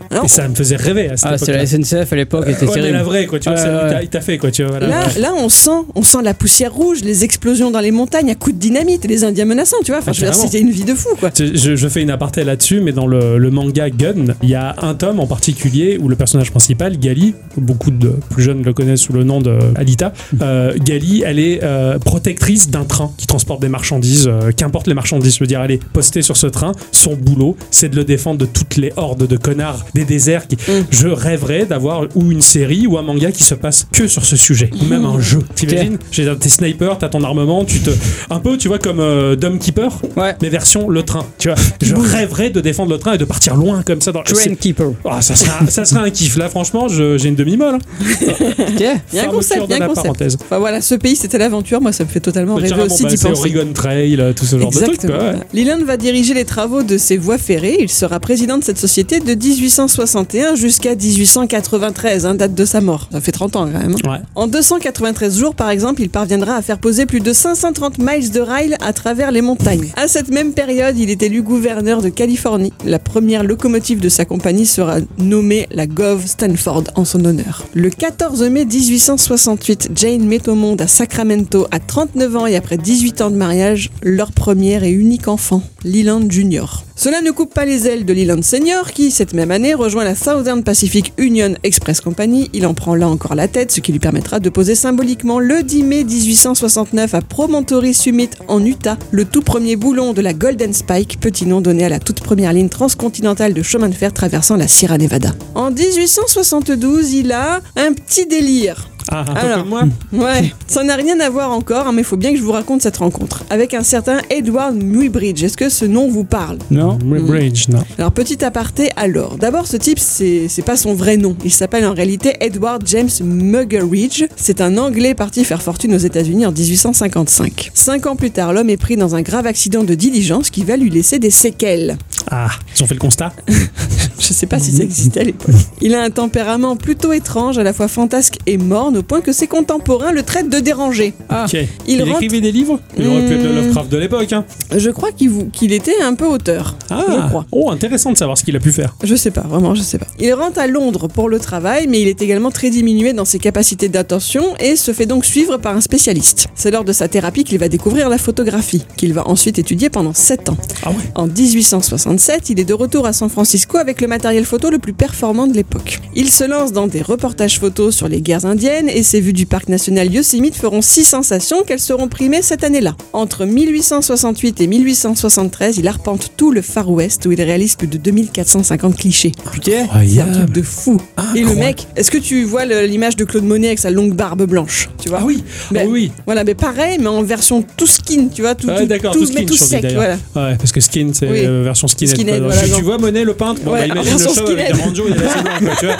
Alors, 0.09 0.25
Et 0.25 0.27
ça 0.27 0.47
me 0.47 0.55
faisait 0.55 0.75
rêver 0.75 1.09
à 1.09 1.17
cette 1.17 1.29
Ah, 1.31 1.37
c'est 1.37 1.51
la. 1.53 1.65
SNCF 1.65 2.11
à 2.11 2.15
l'époque, 2.15 2.47
était 2.47 2.61
Ouais, 2.61 2.67
mais 2.67 2.73
terrible. 2.73 2.97
la 2.97 3.03
vraie, 3.03 3.25
quoi. 3.25 3.39
Tu 3.39 3.49
vois, 3.49 3.57
ça, 3.57 3.67
il 3.67 3.73
ouais. 3.87 3.93
t'a- 3.93 4.03
il 4.03 4.09
t'a 4.09 4.21
fait, 4.21 4.37
quoi. 4.37 4.51
Tu 4.51 4.63
vois, 4.63 4.71
voilà. 4.79 4.87
Là, 4.87 5.03
là, 5.19 5.33
on 5.37 5.49
sent, 5.49 5.69
on 5.95 6.03
sent 6.09 6.23
la 6.23 6.33
poussière 6.33 6.73
rouge, 6.73 7.01
les 7.03 7.23
explosions 7.23 7.71
dans 7.71 7.79
les 7.79 7.91
montagnes 7.91 8.31
à 8.31 8.35
coups 8.35 8.55
de 8.55 8.59
dynamite 8.59 9.05
et 9.05 9.07
les 9.07 9.23
Indiens 9.23 9.45
menaçants, 9.45 9.77
tu 9.83 9.91
vois. 9.91 9.99
Enfin, 9.99 10.11
Ah, 10.11 10.13
je 10.13 10.21
veux 10.21 10.25
dire, 10.25 10.31
carrément. 10.31 10.51
c'était 10.51 10.61
une 10.61 10.71
vie 10.71 10.83
de 10.83 10.95
fou, 10.95 11.09
quoi. 11.19 11.29
Je, 11.37 11.87
fais 11.87 12.01
une 12.01 12.09
aparté 12.09 12.43
là-dessus, 12.43 12.81
mais 12.81 12.91
dans 12.91 13.07
le, 13.07 13.37
le 13.37 13.51
manga 13.51 13.89
Gun, 13.89 14.25
il 14.41 14.49
y 14.49 14.55
a 14.55 14.75
un 14.81 14.95
tome 14.95 15.19
en 15.19 15.27
particulier 15.27 15.97
où 16.01 16.09
le 16.09 16.15
personnage 16.15 16.51
principal, 16.51 16.97
Gali, 16.97 17.35
beaucoup 17.57 17.91
de 17.91 18.13
plus 18.31 18.43
jeunes 18.43 18.63
le 18.63 18.73
connaissent 18.73 19.01
sous 19.01 19.13
le 19.13 19.23
nom 19.23 19.39
de 19.39 19.57
Alita, 19.75 20.13
euh, 20.41 20.73
Gali, 20.79 21.23
elle 21.25 21.39
est 21.39 21.59
euh, 21.63 21.99
protectrice 21.99 22.69
d'un 22.69 22.85
train 22.85 23.11
qui 23.17 23.27
transporte 23.27 23.61
des 23.61 23.69
marchandises, 23.69 24.27
euh, 24.27 24.51
qu'importe 24.51 24.87
les 24.87 24.93
marchandises, 24.95 25.35
je 25.35 25.39
veux 25.39 25.47
dire, 25.47 25.61
elle 25.61 25.71
est 25.71 25.83
postée 25.83 26.21
sur 26.21 26.37
ce 26.37 26.47
train. 26.47 26.71
Son 26.91 27.15
boulot, 27.15 27.55
c'est 27.71 27.89
de 27.89 27.95
le 27.95 28.03
défendre 28.03 28.39
de 28.39 28.45
toutes 28.45 28.77
les 28.77 28.91
hordes 28.97 29.27
de 29.27 29.37
connards 29.37 29.85
des 29.93 30.05
déserts. 30.05 30.47
Qui... 30.47 30.57
Je 30.89 31.07
rêverais 31.07 31.65
d'avoir 31.65 32.07
ou 32.15 32.31
une 32.31 32.41
série 32.41 32.87
ou 32.87 32.97
un 32.97 33.03
manga 33.03 33.31
qui 33.31 33.43
se 33.43 33.53
passe 33.55 33.87
que 33.91 34.07
sur 34.07 34.25
ce 34.25 34.35
sujet, 34.35 34.69
ou 34.81 34.85
même 34.85 35.05
un 35.05 35.19
jeu. 35.19 35.39
T'imagines 35.55 35.98
tes 36.11 36.49
snipers, 36.49 36.97
t'as 36.97 37.09
ton 37.09 37.23
armement, 37.23 37.65
tu 37.65 37.79
te. 37.79 37.89
Un 38.29 38.39
peu, 38.39 38.57
tu 38.57 38.67
vois, 38.67 38.79
comme 38.79 38.99
euh, 38.99 39.35
Dumb 39.35 39.59
Keeper, 39.59 39.89
Ouais. 40.15 40.35
mais 40.41 40.49
version 40.49 40.89
le 40.89 41.03
train. 41.03 41.25
Tu 41.37 41.47
vois, 41.49 41.57
je 41.81 41.95
rêverais 41.95 42.49
de 42.49 42.61
défendre 42.61 42.91
le 42.91 42.97
train 42.97 43.13
et 43.13 43.17
de 43.17 43.25
partir 43.25 43.55
loin 43.55 43.83
comme 43.83 44.01
ça 44.01 44.11
dans 44.11 44.21
Train 44.23 44.55
Keeper. 44.55 44.91
Ah, 45.05 45.21
ça, 45.21 45.35
serait, 45.35 45.51
un- 45.61 45.67
ça 45.67 45.85
serait 45.85 46.01
un 46.01 46.09
kiff. 46.09 46.37
Là, 46.37 46.49
franchement, 46.49 46.87
je- 46.87 47.17
j'ai 47.17 47.29
une 47.29 47.35
demi-molle. 47.35 47.75
Ok. 48.01 48.57
Il 48.79 48.81
y 49.15 49.19
a 49.19 49.23
un 49.23 49.27
concept, 49.27 49.61
il 49.61 49.65
y 49.65 49.67
de 49.67 49.73
a 49.73 49.75
un 49.75 49.79
la 49.79 49.87
concept. 49.87 50.03
parenthèse. 50.03 50.37
Enfin 50.41 50.59
voilà, 50.59 50.81
ce 50.81 50.95
pays 50.95 51.15
c'était 51.15 51.37
l'aventure, 51.37 51.81
moi 51.81 51.91
ça 51.91 52.03
me 52.03 52.09
fait 52.09 52.19
totalement 52.19 52.55
rêver 52.55 52.81
aussi 52.83 53.03
bah, 53.03 53.09
d'y 53.09 53.17
c'est 53.17 53.29
penser. 53.29 53.41
Oregon 53.55 53.73
Trail, 53.73 54.17
euh, 54.19 54.33
tout 54.33 54.45
ce 54.45 54.57
genre 54.59 54.69
de 54.71 54.75
trucs. 54.75 54.89
Exactement. 54.89 55.17
quoi, 55.19 55.27
ouais. 55.29 55.63
Leland 55.63 55.83
va 55.85 55.97
diriger 55.97 56.33
les 56.33 56.45
travaux 56.45 56.83
de 56.83 56.97
ces 56.97 57.17
voies 57.17 57.37
ferrées. 57.37 57.77
Il 57.79 57.89
sera 57.89 58.19
président 58.19 58.57
de 58.57 58.63
cette 58.63 58.77
société 58.77 59.19
de 59.19 59.33
1861 59.33 60.55
jusqu'à 60.55 60.95
1893, 60.95 62.25
hein, 62.25 62.35
date 62.35 62.53
de 62.53 62.65
sa 62.65 62.81
mort. 62.81 63.07
Ça 63.11 63.21
fait 63.21 63.31
30 63.31 63.55
ans 63.55 63.65
quand 63.71 63.79
même. 63.79 63.95
Ouais. 64.05 64.19
En 64.35 64.47
293 64.47 65.37
jours, 65.39 65.55
par 65.55 65.69
exemple, 65.69 65.88
il 65.97 66.09
parviendra 66.09 66.55
à 66.55 66.61
faire 66.61 66.77
poser 66.77 67.05
plus 67.05 67.21
de 67.21 67.33
530 67.33 67.97
miles 67.97 68.31
de 68.31 68.39
rail 68.39 68.75
à 68.81 68.93
travers 68.93 69.31
les 69.31 69.41
montagnes. 69.41 69.91
À 69.95 70.07
cette 70.07 70.29
même 70.29 70.53
période, 70.53 70.97
il 70.97 71.09
est 71.09 71.23
élu 71.23 71.41
gouverneur 71.41 72.01
de 72.01 72.09
Californie. 72.09 72.73
La 72.85 72.99
première 72.99 73.43
locomotive 73.43 73.99
de 73.99 74.09
sa 74.09 74.25
compagnie 74.25 74.65
sera 74.65 74.97
nommée 75.17 75.67
la 75.71 75.87
Gov 75.87 76.27
Stanford 76.27 76.83
en 76.95 77.05
son 77.05 77.25
honneur. 77.25 77.65
Le 77.73 77.89
14 77.89 78.43
mai 78.43 78.65
1868, 78.65 79.91
Jane 79.95 80.25
met 80.25 80.47
au 80.47 80.55
monde 80.55 80.81
à 80.81 80.87
Sacramento 80.87 81.67
à 81.71 81.79
39 81.79 82.35
ans 82.35 82.45
et 82.45 82.55
après 82.55 82.77
18 82.77 83.21
ans 83.21 83.31
de 83.31 83.35
mariage, 83.35 83.89
leur 84.03 84.31
premier 84.31 84.85
et 84.85 84.91
unique 84.91 85.27
enfant, 85.27 85.63
Leland 85.83 86.29
Jr. 86.29 86.83
Cela 87.01 87.21
ne 87.21 87.31
coupe 87.31 87.53
pas 87.53 87.63
les 87.63 87.87
ailes 87.87 88.03
de 88.03 88.11
Leland 88.11 88.41
Senior 88.41 88.91
qui, 88.91 89.09
cette 89.09 89.31
même 89.31 89.51
année, 89.51 89.73
rejoint 89.73 90.03
la 90.03 90.15
Southern 90.15 90.63
Pacific 90.65 91.13
Union 91.17 91.55
Express 91.63 92.01
Company. 92.01 92.49
Il 92.51 92.67
en 92.67 92.73
prend 92.73 92.93
là 92.93 93.07
encore 93.07 93.35
la 93.35 93.47
tête, 93.47 93.71
ce 93.71 93.79
qui 93.79 93.93
lui 93.93 93.99
permettra 93.99 94.41
de 94.41 94.49
poser 94.49 94.75
symboliquement 94.75 95.39
le 95.39 95.63
10 95.63 95.83
mai 95.83 96.03
1869 96.03 97.13
à 97.13 97.21
Promontory 97.21 97.93
Summit 97.93 98.31
en 98.49 98.65
Utah, 98.65 98.97
le 99.11 99.23
tout 99.23 99.43
premier 99.43 99.77
boulon 99.77 100.11
de 100.11 100.19
la 100.19 100.33
Golden 100.33 100.73
Spike, 100.73 101.21
petit 101.21 101.45
nom 101.45 101.61
donné 101.61 101.85
à 101.85 101.89
la 101.89 101.99
toute 101.99 102.19
première 102.19 102.51
ligne 102.51 102.67
transcontinentale 102.67 103.53
de 103.53 103.63
chemin 103.63 103.87
de 103.87 103.95
fer 103.95 104.11
traversant 104.11 104.57
la 104.57 104.67
Sierra 104.67 104.97
Nevada. 104.97 105.33
En 105.55 105.71
1872, 105.71 107.13
il 107.13 107.31
a 107.31 107.61
un 107.77 107.93
petit 107.93 108.25
délire. 108.25 108.89
Ah, 109.11 109.21
un 109.21 109.33
peu 109.33 109.39
Alors. 109.39 109.59
comme 109.59 109.69
moi. 109.69 109.83
Ouais, 110.13 110.53
ça 110.67 110.83
n'a 110.83 110.95
rien 110.95 111.19
à 111.19 111.29
voir 111.29 111.51
encore, 111.51 111.87
hein, 111.87 111.91
mais 111.91 112.01
il 112.01 112.05
faut 112.05 112.17
bien 112.17 112.31
que 112.31 112.37
je 112.37 112.43
vous 112.43 112.51
raconte 112.51 112.81
cette 112.81 112.97
rencontre. 112.97 113.43
Avec 113.49 113.73
un 113.73 113.83
certain 113.83 114.19
Edward 114.29 114.75
Muybridge. 114.75 115.43
Est-ce 115.43 115.57
que 115.57 115.69
ce 115.69 115.85
nom 115.85 116.09
vous 116.09 116.23
parle? 116.23 116.59
Non. 116.69 116.97
Bridge, 117.01 117.67
non. 117.69 117.79
alors 117.97 118.11
petit 118.11 118.43
aparté 118.45 118.91
alors. 118.95 119.37
D'abord 119.37 119.67
ce 119.67 119.77
type 119.77 119.99
c'est 119.99 120.63
pas 120.65 120.77
son 120.77 120.93
vrai 120.93 121.17
nom. 121.17 121.35
Il 121.43 121.51
s'appelle 121.51 121.85
en 121.85 121.93
réalité 121.93 122.35
Edward 122.39 122.83
James 122.85 123.09
Muggeridge. 123.23 124.25
C'est 124.35 124.61
un 124.61 124.77
Anglais 124.77 125.15
parti 125.15 125.43
faire 125.43 125.61
fortune 125.61 125.93
aux 125.95 125.99
États-Unis 125.99 126.45
en 126.45 126.51
1855. 126.51 127.71
Cinq 127.73 128.05
ans 128.05 128.15
plus 128.15 128.31
tard, 128.31 128.53
l'homme 128.53 128.69
est 128.69 128.77
pris 128.77 128.95
dans 128.97 129.15
un 129.15 129.21
grave 129.21 129.47
accident 129.47 129.83
de 129.83 129.95
diligence 129.95 130.49
qui 130.49 130.63
va 130.63 130.77
lui 130.77 130.89
laisser 130.89 131.19
des 131.19 131.31
séquelles. 131.31 131.97
Ah, 132.31 132.49
ils 132.75 132.83
ont 132.83 132.87
fait 132.87 132.93
le 132.93 132.99
constat? 132.99 133.33
Je 134.19 134.33
sais 134.33 134.45
pas 134.45 134.59
si 134.59 134.71
ça 134.75 134.83
existait 134.83 135.21
à 135.21 135.23
l'époque. 135.23 135.55
Il 135.81 135.95
a 135.95 136.03
un 136.03 136.09
tempérament 136.09 136.75
plutôt 136.75 137.13
étrange, 137.13 137.57
à 137.57 137.63
la 137.63 137.73
fois 137.73 137.87
fantasque 137.87 138.35
et 138.45 138.57
morne, 138.57 138.98
au 138.99 139.03
point 139.03 139.21
que 139.21 139.31
ses 139.31 139.47
contemporains 139.47 140.11
le 140.11 140.23
traitent 140.23 140.49
de 140.49 140.59
dérangé. 140.59 141.13
Ah. 141.29 141.45
Ok. 141.45 141.53
Il 141.87 141.95
Il, 141.95 142.03
rentre- 142.03 142.15
écrivait 142.23 142.41
des 142.41 142.51
livres 142.51 142.79
Il 142.97 143.07
aurait 143.07 143.25
pu 143.25 143.33
être 143.33 143.43
le 143.43 143.49
Hmm. 143.49 143.55
Lovecraft 143.55 143.91
de 143.91 143.97
l'époque. 143.97 144.33
Hein. 144.33 144.45
Je 144.75 144.89
crois 144.91 145.09
qu'il 145.11 145.73
était 145.73 146.01
un 146.01 146.13
peu 146.13 146.25
auteur. 146.25 146.75
Ah, 146.89 147.03
Je 147.09 147.27
crois. 147.29 147.45
oh, 147.51 147.71
intéressant 147.71 148.11
de 148.11 148.17
savoir 148.17 148.37
ce 148.37 148.43
qu'il 148.43 148.55
a 148.55 148.59
pu 148.59 148.71
faire. 148.71 148.95
Je 149.03 149.15
sais 149.15 149.31
pas, 149.31 149.41
vraiment, 149.41 149.73
je 149.75 149.81
sais 149.81 149.97
pas. 149.97 150.07
Il 150.19 150.33
rentre 150.33 150.59
à 150.59 150.67
Londres 150.67 151.07
pour 151.07 151.29
le 151.29 151.39
travail, 151.39 151.87
mais 151.87 152.01
il 152.01 152.07
est 152.07 152.21
également 152.21 152.51
très 152.51 152.69
diminué 152.69 153.13
dans 153.13 153.25
ses 153.25 153.39
capacités 153.39 153.89
d'attention 153.89 154.43
et 154.59 154.75
se 154.75 154.91
fait 154.93 155.05
donc 155.05 155.25
suivre 155.25 155.57
par 155.57 155.75
un 155.75 155.81
spécialiste. 155.81 156.47
C'est 156.55 156.71
lors 156.71 156.83
de 156.83 156.93
sa 156.93 157.07
thérapie 157.07 157.43
qu'il 157.43 157.57
va 157.59 157.69
découvrir 157.69 158.09
la 158.09 158.17
photographie, 158.17 158.83
qu'il 158.97 159.13
va 159.13 159.27
ensuite 159.27 159.57
étudier 159.59 159.89
pendant 159.89 160.13
7 160.13 160.49
ans. 160.49 160.57
Ah 160.83 160.89
ouais 160.89 160.95
En 161.15 161.27
1867, 161.27 162.49
il 162.49 162.59
est 162.59 162.65
de 162.65 162.73
retour 162.73 163.05
à 163.05 163.13
San 163.13 163.29
Francisco 163.29 163.77
avec 163.77 164.01
le 164.01 164.07
matériel 164.07 164.45
photo 164.45 164.69
le 164.69 164.79
plus 164.79 164.93
performant 164.93 165.47
de 165.47 165.53
l'époque. 165.53 165.99
Il 166.15 166.29
se 166.29 166.43
lance 166.43 166.71
dans 166.71 166.87
des 166.87 167.01
reportages 167.01 167.59
photos 167.59 167.95
sur 167.95 168.07
les 168.07 168.21
guerres 168.21 168.45
indiennes 168.45 168.88
et 168.95 169.03
ses 169.03 169.19
vues 169.21 169.33
du 169.33 169.45
parc 169.45 169.69
national 169.69 170.11
Yosemite 170.13 170.55
feront 170.55 170.81
si 170.81 171.03
sensation 171.03 171.63
qu'elles 171.63 171.79
seront 171.79 172.07
primées 172.07 172.41
cette 172.41 172.63
année-là. 172.63 172.95
Entre 173.13 173.45
1868 173.45 174.61
et 174.61 174.67
1873, 174.67 175.77
il 175.77 175.87
arpente 175.87 176.31
tout 176.37 176.51
le 176.51 176.61
Far 176.61 176.89
West 176.89 177.25
où 177.25 177.31
il 177.31 177.41
réalise 177.41 177.75
plus 177.75 177.87
de 177.87 177.97
2450 177.97 178.95
clichés. 178.97 179.31
Putain. 179.51 179.71
C'est 179.71 179.77
un 179.79 179.83
Incroyable. 179.83 180.31
truc 180.33 180.49
de 180.51 180.61
fou. 180.61 181.01
Et 181.35 181.41
le 181.41 181.55
mec, 181.55 181.87
est-ce 181.95 182.11
que 182.11 182.17
tu 182.17 182.43
vois 182.43 182.65
l'image 182.65 183.15
de 183.15 183.23
Claude 183.25 183.43
Monet 183.43 183.67
avec 183.67 183.79
sa 183.79 183.89
longue 183.91 184.13
barbe 184.13 184.43
blanche 184.45 184.89
Tu 185.01 185.09
vois? 185.09 185.19
Ah 185.21 185.25
oui, 185.25 185.43
Mais- 185.71 185.81
ah 185.83 185.87
oui. 185.87 186.11
Voilà, 186.25 186.43
mais 186.43 186.55
pareil, 186.55 186.97
mais 186.99 187.07
en 187.07 187.21
version 187.23 187.63
tout 187.77 187.87
skin, 187.87 188.27
tu 188.33 188.41
vois, 188.41 188.55
tout, 188.55 188.67
Ah, 188.69 188.79
tout, 188.79 188.87
tout, 188.87 189.11
tout 189.11 189.19
mais 189.19 189.25
skin, 189.27 189.45
tout 189.45 189.55
sec, 189.57 189.85
dis 189.85 189.93
voilà. 189.95 190.17
d'ailleurs. 190.35 190.49
Ouais, 190.51 190.57
parce 190.57 190.71
que 190.71 190.79
skin, 190.81 191.09
c'est 191.13 191.29
Oui. 191.29 191.39
euh, 191.45 191.63
version 191.63 191.87
skinhead. 191.87 192.15
Skinhead, 192.15 192.43
voilà, 192.43 192.61
tu, 192.61 192.71
tu 192.71 192.81
vois 192.81 192.97
Monet, 192.97 193.23
le 193.23 193.33
peintre? 193.33 193.61
Bon, 193.63 193.71
Ouais, 193.73 193.79
bah, 193.87 193.95
imagine 193.95 194.17
le 194.17 194.19
avec 194.19 194.35
il 194.49 194.59
a 194.59 194.69
la 194.69 194.73
blanc, 194.73 195.59
quoi, 195.59 195.75
tu 195.79 195.85
vois. 195.85 195.95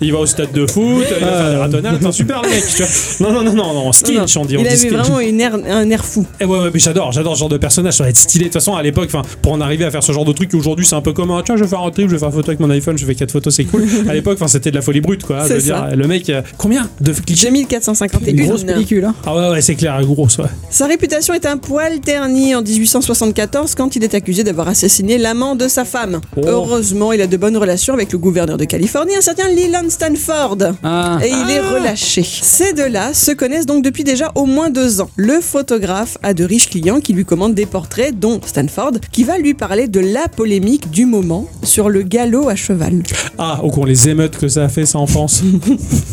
Il 0.00 0.12
va 0.12 0.18
au 0.18 0.26
stade 0.26 0.52
de 0.52 0.66
foot, 0.66 1.04
il 1.18 1.24
va 1.24 1.32
faire 1.32 1.50
des 1.50 1.56
ratonnades, 1.56 2.00
super 2.14 2.42
le 2.42 2.48
mec, 2.48 2.64
tu 2.66 2.82
vois. 2.82 3.28
Non, 3.28 3.32
non, 3.32 3.42
non, 3.44 3.52
non, 3.52 3.74
non, 3.74 3.92
skin, 3.92 4.12
Non, 4.12 4.20
non. 4.20 4.26
on 4.42 4.44
dit, 4.44 4.56
on 4.56 4.60
Il 4.60 4.68
dit 4.68 4.86
avait 4.86 4.88
vraiment 4.88 5.20
une 5.20 5.40
air, 5.40 5.54
un 5.54 5.90
air 5.90 6.04
fou. 6.04 6.26
Eh 6.40 6.44
ouais, 6.44 6.58
ouais, 6.58 6.70
mais 6.72 6.80
j'adore, 6.80 7.12
j'adore 7.12 7.34
ce 7.34 7.40
genre 7.40 7.48
de 7.48 7.58
personnage, 7.58 7.94
ça 7.94 8.04
va 8.04 8.10
être 8.10 8.16
stylé. 8.16 8.44
De 8.44 8.48
toute 8.48 8.54
façon, 8.54 8.74
à 8.74 8.82
l'époque, 8.82 9.10
pour 9.42 9.52
en 9.52 9.60
arriver 9.60 9.84
à 9.84 9.90
faire 9.90 10.02
ce 10.02 10.12
genre 10.12 10.24
de 10.24 10.32
truc, 10.32 10.52
aujourd'hui, 10.54 10.86
c'est 10.86 10.94
un 10.94 11.00
peu 11.00 11.12
comme, 11.12 11.30
ah, 11.30 11.42
tiens, 11.44 11.56
je 11.56 11.62
vais 11.64 11.68
faire 11.68 11.82
un 11.82 11.90
trip, 11.90 12.08
je 12.08 12.12
vais 12.12 12.18
faire 12.18 12.28
une 12.28 12.34
photo 12.34 12.50
avec 12.50 12.60
mon 12.60 12.70
iPhone, 12.70 12.96
je 12.96 13.04
fais 13.04 13.14
quatre 13.14 13.32
photos, 13.32 13.54
c'est 13.54 13.64
cool. 13.64 13.84
à 14.08 14.14
l'époque, 14.14 14.38
c'était 14.46 14.70
de 14.70 14.76
la 14.76 14.82
folie 14.82 15.00
brute, 15.00 15.24
quoi. 15.24 15.44
Veux 15.44 15.60
ça. 15.60 15.86
dire, 15.86 15.96
le 15.96 16.06
mec, 16.06 16.28
euh, 16.30 16.42
combien 16.56 16.88
de 17.00 17.12
clichés 17.12 17.50
2451. 17.50 18.32
Une 18.32 18.46
grosse 18.46 18.64
pellicule, 18.64 19.04
hein. 19.04 19.14
Ah 19.26 19.34
ouais, 19.34 19.48
ouais, 19.50 19.60
c'est 19.60 19.74
clair, 19.74 20.00
grosse, 20.04 20.38
ouais. 20.38 20.44
Sa 20.70 20.86
réputation 20.86 21.34
est 21.34 21.46
un 21.46 21.56
poil 21.56 22.00
ternie 22.00 22.54
en 22.54 22.62
1874 22.62 23.74
quand 23.74 23.96
il 23.96 24.04
est 24.04 24.14
accusé 24.14 24.44
d'avoir 24.44 24.68
assassiné 24.68 25.18
l'amant 25.18 25.54
de 25.56 25.68
sa 25.68 25.84
femme. 25.84 26.20
Oh. 26.36 26.42
Heureusement, 26.46 27.12
il 27.12 27.20
a 27.20 27.26
de 27.26 27.36
bonnes 27.36 27.56
relations 27.56 27.94
avec 27.94 28.12
le 28.12 28.18
gouverneur 28.18 28.56
de 28.56 28.64
Californie, 28.64 29.16
un 29.16 29.20
certain 29.20 29.48
Leland 29.48 29.88
Stanford. 29.88 30.58
Ah. 30.82 31.18
Et 31.22 31.28
il 31.28 31.50
est 31.50 31.60
relâché. 31.60 32.03
Ces 32.04 32.72
deux-là 32.74 33.14
se 33.14 33.32
connaissent 33.32 33.64
donc 33.66 33.82
depuis 33.82 34.04
déjà 34.04 34.30
au 34.34 34.44
moins 34.44 34.68
deux 34.70 35.00
ans. 35.00 35.08
Le 35.16 35.40
photographe 35.40 36.18
a 36.22 36.34
de 36.34 36.44
riches 36.44 36.68
clients 36.68 37.00
qui 37.00 37.12
lui 37.14 37.24
commandent 37.24 37.54
des 37.54 37.64
portraits, 37.66 38.18
dont 38.18 38.40
Stanford, 38.44 38.92
qui 39.10 39.24
va 39.24 39.38
lui 39.38 39.54
parler 39.54 39.88
de 39.88 40.00
la 40.00 40.28
polémique 40.28 40.90
du 40.90 41.06
moment 41.06 41.46
sur 41.62 41.88
le 41.88 42.02
galop 42.02 42.48
à 42.48 42.56
cheval. 42.56 43.02
Ah, 43.38 43.60
au 43.62 43.70
cours 43.70 43.86
les 43.86 44.08
émeutes 44.08 44.36
que 44.36 44.48
ça 44.48 44.64
a 44.64 44.68
fait, 44.68 44.84
ça 44.86 44.98
en 44.98 45.06
France. 45.06 45.42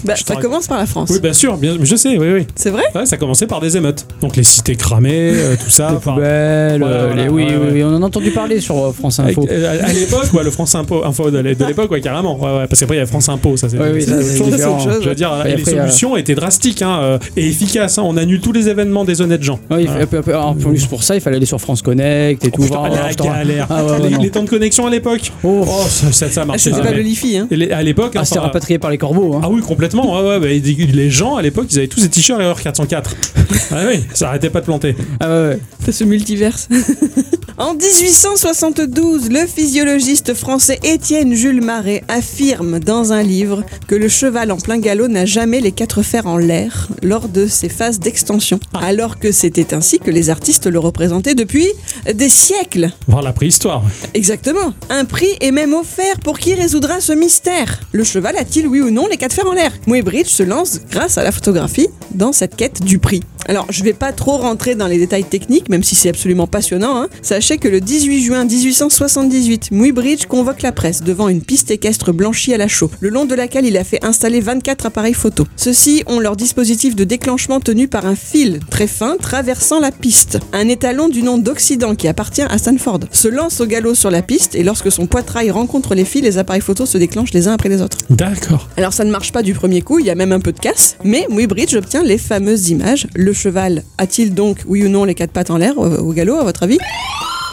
Bah, 0.03 0.15
ça 0.15 0.35
commence 0.37 0.65
par 0.67 0.79
la 0.79 0.87
France. 0.87 1.09
oui, 1.11 1.19
bien 1.19 1.33
sûr, 1.33 1.57
bien, 1.57 1.77
je 1.79 1.95
sais, 1.95 2.17
oui, 2.17 2.27
oui. 2.33 2.47
C'est 2.55 2.71
vrai 2.71 2.83
Ouais, 2.95 3.05
ça 3.05 3.15
a 3.15 3.19
commencé 3.19 3.45
par 3.45 3.59
des 3.61 3.77
émeutes. 3.77 4.07
Donc 4.21 4.35
les 4.35 4.43
cités 4.43 4.75
cramées, 4.75 5.31
euh, 5.35 5.55
tout 5.63 5.69
ça. 5.69 5.89
Les 5.91 5.97
enfin, 5.97 6.13
poubelles, 6.13 6.79
voilà, 6.81 6.95
euh, 6.95 7.13
les- 7.13 7.29
oui, 7.29 7.43
ouais, 7.43 7.49
oui, 7.51 7.65
ouais. 7.67 7.71
oui, 7.73 7.83
on 7.83 7.89
en 7.95 8.01
a 8.01 8.05
entendu 8.07 8.31
parler 8.31 8.59
sur 8.61 8.77
euh, 8.83 8.91
France 8.91 9.19
avec- 9.19 9.37
Info. 9.37 9.47
euh, 9.51 9.79
à 9.79 9.85
à 9.89 9.93
l'époque, 9.93 10.33
ouais, 10.33 10.43
le 10.43 10.49
France 10.51 10.73
Info, 10.73 11.03
info 11.05 11.29
de 11.29 11.37
l'é- 11.37 11.53
de 11.53 11.65
l'époque, 11.65 11.91
ouais, 11.91 12.01
carrément. 12.01 12.35
Ouais, 12.39 12.61
ouais, 12.61 12.67
parce 12.67 12.79
qu'après, 12.79 12.95
il 12.95 12.99
y 12.99 13.01
a 13.01 13.05
France 13.05 13.29
Impôt, 13.29 13.57
ça 13.57 13.69
c'est 13.69 13.77
Ouais, 13.77 13.91
oui, 13.93 14.01
c'est 14.03 14.41
autre 14.41 14.57
chose. 14.81 14.99
Je 15.03 15.09
veux 15.09 15.15
dire, 15.15 15.31
les 15.45 15.53
après, 15.53 15.71
euh, 15.81 15.87
solutions 15.87 16.17
étaient 16.17 16.35
drastiques 16.35 16.81
hein, 16.81 16.99
euh, 17.01 17.19
et 17.37 17.47
efficaces. 17.47 17.97
hein. 17.97 18.03
On 18.05 18.17
annule 18.17 18.41
tous 18.41 18.51
les 18.51 18.69
événements 18.69 19.05
des 19.05 19.21
honnêtes 19.21 19.43
gens. 19.43 19.59
Ouais, 19.69 19.85
peu- 20.05 20.35
en 20.35 20.53
plus 20.55 20.85
pour 20.85 21.03
ça, 21.03 21.15
il 21.15 21.21
fallait 21.21 21.37
aller 21.37 21.45
sur 21.45 21.59
France 21.61 21.81
Connect 21.81 22.43
et 22.45 22.47
Oh, 22.51 22.55
tout. 22.55 22.63
putain, 22.63 22.77
voir, 22.77 22.89
la 22.89 23.13
galère. 23.13 23.67
Ah 23.69 23.85
ouais, 23.85 24.09
les, 24.19 24.29
temps 24.29 24.43
de 24.43 24.49
connexion 24.49 24.87
à 24.87 24.89
l'époque. 24.89 25.31
Oh. 25.43 25.65
Oh, 25.67 25.83
ça, 25.87 26.11
ça, 26.11 26.29
ça 26.29 26.41
Ah, 26.41 26.45
marchait 26.45 26.69
C'était 26.71 26.81
pas 26.83 26.91
le 26.91 27.01
Lifi, 27.01 27.37
hein 27.37 27.47
Et 27.51 27.55
les- 27.55 27.71
à 27.71 27.81
l'époque, 27.83 28.13
Ah, 28.15 28.23
c'était 28.25 28.39
enfin, 28.39 28.47
rapatrié 28.47 28.79
par 28.79 28.91
les 28.91 28.97
corbeaux. 28.97 29.35
Hein. 29.35 29.41
Ah 29.43 29.49
oui, 29.49 29.61
complètement. 29.61 30.21
Ouais, 30.21 30.27
ouais, 30.29 30.39
bah, 30.39 30.47
les- 30.47 31.09
gens 31.09 31.35
à 31.35 31.41
l'époque, 31.41 31.67
ils 31.71 31.77
avaient 31.77 31.87
tous 31.87 32.01
des 32.01 32.09
t-shirts 32.09 32.39
erreur 32.41 32.61
404. 32.61 33.15
ah 33.71 33.75
oui, 33.87 33.99
ça 34.13 34.29
arrêtait 34.29 34.49
pas 34.49 34.59
de 34.61 34.65
planter. 34.65 34.95
Ah 35.19 35.27
ouais, 35.29 35.47
ouais. 35.49 35.59
C'est 35.83 35.91
ce 35.91 36.03
multiverse. 36.03 36.67
en 37.61 37.75
1872, 37.75 39.29
le 39.29 39.45
physiologiste 39.45 40.33
français 40.33 40.79
Étienne 40.81 41.35
Jules 41.35 41.61
Marais 41.61 42.03
affirme 42.07 42.79
dans 42.79 43.13
un 43.13 43.21
livre 43.21 43.63
que 43.87 43.93
le 43.93 44.09
cheval 44.09 44.51
en 44.51 44.57
plein 44.57 44.79
galop 44.79 45.07
n'a 45.07 45.25
jamais 45.25 45.61
les 45.61 45.71
quatre 45.71 46.01
fers 46.01 46.25
en 46.25 46.37
l'air 46.37 46.87
lors 47.03 47.29
de 47.29 47.45
ses 47.45 47.69
phases 47.69 47.99
d'extension, 47.99 48.59
alors 48.73 49.19
que 49.19 49.31
c'était 49.31 49.75
ainsi 49.75 49.99
que 49.99 50.09
les 50.09 50.31
artistes 50.31 50.65
le 50.65 50.79
représentaient 50.79 51.35
depuis 51.35 51.67
des 52.11 52.29
siècles. 52.29 52.89
Voir 53.07 53.21
la 53.21 53.31
préhistoire. 53.31 53.83
Exactement. 54.15 54.73
Un 54.89 55.05
prix 55.05 55.29
est 55.39 55.51
même 55.51 55.75
offert 55.75 56.19
pour 56.19 56.39
qui 56.39 56.55
résoudra 56.55 56.99
ce 56.99 57.13
mystère. 57.13 57.79
Le 57.91 58.03
cheval 58.03 58.37
a-t-il 58.37 58.65
oui 58.65 58.81
ou 58.81 58.89
non 58.89 59.05
les 59.05 59.17
quatre 59.17 59.33
fers 59.35 59.45
en 59.45 59.53
l'air? 59.53 59.71
Muybridge 59.85 60.29
se 60.29 60.41
lance 60.41 60.79
grâce 60.89 61.19
à 61.19 61.23
la 61.23 61.31
photographie 61.31 61.89
dans 62.15 62.33
cette 62.33 62.55
quête 62.55 62.81
du 62.81 62.97
prix. 62.97 63.21
Alors, 63.51 63.67
je 63.69 63.83
vais 63.83 63.91
pas 63.91 64.13
trop 64.13 64.37
rentrer 64.37 64.75
dans 64.75 64.87
les 64.87 64.97
détails 64.97 65.25
techniques, 65.25 65.67
même 65.67 65.83
si 65.83 65.93
c'est 65.93 66.07
absolument 66.07 66.47
passionnant. 66.47 67.01
hein. 67.01 67.09
Sachez 67.21 67.57
que 67.57 67.67
le 67.67 67.81
18 67.81 68.21
juin 68.23 68.45
1878, 68.45 69.71
Muybridge 69.71 70.25
convoque 70.27 70.61
la 70.61 70.71
presse 70.71 71.03
devant 71.03 71.27
une 71.27 71.41
piste 71.41 71.69
équestre 71.69 72.13
blanchie 72.13 72.53
à 72.53 72.57
la 72.57 72.69
chaux, 72.69 72.89
le 73.01 73.09
long 73.09 73.25
de 73.25 73.35
laquelle 73.35 73.65
il 73.65 73.75
a 73.75 73.83
fait 73.83 74.01
installer 74.05 74.39
24 74.39 74.85
appareils 74.85 75.13
photo. 75.13 75.45
Ceux-ci 75.57 76.01
ont 76.07 76.21
leur 76.21 76.37
dispositif 76.37 76.95
de 76.95 77.03
déclenchement 77.03 77.59
tenu 77.59 77.89
par 77.89 78.05
un 78.05 78.15
fil 78.15 78.61
très 78.69 78.87
fin 78.87 79.17
traversant 79.17 79.81
la 79.81 79.91
piste. 79.91 80.39
Un 80.53 80.69
étalon 80.69 81.09
du 81.09 81.21
nom 81.21 81.37
d'Occident 81.37 81.95
qui 81.95 82.07
appartient 82.07 82.43
à 82.43 82.57
Stanford 82.57 83.01
se 83.11 83.27
lance 83.27 83.59
au 83.59 83.65
galop 83.65 83.95
sur 83.95 84.11
la 84.11 84.21
piste 84.21 84.55
et 84.55 84.63
lorsque 84.63 84.93
son 84.93 85.07
poitrail 85.07 85.51
rencontre 85.51 85.93
les 85.93 86.05
fils, 86.05 86.21
les 86.21 86.37
appareils 86.37 86.61
photo 86.61 86.85
se 86.85 86.97
déclenchent 86.97 87.33
les 87.33 87.49
uns 87.49 87.53
après 87.55 87.67
les 87.67 87.81
autres. 87.81 87.97
D'accord. 88.09 88.69
Alors 88.77 88.93
ça 88.93 89.03
ne 89.03 89.11
marche 89.11 89.33
pas 89.33 89.43
du 89.43 89.53
premier 89.53 89.81
coup, 89.81 89.99
il 89.99 90.05
y 90.05 90.09
a 90.09 90.15
même 90.15 90.31
un 90.31 90.39
peu 90.39 90.53
de 90.53 90.59
casse, 90.59 90.95
mais 91.03 91.27
Muybridge 91.29 91.75
obtient 91.75 92.01
les 92.01 92.17
fameuses 92.17 92.69
images. 92.69 93.07
Le 93.13 93.33
cheval 93.41 93.83
a-t-il 93.97 94.33
donc, 94.33 94.59
oui 94.67 94.85
ou 94.85 94.89
non, 94.89 95.03
les 95.03 95.15
quatre 95.15 95.31
pattes 95.31 95.49
en 95.49 95.57
l'air 95.57 95.77
au, 95.77 95.87
au 95.87 96.13
galop, 96.13 96.37
à 96.37 96.43
votre 96.43 96.63
avis? 96.63 96.77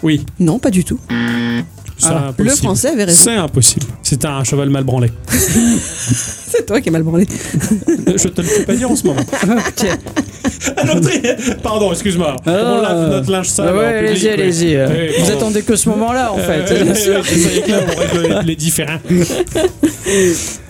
Oui. 0.03 0.24
Non, 0.39 0.59
pas 0.59 0.70
du 0.70 0.84
tout. 0.84 0.99
Impossible. 2.05 2.49
Le 2.49 2.57
français 2.57 2.89
avait 2.89 3.05
raison. 3.05 3.21
C'est 3.25 3.37
impossible. 3.37 3.87
C'est 4.03 4.25
un 4.25 4.43
cheval 4.45 4.71
mal 4.71 4.85
branlé. 4.85 5.11
C'est 6.51 6.65
toi 6.67 6.81
qui 6.81 6.89
es 6.89 6.93
mal 6.93 7.03
branlé. 7.03 7.27
Je 8.07 8.29
te 8.29 8.41
le 8.41 8.47
fais 8.47 8.65
pas 8.65 8.75
dire 8.75 8.91
en 8.91 8.97
ce 8.97 9.07
moment. 9.07 9.21
Pardon, 11.63 11.93
excuse-moi. 11.93 12.37
Ah. 12.47 12.51
On 12.51 12.81
lave 12.83 13.11
notre 13.11 13.31
linge 13.31 13.49
sale. 13.49 13.69
Ah 13.71 13.77
ouais, 13.77 13.85
allez-y, 13.85 14.29
allez-y. 14.29 14.75
euh, 14.77 14.89
Oui, 14.89 15.09
Vous 15.19 15.25
pardon. 15.25 15.37
attendez 15.39 15.63
que 15.63 15.77
ce 15.77 15.89
moment-là, 15.91 16.33
en 16.33 16.39
fait. 16.39 16.65
Euh, 17.09 17.23
que 18.13 18.19
là, 18.29 18.43
les 18.43 18.57
différents. 18.57 18.99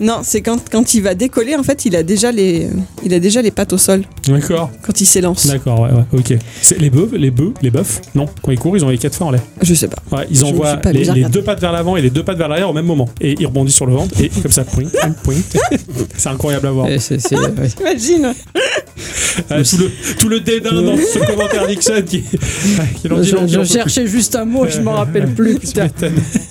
Non, 0.00 0.20
c'est 0.22 0.40
quand, 0.42 0.58
quand 0.70 0.94
il 0.94 1.02
va 1.02 1.14
décoller, 1.14 1.54
en 1.56 1.62
fait, 1.62 1.84
il 1.84 1.96
a 1.96 2.02
déjà 2.02 2.32
les, 2.32 2.68
il 3.04 3.12
a 3.14 3.20
déjà 3.20 3.42
les 3.42 3.50
pattes 3.50 3.72
au 3.72 3.78
sol 3.78 4.02
D'accord. 4.26 4.70
quand 4.82 5.00
il 5.00 5.06
s'élance. 5.06 5.46
D'accord, 5.46 5.80
ouais, 5.80 5.90
ouais, 5.90 6.04
ok. 6.18 6.34
C'est 6.60 6.78
les 6.78 6.90
bœufs, 6.90 7.10
les 7.12 7.30
bœufs, 7.30 7.52
les 7.62 7.70
bœufs 7.70 8.00
Non, 8.14 8.26
quand 8.42 8.50
ils 8.52 8.58
courent, 8.58 8.76
ils 8.76 8.84
ont 8.84 8.88
les 8.88 8.98
quatre 8.98 9.14
fers 9.16 9.26
en 9.26 9.30
l'air. 9.30 9.42
Je 9.62 9.74
sais 9.74 9.88
pas. 9.88 10.02
Ouais, 10.16 10.26
ils 10.30 10.38
Je 10.38 10.44
envoient 10.44 10.78
les, 10.86 11.00
bizarre, 11.00 11.16
les 11.22 11.28
deux 11.28 11.42
pattes 11.42 11.60
vers 11.60 11.72
l'avant 11.72 11.96
et 11.96 12.02
les 12.02 12.10
deux 12.10 12.22
pattes 12.22 12.38
vers 12.38 12.48
l'arrière 12.48 12.70
au 12.70 12.72
même 12.72 12.86
moment. 12.86 13.08
Et 13.20 13.34
ils 13.38 13.46
rebondissent 13.46 13.74
sur 13.76 13.86
le 13.86 13.94
ventre 13.94 14.14
et 14.20 14.28
comme 14.28 14.50
ça, 14.52 14.64
point, 14.64 14.84
point. 15.22 15.34
C'est 16.16 16.28
incroyable 16.28 16.66
à 16.66 16.70
voir. 16.72 16.88
C'est- 16.98 17.18
c'est- 17.18 17.36
ouais. 17.36 17.48
Imagine 17.80 18.34
Ah, 19.50 19.62
tout, 19.62 19.76
le, 19.78 19.90
tout 20.18 20.28
le 20.28 20.40
dédain 20.40 20.82
dans 20.82 20.96
ce 20.96 21.18
commentaire 21.24 21.66
Nixon 21.68 22.02
qui, 22.04 22.22
qui 23.00 23.08
l'en 23.08 23.20
dit 23.20 23.32
Je, 23.46 23.62
cherchais 23.64 24.06
juste 24.06 24.34
un 24.34 24.44
mot, 24.44 24.66
je 24.68 24.80
m'en 24.80 24.94
rappelle 24.94 25.32
plus. 25.34 25.58
Putain. 25.60 25.88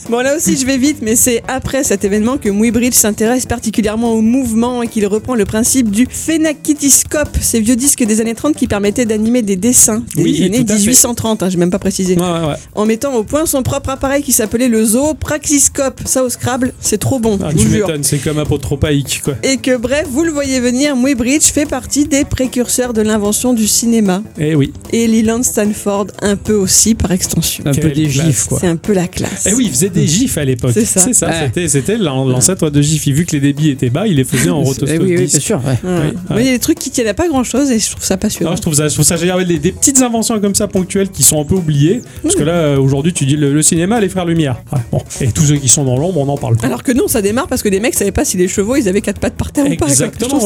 Bon, 0.09 0.20
là 0.22 0.38
aussi, 0.38 0.55
je 0.55 0.65
vais 0.65 0.78
vite, 0.78 0.99
mais 1.01 1.18
c'est 1.18 1.43
après 1.49 1.84
cet 1.84 2.05
événement 2.05 2.38
que 2.38 2.47
Muybridge 2.49 2.93
s'intéresse 2.93 3.45
particulièrement 3.45 4.13
au 4.13 4.22
mouvement 4.22 4.82
et 4.82 4.88
qu'il 4.88 5.05
reprend 5.05 5.36
le 5.36 5.43
principe 5.43 5.91
du 5.91 6.07
phénakitiscope, 6.09 7.38
ces 7.41 7.59
vieux 7.59 7.76
disques 7.76 8.03
des 8.05 8.22
années 8.22 8.36
30 8.36 8.55
qui 8.55 8.68
permettaient 8.68 9.05
d'animer 9.05 9.41
des 9.41 9.57
dessins 9.57 10.03
des 10.15 10.24
Oui, 10.24 10.43
années 10.45 10.65
tout 10.65 10.72
à 10.72 10.76
fait. 10.78 10.82
1830, 10.82 11.43
hein, 11.43 11.49
j'ai 11.49 11.57
même 11.57 11.70
pas 11.70 11.80
précisé. 11.80 12.15
Ouais, 12.15 12.22
ouais, 12.22 12.47
ouais. 12.47 12.55
En 12.76 12.86
mettant 12.86 13.13
au 13.15 13.24
point 13.24 13.45
son 13.45 13.63
propre 13.63 13.89
appareil 13.89 14.24
qui 14.24 14.32
s'appelait 14.32 14.57
le 14.68 14.84
zoopraxiscope. 14.84 16.01
Ça 16.05 16.24
au 16.24 16.30
Scrabble, 16.30 16.74
c'est 16.80 16.97
trop 16.97 17.20
bon, 17.20 17.38
Ah, 17.43 17.49
je 17.51 17.58
tu 17.58 17.68
m'étonnes, 17.68 18.03
c'est 18.03 18.18
comme 18.18 18.39
apotropaïque, 18.39 19.22
quoi. 19.24 19.36
Et 19.43 19.58
que 19.58 19.78
bref, 19.78 20.08
vous 20.10 20.24
le 20.24 20.32
voyez 20.32 20.60
venir, 20.60 20.95
Muybridge 20.95 21.43
fait 21.51 21.66
partie 21.66 22.05
des 22.05 22.26
précurseurs 22.26 22.93
de 22.93 23.01
l'invention 23.01 23.53
du 23.53 23.68
cinéma. 23.68 24.24
Eh 24.39 24.55
oui. 24.55 24.74
Et 24.91 25.08
Leland 25.08 25.43
Stanford 25.43 26.08
un 26.22 26.36
peu 26.36 26.53
aussi 26.53 26.95
par 26.95 27.12
extension. 27.12 27.64
Un 27.68 27.74
peu 27.74 27.89
des 27.91 28.10
gifs, 28.10 28.47
quoi. 28.47 28.58
C'est 28.60 28.68
un 28.68 28.76
peu 28.78 28.93
la 28.93 29.08
classe. 29.08 29.45
Eh 29.49 29.53
oui, 29.53 29.66
il 29.66 29.72
faisait 29.72 29.89
des 29.89 30.08
gifs 30.08 30.38
à 30.38 30.45
l'époque. 30.45 30.72
C'est 30.74 30.86
ça. 30.86 31.05
Ouais. 31.28 31.34
c'était, 31.45 31.68
c'était 31.68 31.97
l'an- 31.97 32.26
l'ancêtre 32.26 32.70
de 32.70 32.82
gif. 32.82 33.05
Vu 33.08 33.26
que 33.26 33.32
les 33.34 33.39
débits 33.39 33.70
étaient 33.70 33.89
bas, 33.89 34.08
il 34.08 34.16
les 34.16 34.24
faisait 34.24 34.49
en 34.49 34.62
Eh 34.64 34.66
rotoscope 34.66 35.01
oui, 35.01 35.16
oui, 35.18 35.26
10. 35.28 35.39
sûr. 35.39 35.58
ouais. 35.66 35.72
Ouais. 35.89 35.99
Oui, 36.08 36.14
Mais 36.30 36.36
ouais. 36.36 36.41
Il 36.41 36.45
y 36.47 36.49
a 36.49 36.53
des 36.53 36.60
trucs 36.60 36.80
qui 36.80 36.89
tiennent 36.89 37.08
à 37.08 37.14
pas 37.14 37.28
grand 37.28 37.43
chose 37.43 37.70
et 37.72 37.80
je 37.80 37.89
trouve 37.91 38.03
ça 38.03 38.18
passionnant. 38.18 38.51
Non, 38.51 38.55
je 38.55 38.62
trouve 38.62 38.74
ça, 38.74 38.88
je 38.88 38.93
trouve 38.93 39.05
ça 39.05 39.16
génial. 39.18 39.45
Des, 39.45 39.60
des 39.60 39.72
petites 39.72 40.01
inventions 40.01 40.39
comme 40.39 40.55
ça 40.55 40.68
ponctuelles 40.68 41.10
qui 41.10 41.24
sont 41.24 41.41
un 41.41 41.45
peu 41.45 41.55
oubliées. 41.55 42.01
Parce 42.24 42.36
que 42.36 42.43
là, 42.43 42.53
euh, 42.53 42.78
aujourd'hui, 42.80 43.14
tu 43.14 43.26
dis 43.26 43.36
le, 43.36 43.53
le 43.53 43.62
cinéma, 43.62 43.99
les 43.99 44.10
frères 44.10 44.26
Lumière. 44.26 44.47
Ouais, 44.74 44.80
bon. 44.91 45.02
Et 45.22 45.32
tous 45.32 45.43
ceux 45.43 45.58
qui 45.58 45.68
sont 45.70 45.84
dans 45.84 45.98
l'ombre, 45.98 46.20
on 46.20 46.26
n'en 46.26 46.38
parle 46.38 46.58
pas. 46.58 46.68
Alors 46.68 46.84
que 46.84 46.91
non, 46.91 47.08
ça 47.08 47.22
démarre 47.22 47.48
parce 47.48 47.62
que 47.64 47.70
les 47.70 47.80
mecs 47.80 47.93
savaient 47.95 48.12
pas 48.12 48.26
si 48.26 48.38
les 48.38 48.48
chevaux 48.48 48.76
ils 48.76 48.88
avaient 48.88 49.02
quatre 49.02 49.20
pattes 49.20 49.36
par 49.36 49.52
terre 49.52 49.66
ou 49.66 49.76
pas. 49.76 49.88
Exactement. 49.88 50.39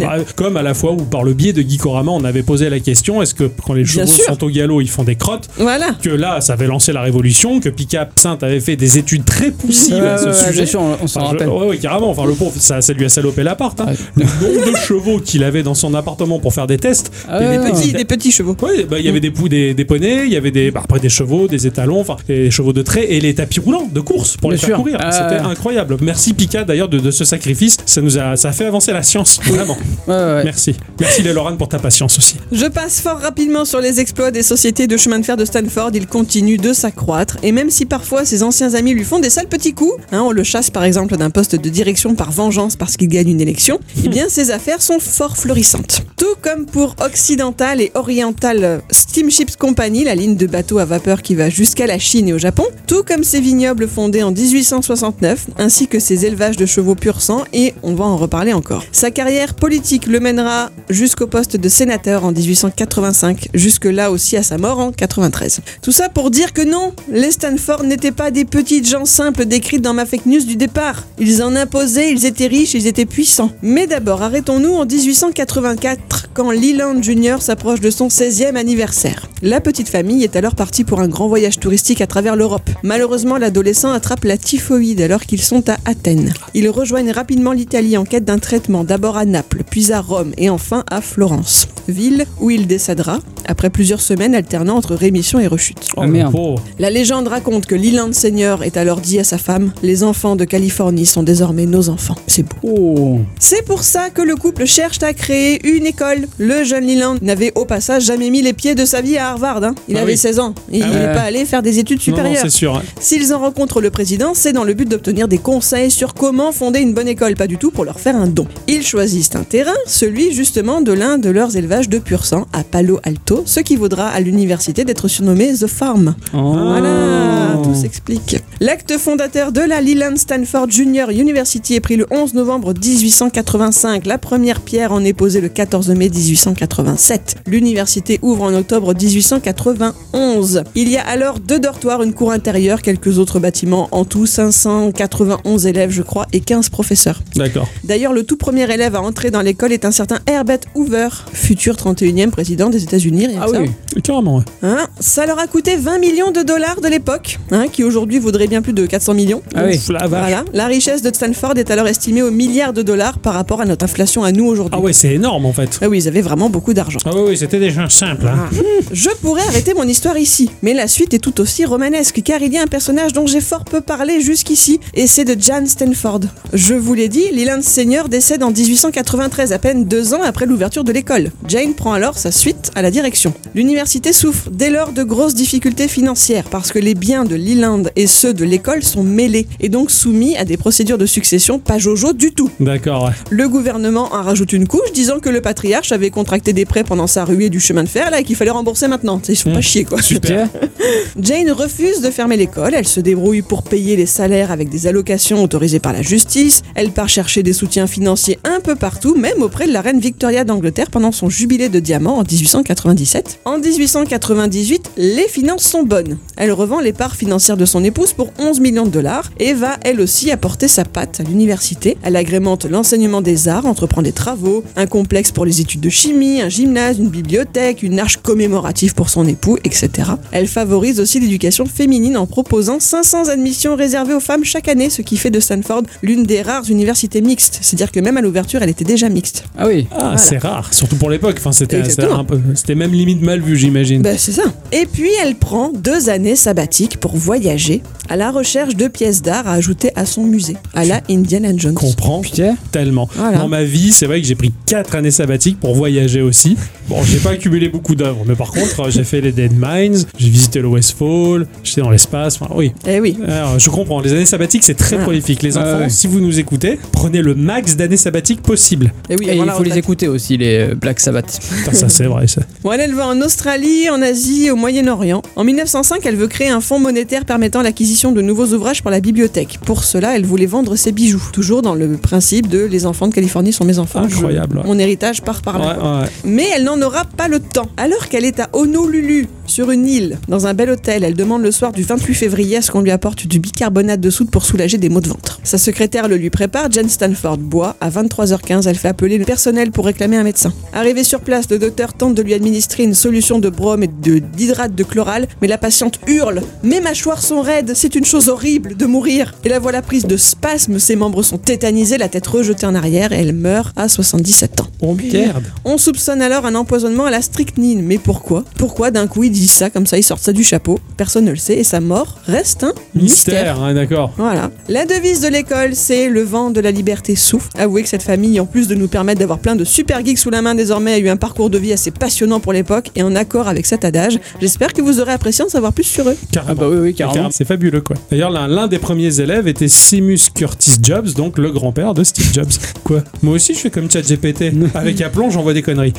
Bah, 0.00 0.16
comme 0.36 0.56
à 0.56 0.62
la 0.62 0.74
fois 0.74 0.92
où, 0.92 0.96
par 0.96 1.22
le 1.22 1.32
biais 1.34 1.52
de 1.52 1.62
Geekorama, 1.62 2.10
on 2.12 2.24
avait 2.24 2.42
posé 2.42 2.68
la 2.70 2.80
question 2.80 3.22
est-ce 3.22 3.34
que 3.34 3.44
quand 3.44 3.72
les 3.74 3.82
Bien 3.84 4.04
chevaux 4.04 4.06
sûr. 4.06 4.24
sont 4.24 4.44
au 4.44 4.50
galop, 4.50 4.80
ils 4.80 4.88
font 4.88 5.04
des 5.04 5.16
crottes? 5.16 5.48
Voilà. 5.58 5.96
Que 6.02 6.10
là, 6.10 6.40
ça 6.40 6.54
avait 6.54 6.66
lancé 6.66 6.92
la 6.92 7.02
révolution. 7.02 7.60
Que 7.60 7.68
Pika 7.68 8.02
Absinthe 8.02 8.42
avait 8.42 8.60
fait 8.60 8.76
des 8.76 8.98
études 8.98 9.24
très 9.24 9.50
poussives 9.50 9.94
Ouais, 9.94 10.08
à 10.08 10.18
ce 10.18 10.26
ouais, 10.26 10.32
sujet. 10.34 10.52
bien 10.52 10.66
sûr, 10.66 10.80
on, 10.80 10.96
on 11.02 11.06
s'en 11.06 11.20
Enfin, 11.20 11.28
je- 11.32 11.44
rappelle. 11.44 11.48
ouais, 11.48 11.66
ouais, 11.68 11.76
carrément. 11.78 12.10
Enfin, 12.10 12.26
le 12.26 12.34
pauvre, 12.34 12.52
ça, 12.56 12.80
ça 12.80 12.92
lui 12.92 13.04
a 13.04 13.08
salopé 13.08 13.42
l'appart. 13.42 13.80
Hein. 13.80 13.86
Ouais. 13.88 13.94
Le 14.16 14.24
nombre 14.24 14.70
de 14.72 14.76
chevaux 14.76 15.18
qu'il 15.20 15.44
avait 15.44 15.62
dans 15.62 15.74
son 15.74 15.94
appartement 15.94 16.38
pour 16.38 16.52
faire 16.54 16.66
des 16.66 16.78
tests. 16.78 17.10
Ah 17.28 17.38
des. 17.38 17.70
Petits, 17.70 17.92
des 17.92 18.04
petits 18.04 18.32
chevaux. 18.32 18.56
Ouais, 18.62 18.84
bah, 18.84 18.98
il 18.98 19.04
y 19.04 19.08
avait 19.08 19.20
des, 19.20 19.30
des, 19.30 19.74
des 19.74 19.84
poneys, 19.84 20.22
il 20.26 20.32
y 20.32 20.36
avait 20.36 20.50
des, 20.50 20.70
bah, 20.70 20.80
après 20.84 21.00
des 21.00 21.08
chevaux, 21.08 21.46
des 21.48 21.66
étalons, 21.66 22.00
enfin 22.00 22.16
des 22.28 22.50
chevaux 22.50 22.72
de 22.72 22.82
trait 22.82 23.06
et 23.12 23.20
les 23.20 23.34
tapis 23.40 23.60
roulants 23.60 23.88
de 23.90 24.00
course 24.00 24.36
pour 24.36 24.50
Bien 24.50 24.56
les 24.56 24.60
faire 24.60 24.68
sûr. 24.68 24.76
courir. 24.76 24.98
C'était 25.10 25.40
incroyable. 25.42 25.96
Merci 26.02 26.34
Pika 26.34 26.64
d'ailleurs 26.64 26.88
de, 26.88 26.98
de 26.98 27.10
ce 27.10 27.24
sacrifice. 27.24 27.78
Ça 27.86 28.02
nous 28.02 28.18
a, 28.18 28.36
ça 28.36 28.48
a 28.50 28.52
fait 28.52 28.66
avancer 28.66 28.92
la 28.92 29.02
science. 29.02 29.40
Vraiment. 29.44 29.78
Ouais, 30.06 30.14
ouais. 30.14 30.44
Merci. 30.44 30.74
Merci 31.00 31.22
les 31.22 31.32
Lorraine 31.32 31.56
pour 31.56 31.68
ta 31.68 31.78
patience 31.78 32.18
aussi. 32.18 32.36
Je 32.52 32.66
passe 32.66 33.00
fort 33.00 33.18
rapidement 33.18 33.64
sur 33.64 33.80
les 33.80 33.98
exploits 33.98 34.30
des 34.30 34.42
sociétés 34.42 34.86
de 34.86 34.96
chemin 34.98 35.18
de 35.18 35.24
fer 35.24 35.36
de 35.38 35.44
Stanford. 35.46 35.90
Il 35.94 36.06
continue 36.06 36.58
de 36.58 36.72
s'accroître. 36.74 37.38
Et 37.42 37.52
même 37.52 37.70
si 37.70 37.86
parfois 37.86 38.24
ses 38.26 38.42
anciens 38.42 38.74
amis 38.74 38.92
lui 38.92 39.04
font 39.04 39.20
des 39.20 39.30
sales 39.30 39.48
petits 39.48 39.72
coups, 39.72 39.94
hein, 40.12 40.20
on 40.22 40.32
le 40.32 40.42
chasse 40.42 40.68
par 40.70 40.84
exemple 40.84 41.16
d'un 41.16 41.30
poste 41.30 41.56
de 41.56 41.68
direction 41.70 42.14
par 42.14 42.30
vengeance 42.32 42.76
parce 42.76 42.96
qu'il 42.98 43.08
gagne 43.08 43.28
une 43.30 43.40
élection, 43.40 43.80
eh 44.04 44.08
bien 44.08 44.26
ses 44.28 44.50
affaires 44.50 44.82
sont 44.82 44.98
fort 45.00 45.36
florissantes. 45.38 46.02
Tout 46.16 46.34
comme 46.42 46.66
pour 46.66 46.94
Occidental 47.02 47.80
et 47.80 47.90
Oriental 47.94 48.82
Steamships 48.90 49.56
Company, 49.56 50.04
la 50.04 50.14
ligne 50.14 50.36
de 50.36 50.46
bateaux 50.46 50.78
à 50.78 50.84
vapeur 50.84 51.22
qui 51.22 51.34
va 51.34 51.48
jusqu'à 51.48 51.86
la 51.86 51.98
Chine 51.98 52.28
et 52.28 52.32
au 52.32 52.38
Japon, 52.38 52.64
tout 52.86 53.02
comme 53.02 53.19
ses 53.24 53.40
vignobles 53.40 53.88
fondés 53.88 54.22
en 54.22 54.32
1869, 54.32 55.46
ainsi 55.58 55.86
que 55.86 55.98
ses 55.98 56.26
élevages 56.26 56.56
de 56.56 56.66
chevaux 56.66 56.94
pur 56.94 57.20
sang, 57.20 57.44
et 57.52 57.74
on 57.82 57.94
va 57.94 58.04
en 58.04 58.16
reparler 58.16 58.52
encore. 58.52 58.84
Sa 58.92 59.10
carrière 59.10 59.54
politique 59.54 60.06
le 60.06 60.20
mènera 60.20 60.70
jusqu'au 60.88 61.26
poste 61.26 61.56
de 61.56 61.68
sénateur 61.68 62.24
en 62.24 62.32
1885, 62.32 63.48
jusque-là 63.54 64.10
aussi 64.10 64.36
à 64.36 64.42
sa 64.42 64.58
mort 64.58 64.78
en 64.78 64.92
93. 64.92 65.60
Tout 65.82 65.92
ça 65.92 66.08
pour 66.08 66.30
dire 66.30 66.52
que 66.52 66.62
non, 66.62 66.92
les 67.10 67.30
Stanford 67.30 67.84
n'étaient 67.84 68.12
pas 68.12 68.30
des 68.30 68.44
petites 68.44 68.88
gens 68.88 69.04
simples 69.04 69.44
décrites 69.44 69.82
dans 69.82 69.94
ma 69.94 70.06
fake 70.06 70.26
news 70.26 70.44
du 70.44 70.56
départ. 70.56 71.04
Ils 71.18 71.42
en 71.42 71.54
imposaient, 71.56 72.12
ils 72.12 72.26
étaient 72.26 72.46
riches, 72.46 72.74
ils 72.74 72.86
étaient 72.86 73.06
puissants. 73.06 73.50
Mais 73.62 73.86
d'abord, 73.86 74.22
arrêtons-nous 74.22 74.74
en 74.74 74.86
1884, 74.86 76.28
quand 76.34 76.50
Leland 76.50 77.02
Jr. 77.02 77.36
s'approche 77.40 77.80
de 77.80 77.90
son 77.90 78.08
16e 78.08 78.56
anniversaire. 78.56 79.28
La 79.42 79.60
petite 79.60 79.88
famille 79.88 80.24
est 80.24 80.36
alors 80.36 80.54
partie 80.54 80.84
pour 80.84 81.00
un 81.00 81.08
grand 81.08 81.28
voyage 81.28 81.58
touristique 81.58 82.00
à 82.00 82.06
travers 82.06 82.36
l'Europe. 82.36 82.68
Malheureusement, 82.82 83.09
l'adolescent 83.14 83.90
attrape 83.92 84.24
la 84.24 84.36
typhoïde 84.36 85.00
alors 85.00 85.22
qu'ils 85.22 85.42
sont 85.42 85.68
à 85.68 85.76
Athènes. 85.84 86.32
Ils 86.54 86.68
rejoignent 86.70 87.10
rapidement 87.12 87.52
l'Italie 87.52 87.96
en 87.96 88.04
quête 88.04 88.24
d'un 88.24 88.38
traitement, 88.38 88.84
d'abord 88.84 89.16
à 89.16 89.24
Naples, 89.24 89.62
puis 89.68 89.92
à 89.92 90.00
Rome 90.00 90.32
et 90.38 90.48
enfin 90.50 90.84
à 90.90 91.00
Florence, 91.00 91.66
ville 91.88 92.26
où 92.40 92.50
il 92.50 92.66
décédera 92.66 93.18
après 93.46 93.70
plusieurs 93.70 94.00
semaines 94.00 94.34
alternant 94.34 94.76
entre 94.76 94.94
rémission 94.94 95.40
et 95.40 95.46
rechute. 95.48 95.88
Oh, 95.96 96.02
Ah, 96.02 96.06
merde. 96.06 96.32
pauvre. 96.32 96.62
La 96.78 96.88
légende 96.90 97.26
raconte 97.26 97.66
que 97.66 97.74
Leland 97.74 98.12
Senior 98.12 98.62
est 98.62 98.76
alors 98.76 99.00
dit 99.00 99.18
à 99.18 99.24
sa 99.24 99.38
femme 99.38 99.72
Les 99.82 100.04
enfants 100.04 100.36
de 100.36 100.44
Californie 100.44 101.06
sont 101.06 101.24
désormais 101.24 101.66
nos 101.66 101.88
enfants. 101.88 102.14
C'est 102.28 102.44
beau. 102.44 102.54
Oh. 102.62 103.18
C'est 103.40 103.64
pour 103.64 103.82
ça 103.82 104.10
que 104.10 104.22
le 104.22 104.36
couple 104.36 104.66
cherche 104.66 105.02
à 105.02 105.12
créer 105.14 105.66
une 105.66 105.86
école. 105.86 106.28
Le 106.38 106.62
jeune 106.62 106.86
Leland 106.86 107.16
n'avait 107.22 107.52
au 107.56 107.64
passage 107.64 108.04
jamais 108.04 108.30
mis 108.30 108.42
les 108.42 108.52
pieds 108.52 108.76
de 108.76 108.84
sa 108.84 109.00
vie 109.00 109.16
à 109.18 109.30
Harvard. 109.30 109.64
hein. 109.64 109.74
Il 109.88 109.96
Ah 109.96 110.02
avait 110.02 110.12
oui. 110.12 110.18
16 110.18 110.38
ans. 110.38 110.54
Ah 110.56 110.62
il 110.72 110.82
ouais. 110.82 110.88
n'est 110.88 111.12
pas 111.14 111.22
allé 111.22 111.44
faire 111.44 111.62
des 111.62 111.78
études 111.80 111.98
Non, 112.06 112.12
non, 112.12 112.16
supérieures. 112.18 112.42
c'est 112.42 112.50
sûr. 112.50 112.76
hein. 112.76 112.82
S'ils 113.00 113.32
en 113.32 113.38
rencontrent 113.38 113.80
le 113.80 113.88
président, 113.88 114.32
c'est 114.34 114.52
dans 114.52 114.62
le 114.62 114.74
but 114.74 114.86
d'obtenir 114.86 115.26
des 115.26 115.38
conseils 115.38 115.90
sur 115.90 116.12
comment 116.12 116.52
fonder 116.52 116.80
une 116.80 116.92
bonne 116.92 117.08
école, 117.08 117.34
pas 117.34 117.46
du 117.46 117.56
tout 117.56 117.70
pour 117.70 117.86
leur 117.86 117.98
faire 117.98 118.14
un 118.14 118.26
don. 118.26 118.46
Ils 118.68 118.82
choisissent 118.82 119.34
un 119.34 119.42
terrain, 119.42 119.72
celui 119.86 120.34
justement 120.34 120.82
de 120.82 120.92
l'un 120.92 121.16
de 121.16 121.30
leurs 121.30 121.56
élevages 121.56 121.88
de 121.88 121.98
pur 121.98 122.26
sang 122.26 122.46
à 122.52 122.62
Palo 122.62 123.00
Alto, 123.02 123.42
ce 123.46 123.60
qui 123.60 123.76
vaudra 123.76 124.06
à 124.08 124.20
l'université 124.20 124.84
d'être 124.84 125.08
surnommé 125.08 125.54
The 125.54 125.66
Farm. 125.66 126.14
Oh. 126.34 126.52
Voilà, 126.52 127.58
tout 127.64 127.74
s'explique. 127.74 128.36
L'acte 128.60 128.98
fondateur 128.98 129.52
de 129.52 129.62
la 129.62 129.80
Leland 129.80 130.16
Stanford 130.16 130.70
Junior 130.70 131.08
University 131.08 131.76
est 131.76 131.80
pris 131.80 131.96
le 131.96 132.06
11 132.10 132.34
novembre 132.34 132.74
1885. 132.74 134.04
La 134.04 134.18
première 134.18 134.60
pierre 134.60 134.92
en 134.92 135.02
est 135.02 135.14
posée 135.14 135.40
le 135.40 135.48
14 135.48 135.88
mai 135.90 136.10
1887. 136.10 137.36
L'université 137.46 138.18
ouvre 138.20 138.42
en 138.42 138.52
octobre 138.52 138.92
1891. 138.94 140.64
Il 140.74 140.90
y 140.90 140.98
a 140.98 141.06
alors 141.06 141.40
deux 141.40 141.58
dortoirs, 141.58 142.02
une 142.02 142.12
cour 142.12 142.32
intérieure, 142.32 142.82
quelques 142.90 143.18
autres 143.18 143.38
bâtiments. 143.38 143.88
En 143.92 144.04
tout, 144.04 144.26
591 144.26 145.66
élèves, 145.66 145.90
je 145.90 146.02
crois, 146.02 146.26
et 146.32 146.40
15 146.40 146.70
professeurs. 146.70 147.22
D'accord. 147.36 147.68
D'ailleurs, 147.84 148.12
le 148.12 148.24
tout 148.24 148.36
premier 148.36 148.68
élève 148.72 148.96
à 148.96 149.00
entrer 149.00 149.30
dans 149.30 149.42
l'école 149.42 149.72
est 149.72 149.84
un 149.84 149.92
certain 149.92 150.18
Herbert 150.26 150.58
Hoover, 150.74 151.08
futur 151.32 151.76
31e 151.76 152.30
président 152.30 152.68
des 152.68 152.82
États-Unis 152.82 153.28
Ah 153.40 153.46
que 153.46 153.52
ça. 153.52 153.60
oui. 153.60 154.02
Carrément, 154.02 154.38
ouais. 154.38 154.44
Hein, 154.62 154.88
ça 154.98 155.24
leur 155.26 155.38
a 155.38 155.46
coûté 155.46 155.76
20 155.76 155.98
millions 155.98 156.32
de 156.32 156.42
dollars 156.42 156.80
de 156.80 156.88
l'époque, 156.88 157.38
hein, 157.52 157.66
qui 157.72 157.84
aujourd'hui 157.84 158.18
vaudrait 158.18 158.48
bien 158.48 158.60
plus 158.62 158.72
de 158.72 158.84
400 158.86 159.14
millions. 159.14 159.42
Ah 159.54 159.62
oui. 159.66 159.78
La. 159.90 160.06
Voilà. 160.08 160.44
La 160.52 160.66
richesse 160.66 161.02
de 161.02 161.14
Stanford 161.14 161.56
est 161.56 161.70
alors 161.70 161.86
estimée 161.86 162.22
aux 162.22 162.30
milliards 162.32 162.72
de 162.72 162.82
dollars 162.82 163.18
par 163.20 163.34
rapport 163.34 163.60
à 163.60 163.66
notre 163.66 163.84
inflation 163.84 164.24
à 164.24 164.32
nous 164.32 164.46
aujourd'hui. 164.46 164.74
Ah 164.76 164.80
ouais, 164.80 164.92
c'est 164.92 165.14
énorme 165.14 165.46
en 165.46 165.52
fait. 165.52 165.78
Ah 165.82 165.88
oui, 165.88 165.98
ils 165.98 166.08
avaient 166.08 166.20
vraiment 166.22 166.50
beaucoup 166.50 166.74
d'argent. 166.74 166.98
Ah 167.04 167.10
oui, 167.14 167.22
oui, 167.28 167.36
c'était 167.36 167.60
déjà 167.60 167.88
simple. 167.88 168.26
Hein. 168.26 168.48
Je 168.92 169.10
pourrais 169.22 169.42
arrêter 169.42 169.74
mon 169.74 169.84
histoire 169.84 170.18
ici, 170.18 170.50
mais 170.62 170.74
la 170.74 170.88
suite 170.88 171.14
est 171.14 171.18
tout 171.20 171.40
aussi 171.40 171.64
romanesque, 171.64 172.20
car 172.24 172.42
il 172.42 172.52
y 172.52 172.58
a 172.58 172.62
un 172.62 172.66
personnage 172.66 172.79
dont 173.14 173.26
j'ai 173.26 173.40
fort 173.40 173.64
peu 173.64 173.82
parlé 173.82 174.20
jusqu'ici, 174.20 174.80
et 174.94 175.06
c'est 175.06 175.24
de 175.24 175.40
Jan 175.40 175.66
Stanford. 175.66 176.20
Je 176.54 176.74
vous 176.74 176.94
l'ai 176.94 177.08
dit, 177.08 177.24
Leland 177.30 177.60
Senior 177.60 178.08
décède 178.08 178.42
en 178.42 178.50
1893, 178.50 179.52
à 179.52 179.58
peine 179.58 179.84
deux 179.84 180.14
ans 180.14 180.22
après 180.22 180.46
l'ouverture 180.46 180.82
de 180.82 180.90
l'école. 180.90 181.30
Jane 181.46 181.74
prend 181.74 181.92
alors 181.92 182.16
sa 182.16 182.32
suite 182.32 182.70
à 182.74 182.82
la 182.82 182.90
direction. 182.90 183.34
L'université 183.54 184.12
souffre 184.12 184.48
dès 184.50 184.70
lors 184.70 184.92
de 184.92 185.02
grosses 185.02 185.34
difficultés 185.34 185.88
financières, 185.88 186.44
parce 186.44 186.72
que 186.72 186.78
les 186.78 186.94
biens 186.94 187.24
de 187.24 187.36
Leland 187.36 187.82
et 187.96 188.06
ceux 188.06 188.32
de 188.32 188.44
l'école 188.44 188.82
sont 188.82 189.02
mêlés, 189.02 189.46
et 189.60 189.68
donc 189.68 189.90
soumis 189.90 190.36
à 190.36 190.44
des 190.44 190.56
procédures 190.56 190.98
de 190.98 191.06
succession 191.06 191.58
pas 191.58 191.78
jojo 191.78 192.12
du 192.14 192.32
tout. 192.32 192.50
D'accord, 192.60 193.04
ouais. 193.04 193.12
Le 193.28 193.48
gouvernement 193.48 194.08
en 194.12 194.22
rajoute 194.22 194.54
une 194.54 194.66
couche, 194.66 194.92
disant 194.92 195.20
que 195.20 195.28
le 195.28 195.42
patriarche 195.42 195.92
avait 195.92 196.10
contracté 196.10 196.52
des 196.54 196.64
prêts 196.64 196.84
pendant 196.84 197.06
sa 197.06 197.24
ruée 197.24 197.50
du 197.50 197.60
chemin 197.60 197.84
de 197.84 197.88
fer, 197.88 198.10
là, 198.10 198.20
et 198.20 198.24
qu'il 198.24 198.36
fallait 198.36 198.50
rembourser 198.50 198.88
maintenant. 198.88 199.20
Ils 199.28 199.36
se 199.36 199.42
font 199.42 199.52
pas 199.52 199.60
chier, 199.60 199.84
quoi. 199.84 200.00
Super. 200.00 200.48
Jane 201.20 201.50
refuse 201.50 202.00
de 202.00 202.10
fermer 202.10 202.36
l'école, 202.36 202.69
elle 202.74 202.86
se 202.86 203.00
débrouille 203.00 203.42
pour 203.42 203.62
payer 203.62 203.96
les 203.96 204.06
salaires 204.06 204.50
avec 204.50 204.68
des 204.68 204.86
allocations 204.86 205.42
autorisées 205.42 205.80
par 205.80 205.92
la 205.92 206.02
justice, 206.02 206.62
elle 206.74 206.90
part 206.90 207.08
chercher 207.08 207.42
des 207.42 207.52
soutiens 207.52 207.86
financiers 207.86 208.38
un 208.44 208.60
peu 208.60 208.74
partout, 208.74 209.14
même 209.16 209.42
auprès 209.42 209.66
de 209.66 209.72
la 209.72 209.80
reine 209.80 210.00
Victoria 210.00 210.44
d'Angleterre 210.44 210.90
pendant 210.90 211.12
son 211.12 211.28
jubilé 211.28 211.68
de 211.68 211.80
diamant 211.80 212.18
en 212.18 212.22
1897. 212.22 213.40
En 213.44 213.58
1898, 213.58 214.92
les 214.96 215.28
finances 215.28 215.64
sont 215.64 215.82
bonnes. 215.82 216.18
Elle 216.36 216.52
revend 216.52 216.80
les 216.80 216.92
parts 216.92 217.16
financières 217.16 217.56
de 217.56 217.64
son 217.64 217.82
épouse 217.84 218.12
pour 218.12 218.32
11 218.38 218.60
millions 218.60 218.86
de 218.86 218.90
dollars 218.90 219.30
et 219.38 219.52
va 219.52 219.76
elle 219.84 220.00
aussi 220.00 220.30
apporter 220.30 220.68
sa 220.68 220.84
patte 220.84 221.20
à 221.20 221.22
l'université. 221.22 221.96
Elle 222.02 222.16
agrémente 222.16 222.64
l'enseignement 222.64 223.20
des 223.20 223.48
arts, 223.48 223.66
entreprend 223.66 224.02
des 224.02 224.12
travaux, 224.12 224.64
un 224.76 224.86
complexe 224.86 225.32
pour 225.32 225.44
les 225.44 225.60
études 225.60 225.80
de 225.80 225.88
chimie, 225.88 226.40
un 226.40 226.48
gymnase, 226.48 226.98
une 226.98 227.08
bibliothèque, 227.08 227.82
une 227.82 227.98
arche 227.98 228.18
commémorative 228.18 228.94
pour 228.94 229.10
son 229.10 229.26
époux, 229.26 229.58
etc. 229.64 229.90
Elle 230.32 230.48
favorise 230.48 231.00
aussi 231.00 231.20
l'éducation 231.20 231.66
féminine 231.66 232.16
en 232.16 232.26
proposant 232.26 232.59
500 232.62 233.28
admissions 233.28 233.76
réservées 233.76 234.14
aux 234.14 234.20
femmes 234.20 234.44
chaque 234.44 234.68
année, 234.68 234.90
ce 234.90 235.02
qui 235.02 235.16
fait 235.16 235.30
de 235.30 235.40
Stanford 235.40 235.82
l'une 236.02 236.24
des 236.24 236.42
rares 236.42 236.68
universités 236.70 237.20
mixtes. 237.20 237.58
C'est-à-dire 237.62 237.90
que 237.92 238.00
même 238.00 238.16
à 238.16 238.20
l'ouverture, 238.20 238.62
elle 238.62 238.68
était 238.70 238.84
déjà 238.84 239.08
mixte. 239.08 239.44
Ah 239.58 239.66
oui. 239.66 239.86
Ah, 239.96 240.16
c'est 240.18 240.38
rare, 240.38 240.72
surtout 240.72 240.96
pour 240.96 241.10
l'époque. 241.10 241.36
Enfin, 241.38 241.52
c'était 241.52 241.76
c'était 241.78 241.90
Exactement. 242.02 242.18
un 242.20 242.24
peu- 242.24 242.40
c'était 242.54 242.74
même 242.74 242.92
limite 242.92 243.22
mal 243.22 243.40
vu, 243.40 243.56
j'imagine. 243.56 244.02
Ben, 244.02 244.16
c'est 244.18 244.32
ça. 244.32 244.42
Et 244.72 244.86
puis 244.86 245.10
elle 245.22 245.36
prend 245.36 245.70
deux 245.72 246.08
années 246.10 246.36
sabbatiques 246.36 246.98
pour 246.98 247.16
voyager 247.16 247.82
à 248.08 248.16
la 248.16 248.30
recherche 248.30 248.74
de 248.76 248.88
pièces 248.88 249.22
d'art 249.22 249.46
à 249.46 249.52
ajouter 249.52 249.90
à 249.94 250.04
son 250.04 250.24
musée, 250.24 250.56
à 250.74 250.84
la 250.84 251.00
Indiana 251.08 251.50
Jones. 251.56 251.74
comprends 251.74 252.20
Putain. 252.20 252.56
tellement. 252.72 253.08
Voilà. 253.14 253.38
Dans 253.38 253.48
ma 253.48 253.62
vie, 253.62 253.92
c'est 253.92 254.06
vrai 254.06 254.20
que 254.20 254.26
j'ai 254.26 254.34
pris 254.34 254.52
4 254.66 254.96
années 254.96 255.10
sabbatiques 255.12 255.60
pour 255.60 255.74
voyager 255.74 256.20
aussi. 256.22 256.56
Bon, 256.88 257.02
j'ai 257.04 257.18
pas 257.18 257.30
accumulé 257.30 257.68
beaucoup 257.68 257.94
d'œuvres, 257.94 258.24
mais 258.26 258.34
par 258.34 258.50
contre, 258.50 258.80
euh, 258.80 258.90
j'ai 258.90 259.04
fait 259.04 259.20
les 259.20 259.30
Dead 259.30 259.52
Mines, 259.54 260.04
j'ai 260.18 260.28
visité 260.28 260.58
le 260.60 260.66
Westfall, 260.66 261.46
j'étais 261.62 261.82
dans 261.82 261.90
l'espace. 261.90 262.38
Enfin, 262.40 262.49
oui. 262.56 262.72
Eh 262.86 263.00
oui. 263.00 263.16
Alors, 263.26 263.58
je 263.58 263.70
comprends, 263.70 264.00
les 264.00 264.12
années 264.12 264.26
sabbatiques, 264.26 264.64
c'est 264.64 264.74
très 264.74 264.96
Ah. 264.96 265.02
prolifique. 265.02 265.42
Les 265.42 265.56
Ah 265.56 265.60
enfants, 265.60 265.78
ouais. 265.84 265.90
si 265.90 266.06
vous 266.06 266.20
nous 266.20 266.38
écoutez, 266.38 266.78
prenez 266.92 267.22
le 267.22 267.34
max 267.34 267.76
d'années 267.76 267.96
sabbatiques 267.96 268.42
possible. 268.42 268.92
Eh 269.08 269.16
oui, 269.18 269.26
Et 269.28 269.36
il 269.36 269.50
faut 269.50 269.62
les 269.62 269.78
écouter 269.78 270.08
aussi, 270.08 270.36
les 270.36 270.70
euh, 270.70 270.74
Black 270.74 271.00
Sabbath. 271.00 271.38
Putain, 271.58 271.72
ça, 271.72 271.88
c'est 271.88 272.04
vrai, 272.04 272.26
ça. 272.26 272.42
Bon, 272.62 272.72
elle, 272.72 272.80
elle 272.80 272.94
va 272.94 273.06
en 273.06 273.20
Australie, 273.20 273.88
en 273.90 274.00
Asie 274.02 274.46
et 274.46 274.50
au 274.50 274.56
Moyen-Orient. 274.56 275.22
En 275.36 275.44
1905, 275.44 276.04
elle 276.04 276.16
veut 276.16 276.26
créer 276.28 276.48
un 276.48 276.60
fonds 276.60 276.78
monétaire 276.78 277.24
permettant 277.24 277.62
l'acquisition 277.62 278.12
de 278.12 278.20
nouveaux 278.22 278.46
ouvrages 278.54 278.82
pour 278.82 278.90
la 278.90 279.00
bibliothèque. 279.00 279.58
Pour 279.64 279.84
cela, 279.84 280.16
elle 280.16 280.24
voulait 280.26 280.46
vendre 280.46 280.76
ses 280.76 280.92
bijoux. 280.92 281.22
Toujours 281.32 281.62
dans 281.62 281.74
le 281.74 281.96
principe 281.96 282.48
de 282.48 282.64
les 282.64 282.86
enfants 282.86 283.08
de 283.08 283.14
Californie 283.14 283.52
sont 283.52 283.64
mes 283.64 283.78
enfants. 283.78 284.00
Incroyable, 284.00 284.56
Je- 284.56 284.60
ouais. 284.60 284.66
Mon 284.66 284.78
héritage 284.78 285.22
part 285.22 285.42
par 285.42 285.58
là. 285.58 285.78
Ouais, 285.78 286.00
ouais. 286.02 286.08
Mais 286.24 286.46
elle 286.56 286.64
n'en 286.64 286.80
aura 286.82 287.04
pas 287.04 287.28
le 287.28 287.40
temps. 287.40 287.68
Alors 287.76 288.08
qu'elle 288.08 288.24
est 288.24 288.40
à 288.40 288.48
Honolulu, 288.52 289.26
sur 289.46 289.70
une 289.70 289.86
île, 289.86 290.18
dans 290.28 290.46
un 290.46 290.54
bel 290.54 290.70
hôtel, 290.70 291.02
elle 291.04 291.14
demande 291.14 291.42
le 291.42 291.50
soir 291.50 291.72
du 291.72 291.82
28 291.82 292.14
février 292.14 292.29
à 292.56 292.62
ce 292.62 292.70
qu'on 292.70 292.80
lui 292.80 292.90
apporte 292.90 293.26
du 293.26 293.38
bicarbonate 293.38 294.00
de 294.00 294.10
soude 294.10 294.30
pour 294.30 294.44
soulager 294.44 294.78
des 294.78 294.88
maux 294.88 295.00
de 295.00 295.08
ventre. 295.08 295.40
Sa 295.42 295.58
secrétaire 295.58 296.08
le 296.08 296.16
lui 296.16 296.30
prépare, 296.30 296.70
Jen 296.70 296.88
Stanford 296.88 297.38
boit. 297.38 297.76
À 297.80 297.90
23h15, 297.90 298.68
elle 298.68 298.76
fait 298.76 298.88
appeler 298.88 299.18
le 299.18 299.24
personnel 299.24 299.70
pour 299.70 299.84
réclamer 299.84 300.16
un 300.16 300.22
médecin. 300.22 300.52
Arrivé 300.72 301.04
sur 301.04 301.20
place, 301.20 301.50
le 301.50 301.58
docteur 301.58 301.92
tente 301.92 302.14
de 302.14 302.22
lui 302.22 302.34
administrer 302.34 302.84
une 302.84 302.94
solution 302.94 303.38
de 303.38 303.48
brome 303.48 303.82
et 303.82 303.88
de 303.88 304.18
d'hydrate 304.18 304.74
de 304.74 304.84
chloral, 304.84 305.26
mais 305.42 305.48
la 305.48 305.58
patiente 305.58 305.98
hurle 306.06 306.42
Mes 306.62 306.80
mâchoires 306.80 307.22
sont 307.22 307.40
raides, 307.40 307.72
c'est 307.74 307.94
une 307.94 308.04
chose 308.04 308.28
horrible 308.28 308.76
de 308.76 308.86
mourir. 308.86 309.34
Et 309.44 309.48
la 309.48 309.58
voilà 309.58 309.82
prise 309.82 310.06
de 310.06 310.16
spasmes, 310.16 310.78
ses 310.78 310.96
membres 310.96 311.22
sont 311.22 311.38
tétanisés, 311.38 311.98
la 311.98 312.08
tête 312.08 312.26
rejetée 312.26 312.66
en 312.66 312.74
arrière 312.74 313.12
et 313.12 313.20
elle 313.20 313.34
meurt 313.34 313.72
à 313.76 313.88
77 313.88 314.60
ans. 314.60 314.66
Oh 314.80 314.94
merde. 314.94 315.44
On 315.64 315.78
soupçonne 315.78 316.22
alors 316.22 316.46
un 316.46 316.54
empoisonnement 316.54 317.06
à 317.06 317.10
la 317.10 317.22
strychnine. 317.22 317.82
Mais 317.82 317.98
pourquoi? 317.98 318.44
Pourquoi 318.56 318.90
d'un 318.90 319.06
coup 319.06 319.24
ils 319.24 319.30
disent 319.30 319.50
ça 319.52 319.70
comme 319.70 319.86
ça, 319.86 319.98
ils 319.98 320.02
sortent 320.02 320.22
ça 320.22 320.32
du 320.32 320.44
chapeau 320.44 320.78
Personne 320.96 321.24
ne 321.24 321.30
le 321.30 321.36
sait 321.36 321.58
et 321.58 321.64
sa 321.64 321.80
mort 321.80 322.19
reste 322.26 322.64
un 322.64 322.72
mystère. 322.94 323.34
Mystère, 323.34 323.62
hein, 323.62 323.74
d'accord. 323.74 324.12
Voilà. 324.16 324.50
La 324.68 324.86
devise 324.86 325.20
de 325.20 325.28
l'école, 325.28 325.74
c'est 325.74 326.08
le 326.08 326.22
vent 326.22 326.50
de 326.50 326.60
la 326.60 326.70
liberté 326.70 327.16
souffle. 327.16 327.48
Avouez 327.58 327.82
que 327.82 327.88
cette 327.88 328.02
famille, 328.02 328.40
en 328.40 328.46
plus 328.46 328.68
de 328.68 328.74
nous 328.74 328.88
permettre 328.88 329.20
d'avoir 329.20 329.38
plein 329.38 329.56
de 329.56 329.64
super 329.64 330.04
geeks 330.04 330.18
sous 330.18 330.30
la 330.30 330.42
main 330.42 330.54
désormais, 330.54 330.94
a 330.94 330.98
eu 330.98 331.08
un 331.08 331.16
parcours 331.16 331.50
de 331.50 331.58
vie 331.58 331.72
assez 331.72 331.90
passionnant 331.90 332.40
pour 332.40 332.52
l'époque 332.52 332.90
et 332.96 333.02
en 333.02 333.14
accord 333.16 333.48
avec 333.48 333.66
cet 333.66 333.84
adage. 333.84 334.18
J'espère 334.40 334.72
que 334.72 334.82
vous 334.82 335.00
aurez 335.00 335.12
apprécié 335.12 335.44
en 335.44 335.48
savoir 335.48 335.72
plus 335.72 335.84
sur 335.84 336.08
eux. 336.08 336.16
Carrément. 336.32 336.52
Ah 336.52 336.60
bah 336.60 336.68
oui, 336.70 336.78
oui, 336.78 336.94
carrément. 336.94 337.30
C'est 337.30 337.44
fabuleux, 337.44 337.80
quoi. 337.80 337.96
D'ailleurs, 338.10 338.30
l'un 338.30 338.66
des 338.68 338.78
premiers 338.78 339.20
élèves 339.20 339.48
était 339.48 339.68
Seamus 339.68 340.30
Curtis 340.34 340.76
Jobs, 340.82 341.14
donc 341.14 341.38
le 341.38 341.50
grand-père 341.50 341.94
de 341.94 342.04
Steve 342.04 342.32
Jobs. 342.32 342.50
Quoi? 342.84 343.02
Moi 343.22 343.34
aussi, 343.34 343.54
je 343.54 343.58
fais 343.60 343.70
comme 343.70 343.90
ChatGPT. 343.90 344.52
Avec 344.74 345.00
Aplomb, 345.00 345.30
j'envoie 345.30 345.52
des 345.52 345.62
conneries. 345.62 345.92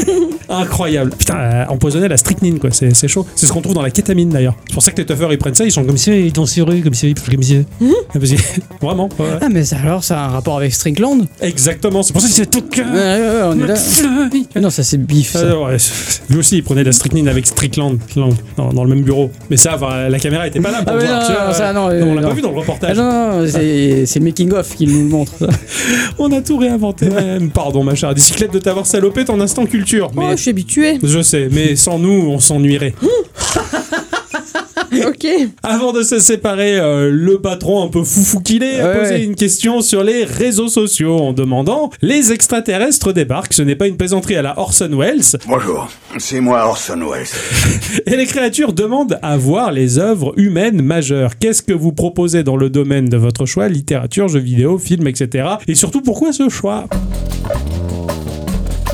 Incroyable. 0.48 1.10
Putain, 1.18 1.38
euh, 1.38 1.64
empoisonner 1.68 2.08
la 2.08 2.16
strychnine, 2.16 2.58
quoi. 2.58 2.70
C'est 2.70 2.94
c'est 2.94 3.08
chaud. 3.08 3.26
C'est 3.34 3.46
ce 3.46 3.52
qu'on 3.52 3.62
trouve 3.62 3.74
dans 3.74 3.82
la 3.82 3.90
kétamine, 3.90 4.28
d'ailleurs. 4.28 4.54
C'est 4.68 4.74
pour 4.74 4.82
ça 4.82 4.92
que 4.92 4.98
les 4.98 5.06
toughers, 5.06 5.28
ils 5.32 5.38
prennent 5.38 5.54
ça, 5.54 5.64
ils 5.64 5.72
sont 5.76 5.84
comme 5.84 5.96
si 5.96 6.10
ils 6.10 6.34
sont 6.34 6.46
sirés, 6.46 6.80
comme 6.80 6.94
si 6.94 7.14
comme 7.14 7.42
si. 7.42 7.64
Ah, 7.82 8.18
vas-y. 8.18 8.36
Vraiment. 8.82 9.08
ouais. 9.18 9.26
Ah, 9.40 9.48
mais 9.50 9.64
ça, 9.64 9.76
alors, 9.82 10.02
ça 10.04 10.20
a 10.20 10.24
un 10.26 10.28
rapport 10.28 10.56
avec 10.58 10.72
Strickland? 10.74 11.26
Exactement. 11.40 12.02
C'est 12.02 12.12
pour 12.12 12.22
ça 12.22 12.28
que 12.28 12.34
c'est 12.34 12.50
tout 12.50 12.64
Ouais, 12.76 12.82
ouais, 12.82 13.20
ouais, 13.20 13.40
on 13.44 13.60
est 13.60 13.66
là. 13.66 13.74
Ah 14.54 14.60
Non, 14.60 14.70
ça 14.70 14.82
c'est 14.82 14.98
bif. 14.98 15.32
ça. 15.32 15.38
Euh, 15.40 15.64
ouais, 15.66 15.76
lui 16.30 16.38
aussi, 16.38 16.56
il 16.58 16.62
prenait 16.62 16.82
de 16.82 16.86
la 16.86 16.92
strychnine 16.92 17.28
avec 17.28 17.46
Strickland 17.46 17.98
dans, 18.56 18.72
dans 18.72 18.84
le 18.84 18.90
même 18.90 19.02
bureau. 19.04 19.30
Mais 19.50 19.56
ça, 19.56 19.74
enfin, 19.76 20.08
la 20.08 20.18
caméra 20.18 20.46
était 20.46 20.60
pas 20.60 20.70
là 20.70 20.82
pour 20.82 20.92
Ah, 20.94 20.98
mais 20.98 21.06
voir. 21.06 21.20
non, 21.20 21.26
tu 21.26 21.32
vois. 21.32 21.46
non, 21.46 21.52
ça, 21.54 21.72
non, 21.72 21.80
on 21.86 21.90
euh, 21.90 22.14
l'a 22.14 22.20
non. 22.22 22.28
pas 22.28 22.34
vu 22.34 22.42
dans 22.42 22.50
le 22.50 22.56
Ah 22.56 22.60
reportage. 22.60 22.96
non, 22.96 23.40
non, 23.42 23.46
c'est 23.48 24.06
c'est 24.06 24.18
le 24.18 24.24
making-of 24.24 24.74
qui 24.74 24.86
nous 24.86 25.02
le 25.02 25.08
montre. 25.08 25.32
ça. 25.38 25.46
On 26.18 26.30
a 26.32 26.40
tout 26.40 26.56
réinventé. 26.58 27.08
même. 27.10 27.50
Pardon, 27.50 27.84
ma 27.84 27.94
chère 27.94 28.12
bicyclette 28.14 28.52
de 28.52 28.58
t'avoir 28.58 28.86
salopé 28.86 29.24
ton 29.24 29.40
instant 29.40 29.66
culture. 29.66 30.10
Mais 30.16 30.22
Oh, 30.26 30.30
je 30.32 30.42
suis 30.42 30.50
habituée. 30.50 30.98
je 31.02 31.20
sais, 31.22 31.48
mais 31.52 31.76
sans 31.76 31.98
nous, 31.98 32.28
on 32.30 32.38
s'ennuierait. 32.40 32.94
ok. 35.06 35.26
Avant 35.62 35.92
de 35.92 36.02
se 36.02 36.18
séparer, 36.18 36.78
euh, 36.78 37.10
le 37.12 37.40
patron 37.40 37.82
un 37.84 37.88
peu 37.88 38.02
foufou 38.04 38.40
qu'il 38.40 38.62
est 38.62 38.80
a 38.80 38.88
Ouais, 38.90 38.98
posé 39.00 39.10
ouais. 39.14 39.24
une 39.24 39.34
question 39.34 39.80
sur 39.80 40.02
les 40.04 40.24
réseaux 40.24 40.68
sociaux 40.68 41.16
en 41.18 41.32
demandant 41.32 41.90
Les 42.02 42.32
extraterrestres 42.32 43.12
débarquent, 43.12 43.52
ce 43.54 43.62
n'est 43.62 43.74
pas 43.76 43.86
une 43.86 43.96
plaisanterie 43.96 44.36
à 44.36 44.42
la 44.42 44.58
Orson 44.58 44.90
Welles. 44.96 45.22
Bonjour, 45.46 45.88
c'est 46.18 46.40
moi 46.40 46.66
Orson 46.66 47.00
Welles. 47.10 47.26
Et 48.06 48.16
les 48.16 48.26
créatures 48.26 48.72
demandent 48.72 49.18
à 49.22 49.36
voir 49.36 49.72
les 49.72 49.98
œuvres 49.98 50.32
humaines 50.36 50.82
majeures. 50.82 51.38
Qu'est-ce 51.38 51.62
que 51.62 51.72
vous 51.72 51.92
proposez 51.92 52.42
dans 52.42 52.56
le 52.56 52.70
domaine 52.70 53.08
de 53.08 53.16
votre 53.16 53.46
choix? 53.46 53.68
Littérature, 53.68 54.28
jeux 54.28 54.40
vidéo, 54.40 54.78
films, 54.78 55.06
etc. 55.08 55.48
Et 55.68 55.74
surtout, 55.74 56.00
pourquoi 56.02 56.32
ce 56.32 56.48
choix? 56.48 56.84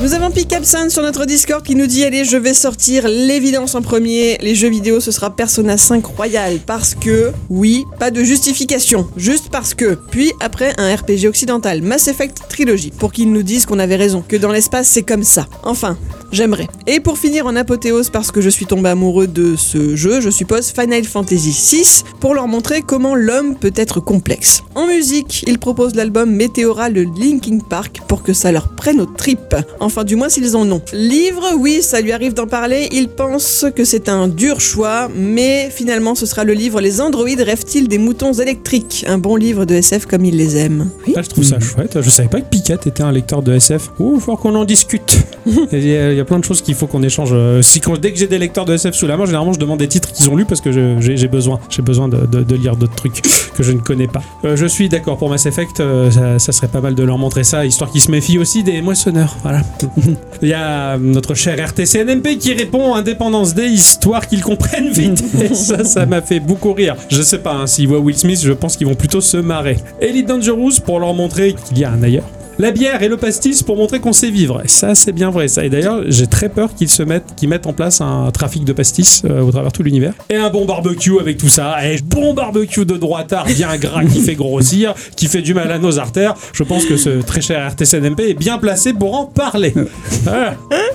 Nous 0.03 0.13
avons 0.13 0.31
Pic 0.31 0.51
Absinthe 0.51 0.91
sur 0.91 1.01
notre 1.01 1.23
Discord 1.23 1.63
qui 1.63 1.75
nous 1.75 1.87
dit 1.87 2.03
Allez, 2.03 2.25
je 2.25 2.35
vais 2.35 2.53
sortir 2.53 3.07
l'évidence 3.07 3.73
en 3.73 3.81
premier. 3.81 4.37
Les 4.41 4.53
jeux 4.53 4.69
vidéo, 4.69 4.99
ce 4.99 5.11
sera 5.11 5.33
Persona 5.33 5.77
5 5.77 6.05
Royal. 6.05 6.59
Parce 6.65 6.93
que, 6.93 7.31
oui, 7.49 7.85
pas 7.99 8.11
de 8.11 8.21
justification. 8.21 9.07
Juste 9.15 9.47
parce 9.49 9.73
que. 9.73 9.97
Puis 10.11 10.33
après, 10.41 10.73
un 10.77 10.93
RPG 10.93 11.25
occidental, 11.25 11.81
Mass 11.81 12.09
Effect 12.09 12.41
Trilogy. 12.49 12.91
Pour 12.91 13.13
qu'ils 13.13 13.31
nous 13.31 13.43
disent 13.43 13.65
qu'on 13.65 13.79
avait 13.79 13.95
raison, 13.95 14.21
que 14.27 14.35
dans 14.35 14.51
l'espace, 14.51 14.89
c'est 14.89 15.03
comme 15.03 15.23
ça. 15.23 15.47
Enfin, 15.63 15.97
j'aimerais. 16.33 16.67
Et 16.87 16.99
pour 16.99 17.17
finir 17.17 17.45
en 17.45 17.55
apothéose, 17.55 18.09
parce 18.09 18.31
que 18.31 18.41
je 18.41 18.49
suis 18.49 18.65
tombé 18.65 18.89
amoureux 18.89 19.27
de 19.27 19.55
ce 19.55 19.95
jeu, 19.95 20.19
je 20.19 20.29
suppose 20.29 20.71
Final 20.71 21.03
Fantasy 21.05 21.51
VI, 21.51 22.03
pour 22.19 22.33
leur 22.33 22.47
montrer 22.47 22.81
comment 22.81 23.15
l'homme 23.15 23.55
peut 23.55 23.73
être 23.75 23.99
complexe. 23.99 24.63
En 24.75 24.87
musique, 24.87 25.43
ils 25.47 25.59
proposent 25.59 25.95
l'album 25.95 26.31
Météora 26.31 26.89
de 26.89 27.05
Linkin 27.17 27.59
Park 27.59 28.01
pour 28.07 28.23
que 28.23 28.33
ça 28.33 28.51
leur 28.51 28.69
prenne 28.69 28.99
aux 28.99 29.05
tripes. 29.05 29.55
Enfin, 29.79 30.03
du 30.03 30.15
moins 30.15 30.29
s'ils 30.29 30.55
en 30.55 30.69
ont. 30.71 30.81
Livre, 30.93 31.53
oui, 31.57 31.81
ça 31.81 32.01
lui 32.01 32.11
arrive 32.11 32.33
d'en 32.33 32.47
parler. 32.47 32.89
Il 32.91 33.09
pense 33.09 33.65
que 33.75 33.85
c'est 33.85 34.09
un 34.09 34.27
dur 34.27 34.59
choix, 34.59 35.09
mais 35.15 35.69
finalement, 35.69 36.15
ce 36.15 36.25
sera 36.25 36.43
le 36.43 36.53
livre 36.53 36.81
Les 36.81 37.01
androïdes 37.01 37.41
rêvent-ils 37.41 37.87
des 37.87 37.97
moutons 37.99 38.33
électriques? 38.33 39.05
Un 39.07 39.17
bon 39.19 39.35
livre 39.35 39.65
de 39.65 39.75
SF 39.75 40.07
comme 40.07 40.25
ils 40.25 40.35
les 40.35 40.57
aiment. 40.57 40.89
Oui. 41.07 41.13
Ah, 41.15 41.21
Je 41.21 41.29
trouve 41.29 41.43
ça 41.43 41.59
chouette. 41.59 41.99
Je 42.01 42.09
savais 42.09 42.29
pas 42.29 42.41
que 42.41 42.49
Piquette 42.49 42.87
était 42.87 43.03
un 43.03 43.11
lecteur 43.11 43.41
de 43.43 43.53
SF. 43.53 43.91
Ouh, 43.99 44.19
faut 44.19 44.35
qu'on 44.37 44.55
en 44.55 44.65
discute. 44.65 45.19
Il 45.71 45.85
y, 45.87 45.95
a 45.95 46.11
il 46.13 46.22
a 46.23 46.25
plein 46.25 46.39
de 46.39 46.43
choses 46.43 46.61
qu'il 46.61 46.75
faut 46.75 46.87
qu'on 46.87 47.03
échange. 47.03 47.29
Euh, 47.33 47.61
Si, 47.61 47.79
quand- 47.79 47.97
dès 47.99 48.11
que 48.11 48.17
j'ai 48.19 48.27
des 48.27 48.37
lecteurs 48.39 48.65
de 48.65 48.73
SF 48.73 48.95
sous 48.95 49.07
la 49.07 49.15
main, 49.17 49.25
généralement, 49.25 49.53
je 49.53 49.59
demande 49.59 49.79
des 49.79 49.87
titres 49.87 50.11
qu'ils 50.11 50.29
ont 50.29 50.35
lus 50.35 50.45
parce 50.45 50.61
que 50.61 50.71
j'ai 50.71 51.27
besoin. 51.27 51.59
J'ai 51.69 51.81
besoin 51.81 52.07
de, 52.07 52.25
de- 52.25 52.43
de 52.43 52.55
lire 52.55 52.75
d'autres 52.75 52.95
trucs 52.95 53.21
que 53.55 53.63
je 53.63 53.71
ne 53.71 53.79
connais 53.79 54.07
pas. 54.07 54.21
Euh, 54.45 54.55
je 54.55 54.65
suis 54.65 54.89
d'accord 54.89 55.17
pour 55.17 55.29
Mass 55.29 55.45
Effect. 55.45 55.79
euh, 55.79 56.09
ça, 56.11 56.39
ça 56.39 56.51
serait 56.51 56.67
pas 56.67 56.81
mal 56.81 56.95
de 56.95 57.03
leur 57.03 57.17
montrer 57.17 57.43
ça, 57.43 57.65
histoire 57.65 57.91
qu'ils 57.91 58.01
se 58.01 58.09
méfient 58.11 58.39
aussi 58.39 58.63
des 58.63 58.81
moissonneurs. 58.81 59.35
Voilà. 59.43 59.61
Il 60.41 60.47
y 60.49 60.53
a 60.53 60.97
notre 60.97 61.33
cher 61.35 61.57
RTC 61.63 62.03
NMP 62.03 62.37
qui 62.37 62.53
répond 62.53 62.95
Indépendance 62.95 63.53
Day, 63.53 63.69
histoire 63.69 64.27
qu'ils 64.27 64.41
comprennent 64.43 64.91
vite. 64.91 65.23
Et 65.41 65.53
ça, 65.53 65.83
ça 65.83 66.05
m'a 66.05 66.21
fait 66.21 66.39
beaucoup 66.39 66.73
rire. 66.73 66.95
Je 67.09 67.21
sais 67.21 67.39
pas, 67.39 67.53
hein, 67.53 67.67
s'ils 67.67 67.87
voient 67.87 67.99
Will 67.99 68.17
Smith, 68.17 68.39
je 68.43 68.53
pense 68.53 68.75
qu'ils 68.77 68.87
vont 68.87 68.95
plutôt 68.95 69.21
se 69.21 69.37
marrer. 69.37 69.77
Elite 70.01 70.27
Dangerous 70.27 70.79
pour 70.85 70.99
leur 70.99 71.13
montrer 71.13 71.53
qu'il 71.67 71.77
y 71.79 71.83
a 71.85 71.91
un 71.91 72.01
ailleurs. 72.03 72.23
La 72.59 72.69
bière 72.69 73.01
et 73.01 73.07
le 73.07 73.17
pastis 73.17 73.63
pour 73.63 73.77
montrer 73.77 73.99
qu'on 73.99 74.13
sait 74.13 74.29
vivre. 74.29 74.61
Et 74.63 74.67
ça, 74.67 74.93
c'est 74.93 75.11
bien 75.11 75.31
vrai, 75.31 75.47
ça. 75.47 75.65
Et 75.65 75.69
d'ailleurs, 75.69 76.03
j'ai 76.07 76.27
très 76.27 76.49
peur 76.49 76.75
qu'ils 76.75 76.89
se 76.89 77.01
mettent, 77.01 77.33
qu'ils 77.35 77.49
mettent 77.49 77.65
en 77.65 77.73
place 77.73 77.99
un 77.99 78.29
trafic 78.29 78.63
de 78.63 78.73
pastis 78.73 79.23
euh, 79.25 79.41
au 79.41 79.51
travers 79.51 79.71
tout 79.71 79.81
l'univers. 79.81 80.13
Et 80.29 80.35
un 80.35 80.51
bon 80.51 80.65
barbecue 80.65 81.19
avec 81.19 81.37
tout 81.37 81.49
ça. 81.49 81.83
Et 81.83 81.99
bon 81.99 82.35
barbecue 82.35 82.85
de 82.85 82.95
droitard 82.95 83.45
bien 83.45 83.75
gras 83.77 84.05
qui 84.05 84.21
fait 84.21 84.35
grossir, 84.35 84.93
qui 85.15 85.25
fait 85.25 85.41
du 85.41 85.55
mal 85.55 85.71
à 85.71 85.79
nos 85.79 85.97
artères. 85.97 86.35
Je 86.53 86.61
pense 86.61 86.85
que 86.85 86.95
ce 86.95 87.23
très 87.23 87.41
cher 87.41 87.59
RTCNMP 87.59 88.19
est 88.19 88.33
bien 88.35 88.59
placé 88.59 88.93
pour 88.93 89.15
en 89.15 89.25
parler. 89.25 89.73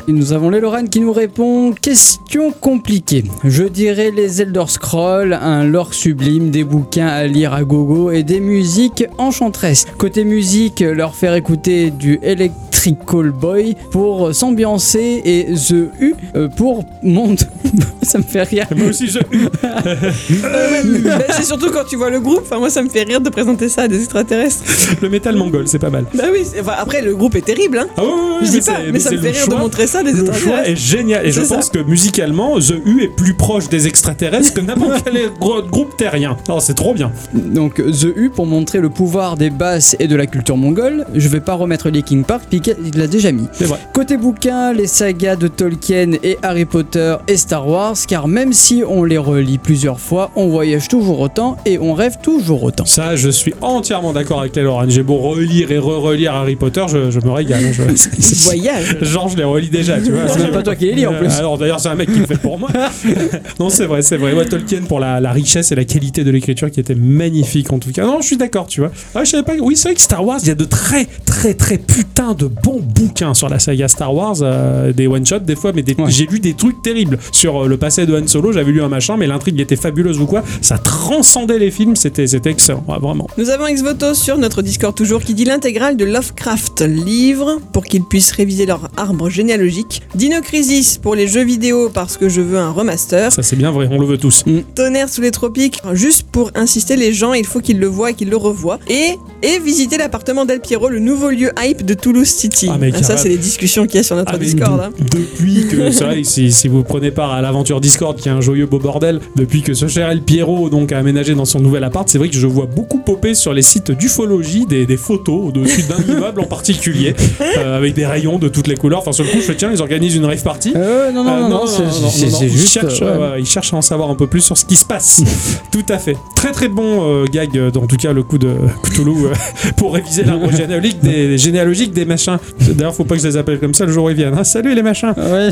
Et 0.06 0.12
nous 0.12 0.32
avons 0.32 0.50
les 0.50 0.60
Lorraine 0.60 0.88
qui 0.88 1.00
nous 1.00 1.12
répond 1.12 1.72
Question 1.72 2.52
compliquée. 2.52 3.24
Je 3.44 3.64
dirais 3.64 4.12
les 4.14 4.42
Elder 4.42 4.64
Scrolls, 4.68 5.32
un 5.32 5.64
lore 5.64 5.92
sublime, 5.92 6.50
des 6.50 6.64
bouquins 6.64 7.08
à 7.08 7.26
lire 7.26 7.52
à 7.52 7.64
gogo 7.64 8.12
et 8.12 8.22
des 8.22 8.40
musiques 8.40 9.04
enchanteresses. 9.18 9.86
Côté 9.98 10.22
musique, 10.24 10.80
leur 10.80 11.14
faire 11.14 11.34
écouter 11.34 11.47
du 11.56 12.18
Electrical 12.22 13.30
Boy 13.30 13.74
pour 13.90 14.34
s'ambiancer 14.34 15.22
et 15.24 15.46
The 15.54 15.72
U 16.00 16.14
euh, 16.36 16.48
pour 16.48 16.84
monde. 17.02 17.40
Ça 18.02 18.18
me 18.18 18.22
fait 18.22 18.42
rire. 18.42 18.66
Moi 18.76 18.88
aussi, 18.88 19.06
je. 19.08 19.18
Bah, 19.20 21.18
c'est 21.36 21.44
surtout 21.44 21.70
quand 21.70 21.84
tu 21.88 21.96
vois 21.96 22.10
le 22.10 22.20
groupe. 22.20 22.40
Enfin, 22.42 22.58
moi, 22.58 22.70
ça 22.70 22.82
me 22.82 22.88
fait 22.88 23.02
rire 23.02 23.20
de 23.20 23.28
présenter 23.28 23.68
ça 23.68 23.82
à 23.82 23.88
des 23.88 23.98
extraterrestres. 23.98 24.62
Le 25.02 25.08
métal 25.10 25.36
mongol, 25.36 25.68
c'est 25.68 25.78
pas 25.78 25.90
mal. 25.90 26.04
Bah 26.14 26.24
oui, 26.32 26.40
enfin, 26.60 26.72
après, 26.78 27.02
le 27.02 27.14
groupe 27.14 27.34
est 27.36 27.42
terrible, 27.44 27.78
hein. 27.78 27.86
Ah 27.96 28.02
oui, 28.04 28.10
oui, 28.14 28.22
oui, 28.40 28.46
Je 28.46 28.50
dis 28.52 28.58
pas, 28.58 28.62
c'est- 28.86 28.92
mais 28.92 28.98
ça 28.98 29.10
me 29.10 29.18
fait 29.18 29.30
rire 29.30 29.48
de 29.48 29.54
montrer 29.56 29.86
ça 29.86 29.98
à 29.98 30.02
des 30.04 30.12
Le 30.12 30.18
choix 30.18 30.28
extraterrestres. 30.34 30.70
est 30.70 30.76
génial 30.76 31.26
et 31.26 31.32
je 31.32 31.42
ça. 31.42 31.56
pense 31.56 31.68
que 31.70 31.80
musicalement 31.80 32.58
The 32.58 32.74
U 32.86 33.02
est 33.02 33.08
plus 33.08 33.34
proche 33.34 33.68
des 33.68 33.86
extraterrestres 33.86 34.54
que 34.54 34.60
n'importe 34.60 35.04
quel 35.04 35.30
groupe 35.68 35.96
terrien. 35.96 36.36
Non, 36.48 36.60
c'est 36.60 36.74
trop 36.74 36.94
bien. 36.94 37.12
Donc 37.34 37.74
The 37.76 38.06
U 38.16 38.30
pour 38.30 38.46
montrer 38.46 38.78
le 38.80 38.88
pouvoir 38.90 39.36
des 39.36 39.50
basses 39.50 39.96
et 39.98 40.06
de 40.06 40.16
la 40.16 40.26
culture 40.26 40.56
mongole. 40.56 41.04
Je 41.14 41.28
vais 41.28 41.37
pas 41.40 41.54
remettre 41.54 41.90
Linkin 41.90 42.22
Park, 42.22 42.44
puis 42.50 42.60
il 42.84 42.98
l'a 42.98 43.06
déjà 43.06 43.32
mis. 43.32 43.46
Vrai. 43.60 43.78
Côté 43.92 44.16
bouquin, 44.16 44.72
les 44.72 44.86
sagas 44.86 45.36
de 45.36 45.48
Tolkien 45.48 46.12
et 46.22 46.38
Harry 46.42 46.64
Potter 46.64 47.16
et 47.26 47.36
Star 47.36 47.66
Wars, 47.68 47.96
car 48.06 48.28
même 48.28 48.52
si 48.52 48.82
on 48.88 49.04
les 49.04 49.18
relit 49.18 49.58
plusieurs 49.58 50.00
fois, 50.00 50.30
on 50.36 50.48
voyage 50.48 50.88
toujours 50.88 51.20
autant 51.20 51.56
et 51.66 51.78
on 51.78 51.94
rêve 51.94 52.16
toujours 52.22 52.62
autant. 52.62 52.84
Ça, 52.86 53.16
je 53.16 53.28
suis 53.28 53.54
entièrement 53.60 54.12
d'accord 54.12 54.40
avec 54.40 54.56
Laurent. 54.56 54.84
J'ai 54.88 55.02
beau 55.02 55.16
relire 55.18 55.70
et 55.70 55.78
re-relire 55.78 56.34
Harry 56.34 56.56
Potter, 56.56 56.84
je, 56.88 57.10
je 57.10 57.20
me 57.20 57.30
régale. 57.30 57.64
hein. 57.64 57.72
Je- 57.94 58.44
Voyage. 58.44 58.98
Genre, 59.02 59.28
je 59.28 59.36
les 59.36 59.44
relis 59.44 59.68
déjà, 59.70 60.00
tu 60.00 60.12
vois. 60.12 60.28
C'est 60.28 60.50
pas 60.50 60.62
toi 60.62 60.74
qui 60.76 60.86
les 60.86 60.94
lis, 60.94 61.06
en 61.06 61.14
plus. 61.14 61.30
Alors 61.38 61.58
d'ailleurs, 61.58 61.80
c'est 61.80 61.88
un 61.88 61.94
mec 61.94 62.12
qui 62.12 62.18
le 62.20 62.26
fait 62.26 62.38
pour 62.40 62.58
moi. 62.58 62.68
non, 63.60 63.68
c'est 63.70 63.86
vrai, 63.86 64.02
c'est 64.02 64.16
vrai. 64.16 64.32
Ouais, 64.32 64.44
Tolkien 64.44 64.82
pour 64.82 65.00
la, 65.00 65.20
la 65.20 65.32
richesse 65.32 65.72
et 65.72 65.74
la 65.74 65.84
qualité 65.84 66.24
de 66.24 66.30
l'écriture 66.30 66.70
qui 66.70 66.80
était 66.80 66.94
magnifique 66.94 67.72
en 67.72 67.78
tout 67.78 67.90
cas. 67.92 68.04
Non, 68.04 68.20
je 68.20 68.26
suis 68.26 68.36
d'accord, 68.36 68.66
tu 68.66 68.80
vois. 68.80 68.90
Ah, 69.14 69.24
je 69.24 69.30
savais 69.30 69.42
pas. 69.42 69.52
Oui, 69.60 69.76
c'est 69.76 69.88
vrai 69.88 69.94
que 69.94 70.00
Star 70.00 70.24
Wars, 70.24 70.38
il 70.42 70.48
y 70.48 70.50
a 70.50 70.54
de 70.54 70.64
très, 70.64 71.06
très, 71.28 71.52
très 71.54 71.76
putain 71.78 72.32
de 72.32 72.46
bons 72.46 72.80
bouquins 72.80 73.34
sur 73.34 73.48
la 73.50 73.58
saga 73.58 73.86
Star 73.86 74.14
Wars, 74.14 74.36
euh, 74.40 74.92
des 74.92 75.06
one 75.06 75.24
shots 75.26 75.40
des 75.40 75.56
fois, 75.56 75.72
mais 75.74 75.82
des- 75.82 75.94
Ouais. 75.98 76.10
j'ai 76.10 76.26
lu 76.26 76.40
des 76.40 76.54
trucs 76.54 76.80
terribles 76.82 77.18
sur 77.32 77.64
euh, 77.64 77.68
le 77.68 77.76
passé 77.76 78.06
de 78.06 78.16
Han 78.16 78.26
Solo. 78.26 78.52
J'avais 78.52 78.72
lu 78.72 78.82
un 78.82 78.88
machin, 78.88 79.16
mais 79.16 79.26
l'intrigue 79.26 79.60
était 79.60 79.76
fabuleuse 79.76 80.18
ou 80.20 80.26
quoi. 80.26 80.42
Ça 80.62 80.78
transcendait 80.78 81.58
les 81.58 81.70
films. 81.70 81.96
C'était, 81.96 82.26
c'était 82.26 82.50
excellent, 82.50 82.82
ouais, 82.88 82.98
vraiment. 83.00 83.26
Nous 83.36 83.50
avons 83.50 83.66
Exvoto 83.66 84.14
sur 84.14 84.38
notre 84.38 84.62
Discord 84.62 84.94
toujours 84.94 85.20
qui 85.22 85.34
dit 85.34 85.44
l'intégrale 85.44 85.96
de 85.96 86.04
Lovecraft 86.04 86.80
livre 86.82 87.60
pour 87.72 87.84
qu'ils 87.84 88.04
puissent 88.04 88.32
réviser 88.32 88.64
leur 88.66 88.88
arbre 88.96 89.28
généalogique. 89.28 90.02
Dino 90.14 90.40
Crisis 90.40 90.96
pour 90.98 91.14
les 91.14 91.26
jeux 91.28 91.44
vidéo 91.44 91.90
parce 91.92 92.16
que 92.16 92.28
je 92.28 92.40
veux 92.40 92.58
un 92.58 92.70
remaster. 92.70 93.30
Ça, 93.32 93.42
c'est 93.42 93.56
bien 93.56 93.70
vrai. 93.70 93.88
On 93.90 93.98
le 93.98 94.06
veut 94.06 94.18
tous. 94.18 94.44
Tonnerre 94.74 95.08
sous 95.08 95.20
les 95.20 95.30
tropiques 95.30 95.80
juste 95.92 96.22
pour 96.30 96.50
insister 96.54 96.96
les 96.96 97.12
gens, 97.12 97.32
il 97.34 97.44
faut 97.46 97.60
qu'ils 97.60 97.78
le 97.80 97.86
voient 97.88 98.10
et 98.12 98.14
qu'ils 98.14 98.30
le 98.30 98.36
revoient. 98.36 98.78
Et, 98.88 99.16
et 99.42 99.58
visiter 99.58 99.98
l'appartement 99.98 100.44
d'El 100.44 100.60
Piero, 100.60 100.88
le 100.88 101.00
nouveau 101.00 101.17
lieu 101.26 101.50
hype 101.60 101.84
de 101.84 101.94
Toulouse 101.94 102.28
City. 102.28 102.68
Ah, 102.70 102.76
mais 102.78 102.92
ça, 103.02 103.16
c'est 103.16 103.28
les 103.28 103.36
discussions 103.36 103.86
qu'il 103.86 103.96
y 103.96 103.98
a 103.98 104.02
sur 104.02 104.16
notre 104.16 104.32
Ah, 104.34 104.38
Discord. 104.38 104.78
de- 104.78 104.84
hein. 104.84 104.90
Depuis 105.00 105.66
que, 105.66 105.90
c'est 105.90 106.04
vrai, 106.04 106.22
que 106.22 106.28
si, 106.28 106.52
si 106.52 106.68
vous 106.68 106.82
prenez 106.84 107.10
part 107.10 107.32
à 107.32 107.42
l'aventure 107.42 107.80
Discord, 107.80 108.16
qui 108.16 108.28
est 108.28 108.32
un 108.32 108.40
joyeux 108.40 108.66
beau 108.66 108.78
bordel, 108.78 109.20
depuis 109.36 109.62
que 109.62 109.74
ce 109.74 109.88
cher 109.88 110.08
El 110.10 110.22
Piero 110.22 110.70
donc, 110.70 110.92
a 110.92 110.98
aménagé 110.98 111.34
dans 111.34 111.44
son 111.44 111.60
nouvel 111.60 111.84
appart, 111.84 112.08
c'est 112.08 112.18
vrai 112.18 112.28
que 112.28 112.36
je 112.36 112.46
vois 112.46 112.66
beaucoup 112.66 112.98
popper 112.98 113.34
sur 113.34 113.52
les 113.52 113.62
sites 113.62 113.90
d'ufologie 113.90 114.66
des, 114.66 114.86
des 114.86 114.96
photos 114.96 115.46
au-dessus 115.48 115.82
d'un 115.82 116.02
immeuble 116.14 116.40
en 116.40 116.46
particulier, 116.46 117.14
euh, 117.58 117.76
avec 117.76 117.94
des 117.94 118.06
rayons 118.06 118.38
de 118.38 118.48
toutes 118.48 118.66
les 118.68 118.76
couleurs. 118.76 119.00
Enfin, 119.00 119.12
sur 119.12 119.24
le 119.24 119.30
coup, 119.30 119.38
je 119.38 119.44
fais 119.44 119.56
tiens, 119.56 119.70
ils 119.72 119.80
organisent 119.82 120.16
une 120.16 120.24
rave 120.24 120.42
party. 120.42 120.72
Euh, 120.76 121.10
non, 121.12 121.24
non, 121.24 121.30
Euh, 121.32 121.40
non, 121.42 121.48
non, 121.48 121.66
c'est- 121.66 121.82
c'est 122.10 122.26
non, 122.26 122.38
c'est 122.38 122.46
ils 122.46 122.52
juste. 122.56 122.68
cherchent, 122.72 123.02
euh, 123.02 123.18
ouais. 123.18 123.24
euh, 123.34 123.38
ils 123.40 123.46
cherchent 123.46 123.72
à 123.72 123.76
en 123.76 123.82
savoir 123.82 124.10
un 124.10 124.14
peu 124.14 124.26
plus 124.26 124.40
sur 124.40 124.56
ce 124.56 124.64
qui 124.64 124.76
se 124.76 124.84
passe. 124.84 125.22
Tout 125.72 125.84
à 125.88 125.98
fait. 125.98 126.16
Très 126.36 126.52
très 126.52 126.68
bon 126.68 127.00
euh, 127.02 127.24
gag, 127.30 127.56
euh, 127.56 127.70
en 127.76 127.86
tout 127.86 127.96
cas 127.96 128.12
le 128.12 128.22
coup 128.22 128.38
de 128.38 128.50
Cthulhu 128.82 129.26
euh, 129.26 129.32
pour 129.76 129.94
réviser 129.94 130.24
l'arbre 130.24 130.50
généalogique 130.50 131.00
des, 131.08 131.38
généalogique 131.38 131.92
des 131.92 132.04
machins. 132.04 132.38
D'ailleurs, 132.60 132.94
faut 132.94 133.04
pas 133.04 133.16
que 133.16 133.22
je 133.22 133.26
les 133.28 133.36
appelle 133.36 133.58
comme 133.58 133.74
ça 133.74 133.84
le 133.86 133.92
jour 133.92 134.04
où 134.06 134.10
ils 134.10 134.16
viennent. 134.16 134.34
hein. 134.36 134.44
Salut 134.44 134.74
les 134.74 134.82
machins. 134.82 135.12
Ouais, 135.16 135.48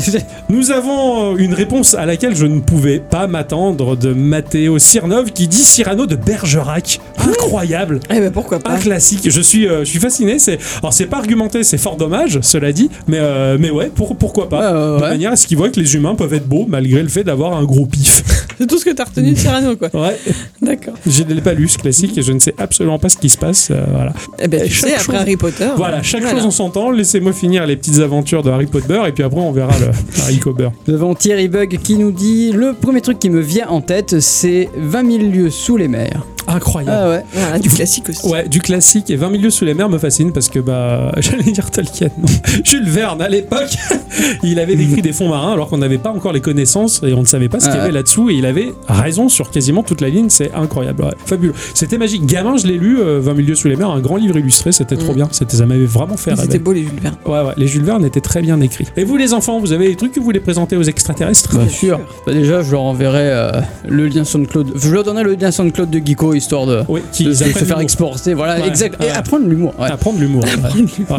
Nous 0.49 0.71
avons 0.71 1.33
euh, 1.33 1.37
une 1.37 1.53
réponse 1.53 1.93
à 1.95 2.05
laquelle 2.05 2.35
je 2.35 2.45
ne 2.45 2.59
pouvais 2.59 2.99
pas 2.99 3.27
m'attendre 3.27 3.95
de 3.95 4.13
Matteo 4.13 4.79
Sirnov 4.79 5.31
qui 5.31 5.47
dit 5.47 5.63
Cyrano 5.63 6.05
de 6.05 6.15
Bergerac. 6.15 6.99
Incroyable. 7.19 7.99
Eh 8.09 8.19
ben 8.19 8.31
pourquoi 8.31 8.57
Un 8.57 8.61
pas. 8.61 8.77
classique, 8.77 9.29
je 9.29 9.41
suis, 9.41 9.67
euh, 9.67 9.79
je 9.79 9.89
suis 9.89 9.99
fasciné. 9.99 10.39
C'est, 10.39 10.57
alors 10.81 10.93
c'est 10.93 11.05
pas 11.07 11.17
argumenté, 11.17 11.63
c'est 11.63 11.77
fort 11.77 11.97
dommage, 11.97 12.39
cela 12.41 12.71
dit, 12.71 12.89
mais, 13.07 13.17
euh, 13.19 13.57
mais 13.59 13.69
ouais, 13.69 13.87
pour, 13.93 14.15
pourquoi 14.15 14.49
pas. 14.49 14.71
De 14.71 14.95
ouais. 14.95 15.09
manière 15.09 15.31
à 15.31 15.35
ce 15.35 15.47
qu'ils 15.47 15.57
voient 15.57 15.69
que 15.69 15.79
les 15.79 15.95
humains 15.95 16.15
peuvent 16.15 16.33
être 16.33 16.47
beaux 16.47 16.65
malgré 16.67 17.01
le 17.03 17.09
fait 17.09 17.23
d'avoir 17.23 17.55
un 17.57 17.63
gros 17.63 17.85
pif. 17.85 18.23
C'est 18.59 18.65
tout 18.67 18.79
ce 18.79 18.85
que 18.85 18.89
t'as 18.91 19.03
retenu 19.05 19.31
de 19.33 19.37
Cyrano, 19.37 19.75
quoi. 19.75 19.89
Ouais, 19.93 20.17
D'accord. 20.61 20.95
je 21.05 21.23
l'ai 21.23 21.41
pas 21.41 21.53
lu 21.53 21.67
ce 21.67 21.77
classique 21.77 22.17
et 22.17 22.23
je 22.23 22.31
ne 22.31 22.39
sais 22.39 22.55
absolument 22.57 22.97
pas 22.97 23.09
ce 23.09 23.17
qui 23.17 23.29
se 23.29 23.37
passe. 23.37 23.69
euh, 23.71 23.83
voilà. 23.91 24.13
Eh 24.39 24.47
ben 24.47 24.63
tu 24.67 24.73
sais, 24.73 24.95
après 24.95 25.17
Harry 25.17 25.37
Potter. 25.37 25.46
Voilà, 25.75 26.03
chaque 26.03 26.21
voilà. 26.21 26.37
chose 26.37 26.45
en 26.45 26.51
son 26.51 26.69
temps. 26.69 26.91
Laissez-moi 26.91 27.33
finir 27.33 27.65
les 27.65 27.75
petites 27.75 27.99
aventures 27.99 28.43
de 28.43 28.49
Harry 28.49 28.65
Potter 28.65 29.01
et 29.07 29.11
puis 29.11 29.23
après 29.23 29.39
on 29.39 29.51
verra 29.51 29.77
le 29.79 29.87
Harry 30.21 30.39
Cobber. 30.39 30.69
Nous 30.87 30.93
avons 30.93 31.13
Thierry 31.15 31.47
Bug 31.47 31.77
qui 31.83 31.97
nous 31.97 32.11
dit 32.11 32.51
Le 32.51 32.73
premier 32.73 33.01
truc 33.01 33.19
qui 33.19 33.29
me 33.29 33.39
vient 33.41 33.67
en 33.69 33.81
tête, 33.81 34.19
c'est 34.19 34.69
20 34.77 35.11
000 35.11 35.31
lieues 35.31 35.49
sous 35.49 35.77
les 35.77 35.87
mers. 35.87 36.25
Incroyable. 36.47 36.97
Ah 37.03 37.09
ouais. 37.09 37.25
Voilà, 37.33 37.59
du 37.59 37.69
classique 37.69 38.09
aussi. 38.09 38.27
Ouais, 38.27 38.47
du 38.47 38.59
classique 38.61 39.09
et 39.09 39.15
20 39.15 39.29
milieux 39.29 39.49
sous 39.49 39.65
les 39.65 39.73
mers 39.73 39.89
me 39.89 39.97
fascine 39.97 40.31
parce 40.31 40.49
que 40.49 40.59
bah 40.59 41.11
j'allais 41.17 41.51
dire 41.51 41.69
Tolkien. 41.71 42.09
Non. 42.17 42.25
Jules 42.63 42.89
Verne 42.89 43.21
à 43.21 43.29
l'époque, 43.29 43.75
il 44.43 44.59
avait 44.59 44.75
décrit 44.75 45.01
des 45.01 45.13
fonds 45.13 45.29
marins 45.29 45.53
alors 45.53 45.67
qu'on 45.69 45.77
n'avait 45.77 45.97
pas 45.97 46.09
encore 46.11 46.31
les 46.33 46.41
connaissances 46.41 47.01
et 47.03 47.13
on 47.13 47.21
ne 47.21 47.25
savait 47.25 47.49
pas 47.49 47.59
ce 47.59 47.65
qu'il 47.65 47.75
y 47.75 47.79
Ah. 47.79 47.83
avait 47.83 47.91
là-dessous 47.91 48.29
et 48.29 48.35
il 48.35 48.45
avait 48.45 48.73
raison 48.87 49.29
sur 49.29 49.51
quasiment 49.51 49.83
toute 49.83 50.01
la 50.01 50.09
ligne, 50.09 50.29
c'est 50.29 50.53
incroyable, 50.53 51.03
ouais, 51.03 51.11
fabuleux. 51.25 51.53
C'était 51.73 51.97
magique. 51.97 52.25
Gamin, 52.25 52.57
je 52.57 52.67
l'ai 52.67 52.77
lu 52.77 52.99
euh, 52.99 53.19
20 53.21 53.33
milieux 53.33 53.55
sous 53.55 53.67
les 53.67 53.75
mers, 53.75 53.89
un 53.89 53.99
grand 53.99 54.15
livre 54.17 54.37
illustré, 54.37 54.71
c'était 54.71 54.95
trop 54.95 55.11
Mm. 55.11 55.15
bien, 55.15 55.27
c'était 55.31 55.57
ça 55.57 55.65
m'avait 55.65 55.85
vraiment 55.85 56.17
fait 56.17 56.35
C'était 56.35 56.59
beau 56.59 56.73
les 56.73 56.83
Jules 56.83 56.99
Verne. 57.01 57.15
Ouais 57.25 57.41
ouais, 57.41 57.53
les 57.57 57.67
Jules 57.67 57.83
Verne 57.83 58.05
étaient 58.05 58.21
très 58.21 58.41
bien 58.41 58.59
écrits. 58.61 58.85
Et 58.95 59.03
vous 59.03 59.17
les 59.17 59.33
enfants, 59.33 59.59
vous 59.59 59.73
avez 59.73 59.87
des 59.89 59.95
trucs 59.95 60.11
que 60.13 60.19
vous 60.19 60.25
voulez 60.25 60.39
présenter 60.39 60.75
aux 60.77 60.83
extraterrestres? 60.83 61.57
Bien 61.57 61.67
sûr. 61.69 61.97
sûr. 61.97 61.99
Bah 62.25 62.33
déjà, 62.33 62.61
je 62.61 62.71
leur 62.71 62.81
enverrai 62.81 63.29
euh, 63.31 63.51
le 63.87 64.07
lien 64.07 64.23
SoundCloud. 64.23 64.73
Je 64.75 64.89
leur 64.91 65.03
donnerai 65.03 65.23
le 65.23 65.33
lien 65.35 65.51
SoundCloud 65.51 65.89
de 65.89 65.99
Geeko 66.05 66.33
histoire 66.37 66.65
de, 66.65 66.83
Oui, 66.87 67.01
qui 67.11 67.25
de 67.25 67.33
se 67.33 67.43
apprennent 67.43 67.65
faire 67.65 67.79
exporter. 67.79 68.33
Voilà, 68.33 68.59
Ouais, 68.59 68.67
exact. 68.67 68.95
Et 69.01 69.05
ouais. 69.05 69.11
apprendre 69.11 69.47
l'humour. 69.47 69.73
Ouais. 69.79 69.89
Apprendre 69.91 70.19
l'humour. 70.19 70.43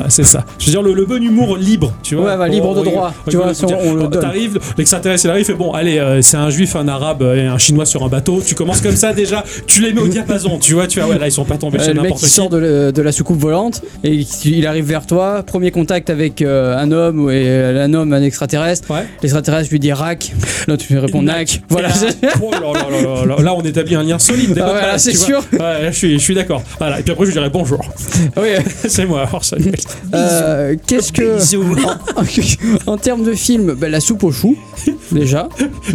c'est 0.08 0.24
ça. 0.24 0.44
Je 0.58 0.66
veux 0.66 0.72
dire, 0.72 0.82
le, 0.82 0.94
le 0.94 1.04
bon 1.04 1.22
humour 1.22 1.56
libre, 1.56 1.92
tu 2.02 2.14
vois. 2.14 2.32
Ouais, 2.34 2.36
ouais, 2.36 2.48
libre 2.48 2.74
de 2.74 2.78
On- 2.78 2.82
on- 2.82 2.84
droit, 2.84 3.14
on- 3.26 3.30
tu 3.30 3.36
vois, 3.36 3.48
on- 3.48 3.54
ça, 3.54 3.66
on 3.66 3.94
le 3.94 4.02
on- 4.02 4.08
donne. 4.08 4.20
T'arrives, 4.22 4.58
l'extraterrestre 4.76 5.26
il 5.26 5.30
arrive 5.30 5.50
et 5.50 5.54
bon, 5.54 5.72
allez, 5.72 5.98
euh, 5.98 6.22
c'est 6.22 6.36
un 6.36 6.50
juif, 6.50 6.74
un 6.76 6.88
arabe 6.88 7.22
et 7.22 7.42
un 7.46 7.58
chinois 7.58 7.86
sur 7.86 8.02
un 8.04 8.08
bateau. 8.08 8.40
Tu 8.44 8.54
commences 8.54 8.80
comme 8.80 8.96
ça 8.96 9.12
déjà, 9.12 9.44
tu 9.66 9.82
les 9.82 9.92
mets 9.92 10.00
au 10.00 10.08
diapason, 10.08 10.58
tu 10.58 10.74
vois, 10.74 10.86
tu 10.86 11.00
vois, 11.00 11.08
ouais, 11.10 11.18
là 11.18 11.26
ils 11.28 11.32
sont 11.32 11.44
pas 11.44 11.56
tombés 11.58 11.78
Ouais, 11.78 11.84
chez 11.84 11.94
n'importe 11.94 12.20
qui 12.20 12.26
qui. 12.26 12.30
sort 12.32 12.48
de, 12.48 12.58
la- 12.58 12.92
de 12.92 13.02
la 13.02 13.12
soucoupe 13.12 13.38
volante 13.38 13.82
et 14.04 14.12
il- 14.12 14.26
il 14.44 14.66
arrive 14.66 14.84
vers 14.86 15.06
toi, 15.06 15.42
premier 15.46 15.70
contact 15.70 16.10
avec 16.10 16.42
euh, 16.42 16.76
un 16.76 16.92
homme 16.92 17.30
et 17.30 17.44
euh, 17.48 17.84
un 17.84 17.94
homme 17.94 18.12
un 18.12 18.22
extraterrestre. 18.22 18.88
L'extraterrestre 19.22 19.70
lui 19.70 19.80
dit 19.80 19.92
rac, 19.92 20.32
l'autre 20.66 20.84
lui 20.88 20.98
répond 20.98 21.22
nac. 21.22 21.62
Voilà. 21.68 21.88
Oh 22.42 22.50
là 22.52 22.60
là 22.60 22.72
là 22.90 23.00
là 23.02 23.24
là, 23.36 23.42
là, 23.42 23.54
on 23.54 23.62
établit 23.62 23.94
un 23.94 24.02
lien 24.02 24.18
solide. 24.18 24.54
C'est 25.12 25.16
sûr. 25.16 25.42
Ouais, 25.52 25.88
je 25.88 25.96
suis, 25.96 26.12
je 26.14 26.18
suis 26.18 26.34
d'accord. 26.34 26.62
Voilà. 26.78 27.00
Et 27.00 27.02
puis 27.02 27.12
après, 27.12 27.24
je 27.24 27.30
lui 27.30 27.34
dirais 27.34 27.50
bonjour. 27.50 27.80
oui. 28.36 28.48
c'est 28.88 29.06
moi, 29.06 29.28
Orson 29.32 29.56
Welles. 29.59 29.74
Euh, 30.14 30.76
Qu'est-ce 30.86 31.12
que 31.12 31.38
en, 32.86 32.92
en 32.92 32.96
termes 32.96 33.24
de 33.24 33.34
film, 33.34 33.74
bah, 33.74 33.88
la 33.88 34.00
soupe 34.00 34.24
aux 34.24 34.32
choux 34.32 34.56
déjà. 35.12 35.48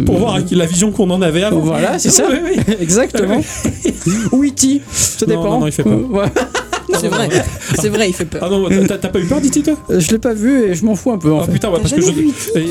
Pour 0.04 0.18
voir 0.18 0.38
la 0.50 0.66
vision 0.66 0.90
qu'on 0.90 1.10
en 1.10 1.22
avait 1.22 1.42
avant. 1.42 1.60
Voilà, 1.60 1.98
c'est 1.98 2.10
ça. 2.10 2.24
Oui, 2.30 2.38
oui. 2.44 2.74
Exactement. 2.80 3.40
Ou 4.32 4.44
E.T. 4.44 4.80
ça 4.92 5.26
dépend. 5.26 5.44
non, 5.44 5.60
non, 5.60 5.66
il 5.66 5.72
fait 5.72 5.82
pas. 5.82 5.90
Ouais. 5.90 6.26
C'est 7.00 7.08
vrai, 7.08 7.28
c'est 7.80 7.88
vrai, 7.88 8.08
il 8.08 8.12
fait 8.12 8.24
peur. 8.24 8.42
Ah 8.44 8.48
non, 8.50 8.68
t'as 8.86 8.96
pas 9.08 9.18
eu 9.18 9.24
peur, 9.24 9.40
dit 9.40 9.50
toi 9.50 9.74
Euh, 9.90 10.00
Je 10.00 10.10
l'ai 10.10 10.18
pas 10.18 10.34
vu 10.34 10.64
et 10.70 10.74
je 10.74 10.84
m'en 10.84 10.94
fous 10.94 11.10
un 11.12 11.18
peu 11.18 11.32
en 11.32 11.40
Ah 11.40 11.44
fait. 11.46 11.52
putain, 11.52 11.70
ouais, 11.70 11.78
parce 11.80 11.92
que 11.92 12.00
je. 12.00 12.10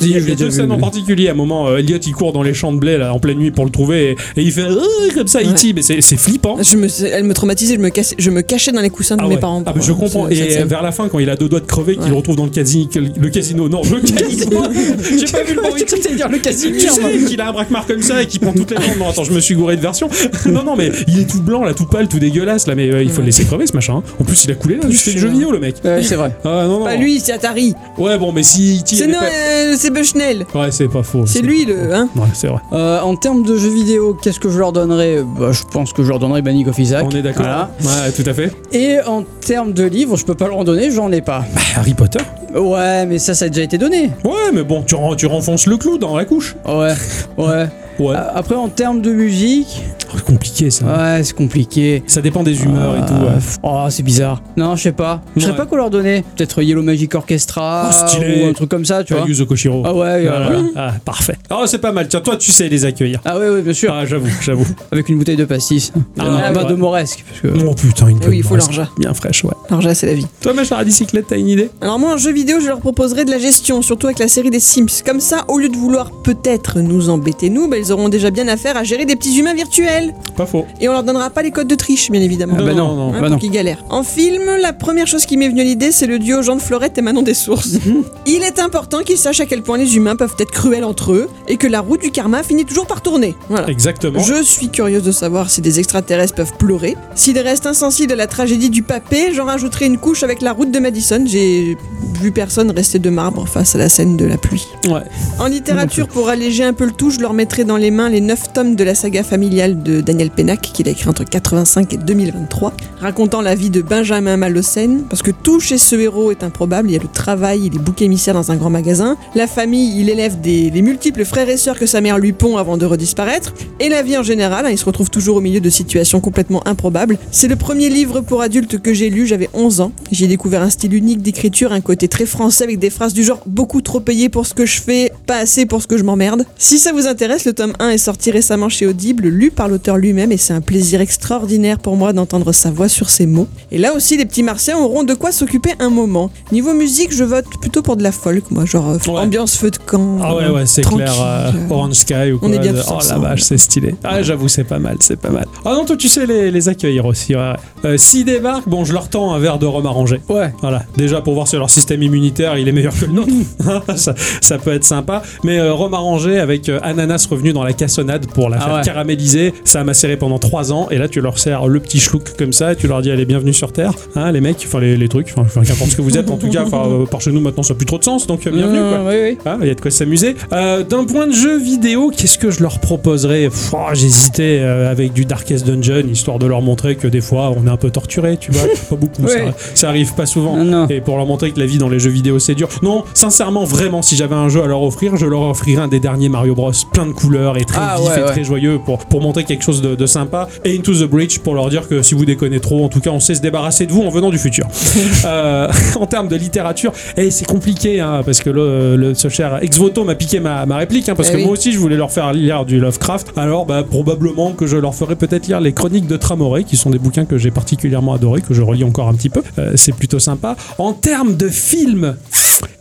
Il 0.02 0.08
y 0.10 0.32
a 0.32 0.36
deux 0.36 0.52
scènes 0.52 0.72
en 0.72 0.78
particulier. 0.80 1.28
À 1.30 1.32
un 1.32 1.36
moment, 1.36 1.68
euh, 1.68 1.78
Elliot 1.78 1.98
il 2.06 2.12
court 2.14 2.34
dans 2.34 2.44
les 2.44 2.54
champs 2.54 2.72
de 2.74 2.78
blé 2.80 2.98
là, 2.98 3.14
en 3.14 3.20
pleine 3.20 3.38
nuit 3.38 3.52
pour 3.52 3.66
le 3.66 3.72
trouver 3.72 4.12
et, 4.36 4.42
et 4.42 4.44
il 4.44 4.52
fait 4.52 4.62
euh, 4.62 4.78
comme 5.14 5.28
ça, 5.28 5.40
Ouais. 5.40 5.54
tire, 5.56 5.74
mais 5.76 5.82
c'est 5.82 6.02
c'est 6.02 6.18
flippant. 6.18 6.58
Je 6.62 6.78
me, 6.78 6.88
elle 7.06 7.24
me 7.24 7.34
traumatisait, 7.34 7.76
je 7.76 7.80
me, 7.80 7.90
cassais- 7.90 8.16
je 8.18 8.30
me 8.30 8.42
cachais 8.42 8.72
dans 8.72 8.82
les 8.82 8.90
coussins 8.90 9.18
de 9.18 9.22
Ah 9.24 9.28
mes 9.28 9.38
parents. 9.38 9.64
Ah 9.66 9.74
mais 9.76 9.82
je 9.82 9.92
comprends. 9.94 10.28
Et 10.30 10.64
vers 10.66 10.82
la 10.82 10.92
fin, 10.92 11.08
quand 11.10 11.20
il 11.20 11.30
a 11.30 11.36
deux 11.36 11.50
doigts 11.50 11.60
de 11.60 11.66
crever, 11.66 11.96
qu'il 11.98 12.10
le 12.10 12.16
retrouve 12.16 12.36
dans 12.36 12.46
le 12.46 12.50
casino, 12.50 12.88
le 13.20 13.30
casino, 13.30 13.70
non, 13.70 13.82
le 13.84 14.00
casino. 14.14 14.64
J'ai 15.18 15.32
pas 15.32 15.44
vu 15.44 15.56
le 15.56 15.62
bon 15.62 15.70
Tu 15.86 16.02
sais 16.02 16.16
dire 16.16 16.30
le 16.30 16.38
casino 16.40 16.76
Tu 16.80 16.88
sais 16.88 17.26
qu'il 17.28 17.42
a 17.42 17.50
un 17.50 17.52
braquemar 17.54 17.86
comme 17.86 18.02
ça 18.02 18.22
et 18.22 18.26
qu'il 18.28 18.40
prend 18.40 18.54
toutes 18.54 18.72
les. 18.72 18.78
Non, 18.98 19.10
attends, 19.10 19.24
je 19.24 19.32
me 19.34 19.40
suis 19.40 19.56
gouré 19.56 19.76
de 19.76 19.82
version. 19.82 20.08
non, 20.48 20.64
non, 20.64 20.76
mais 20.76 20.92
il 21.08 21.20
est 21.20 21.30
tout 21.30 21.42
blanc, 21.42 21.64
là, 21.64 21.74
tout 21.74 21.86
pâle, 21.86 22.08
tout 22.08 22.20
dégueulasse, 22.20 22.68
là, 22.68 22.76
mais 22.76 22.88
il 23.04 23.10
faut 23.10 23.22
le 23.22 23.26
laisser 23.28 23.44
crever 23.46 23.68
ce 23.68 23.74
machin. 23.74 24.02
En 24.20 24.24
plus, 24.24 24.46
il 24.46 24.52
a 24.52 24.56
coulé 24.56 24.76
là, 24.76 24.82
juste 24.90 25.06
fait 25.06 25.12
du 25.12 25.20
jeu 25.20 25.30
vidéo, 25.30 25.52
le 25.52 25.60
mec. 25.60 25.76
Ouais, 25.84 26.04
c'est 26.04 26.16
vrai. 26.16 26.32
Ah 26.46 26.66
non, 26.68 26.80
non. 26.80 26.86
Pas 26.86 26.96
lui, 26.96 27.20
c'est 27.20 27.32
Atari. 27.34 27.74
Ouais, 27.98 28.18
bon, 28.18 28.32
mais 28.32 28.44
si 28.44 28.76
il. 28.76 28.82
C'est 28.86 28.96
il 29.06 29.10
est 29.10 29.14
non, 29.14 29.20
pas- 29.20 29.26
euh, 29.26 29.76
c'est 29.78 29.90
Bushnell. 29.92 30.46
Ouais, 30.54 30.72
c'est 30.72 30.88
pas 30.88 31.04
faux. 31.04 31.26
C'est 31.26 31.42
lui 31.42 31.66
le. 31.66 31.94
Hein 31.94 32.10
Ouais, 32.16 32.28
c'est 32.34 32.48
vrai. 32.48 32.60
Euh, 32.74 33.00
en 33.02 33.16
termes 33.16 33.44
de 33.44 33.58
jeux 33.58 33.74
vidéo, 33.74 34.18
qu'est-ce 34.22 34.40
que 34.40 34.50
je 34.50 34.60
leur 34.60 34.72
donnerais? 34.72 35.24
Bah, 35.40 35.52
Je 35.52 35.64
pense 35.72 35.94
que 35.94 36.04
je 36.04 36.10
leur 36.10 36.20
donnerais 36.20 36.42
Banning 36.42 36.68
of 36.68 36.78
Isaac. 36.80 37.06
On 37.06 37.12
est 37.16 37.22
d'accord. 37.22 37.44
Voilà. 37.46 37.72
Ouais, 38.06 38.12
tout 38.12 38.24
à 38.30 38.34
fait. 38.34 38.52
Et 38.72 38.98
en 39.06 39.24
termes 39.24 39.74
de 39.74 39.84
livres, 39.84 40.16
je 40.18 40.26
peux 40.26 40.36
pas 40.36 40.48
leur 40.48 40.58
en 40.58 40.64
donner, 40.64 40.92
j'en 40.92 41.12
ai 41.12 41.22
pas. 41.22 41.46
Bah, 41.54 41.62
Harry 41.78 41.94
Potter. 41.94 42.20
Ouais, 42.56 43.06
mais 43.08 43.18
ça, 43.20 43.34
ça 43.34 43.46
a 43.46 43.50
déjà 43.50 43.64
été 43.64 43.78
donné. 43.80 44.12
Ouais, 44.24 44.52
mais 44.54 44.64
bon, 44.64 44.84
tu, 44.84 44.96
tu 45.18 45.26
renfonces 45.26 45.66
le 45.66 45.78
clou 45.78 45.98
dans 45.98 46.16
la 46.16 46.26
couche. 46.26 46.56
Ouais, 46.68 46.94
ouais. 47.38 47.66
Ouais. 48.00 48.16
Euh, 48.16 48.24
Après, 48.36 48.56
en 48.56 48.70
termes 48.70 49.02
de 49.02 49.12
musique, 49.12 49.82
C'est 50.16 50.24
compliqué 50.26 50.70
ça. 50.72 50.86
ouais, 50.86 51.24
c'est 51.24 51.36
compliqué. 51.36 52.04
Ça 52.08 52.22
dépend 52.22 52.44
des 52.44 52.64
humeurs 52.64 52.96
et 52.98 53.06
tout. 53.06 53.14
Euh, 53.14 53.36
ouais. 53.36 53.42
Oh, 53.64 53.86
c'est 53.90 54.04
bizarre. 54.04 54.42
Non, 54.58 54.76
je 54.76 54.84
sais 54.84 54.92
pas. 54.92 55.22
Je 55.36 55.42
sais 55.42 55.52
Ouais. 55.52 55.56
pas 55.56 55.66
quoi 55.66 55.78
leur 55.78 55.90
donner. 55.90 56.24
Peut-être 56.36 56.62
Yellow 56.62 56.82
Magic 56.84 57.14
Orchestra 57.16 57.90
Oh, 57.92 58.18
ou 58.44 58.46
un 58.50 58.54
truc 58.54 58.70
comme 58.70 58.86
ça, 58.86 59.04
tu 59.04 59.14
vois. 59.14 59.26
Yuzo 59.28 59.46
Koshiro. 59.46 59.84
Ah 59.86 59.94
ouais, 59.94 60.22
Voilà. 60.28 60.52
Ah, 60.76 60.92
parfait. 61.04 61.38
Oh, 61.52 61.64
c'est 61.66 61.78
pas 61.80 61.92
mal. 61.92 62.08
Tiens, 62.08 62.22
toi, 62.22 62.38
tu 62.38 62.52
sais 62.52 62.70
les 62.70 62.86
accueillir. 62.86 63.20
Ah 63.26 63.38
ouais, 63.40 63.50
ouais, 63.50 63.62
bien 63.62 63.74
sûr. 63.74 63.92
Ah, 63.94 64.06
j'avoue, 64.06 64.28
j'avoue. 64.42 64.68
Avec 64.92 65.10
une 65.10 65.18
bouteille 65.18 65.36
de 65.38 65.46
pastis. 65.46 65.92
Ah, 66.20 66.24
Ah, 66.46 66.52
bah, 66.52 66.64
ouais. 66.64 66.70
de 66.70 66.76
Moresque. 66.76 67.24
Parce 67.28 67.42
que... 67.56 67.66
Oh 67.68 67.74
putain, 67.74 68.08
une 68.08 68.20
Eh 68.24 68.28
oui, 68.28 68.38
il 68.38 68.44
faut 68.44 68.56
l'argent. 68.56 68.88
Bien 68.98 69.14
fraîche, 69.14 69.44
ouais. 69.44 69.54
L'argent, 69.70 69.92
c'est 69.94 70.08
la 70.08 70.14
vie. 70.14 70.28
Toi, 70.42 70.54
ma 70.54 70.64
chère 70.64 70.78
à 70.78 70.84
bicyclette, 70.84 71.26
t'as 71.30 71.38
une 71.38 71.48
idée? 71.48 71.70
Alors 71.82 72.00
moi 72.00 72.14
en 72.14 72.18
jeu 72.18 72.32
vidéo 72.32 72.60
je 72.62 72.68
leur 72.68 72.80
proposerai 72.80 73.26
de 73.26 73.32
la 73.32 73.38
gestion, 73.40 73.82
surtout 73.82 74.08
avec 74.08 74.20
la 74.20 74.28
série 74.28 74.50
des 74.50 74.60
Sims. 74.60 74.88
Comme 75.06 75.20
ça, 75.20 75.46
au 75.48 75.58
lieu 75.60 75.70
de 75.70 75.76
vouloir 75.76 76.12
peut-être 76.24 76.80
nous 76.80 77.10
embêter 77.10 77.50
nous, 77.50 77.68
bah, 77.70 77.78
ils 77.84 77.92
auront 77.92 78.10
déjà 78.10 78.32
bien 78.32 78.48
affaire 78.48 78.78
à 78.78 78.84
gérer 78.84 79.06
des 79.06 79.16
petits 79.16 79.38
humains 79.38 79.54
virtuels. 79.54 80.14
Pas 80.36 80.46
faux. 80.46 80.66
Et 80.80 80.88
on 80.88 80.94
leur 80.94 81.04
donnera 81.04 81.30
pas 81.30 81.42
les 81.42 81.52
codes 81.52 81.68
de 81.68 81.76
triche, 81.76 82.10
bien 82.12 82.22
évidemment. 82.22 82.56
Ah 82.58 82.64
bah 82.64 82.74
non, 82.74 82.96
non, 82.96 82.96
non. 82.96 83.14
Hein, 83.14 83.22
bah 83.22 83.30
non. 83.30 83.38
galèrent. 83.38 83.84
En 83.90 84.04
film, 84.04 84.44
la 84.62 84.74
première 84.74 85.08
chose 85.08 85.26
qui 85.26 85.38
m'est 85.38 85.50
venue 85.50 85.62
à 85.62 85.66
l'idée, 85.66 85.92
c'est 85.92 86.08
le 86.08 86.20
duo 86.20 86.42
Jean 86.42 86.56
de 86.56 86.62
Florette 86.62 86.98
et 86.98 87.02
Manon 87.02 87.22
des 87.22 87.34
Sources. 87.34 87.78
Il 88.26 88.44
est 88.44 88.60
important 88.60 89.00
qu'ils 89.00 89.18
sachent 89.18 89.42
à 89.42 89.46
quel 89.46 89.62
point 89.64 89.78
les 89.78 89.96
humains 89.98 90.16
peuvent 90.16 90.36
être 90.40 90.52
cruels 90.52 90.84
entre 90.84 91.12
eux 91.12 91.30
et 91.48 91.58
que 91.58 91.68
la 91.68 91.82
roue 91.82 91.98
du 91.98 92.12
karma 92.12 92.44
finit 92.44 92.66
toujours 92.66 92.88
par 92.88 93.02
tourner. 93.02 93.36
Voilà. 93.50 93.70
Exactement. 93.70 94.20
Je 94.20 94.42
suis 94.42 94.70
curieuse 94.70 95.04
de 95.04 95.12
savoir 95.12 95.50
si 95.50 95.62
des 95.62 95.80
extraterrestres 95.80 96.36
peuvent 96.36 96.54
pleurer. 96.58 96.96
S'ils 97.16 97.38
restent 97.40 97.66
insensibles 97.66 98.14
à 98.14 98.16
la 98.16 98.28
tragédie 98.28 98.70
du 98.70 98.84
papé, 98.84 99.34
j'en 99.34 99.46
rajouterai 99.46 99.86
une 99.86 99.98
couche 99.98 100.24
avec 100.24 100.42
la 100.42 100.54
route 100.54 100.72
de 100.72 100.80
Madison. 100.80 101.24
J'ai 101.26 101.78
vu 102.22 102.32
personne 102.32 102.72
rester 102.72 103.00
de 103.00 103.10
marbre 103.10 103.48
face 103.48 103.76
à 103.76 103.78
la 103.78 103.90
scène 103.90 104.18
de 104.18 104.26
la 104.26 104.38
pluie. 104.38 104.68
Ouais. 104.88 105.02
En 105.40 105.48
littérature, 105.48 106.08
pour 106.14 106.30
alléger 106.30 106.64
un 106.64 106.74
peu 106.74 106.86
le 106.86 106.92
tout, 106.92 107.10
je 107.10 107.20
leur 107.20 107.34
mettrai 107.34 107.64
dans 107.64 107.73
les 107.78 107.92
mains 107.92 108.10
les 108.10 108.22
9 108.22 108.54
tomes 108.54 108.76
de 108.76 108.84
la 108.84 108.96
saga 108.96 109.24
familiale 109.24 109.82
de 109.82 110.02
Daniel 110.02 110.30
Pennac, 110.30 110.62
qu'il 110.62 110.88
a 110.88 110.92
écrit 110.92 111.10
entre 111.10 111.24
85 111.24 111.94
et 111.94 111.98
2023, 111.98 112.74
racontant 113.00 113.42
la 113.42 113.56
vie 113.56 113.70
de 113.70 113.82
Benjamin 113.82 114.38
Malocène, 114.38 115.04
parce 115.10 115.22
que 115.22 115.32
tout 115.32 115.60
chez 115.60 115.78
ce 115.78 115.96
héros 115.96 116.32
est 116.32 116.44
improbable. 116.44 116.90
Il 116.90 116.94
y 116.94 116.98
a 116.98 117.02
le 117.02 117.08
travail, 117.08 117.64
il 117.66 117.76
est 117.76 117.80
bouc 117.80 118.02
émissaire 118.02 118.34
dans 118.34 118.52
un 118.52 118.56
grand 118.56 118.70
magasin, 118.70 119.18
la 119.36 119.48
famille, 119.48 120.00
il 120.00 120.10
élève 120.10 120.42
des, 120.42 120.70
les 120.70 120.82
multiples 120.82 121.26
frères 121.26 121.50
et 121.50 121.58
sœurs 121.58 121.78
que 121.78 121.86
sa 121.86 122.02
mère 122.02 122.18
lui 122.18 122.34
pond 122.34 122.58
avant 122.58 122.78
de 122.78 122.86
redisparaître, 122.86 123.54
et 123.80 123.90
la 123.90 124.04
vie 124.04 124.18
en 124.18 124.24
général, 124.24 124.66
hein, 124.66 124.70
il 124.70 124.78
se 124.78 124.86
retrouve 124.86 125.10
toujours 125.10 125.38
au 125.38 125.42
milieu 125.42 125.60
de 125.60 125.70
situations 125.70 126.20
complètement 126.20 126.66
improbables. 126.68 127.18
C'est 127.32 127.48
le 127.48 127.56
premier 127.56 127.90
livre 127.90 128.22
pour 128.22 128.42
adultes 128.42 128.80
que 128.80 128.94
j'ai 128.94 129.10
lu, 129.10 129.28
j'avais 129.28 129.50
11 129.54 129.82
ans. 129.82 129.92
J'ai 130.12 130.28
découvert 130.28 130.62
un 130.62 130.70
style 130.70 130.94
unique 130.94 131.22
d'écriture, 131.22 131.72
un 131.72 131.82
côté 131.82 132.08
très 132.08 132.26
français 132.26 132.64
avec 132.64 132.80
des 132.80 132.90
phrases 132.90 133.14
du 133.14 133.24
genre 133.24 133.42
beaucoup 133.46 133.82
trop 133.82 134.00
payé 134.00 134.30
pour 134.30 134.46
ce 134.46 134.54
que 134.54 134.66
je 134.66 134.82
fais, 134.82 135.12
pas 135.26 135.38
assez 135.38 135.66
pour 135.66 135.82
ce 135.82 135.88
que 135.88 135.98
je 135.98 136.04
m'emmerde. 136.04 136.46
Si 136.58 136.80
ça 136.80 136.92
vous 136.92 137.08
intéresse, 137.08 137.46
le 137.46 137.54
tome 137.54 137.63
1 137.80 137.90
est 137.90 137.98
sorti 137.98 138.32
récemment 138.32 138.70
chez 138.70 138.86
Audible, 138.88 139.28
lu 139.28 139.52
par 139.52 139.68
l'auteur 139.70 139.98
lui-même, 139.98 140.32
et 140.32 140.38
c'est 140.38 140.54
un 140.54 140.62
plaisir 140.62 141.00
extraordinaire 141.02 141.80
pour 141.80 141.96
moi 141.96 142.12
d'entendre 142.14 142.52
sa 142.52 142.72
voix 142.72 142.90
sur 142.90 143.10
ses 143.10 143.26
mots. 143.26 143.48
Et 143.72 143.78
là 143.78 143.94
aussi, 143.94 144.18
les 144.18 144.26
petits 144.26 144.44
martiens 144.44 144.78
auront 144.78 145.04
de 145.04 145.14
quoi 145.14 145.32
s'occuper 145.32 145.72
un 145.80 145.90
moment. 145.90 146.32
Niveau 146.52 146.74
musique, 146.74 147.14
je 147.14 147.24
vote 147.24 147.46
plutôt 147.62 147.82
pour 147.82 147.96
de 147.98 148.04
la 148.04 148.12
folk, 148.12 148.50
moi, 148.52 148.66
genre 148.66 148.90
euh, 148.90 148.98
Ouais. 149.12 149.20
ambiance 149.22 149.56
feu 149.58 149.70
de 149.72 149.78
camp. 149.78 150.18
Ah 150.22 150.36
ouais, 150.36 150.50
ouais, 150.50 150.66
c'est 150.66 150.82
clair. 150.84 151.14
euh, 151.22 151.52
euh, 151.54 151.70
Orange 151.74 151.94
Sky 151.96 152.32
ou 152.34 152.40
quoi. 152.40 152.50
on 152.50 152.54
est 152.54 152.60
bien 152.60 152.74
tous 152.74 152.86
oh 152.92 152.98
la 153.10 153.18
vache, 153.18 153.42
c'est 153.42 153.58
stylé. 153.58 153.96
Ah, 154.04 154.22
j'avoue, 154.22 154.48
c'est 154.48 154.64
pas 154.64 154.80
mal, 154.80 154.98
c'est 155.00 155.20
pas 155.20 155.30
mal. 155.30 155.46
Ah 155.66 155.74
non, 155.74 155.86
toi, 155.86 155.96
tu 155.96 156.08
sais 156.10 156.26
les, 156.26 156.52
les 156.52 156.70
accueillir 156.70 157.06
aussi. 157.06 157.36
Ouais. 157.36 157.54
Euh, 157.86 157.98
S'ils 157.98 158.26
débarquent, 158.26 158.68
bon, 158.68 158.84
je 158.86 158.94
leur 158.94 159.10
tends 159.10 159.34
un 159.34 159.40
verre 159.40 159.60
de 159.60 159.66
rhum 159.66 159.86
arrangé. 159.86 160.20
Ouais. 160.30 160.54
Voilà, 160.62 160.84
déjà 160.98 161.22
pour 161.22 161.34
voir 161.36 161.48
si 161.48 161.56
leur 161.56 161.70
système 161.70 162.02
immunitaire 162.04 162.58
il 162.58 162.68
est 162.68 162.72
meilleur 162.72 162.94
que 162.98 163.06
le 163.06 163.12
nôtre, 163.14 163.32
ça, 163.96 164.14
ça 164.42 164.58
peut 164.58 164.74
être 164.74 164.84
sympa. 164.84 165.22
Mais 165.44 165.60
euh, 165.60 165.74
rhum 165.74 165.94
arrangé 165.94 166.40
avec 166.40 166.70
euh, 166.70 166.80
ananas 166.84 167.28
revenu 167.30 167.53
dans 167.54 167.64
la 167.64 167.74
cassonade 167.74 168.28
pour 168.28 168.50
la 168.50 168.58
Ah 168.60 168.66
faire 168.66 168.74
ouais. 168.76 168.82
caraméliser, 168.84 169.54
ça 169.64 169.82
a 169.82 169.84
macéré 169.84 170.18
pendant 170.18 170.40
3 170.40 170.74
ans 170.74 170.88
et 170.92 170.98
là 170.98 171.08
tu 171.08 171.22
leur 171.22 171.40
sers 171.40 171.68
le 171.68 171.80
petit 171.80 172.00
schlouk 172.00 172.36
comme 172.38 172.54
ça 172.54 172.74
et 172.74 172.76
tu 172.76 172.88
leur 172.88 173.02
dis 173.02 173.12
allez 173.12 173.26
bienvenue 173.26 173.54
sur 173.54 173.72
Terre, 173.72 173.94
hein, 174.16 174.32
les 174.32 174.42
mecs, 174.42 174.64
enfin 174.66 174.80
les, 174.80 174.98
les 174.98 175.08
trucs, 175.10 175.34
enfin 175.38 175.62
qu'importe 175.62 175.92
ce 175.92 175.96
que 175.96 176.02
vous 176.02 176.18
êtes 176.18 176.30
en 176.30 176.38
tout 176.38 176.50
cas, 176.50 176.64
enfin 176.66 176.84
euh, 176.88 177.06
par 177.06 177.22
chez 177.22 177.32
nous 177.32 177.42
maintenant 177.42 177.64
ça 177.64 177.74
n'a 177.74 177.78
plus 177.78 177.86
trop 177.86 177.98
de 177.98 178.04
sens 178.04 178.28
donc 178.28 178.46
euh, 178.48 178.52
bienvenue 178.52 178.80
quoi. 178.80 179.00
Oui, 179.08 179.16
oui. 179.24 179.38
Ah, 179.46 179.58
Il 179.62 179.68
y 179.68 179.72
a 179.72 179.76
de 179.76 179.82
quoi 179.82 179.92
s'amuser. 179.92 180.36
Euh, 180.52 180.84
D'un 180.84 181.06
point 181.06 181.28
de 181.28 181.34
jeu 181.34 181.58
vidéo, 181.60 182.12
qu'est-ce 182.16 182.38
que 182.38 182.52
je 182.52 182.62
leur 182.62 182.80
proposerais? 182.80 183.50
Oh, 183.74 183.78
J'hésitais 183.94 184.60
avec 184.60 185.14
du 185.14 185.26
Darkest 185.26 185.66
Dungeon, 185.66 186.08
histoire 186.12 186.40
de 186.40 186.46
leur 186.48 186.62
montrer 186.62 186.96
que 186.96 187.08
des 187.08 187.22
fois 187.22 187.52
on 187.56 187.68
est 187.68 187.70
un 187.70 187.78
peu 187.78 187.90
torturé, 187.92 188.38
tu 188.38 188.52
vois. 188.52 188.64
Pas 188.90 188.96
beaucoup, 188.96 189.28
ça, 189.28 189.38
ça 189.76 189.90
arrive 189.90 190.14
pas 190.14 190.26
souvent. 190.26 190.58
Non, 190.58 190.64
non. 190.66 190.88
Et 190.88 191.02
pour 191.02 191.18
leur 191.18 191.26
montrer 191.26 191.52
que 191.52 191.60
la 191.60 191.66
vie 191.66 191.78
dans 191.78 191.90
les 191.90 192.00
jeux 192.00 192.10
vidéo 192.10 192.40
c'est 192.40 192.56
dur. 192.56 192.70
Non, 192.82 193.04
sincèrement, 193.14 193.64
vraiment, 193.64 194.02
si 194.02 194.16
j'avais 194.16 194.36
un 194.36 194.50
jeu 194.50 194.62
à 194.64 194.68
leur 194.68 194.82
offrir, 194.82 195.16
je 195.18 195.26
leur 195.26 195.42
offrirais 195.42 195.84
un 195.84 195.88
des 195.88 196.00
derniers 196.00 196.30
Mario 196.30 196.56
Bros. 196.56 196.72
plein 196.92 197.06
de 197.06 197.12
couleurs 197.12 197.43
et 197.58 197.66
très 197.66 197.78
Ah, 197.82 197.96
vif 197.98 198.08
ouais, 198.10 198.20
et 198.20 198.24
ouais. 198.24 198.30
très 198.32 198.44
joyeux 198.44 198.80
pour, 198.84 199.00
pour 199.00 199.22
montrer 199.22 199.44
quelque 199.44 199.64
chose 199.64 199.82
de, 199.82 199.96
de 199.96 200.06
sympa. 200.06 200.48
Et 200.66 200.78
Into 200.78 200.94
the 200.94 201.04
Breach 201.10 201.40
pour 201.40 201.54
leur 201.56 201.70
dire 201.70 201.88
que 201.88 202.02
si 202.02 202.14
vous 202.16 202.26
déconnez 202.26 202.60
trop, 202.60 202.84
en 202.84 202.90
tout 202.90 203.00
cas, 203.00 203.10
on 203.12 203.20
sait 203.20 203.36
se 203.36 203.42
débarrasser 203.42 203.86
de 203.86 203.92
vous 203.92 204.02
en 204.02 204.10
venant 204.10 204.30
du 204.30 204.38
futur. 204.38 204.68
Euh, 205.26 205.68
en 206.00 206.06
termes 206.06 206.28
de 206.28 206.36
littérature, 206.36 206.92
et 207.18 207.32
c'est 207.32 207.46
compliqué 207.46 208.00
hein, 208.02 208.22
parce 208.26 208.42
que 208.42 208.50
le, 208.50 208.96
le- 208.98 209.14
ce 209.14 209.30
cher 209.30 209.60
ex 209.62 209.78
voto 209.78 210.04
m'a 210.04 210.16
piqué 210.16 210.40
ma, 210.40 210.66
ma 210.66 210.78
réplique 210.78 211.08
hein, 211.10 211.16
parce 211.16 211.30
Eh 211.30 211.34
que 211.34 211.38
oui. 211.38 211.44
moi 211.44 211.54
aussi 211.54 211.72
je 211.72 211.80
voulais 211.80 211.96
leur 211.96 212.12
faire 212.12 212.34
lire 212.34 212.66
du 212.66 212.80
Lovecraft. 212.80 213.32
Alors 213.38 213.66
bah, 213.66 213.84
probablement 213.90 214.52
que 214.52 214.66
je 214.68 214.76
leur 214.78 214.94
ferai 214.96 215.16
peut-être 215.16 215.48
lire 215.48 215.62
les 215.62 215.72
Chroniques 215.74 216.08
de 216.08 216.18
Tramoré 216.18 216.64
qui 216.64 216.78
sont 216.78 216.90
des 216.90 217.00
bouquins 217.00 217.26
que 217.26 217.38
j'ai 217.38 217.52
particulièrement 217.52 218.14
adorés 218.14 218.42
que 218.42 218.54
je 218.54 218.62
relis 218.62 218.84
encore 218.84 219.08
un 219.08 219.14
petit 219.14 219.30
peu. 219.30 219.42
Euh, 219.60 219.72
c'est 219.76 219.94
plutôt 219.96 220.20
sympa. 220.20 220.56
En 220.78 220.94
termes 220.94 221.36
de 221.36 221.48
films. 221.50 222.16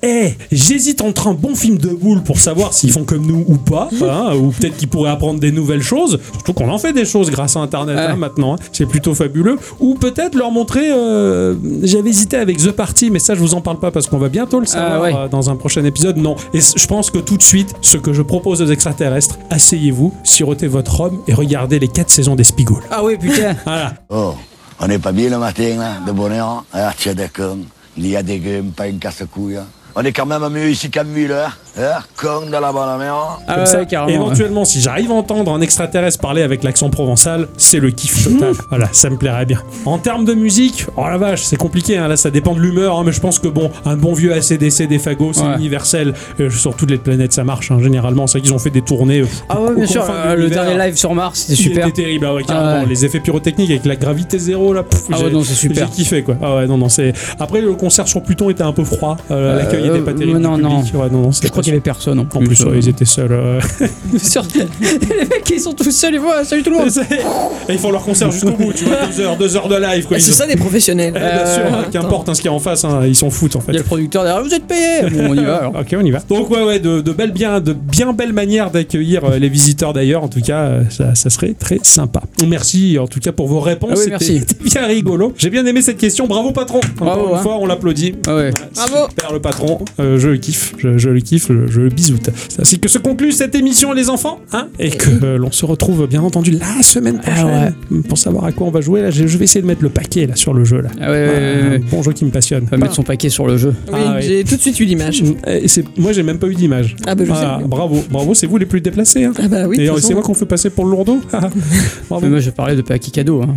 Eh, 0.02 0.34
j'hésite 0.50 1.00
entre 1.02 1.28
un 1.28 1.34
bon 1.34 1.54
film 1.54 1.78
de 1.78 1.88
boule 1.88 2.22
pour 2.22 2.38
savoir 2.40 2.72
s'ils 2.72 2.90
font 2.92 3.04
comme 3.04 3.24
nous 3.26 3.44
ou 3.46 3.56
pas, 3.56 3.88
hein, 4.02 4.34
ou 4.36 4.48
peut-être 4.50 4.76
qu'ils 4.76 4.88
pourraient 4.88 5.10
apprendre 5.10 5.38
des 5.40 5.52
nouvelles 5.52 5.82
choses. 5.82 6.18
Surtout 6.32 6.52
qu'on 6.52 6.68
en 6.70 6.78
fait 6.78 6.92
des 6.92 7.04
choses 7.04 7.30
grâce 7.30 7.56
à 7.56 7.60
Internet 7.60 7.96
Ouais. 7.96 8.02
hein, 8.06 8.16
maintenant, 8.16 8.54
hein. 8.54 8.58
c'est 8.72 8.86
plutôt 8.86 9.14
fabuleux. 9.14 9.58
Ou 9.80 9.94
peut-être 9.94 10.34
leur 10.34 10.50
montrer. 10.50 10.90
euh, 10.92 11.54
J'avais 11.82 12.10
hésité 12.10 12.36
avec 12.36 12.58
The 12.58 12.70
Party, 12.72 13.10
mais 13.10 13.18
ça 13.18 13.34
je 13.34 13.40
vous 13.40 13.54
en 13.54 13.60
parle 13.60 13.78
pas 13.78 13.90
parce 13.90 14.06
qu'on 14.08 14.18
va 14.18 14.28
bientôt 14.28 14.60
le 14.60 14.66
savoir 14.66 14.92
Ah 14.94 15.00
ouais. 15.02 15.14
euh, 15.14 15.28
dans 15.28 15.50
un 15.50 15.56
prochain 15.56 15.84
épisode. 15.84 16.16
Non, 16.16 16.36
et 16.54 16.60
je 16.60 16.86
pense 16.86 17.10
que 17.10 17.18
tout 17.18 17.36
de 17.36 17.42
suite, 17.42 17.72
ce 17.82 17.96
que 17.96 18.12
je 18.12 18.22
propose 18.22 18.62
aux 18.62 18.66
extraterrestres, 18.66 19.38
asseyez-vous, 19.50 20.12
sirotez 20.24 20.66
votre 20.68 20.94
rhum 21.00 21.20
et 21.28 21.34
regardez 21.34 21.78
les 21.78 21.88
quatre 21.88 22.10
saisons 22.10 22.34
des 22.34 22.44
Spigoules. 22.44 22.82
Ah 22.90 23.02
oui, 23.04 23.16
putain. 23.18 23.56
Voilà. 23.64 23.94
Oh, 24.10 24.34
on 24.80 24.86
n'est 24.88 24.98
pas 24.98 25.12
bien 25.12 25.30
le 25.30 25.38
matin, 25.38 25.76
là, 25.78 25.92
de 26.06 26.12
bonheur. 26.12 26.64
Ah, 26.72 26.92
tiens, 26.96 27.14
d'accord. 27.14 27.56
Il 27.96 28.06
y 28.06 28.16
a 28.16 28.22
des 28.22 28.38
grumes, 28.38 28.72
pas 28.72 28.86
une 28.88 28.98
casse-couille. 28.98 29.56
hein. 29.58 29.66
On 29.94 30.02
est 30.04 30.12
quand 30.12 30.26
même 30.26 30.48
mieux 30.48 30.70
ici 30.70 30.90
qu'à 30.90 31.04
Muller. 31.04 31.48
Hein. 31.78 33.38
Ah 33.48 33.52
Comme 33.54 33.60
ouais, 33.60 33.66
ça. 33.66 33.84
carrément. 33.86 34.26
Éventuellement, 34.26 34.64
si 34.64 34.80
j'arrive 34.80 35.10
à 35.10 35.14
entendre 35.14 35.52
un 35.52 35.60
extraterrestre 35.60 36.20
parler 36.20 36.42
avec 36.42 36.62
l'accent 36.64 36.90
provençal, 36.90 37.48
c'est 37.56 37.78
le 37.80 37.90
kiff 37.90 38.24
total. 38.24 38.52
voilà, 38.68 38.88
ça 38.92 39.08
me 39.10 39.16
plairait 39.16 39.46
bien. 39.46 39.60
En 39.86 39.98
termes 39.98 40.24
de 40.24 40.34
musique, 40.34 40.86
oh 40.96 41.04
la 41.08 41.16
vache, 41.16 41.42
c'est 41.42 41.56
compliqué. 41.56 41.96
hein, 41.96 42.08
Là, 42.08 42.16
ça 42.16 42.30
dépend 42.30 42.54
de 42.54 42.60
l'humeur, 42.60 42.98
hein, 42.98 43.02
mais 43.06 43.12
je 43.12 43.20
pense 43.20 43.38
que 43.38 43.48
bon, 43.48 43.70
un 43.86 43.96
bon 43.96 44.12
vieux 44.12 44.32
ACDC 44.34 44.86
des 44.86 44.98
fagots, 44.98 45.32
c'est 45.32 45.42
Ouais. 45.42 45.56
universel. 45.56 46.14
Euh, 46.40 46.50
sur 46.50 46.76
toutes 46.76 46.90
les 46.90 46.98
planètes, 46.98 47.32
ça 47.32 47.44
marche. 47.44 47.70
hein, 47.70 47.78
généralement, 47.82 48.26
c'est 48.26 48.38
vrai 48.38 48.42
qu'ils 48.46 48.54
ont 48.54 48.58
fait 48.58 48.70
des 48.70 48.82
tournées. 48.82 49.20
euh, 49.20 49.26
Ah 49.48 49.60
ouais, 49.60 49.74
bien 49.74 49.86
sûr. 49.86 50.04
euh, 50.08 50.34
le 50.36 50.48
dernier 50.50 50.76
live 50.78 50.96
sur 50.96 51.14
Mars, 51.14 51.40
c'était 51.40 51.54
super. 51.62 51.86
était 51.88 52.02
terrible, 52.02 52.26
ah 52.28 52.34
ouais. 52.34 52.42
Ah 52.48 52.80
ouais. 52.80 52.86
Les 52.86 53.04
effets 53.04 53.20
pyrotechniques 53.20 53.70
avec 53.70 53.84
la 53.86 53.96
gravité 53.96 54.38
zéro, 54.38 54.72
là. 54.74 54.82
pff, 54.82 55.04
Ah 55.10 55.16
ouais, 55.18 55.24
j'ai- 55.26 55.30
non, 55.32 55.42
c'est 55.42 55.54
super. 55.54 55.86
J'ai 55.88 55.92
kiffé, 55.92 56.22
quoi. 56.22 56.36
Ah 56.42 56.56
ouais, 56.56 56.66
non, 56.66 56.76
non, 56.78 56.88
c'est. 56.88 57.12
Après, 57.40 57.60
le 57.60 57.72
concert 57.74 58.06
sur 58.08 58.22
Pluton 58.22 58.50
était 58.50 58.62
un 58.62 58.72
peu 58.72 58.84
froid. 58.84 59.16
euh, 59.30 59.42
Euh, 59.42 59.58
L'accueil 59.58 59.86
était 59.86 59.98
pas 60.00 60.10
euh, 60.12 60.14
terrible. 60.14 60.38
non, 60.38 60.56
du 60.56 60.62
non. 60.62 60.82
non, 60.94 61.08
non, 61.10 61.32
crois 61.62 61.64
qu'il 61.64 61.72
y 61.72 61.76
avait 61.76 61.80
personne 61.80 62.18
en 62.18 62.24
plus. 62.24 62.38
En 62.38 62.42
plus, 62.42 62.60
euh. 62.62 62.70
ouais, 62.70 62.78
ils 62.78 62.88
étaient 62.88 63.04
seuls. 63.04 63.32
euh. 63.32 63.60
Sur- 64.18 64.42
les 64.80 65.24
mecs, 65.24 65.50
ils 65.50 65.60
sont 65.60 65.72
tous 65.72 65.90
seuls, 65.90 66.14
ils 66.14 66.20
voient, 66.20 66.44
salut 66.44 66.62
tout 66.62 66.70
le 66.70 66.76
monde. 66.78 66.88
Et 67.68 67.72
ils 67.74 67.78
font 67.78 67.90
leur 67.90 68.02
concert 68.02 68.30
jusqu'au 68.30 68.50
bout, 68.52 68.72
tu 68.72 68.84
vois, 68.84 69.06
deux 69.06 69.20
heures, 69.20 69.36
deux 69.36 69.56
heures 69.56 69.68
de 69.68 69.76
live. 69.76 70.06
Quoi. 70.06 70.16
Ah, 70.16 70.20
Ils 70.20 70.22
C'est 70.22 70.30
ont- 70.32 70.34
ça 70.34 70.46
des 70.46 70.56
professionnels. 70.56 71.14
Eh, 71.16 71.18
bien 71.20 71.46
sûr, 71.46 71.62
Euh, 71.64 71.82
qu'importe 71.90 72.28
hein, 72.28 72.34
ce 72.34 72.40
qu'il 72.40 72.50
y 72.50 72.52
a 72.52 72.56
en 72.56 72.58
face, 72.58 72.84
hein, 72.84 73.02
ils 73.06 73.14
s'en 73.16 73.30
foutent 73.30 73.56
en 73.56 73.60
fait. 73.60 73.72
Il 73.72 73.74
y 73.74 73.78
a 73.78 73.80
le 73.82 73.86
producteur 73.86 74.24
derrière, 74.24 74.42
vous 74.42 74.52
êtes 74.54 74.66
payés 74.66 75.08
Bon, 75.10 75.30
on 75.30 75.34
y 75.34 75.44
va 75.44 75.56
alors. 75.58 75.74
Ok, 75.80 75.94
on 75.98 76.04
y 76.04 76.10
va. 76.10 76.18
Donc 76.28 76.50
ouais, 76.50 76.62
ouais, 76.64 76.78
de, 76.80 77.00
de 77.00 77.12
belles 77.12 77.32
bien, 77.32 77.60
de 77.60 77.72
bien 77.72 78.12
belles 78.12 78.32
manières 78.32 78.70
d'accueillir 78.70 79.24
euh, 79.24 79.38
les 79.38 79.48
visiteurs 79.48 79.92
d'ailleurs. 79.92 80.22
En 80.24 80.28
tout 80.28 80.40
cas, 80.40 80.60
euh, 80.64 80.82
ça, 80.90 81.14
ça 81.14 81.30
serait 81.30 81.54
très 81.58 81.78
sympa. 81.82 82.22
Merci 82.46 82.98
en 82.98 83.06
tout 83.06 83.20
cas 83.20 83.32
pour 83.32 83.46
vos 83.48 83.60
réponses. 83.60 83.90
Ah 83.92 83.94
oui, 83.96 84.00
C'était- 84.04 84.10
merci. 84.10 84.38
C'était 84.40 84.64
bien 84.64 84.86
rigolo. 84.86 85.32
J'ai 85.36 85.50
bien 85.50 85.64
aimé 85.66 85.82
cette 85.82 85.98
question. 85.98 86.26
Bravo 86.26 86.50
patron. 86.52 86.78
Encore 87.00 87.06
Bravo, 87.16 87.28
une 87.30 87.34
hein. 87.36 87.42
fois, 87.42 87.56
on 87.58 87.66
l'applaudit. 87.66 88.14
Ah 88.26 88.36
ouais. 88.36 88.50
Bravo. 88.74 89.08
Super 89.10 89.32
le 89.32 89.40
patron. 89.40 89.78
Euh, 90.00 90.18
je 90.18 90.28
le 90.28 90.36
kiffe. 90.38 90.74
Je, 90.78 90.98
je 90.98 91.08
le 91.10 91.20
kiffe. 91.20 91.50
Je, 91.66 91.72
je 91.72 91.80
le 91.82 91.88
bisoute. 91.88 92.30
C'est 92.48 92.60
ainsi 92.60 92.78
que 92.78 92.88
se 92.88 92.98
conclut 92.98 93.32
cette 93.32 93.54
émission 93.54 93.92
les 93.92 94.08
enfants. 94.10 94.40
Hein 94.52 94.68
et 94.78 94.90
que 94.90 95.08
euh, 95.24 95.38
l'on 95.38 95.50
se 95.52 95.64
retrouve 95.66 96.06
bien 96.06 96.22
entendu 96.22 96.50
la 96.52 96.82
semaine 96.82 97.20
Ah 97.24 97.30
prochaine 97.30 98.02
pour 98.08 98.18
savoir 98.18 98.44
à 98.44 98.52
quoi 98.52 98.66
on 98.66 98.70
va 98.70 98.80
jouer. 98.80 99.02
Là, 99.02 99.10
je 99.10 99.26
je 99.26 99.38
vais 99.38 99.44
essayer 99.44 99.62
de 99.62 99.66
mettre 99.66 99.82
le 99.82 99.88
paquet 99.88 100.26
là 100.26 100.36
sur 100.36 100.52
le 100.54 100.64
jeu 100.64 100.80
là. 100.80 100.88
Ah 101.00 101.10
ouais, 101.10 101.16
ouais, 101.16 101.28
ouais, 101.28 101.62
Un 101.62 101.70
ouais. 101.72 101.78
bon 101.90 102.02
jeu 102.02 102.12
qui 102.12 102.24
me 102.24 102.30
passionne. 102.30 102.64
On 102.66 102.70
va 102.70 102.76
mettre 102.76 102.94
son 102.94 103.02
paquet 103.02 103.28
sur 103.28 103.46
le 103.46 103.56
jeu. 103.56 103.74
Oui, 103.92 103.98
Ah, 104.04 104.14
oui. 104.18 104.22
j'ai 104.26 104.44
tout 104.44 104.56
de 104.56 104.60
suite 104.60 104.78
eu 104.80 104.84
l'image. 104.84 105.22
C'est- 105.66 105.84
moi, 105.98 106.12
j'ai 106.12 106.22
même 106.22 106.38
pas 106.38 106.48
eu 106.48 106.54
d'image. 106.54 106.96
Ah 107.06 107.14
bah 107.14 107.24
je 107.26 107.32
Ah, 107.32 107.58
sais. 107.60 107.68
bravo, 107.68 108.04
bravo, 108.10 108.34
c'est 108.34 108.46
vous 108.46 108.56
les 108.58 108.66
plus 108.66 108.80
déplacés. 108.80 109.24
Hein. 109.24 109.32
Ah 109.38 109.48
bah 109.48 109.66
oui. 109.68 109.86
façon. 109.86 110.06
c'est 110.08 110.14
moi 110.14 110.22
qu'on 110.22 110.34
fait 110.34 110.46
passer 110.46 110.70
pour 110.70 110.84
le 110.84 110.90
lourdeau. 110.92 111.20
bravo. 112.08 112.24
Mais 112.24 112.30
moi, 112.30 112.40
je 112.40 112.50
parlais 112.50 112.76
de 112.76 112.82
paquet 112.82 113.10
cadeau. 113.10 113.42
Hein. 113.42 113.54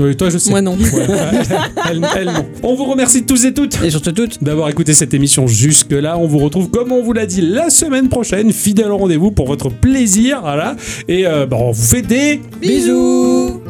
Oui, 0.00 0.16
toi, 0.16 0.28
je 0.30 0.38
sais. 0.38 0.50
Moi 0.50 0.60
non. 0.60 0.72
Ouais, 0.76 1.06
elle, 1.90 2.06
elle, 2.16 2.26
non. 2.26 2.44
On 2.62 2.74
vous 2.74 2.84
remercie 2.84 3.24
tous 3.24 3.44
et 3.44 3.54
toutes 3.54 3.82
Et 3.82 3.90
surtout 3.90 4.12
toutes. 4.12 4.42
d'avoir 4.42 4.68
écouté 4.68 4.92
cette 4.92 5.14
émission 5.14 5.46
jusque-là. 5.46 6.18
On 6.18 6.26
vous 6.26 6.38
retrouve, 6.38 6.68
comme 6.70 6.92
on 6.92 7.02
vous 7.02 7.12
l'a 7.12 7.26
dit, 7.26 7.31
la 7.40 7.70
semaine 7.70 8.08
prochaine, 8.08 8.52
fidèle 8.52 8.90
au 8.90 8.98
rendez-vous 8.98 9.30
pour 9.30 9.46
votre 9.46 9.70
plaisir. 9.70 10.40
Voilà. 10.42 10.76
Et 11.08 11.26
euh, 11.26 11.46
bah, 11.46 11.56
on 11.58 11.70
vous 11.70 11.82
fait 11.82 12.02
des 12.02 12.40
Bisous. 12.60 13.62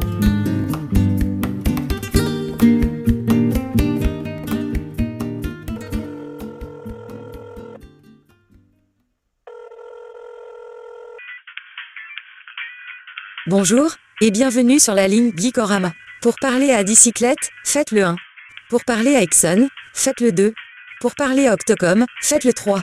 Bonjour, 13.48 13.97
et 14.22 14.30
bienvenue 14.30 14.78
sur 14.78 14.94
la 14.94 15.09
ligne 15.09 15.32
Geekorama. 15.36 15.93
Pour 16.22 16.36
parler 16.40 16.70
à 16.70 16.84
Dicyclette, 16.84 17.51
faites 17.64 17.90
le 17.90 18.05
1. 18.05 18.16
Pour 18.70 18.84
parler 18.84 19.14
à 19.14 19.20
Exxon, 19.20 19.68
faites 19.93 20.20
le 20.20 20.32
2. 20.32 20.55
Pour 21.01 21.14
parler 21.16 21.48
à 21.48 21.55
Octocom, 21.55 22.06
faites 22.22 22.44
le 22.44 22.52
3. 22.52 22.82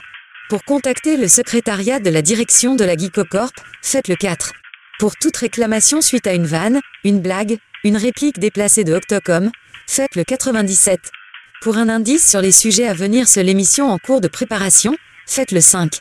Pour 0.50 0.64
contacter 0.64 1.16
le 1.16 1.28
secrétariat 1.28 2.00
de 2.00 2.10
la 2.10 2.24
direction 2.24 2.74
de 2.74 2.84
la 2.84 2.98
Geekocorp, 2.98 3.52
faites 3.84 4.08
le 4.08 4.16
4. 4.16 4.52
Pour 4.98 5.16
toute 5.16 5.38
réclamation 5.38 6.02
suite 6.02 6.26
à 6.26 6.34
une 6.34 6.48
vanne, 6.48 6.80
une 7.04 7.22
blague, 7.22 7.60
une 7.84 7.96
réplique 7.96 8.40
déplacée 8.40 8.84
de 8.84 8.94
Octocom, 8.94 9.52
faites 9.86 10.16
le 10.16 10.24
97. 10.24 11.00
Pour 11.62 11.78
un 11.78 11.88
indice 11.88 12.28
sur 12.28 12.42
les 12.42 12.52
sujets 12.52 12.88
à 12.88 12.96
venir 12.96 13.28
sur 13.28 13.44
l'émission 13.44 13.92
en 13.92 14.00
cours 14.00 14.22
de 14.22 14.28
préparation, 14.28 14.98
faites 15.28 15.52
le 15.52 15.62
5. 15.62 16.00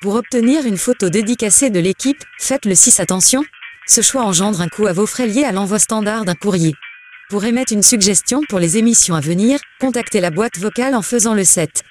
Pour 0.00 0.14
obtenir 0.14 0.64
une 0.64 0.78
photo 0.78 1.08
dédicacée 1.08 1.70
de 1.70 1.80
l'équipe, 1.80 2.22
faites 2.38 2.66
le 2.66 2.76
6 2.76 3.00
attention. 3.00 3.44
Ce 3.88 4.00
choix 4.00 4.22
engendre 4.22 4.60
un 4.60 4.68
coût 4.68 4.86
à 4.86 4.92
vos 4.92 5.06
frais 5.06 5.26
liés 5.26 5.42
à 5.42 5.50
l'envoi 5.50 5.80
standard 5.80 6.24
d'un 6.24 6.36
courrier. 6.36 6.74
Pour 7.30 7.44
émettre 7.44 7.72
une 7.72 7.82
suggestion 7.82 8.42
pour 8.48 8.60
les 8.60 8.78
émissions 8.78 9.16
à 9.16 9.20
venir, 9.20 9.58
contactez 9.80 10.20
la 10.20 10.30
boîte 10.30 10.56
vocale 10.56 10.94
en 10.94 11.02
faisant 11.02 11.34
le 11.34 11.42
7. 11.42 11.82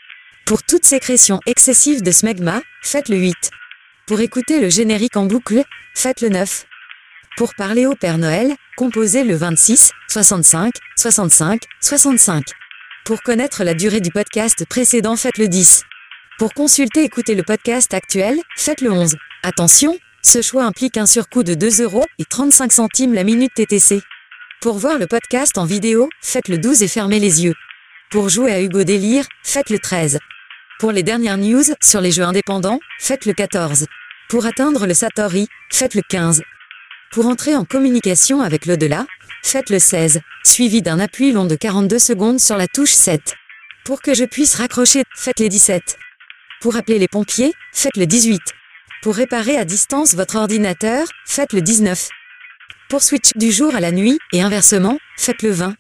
Pour 0.48 0.64
toute 0.64 0.86
sécrétion 0.86 1.42
excessive 1.46 2.02
de 2.02 2.10
smegma, 2.10 2.62
faites 2.82 3.10
le 3.10 3.18
8. 3.18 3.36
Pour 4.06 4.22
écouter 4.22 4.62
le 4.62 4.70
générique 4.70 5.18
en 5.18 5.26
boucle, 5.26 5.62
faites 5.94 6.22
le 6.22 6.30
9. 6.30 6.66
Pour 7.36 7.54
parler 7.54 7.86
au 7.86 7.96
Père 7.96 8.18
Noël, 8.18 8.56
composez 8.78 9.26
le 9.26 9.36
26, 9.36 9.92
65, 10.08 10.74
65, 10.96 11.64
65. 11.82 12.46
Pour 13.04 13.22
connaître 13.24 13.66
la 13.66 13.74
durée 13.74 14.00
du 14.00 14.10
podcast 14.10 14.66
précédent, 14.70 15.18
faites 15.18 15.38
le 15.38 15.50
10. 15.50 15.84
Pour 16.40 16.54
consulter 16.54 17.02
et 17.02 17.08
écouter 17.08 17.36
le 17.36 17.44
podcast 17.44 17.94
actuel, 17.94 18.40
faites 18.56 18.80
le 18.80 18.94
11. 18.94 19.18
Attention, 19.44 20.00
ce 20.22 20.42
choix 20.42 20.64
implique 20.64 20.96
un 20.96 21.08
surcoût 21.08 21.44
de 21.44 21.56
2 21.56 21.84
euros 21.84 22.06
et 22.20 22.24
35 22.24 22.72
centimes 22.72 23.14
la 23.14 23.26
minute 23.26 23.54
TTC. 23.54 24.00
Pour 24.62 24.78
voir 24.78 24.98
le 24.98 25.08
podcast 25.08 25.58
en 25.58 25.66
vidéo, 25.66 26.08
faites 26.22 26.48
le 26.48 26.58
12 26.58 26.84
et 26.84 26.88
fermez 26.88 27.20
les 27.20 27.44
yeux. 27.44 27.56
Pour 28.12 28.30
jouer 28.30 28.54
à 28.54 28.62
Hugo 28.62 28.86
Délire, 28.86 29.26
faites 29.44 29.70
le 29.70 29.80
13. 29.80 30.20
Pour 30.80 30.92
les 30.92 31.02
dernières 31.02 31.40
news 31.40 31.64
sur 31.82 32.02
les 32.02 32.12
jeux 32.12 32.24
indépendants, 32.24 32.80
faites 33.00 33.26
le 33.26 33.34
14. 33.34 33.88
Pour 34.30 34.46
atteindre 34.46 34.86
le 34.86 34.94
Satori, 34.94 35.48
faites 35.72 35.96
le 35.96 36.04
15. 36.08 36.44
Pour 37.12 37.26
entrer 37.26 37.56
en 37.56 37.66
communication 37.66 38.42
avec 38.42 38.68
l'au-delà, 38.68 39.08
faites 39.44 39.72
le 39.72 39.80
16, 39.80 40.22
suivi 40.44 40.84
d'un 40.84 41.00
appui 41.00 41.32
long 41.32 41.46
de 41.46 41.56
42 41.56 41.98
secondes 41.98 42.40
sur 42.40 42.58
la 42.58 42.68
touche 42.68 42.92
7. 42.92 43.36
Pour 43.86 44.04
que 44.04 44.14
je 44.14 44.24
puisse 44.26 44.54
raccrocher, 44.54 45.02
faites 45.16 45.40
les 45.40 45.50
17. 45.50 45.98
Pour 46.62 46.76
appeler 46.76 47.00
les 47.00 47.08
pompiers, 47.08 47.54
faites 47.74 47.98
le 47.98 48.06
18. 48.06 48.40
Pour 49.02 49.16
réparer 49.16 49.58
à 49.58 49.66
distance 49.66 50.14
votre 50.14 50.36
ordinateur, 50.36 51.08
faites 51.26 51.54
le 51.54 51.62
19. 51.62 52.08
Pour 52.88 53.02
switch 53.02 53.32
du 53.36 53.52
jour 53.52 53.74
à 53.74 53.80
la 53.80 53.92
nuit, 53.92 54.20
et 54.32 54.44
inversement, 54.44 55.00
faites 55.18 55.42
le 55.42 55.50
20. 55.50 55.76